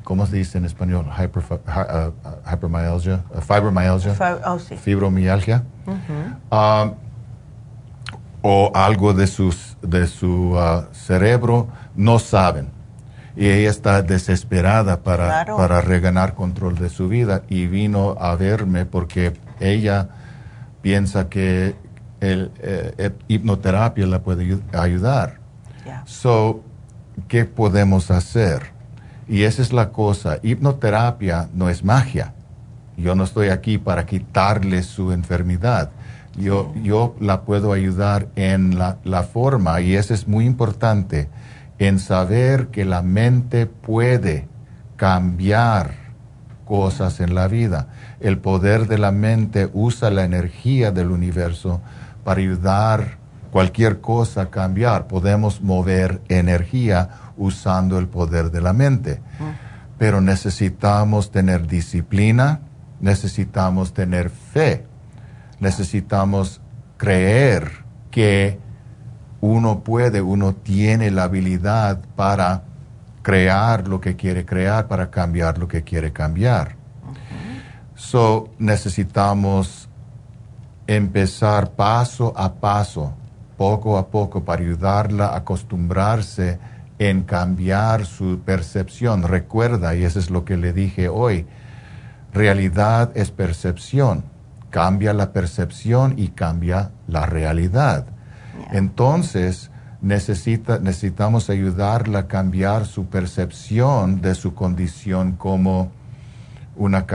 ¿cómo 0.03 0.27
se 0.27 0.35
dice 0.35 0.57
en 0.57 0.65
español? 0.65 1.05
Hyper, 1.17 1.43
uh, 1.51 2.51
hypermyalgia, 2.51 3.23
fibromyalgia, 3.41 4.13
oh, 4.45 4.59
fibromialgia, 4.59 5.63
o 8.41 8.71
algo 8.75 9.13
de, 9.13 9.27
sus, 9.27 9.77
de 9.81 10.05
su 10.05 10.57
cerebro, 10.91 11.69
no 11.95 12.19
saben 12.19 12.78
y 13.39 13.47
ella 13.47 13.69
está 13.69 14.01
desesperada 14.01 15.01
para, 15.01 15.45
para 15.45 15.79
reganar 15.79 16.35
control 16.35 16.75
de 16.75 16.89
su 16.89 17.07
vida 17.07 17.43
y 17.47 17.67
vino 17.67 18.17
a 18.19 18.35
verme 18.35 18.85
porque 18.85 19.31
ella 19.61 20.09
piensa 20.81 21.29
que 21.29 21.73
el, 22.19 22.51
eh, 22.59 23.11
hipnoterapia 23.29 24.05
la 24.07 24.19
puede 24.19 24.59
ayudar. 24.73 25.39
So, 26.05 26.65
¿qué 27.29 27.45
podemos 27.45 28.11
hacer? 28.11 28.73
Y 29.29 29.43
esa 29.43 29.61
es 29.61 29.71
la 29.71 29.91
cosa, 29.93 30.39
hipnoterapia 30.43 31.47
no 31.53 31.69
es 31.69 31.81
magia. 31.81 32.33
Yo 32.97 33.15
no 33.15 33.23
estoy 33.23 33.47
aquí 33.47 33.77
para 33.77 34.05
quitarle 34.05 34.83
su 34.83 35.13
enfermedad. 35.13 35.91
Yo, 36.37 36.73
yo 36.83 37.15
la 37.21 37.43
puedo 37.43 37.71
ayudar 37.71 38.27
en 38.35 38.77
la, 38.77 38.97
la 39.05 39.23
forma, 39.23 39.79
y 39.79 39.95
eso 39.95 40.13
es 40.13 40.27
muy 40.27 40.45
importante, 40.45 41.29
en 41.79 41.99
saber 41.99 42.67
que 42.67 42.85
la 42.85 43.01
mente 43.01 43.65
puede 43.65 44.47
cambiar 44.97 45.93
cosas 46.65 47.21
en 47.21 47.33
la 47.33 47.47
vida. 47.47 47.87
El 48.19 48.37
poder 48.37 48.87
de 48.87 48.97
la 48.97 49.11
mente 49.11 49.69
usa 49.73 50.11
la 50.11 50.25
energía 50.25 50.91
del 50.91 51.09
universo 51.09 51.81
para 52.23 52.41
ayudar 52.41 53.17
cualquier 53.49 54.01
cosa 54.01 54.41
a 54.43 54.49
cambiar. 54.49 55.07
Podemos 55.07 55.61
mover 55.61 56.21
energía 56.27 57.09
usando 57.37 57.97
el 57.97 58.07
poder 58.07 58.51
de 58.51 58.61
la 58.61 58.73
mente. 58.73 59.21
Pero 59.97 60.21
necesitamos 60.21 61.31
tener 61.31 61.65
disciplina, 61.65 62.59
necesitamos 62.99 63.93
tener 63.93 64.29
fe, 64.29 64.85
necesitamos 65.59 66.61
creer 66.97 67.85
que 68.11 68.59
uno 69.41 69.79
puede, 69.81 70.21
uno 70.21 70.53
tiene 70.53 71.11
la 71.11 71.23
habilidad 71.23 71.99
para 72.15 72.63
crear 73.21 73.87
lo 73.87 74.01
que 74.01 74.15
quiere 74.15 74.45
crear, 74.45 74.87
para 74.87 75.09
cambiar 75.09 75.57
lo 75.57 75.67
que 75.67 75.83
quiere 75.83 76.11
cambiar. 76.11 76.75
So, 77.95 78.49
necesitamos 78.57 79.89
empezar 80.87 81.71
paso 81.71 82.33
a 82.35 82.53
paso, 82.53 83.13
poco 83.57 83.97
a 83.97 84.07
poco, 84.07 84.43
para 84.43 84.61
ayudarla 84.61 85.27
a 85.27 85.37
acostumbrarse 85.37 86.59
en 86.97 87.23
cambiar 87.23 88.05
su 88.05 88.39
percepción. 88.39 89.23
Recuerda, 89.23 89.95
y 89.95 90.03
eso 90.03 90.19
es 90.19 90.29
lo 90.29 90.45
que 90.45 90.57
le 90.57 90.73
dije 90.73 91.07
hoy, 91.07 91.45
realidad 92.33 93.11
es 93.15 93.31
percepción. 93.31 94.23
Cambia 94.69 95.13
la 95.13 95.31
percepción 95.31 96.13
y 96.17 96.29
cambia 96.29 96.91
la 97.07 97.25
realidad. 97.25 98.05
Entonces, 98.71 99.71
necesita, 100.01 100.79
necesitamos 100.79 101.49
ayudarla 101.49 102.19
a 102.19 102.27
cambiar 102.27 102.85
su 102.85 103.05
percepción 103.05 104.21
de 104.21 104.35
su 104.35 104.53
condición 104.53 105.33
como 105.33 105.91
una, 106.75 107.05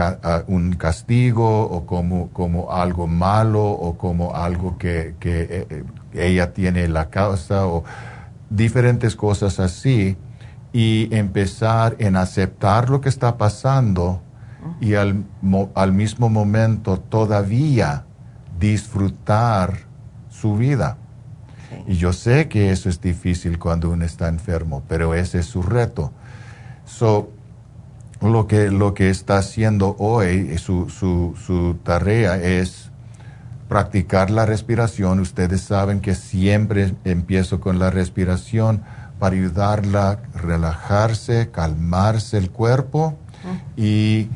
un 0.47 0.73
castigo 0.73 1.63
o 1.63 1.85
como, 1.85 2.29
como 2.29 2.71
algo 2.71 3.07
malo 3.07 3.65
o 3.65 3.97
como 3.97 4.35
algo 4.35 4.77
que, 4.77 5.15
que 5.19 5.41
eh, 5.41 5.67
eh, 5.69 5.83
ella 6.13 6.53
tiene 6.53 6.87
la 6.87 7.09
causa 7.09 7.65
o 7.65 7.83
diferentes 8.49 9.15
cosas 9.15 9.59
así 9.59 10.17
y 10.71 11.13
empezar 11.15 11.95
en 11.99 12.15
aceptar 12.15 12.89
lo 12.89 13.01
que 13.01 13.09
está 13.09 13.37
pasando 13.37 14.21
y 14.79 14.95
al, 14.95 15.23
al 15.73 15.93
mismo 15.93 16.29
momento 16.29 16.99
todavía 16.99 18.05
disfrutar 18.59 19.73
su 20.29 20.55
vida. 20.57 20.97
Y 21.87 21.95
yo 21.95 22.13
sé 22.13 22.47
que 22.47 22.71
eso 22.71 22.89
es 22.89 22.99
difícil 23.01 23.59
cuando 23.59 23.89
uno 23.91 24.05
está 24.05 24.27
enfermo, 24.27 24.83
pero 24.87 25.13
ese 25.13 25.39
es 25.39 25.45
su 25.45 25.61
reto. 25.61 26.11
So, 26.85 27.31
lo 28.21 28.47
que, 28.47 28.71
lo 28.71 28.93
que 28.93 29.09
está 29.09 29.37
haciendo 29.37 29.95
hoy, 29.99 30.57
su, 30.57 30.89
su, 30.89 31.35
su 31.45 31.75
tarea 31.83 32.37
es 32.37 32.91
practicar 33.67 34.31
la 34.31 34.45
respiración. 34.45 35.19
Ustedes 35.19 35.61
saben 35.61 35.99
que 35.99 36.15
siempre 36.15 36.95
empiezo 37.03 37.59
con 37.59 37.79
la 37.79 37.91
respiración 37.91 38.83
para 39.19 39.35
ayudarla 39.35 40.09
a 40.11 40.37
relajarse, 40.37 41.49
calmarse 41.51 42.37
el 42.37 42.51
cuerpo 42.51 43.17
y 43.77 44.29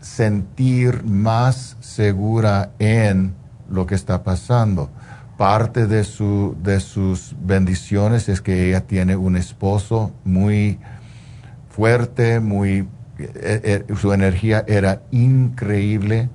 sentir 0.00 1.04
más 1.04 1.76
segura 1.80 2.70
en 2.78 3.34
lo 3.68 3.86
que 3.86 3.94
está 3.94 4.22
pasando. 4.22 4.90
Parte 5.36 5.86
de, 5.86 6.04
su, 6.04 6.56
de 6.62 6.78
sus 6.78 7.34
bendiciones 7.40 8.28
es 8.28 8.40
que 8.40 8.68
ella 8.68 8.82
tiene 8.82 9.16
un 9.16 9.36
esposo 9.36 10.12
muy 10.24 10.78
fuerte, 11.70 12.38
muy, 12.38 12.86
eh, 13.18 13.84
eh, 13.88 13.94
su 13.96 14.12
energía 14.12 14.64
era 14.68 15.02
increíble. 15.10 16.28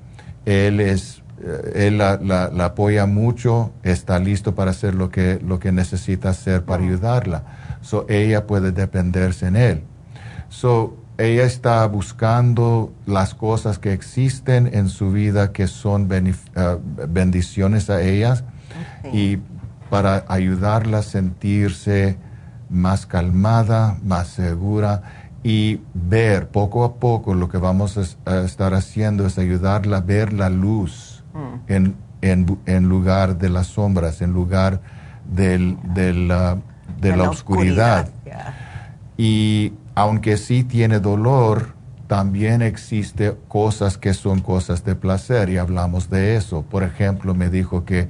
Él 0.46 0.82
es 0.82 1.24
eh, 1.42 1.88
él 1.88 1.98
la, 2.00 2.18
la, 2.18 2.66
apoya 2.66 3.06
mucho, 3.06 3.72
está 3.84 4.20
listo 4.20 4.56
para 4.56 4.72
hacer 4.72 4.96
lo 4.96 5.10
que, 5.10 5.40
lo 5.42 5.60
que 5.60 5.72
necesita 5.72 6.30
hacer 6.30 6.64
para 6.64 6.84
ayudarla. 6.84 7.78
So, 7.82 8.06
ella 8.10 8.46
puede 8.46 8.74
dependerse 8.74 9.48
en 9.48 9.56
él. 9.56 9.84
So, 10.50 10.98
ella 11.18 11.44
está 11.44 11.86
buscando 11.88 12.94
las 13.06 13.34
cosas 13.34 13.80
que 13.80 13.94
existen 13.94 14.70
en 14.74 14.90
su 14.90 15.12
vida 15.12 15.52
que 15.52 15.68
son 15.68 16.10
bendiciones 17.10 17.90
a 17.90 18.02
ellas 18.02 18.44
y 19.12 19.38
para 19.90 20.26
ayudarla 20.28 21.00
a 21.00 21.04
sentirse 21.04 22.18
más 22.70 23.06
calmada, 23.06 23.98
más 24.04 24.28
segura 24.28 25.02
y 25.44 25.82
ver 25.94 26.50
poco 26.50 26.84
a 26.84 26.96
poco 26.96 27.34
lo 27.34 27.50
que 27.50 27.58
vamos 27.58 27.98
a 28.26 28.42
estar 28.42 28.74
haciendo 28.74 29.26
es 29.26 29.38
ayudarla 29.40 29.98
a 29.98 30.02
ver 30.02 30.34
la 30.34 30.50
luz 30.50 31.20
Mm. 31.34 31.72
en, 31.72 31.96
en, 32.22 32.60
en, 32.66 32.90
lugar 32.90 33.38
de 33.38 33.50
las 33.50 33.68
sombras, 33.68 34.22
en 34.22 34.34
lugar 34.34 34.82
del, 35.32 35.78
de 35.94 36.14
la, 36.14 36.58
de, 37.00 37.16
la, 37.16 37.30
oscuridad. 37.30 38.10
Y 39.18 39.74
aunque 39.96 40.38
sí 40.38 40.64
tiene 40.64 41.00
dolor, 41.00 41.74
también 42.08 42.62
existe 42.62 43.36
cosas 43.48 43.98
que 43.98 44.14
son 44.14 44.40
cosas 44.40 44.84
de 44.84 44.96
placer 44.96 45.50
y 45.50 45.58
hablamos 45.58 46.10
de 46.10 46.36
eso. 46.36 46.64
Por 46.64 46.84
ejemplo, 46.84 47.36
me 47.36 47.50
dijo 47.50 47.86
que 47.86 48.10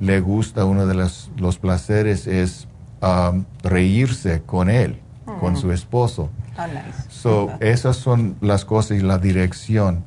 le 0.00 0.20
gusta 0.20 0.64
uno 0.64 0.86
de 0.86 0.94
los, 0.94 1.30
los 1.36 1.58
placeres 1.58 2.26
es 2.26 2.68
um, 3.02 3.44
reírse 3.62 4.42
con 4.42 4.70
él, 4.70 5.00
con 5.40 5.54
mm. 5.54 5.56
su 5.56 5.72
esposo. 5.72 6.30
Oh, 6.58 6.62
so, 7.08 7.50
esas 7.60 7.96
son 7.96 8.36
las 8.40 8.64
cosas 8.64 8.98
y 8.98 9.00
la 9.00 9.18
dirección 9.18 10.04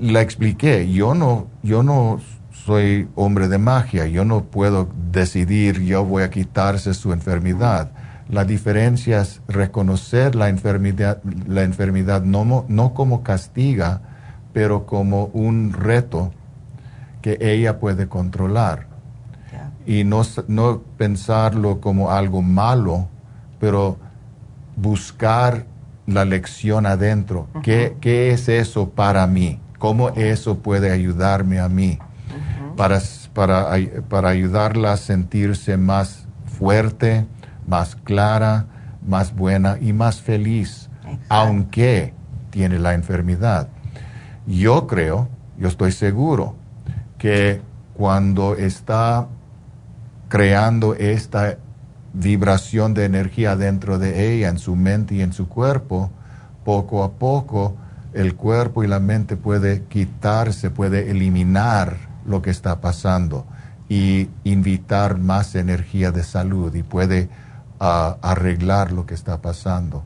la 0.00 0.20
expliqué, 0.20 0.90
yo 0.90 1.14
no, 1.14 1.46
yo 1.62 1.82
no 1.82 2.20
soy 2.50 3.08
hombre 3.14 3.48
de 3.48 3.58
magia, 3.58 4.06
yo 4.06 4.24
no 4.24 4.44
puedo 4.44 4.88
decidir, 5.10 5.82
yo 5.82 6.04
voy 6.04 6.22
a 6.22 6.30
quitarse 6.30 6.94
su 6.94 7.12
enfermedad. 7.12 7.90
La 8.28 8.44
diferencia 8.44 9.20
es 9.20 9.42
reconocer 9.48 10.34
la 10.34 10.48
enfermedad, 10.48 11.22
la 11.46 11.62
enfermedad 11.62 12.22
no, 12.22 12.64
no 12.66 12.94
como 12.94 13.22
castiga, 13.22 14.00
pero 14.52 14.86
como 14.86 15.26
un 15.26 15.72
reto 15.72 16.32
que 17.24 17.38
ella 17.40 17.80
puede 17.80 18.06
controlar. 18.06 18.86
Y 19.86 20.04
no, 20.04 20.22
no 20.46 20.82
pensarlo 20.96 21.80
como 21.80 22.10
algo 22.10 22.42
malo, 22.42 23.08
pero 23.58 23.96
buscar 24.76 25.66
la 26.06 26.24
lección 26.24 26.86
adentro. 26.86 27.48
¿Qué, 27.62 27.96
¿Qué 28.00 28.30
es 28.30 28.48
eso 28.48 28.90
para 28.90 29.26
mí? 29.26 29.58
cómo 29.84 30.08
eso 30.08 30.60
puede 30.60 30.90
ayudarme 30.90 31.60
a 31.60 31.68
mí 31.68 31.98
para, 32.74 33.02
para, 33.34 33.68
para 34.08 34.30
ayudarla 34.30 34.92
a 34.92 34.96
sentirse 34.96 35.76
más 35.76 36.26
fuerte, 36.46 37.26
más 37.66 37.94
clara, 37.94 38.64
más 39.06 39.34
buena 39.34 39.76
y 39.78 39.92
más 39.92 40.22
feliz, 40.22 40.88
aunque 41.28 42.14
tiene 42.48 42.78
la 42.78 42.94
enfermedad. 42.94 43.68
Yo 44.46 44.86
creo, 44.86 45.28
yo 45.58 45.68
estoy 45.68 45.92
seguro, 45.92 46.56
que 47.24 47.62
cuando 47.94 48.54
está 48.54 49.28
creando 50.28 50.94
esta 50.94 51.56
vibración 52.12 52.92
de 52.92 53.06
energía 53.06 53.56
dentro 53.56 53.98
de 53.98 54.34
ella, 54.34 54.50
en 54.50 54.58
su 54.58 54.76
mente 54.76 55.14
y 55.14 55.22
en 55.22 55.32
su 55.32 55.48
cuerpo, 55.48 56.10
poco 56.66 57.02
a 57.02 57.12
poco 57.12 57.76
el 58.12 58.34
cuerpo 58.34 58.84
y 58.84 58.88
la 58.88 59.00
mente 59.00 59.38
puede 59.38 59.84
quitarse, 59.84 60.68
puede 60.68 61.10
eliminar 61.10 61.96
lo 62.26 62.42
que 62.42 62.50
está 62.50 62.82
pasando 62.82 63.46
y 63.88 64.28
invitar 64.44 65.16
más 65.16 65.54
energía 65.54 66.12
de 66.12 66.24
salud 66.24 66.74
y 66.74 66.82
puede 66.82 67.30
ah, 67.80 68.18
arreglar 68.20 68.92
lo 68.92 69.06
que 69.06 69.14
está 69.14 69.40
pasando. 69.40 70.04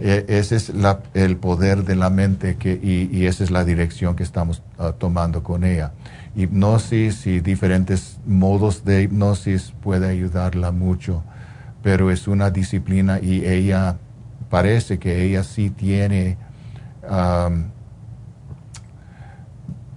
E, 0.00 0.24
ese 0.28 0.56
es 0.56 0.72
el 1.14 1.36
poder 1.36 1.84
de 1.84 1.96
la 1.96 2.10
mente 2.10 2.56
y, 2.82 3.26
esa 3.26 3.44
es 3.44 3.50
la 3.50 3.64
dirección 3.64 4.16
que 4.16 4.22
estamos 4.22 4.62
ah, 4.78 4.92
tomando 4.96 5.42
con 5.42 5.64
ella. 5.64 5.92
Hipnosis 6.34 7.26
y 7.26 7.40
diferentes 7.40 8.18
modos 8.26 8.84
de 8.84 9.02
hipnosis 9.02 9.72
puede 9.82 10.08
ayudarla 10.08 10.72
mucho, 10.72 11.22
pero 11.82 12.10
es 12.10 12.26
una 12.26 12.50
disciplina 12.50 13.20
y 13.20 13.44
ella 13.44 13.96
parece 14.48 14.98
que 14.98 15.24
ella 15.24 15.44
sí 15.44 15.70
tiene 15.70 16.38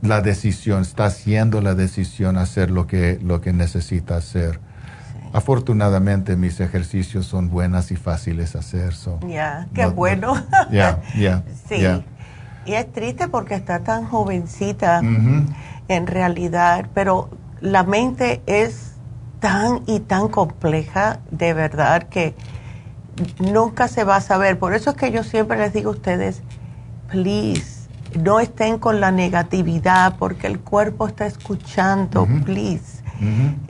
la 0.01 0.21
decisión, 0.21 0.81
está 0.81 1.05
haciendo 1.05 1.61
la 1.61 1.75
decisión 1.75 2.37
hacer 2.37 2.71
lo 2.71 2.87
que, 2.87 3.19
lo 3.21 3.41
que 3.41 3.53
necesita 3.53 4.17
hacer. 4.17 4.59
Afortunadamente 5.35 6.37
mis 6.37 6.61
ejercicios 6.61 7.25
son 7.25 7.49
buenas 7.49 7.91
y 7.91 7.97
fáciles 7.97 8.55
hacer. 8.55 8.93
Ya, 9.27 9.67
qué 9.73 9.85
bueno. 9.85 10.33
Ya, 10.71 11.01
ya. 11.17 11.43
sí. 11.67 11.85
Y 12.65 12.73
es 12.73 12.91
triste 12.93 13.27
porque 13.27 13.53
está 13.53 13.79
tan 13.79 14.05
jovencita 14.05 15.01
en 15.89 16.07
realidad, 16.07 16.87
pero 16.93 17.29
la 17.59 17.83
mente 17.83 18.41
es 18.45 18.93
tan 19.41 19.81
y 19.87 19.99
tan 19.99 20.29
compleja 20.29 21.19
de 21.31 21.53
verdad 21.53 22.03
que 22.03 22.33
nunca 23.39 23.89
se 23.89 24.05
va 24.05 24.15
a 24.15 24.21
saber. 24.21 24.57
Por 24.57 24.73
eso 24.73 24.91
es 24.91 24.95
que 24.95 25.11
yo 25.11 25.23
siempre 25.23 25.57
les 25.57 25.73
digo 25.73 25.89
a 25.89 25.93
ustedes, 25.93 26.43
please, 27.11 27.89
no 28.17 28.39
estén 28.39 28.79
con 28.79 29.01
la 29.01 29.11
negatividad 29.11 30.15
porque 30.17 30.47
el 30.47 30.61
cuerpo 30.61 31.09
está 31.09 31.25
escuchando, 31.25 32.25
please. 32.45 33.04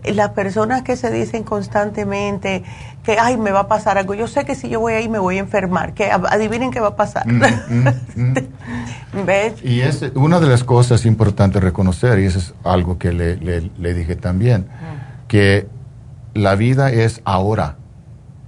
Las 0.03 0.30
personas 0.31 0.81
que 0.81 0.95
se 0.95 1.11
dicen 1.11 1.43
constantemente 1.43 2.63
que, 3.03 3.17
ay, 3.19 3.38
me 3.38 3.51
va 3.51 3.61
a 3.61 3.67
pasar 3.67 3.97
algo, 3.97 4.13
yo 4.13 4.27
sé 4.27 4.45
que 4.45 4.55
si 4.55 4.69
yo 4.69 4.80
voy 4.80 4.93
ahí 4.93 5.07
me 5.07 5.19
voy 5.19 5.38
a 5.38 5.39
enfermar, 5.39 5.93
que 5.93 6.11
adivinen 6.11 6.72
qué 6.72 6.80
va 6.80 6.89
a 6.89 6.95
pasar. 6.95 7.26
Y 9.63 9.80
es 9.80 10.03
una 10.15 10.39
de 10.39 10.47
las 10.47 10.63
cosas 10.63 11.05
importantes 11.05 11.63
reconocer, 11.63 12.19
y 12.19 12.26
eso 12.26 12.39
es 12.39 12.53
algo 12.63 12.97
que 12.97 13.13
le, 13.13 13.38
le 13.38 13.93
dije 13.93 14.15
también, 14.15 14.67
que 15.27 15.67
la 16.34 16.55
vida 16.55 16.91
es 16.91 17.22
ahora, 17.23 17.77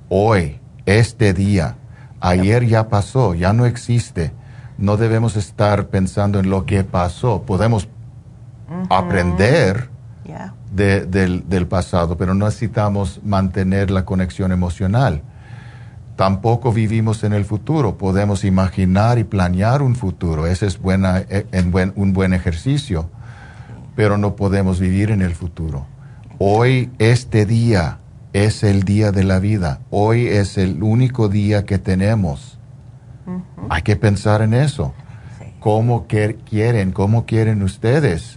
hoy 0.09 0.59
este 0.85 1.33
día. 1.33 1.75
Ayer 2.19 2.65
ya 2.65 2.89
pasó, 2.89 3.35
ya 3.35 3.53
no 3.53 3.65
existe. 3.65 4.31
No 4.77 4.97
debemos 4.97 5.35
estar 5.35 5.87
pensando 5.87 6.39
en 6.39 6.49
lo 6.49 6.65
que 6.65 6.83
pasó. 6.83 7.43
Podemos 7.43 7.87
aprender 8.89 9.89
del, 10.71 11.67
pasado, 11.67 12.17
pero 12.17 12.33
no 12.33 12.45
necesitamos 12.45 13.21
mantener 13.23 13.91
la 13.91 14.05
conexión 14.05 14.51
emocional. 14.51 15.21
Tampoco 16.15 16.71
vivimos 16.73 17.23
en 17.23 17.33
el 17.33 17.45
futuro. 17.45 17.97
Podemos 17.97 18.43
imaginar 18.43 19.19
y 19.19 19.23
planear 19.23 19.81
un 19.81 19.95
futuro. 19.95 20.47
Ese 20.47 20.65
es 20.65 20.79
buena, 20.79 21.19
eh, 21.19 21.45
en 21.51 21.71
buen, 21.71 21.93
un 21.95 22.13
buen 22.13 22.33
ejercicio, 22.33 23.09
pero 23.95 24.17
no 24.17 24.35
podemos 24.35 24.79
vivir 24.79 25.11
en 25.11 25.21
el 25.21 25.35
futuro. 25.35 25.85
Hoy, 26.39 26.89
este 26.97 27.45
día, 27.45 27.99
es 28.33 28.63
el 28.63 28.83
día 28.83 29.11
de 29.11 29.23
la 29.23 29.39
vida. 29.39 29.79
Hoy 29.89 30.27
es 30.27 30.57
el 30.57 30.83
único 30.83 31.29
día 31.29 31.65
que 31.65 31.77
tenemos. 31.77 32.59
Hay 33.69 33.81
que 33.81 33.95
pensar 33.95 34.41
en 34.41 34.53
eso. 34.53 34.93
¿Cómo 35.59 36.07
quieren, 36.07 36.91
cómo 36.91 37.25
quieren 37.25 37.63
ustedes 37.63 38.36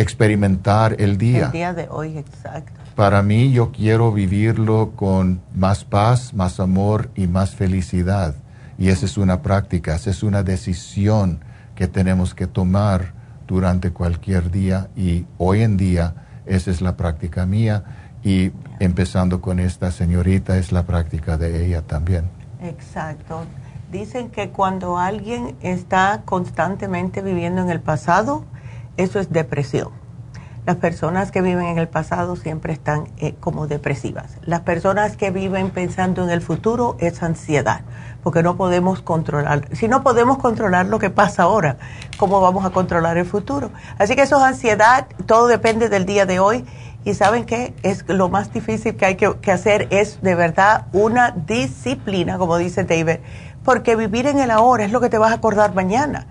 experimentar 0.00 0.96
el 0.98 1.18
día? 1.18 1.46
El 1.46 1.52
día 1.52 1.74
de 1.74 1.88
hoy, 1.90 2.18
exacto. 2.18 2.72
Para 2.94 3.22
mí 3.22 3.52
yo 3.52 3.70
quiero 3.72 4.12
vivirlo 4.12 4.92
con 4.96 5.40
más 5.54 5.84
paz, 5.84 6.34
más 6.34 6.60
amor 6.60 7.10
y 7.14 7.26
más 7.26 7.54
felicidad. 7.54 8.34
Y 8.78 8.88
esa 8.88 9.06
es 9.06 9.16
una 9.16 9.42
práctica, 9.42 9.94
esa 9.94 10.10
es 10.10 10.22
una 10.22 10.42
decisión 10.42 11.40
que 11.74 11.86
tenemos 11.86 12.34
que 12.34 12.46
tomar 12.46 13.12
durante 13.46 13.90
cualquier 13.90 14.50
día 14.50 14.88
y 14.96 15.26
hoy 15.38 15.62
en 15.62 15.76
día 15.76 16.14
esa 16.46 16.70
es 16.70 16.80
la 16.80 16.96
práctica 16.96 17.46
mía 17.46 17.84
y 18.22 18.52
empezando 18.78 19.40
con 19.40 19.58
esta 19.58 19.90
señorita 19.90 20.56
es 20.56 20.72
la 20.72 20.84
práctica 20.84 21.36
de 21.36 21.66
ella 21.66 21.82
también. 21.82 22.24
Exacto. 22.62 23.44
Dicen 23.90 24.30
que 24.30 24.50
cuando 24.50 24.98
alguien 24.98 25.56
está 25.62 26.22
constantemente 26.24 27.22
viviendo 27.22 27.62
en 27.62 27.70
el 27.70 27.80
pasado, 27.80 28.44
eso 29.02 29.18
es 29.18 29.30
depresión. 29.30 29.88
Las 30.66 30.76
personas 30.76 31.30
que 31.30 31.40
viven 31.40 31.66
en 31.66 31.78
el 31.78 31.88
pasado 31.88 32.36
siempre 32.36 32.72
están 32.72 33.08
eh, 33.16 33.34
como 33.40 33.66
depresivas. 33.66 34.36
Las 34.44 34.60
personas 34.60 35.16
que 35.16 35.30
viven 35.30 35.70
pensando 35.70 36.22
en 36.22 36.30
el 36.30 36.42
futuro 36.42 36.96
es 37.00 37.22
ansiedad, 37.22 37.80
porque 38.22 38.42
no 38.42 38.56
podemos 38.56 39.00
controlar. 39.00 39.66
Si 39.74 39.88
no 39.88 40.02
podemos 40.02 40.36
controlar 40.36 40.86
lo 40.86 40.98
que 40.98 41.08
pasa 41.08 41.44
ahora, 41.44 41.78
¿cómo 42.18 42.40
vamos 42.42 42.64
a 42.66 42.70
controlar 42.70 43.16
el 43.16 43.24
futuro? 43.24 43.70
Así 43.98 44.14
que 44.14 44.22
eso 44.22 44.36
es 44.36 44.42
ansiedad, 44.42 45.06
todo 45.26 45.46
depende 45.46 45.88
del 45.88 46.04
día 46.04 46.26
de 46.26 46.40
hoy 46.40 46.66
y 47.04 47.14
saben 47.14 47.46
qué? 47.46 47.74
Es 47.82 48.04
lo 48.08 48.28
más 48.28 48.52
difícil 48.52 48.96
que 48.96 49.06
hay 49.06 49.16
que, 49.16 49.50
hacer 49.50 49.88
es 49.90 50.20
de 50.20 50.34
verdad 50.34 50.86
una 50.92 51.30
disciplina, 51.30 52.36
como 52.36 52.58
dice 52.58 52.84
David, 52.84 53.20
porque 53.64 53.96
vivir 53.96 54.26
en 54.26 54.38
el 54.38 54.50
ahora 54.50 54.84
es 54.84 54.92
lo 54.92 55.00
que 55.00 55.08
te 55.08 55.16
vas 55.16 55.32
a 55.32 55.36
acordar 55.36 55.74
mañana. 55.74 56.26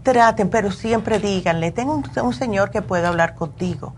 traten, 0.06 0.48
pero 0.50 0.70
siempre 0.70 1.18
díganle, 1.18 1.72
tengo 1.72 2.00
un, 2.22 2.32
señor 2.32 2.70
que 2.70 2.80
puede 2.80 3.08
hablar 3.08 3.34
contigo. 3.34 3.92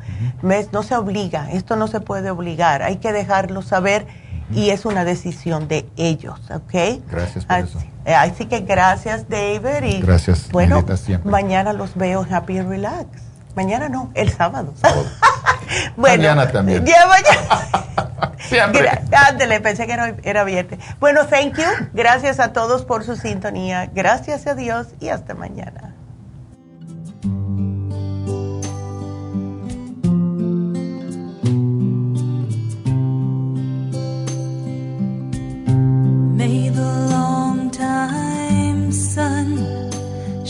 No 0.73 0.83
se 0.83 0.97
obliga, 0.97 1.51
esto 1.53 1.77
no 1.77 1.87
se 1.87 2.01
puede 2.01 2.31
obligar, 2.31 2.83
hay 2.83 2.97
que 2.97 3.13
dejarlo 3.13 3.61
saber 3.61 4.07
y 4.51 4.71
es 4.71 4.87
una 4.87 5.05
decisión 5.05 5.69
de 5.69 5.87
ellos, 5.99 6.41
¿ok? 6.51 7.03
Gracias 7.11 7.45
por 7.45 7.57
así, 7.57 7.79
eh, 8.07 8.15
así 8.15 8.47
que 8.47 8.61
gracias, 8.61 9.29
David. 9.29 9.85
Y 9.85 10.01
gracias, 10.01 10.49
bueno, 10.51 10.83
mañana 11.25 11.75
los 11.75 11.95
veo 11.95 12.27
Happy 12.31 12.63
Relax. 12.63 13.07
Mañana 13.55 13.91
no, 13.91 14.11
el 14.15 14.33
sábado. 14.33 14.73
bueno, 15.97 16.23
mañana 16.23 16.51
también. 16.51 16.87
Ya 16.87 17.07
mañana. 17.07 18.37
Siempre. 18.39 18.89
Pensé 19.61 19.87
que 19.87 19.93
era, 19.93 20.15
era 20.23 20.45
viernes. 20.45 20.79
Bueno, 21.01 21.27
thank 21.27 21.59
you. 21.59 21.89
Gracias 21.93 22.41
a 22.41 22.53
todos 22.55 22.85
por 22.85 23.05
su 23.05 23.17
sintonía. 23.17 23.91
Gracias 23.93 24.47
a 24.47 24.55
Dios 24.55 24.87
y 25.01 25.09
hasta 25.09 25.35
mañana. 25.35 25.98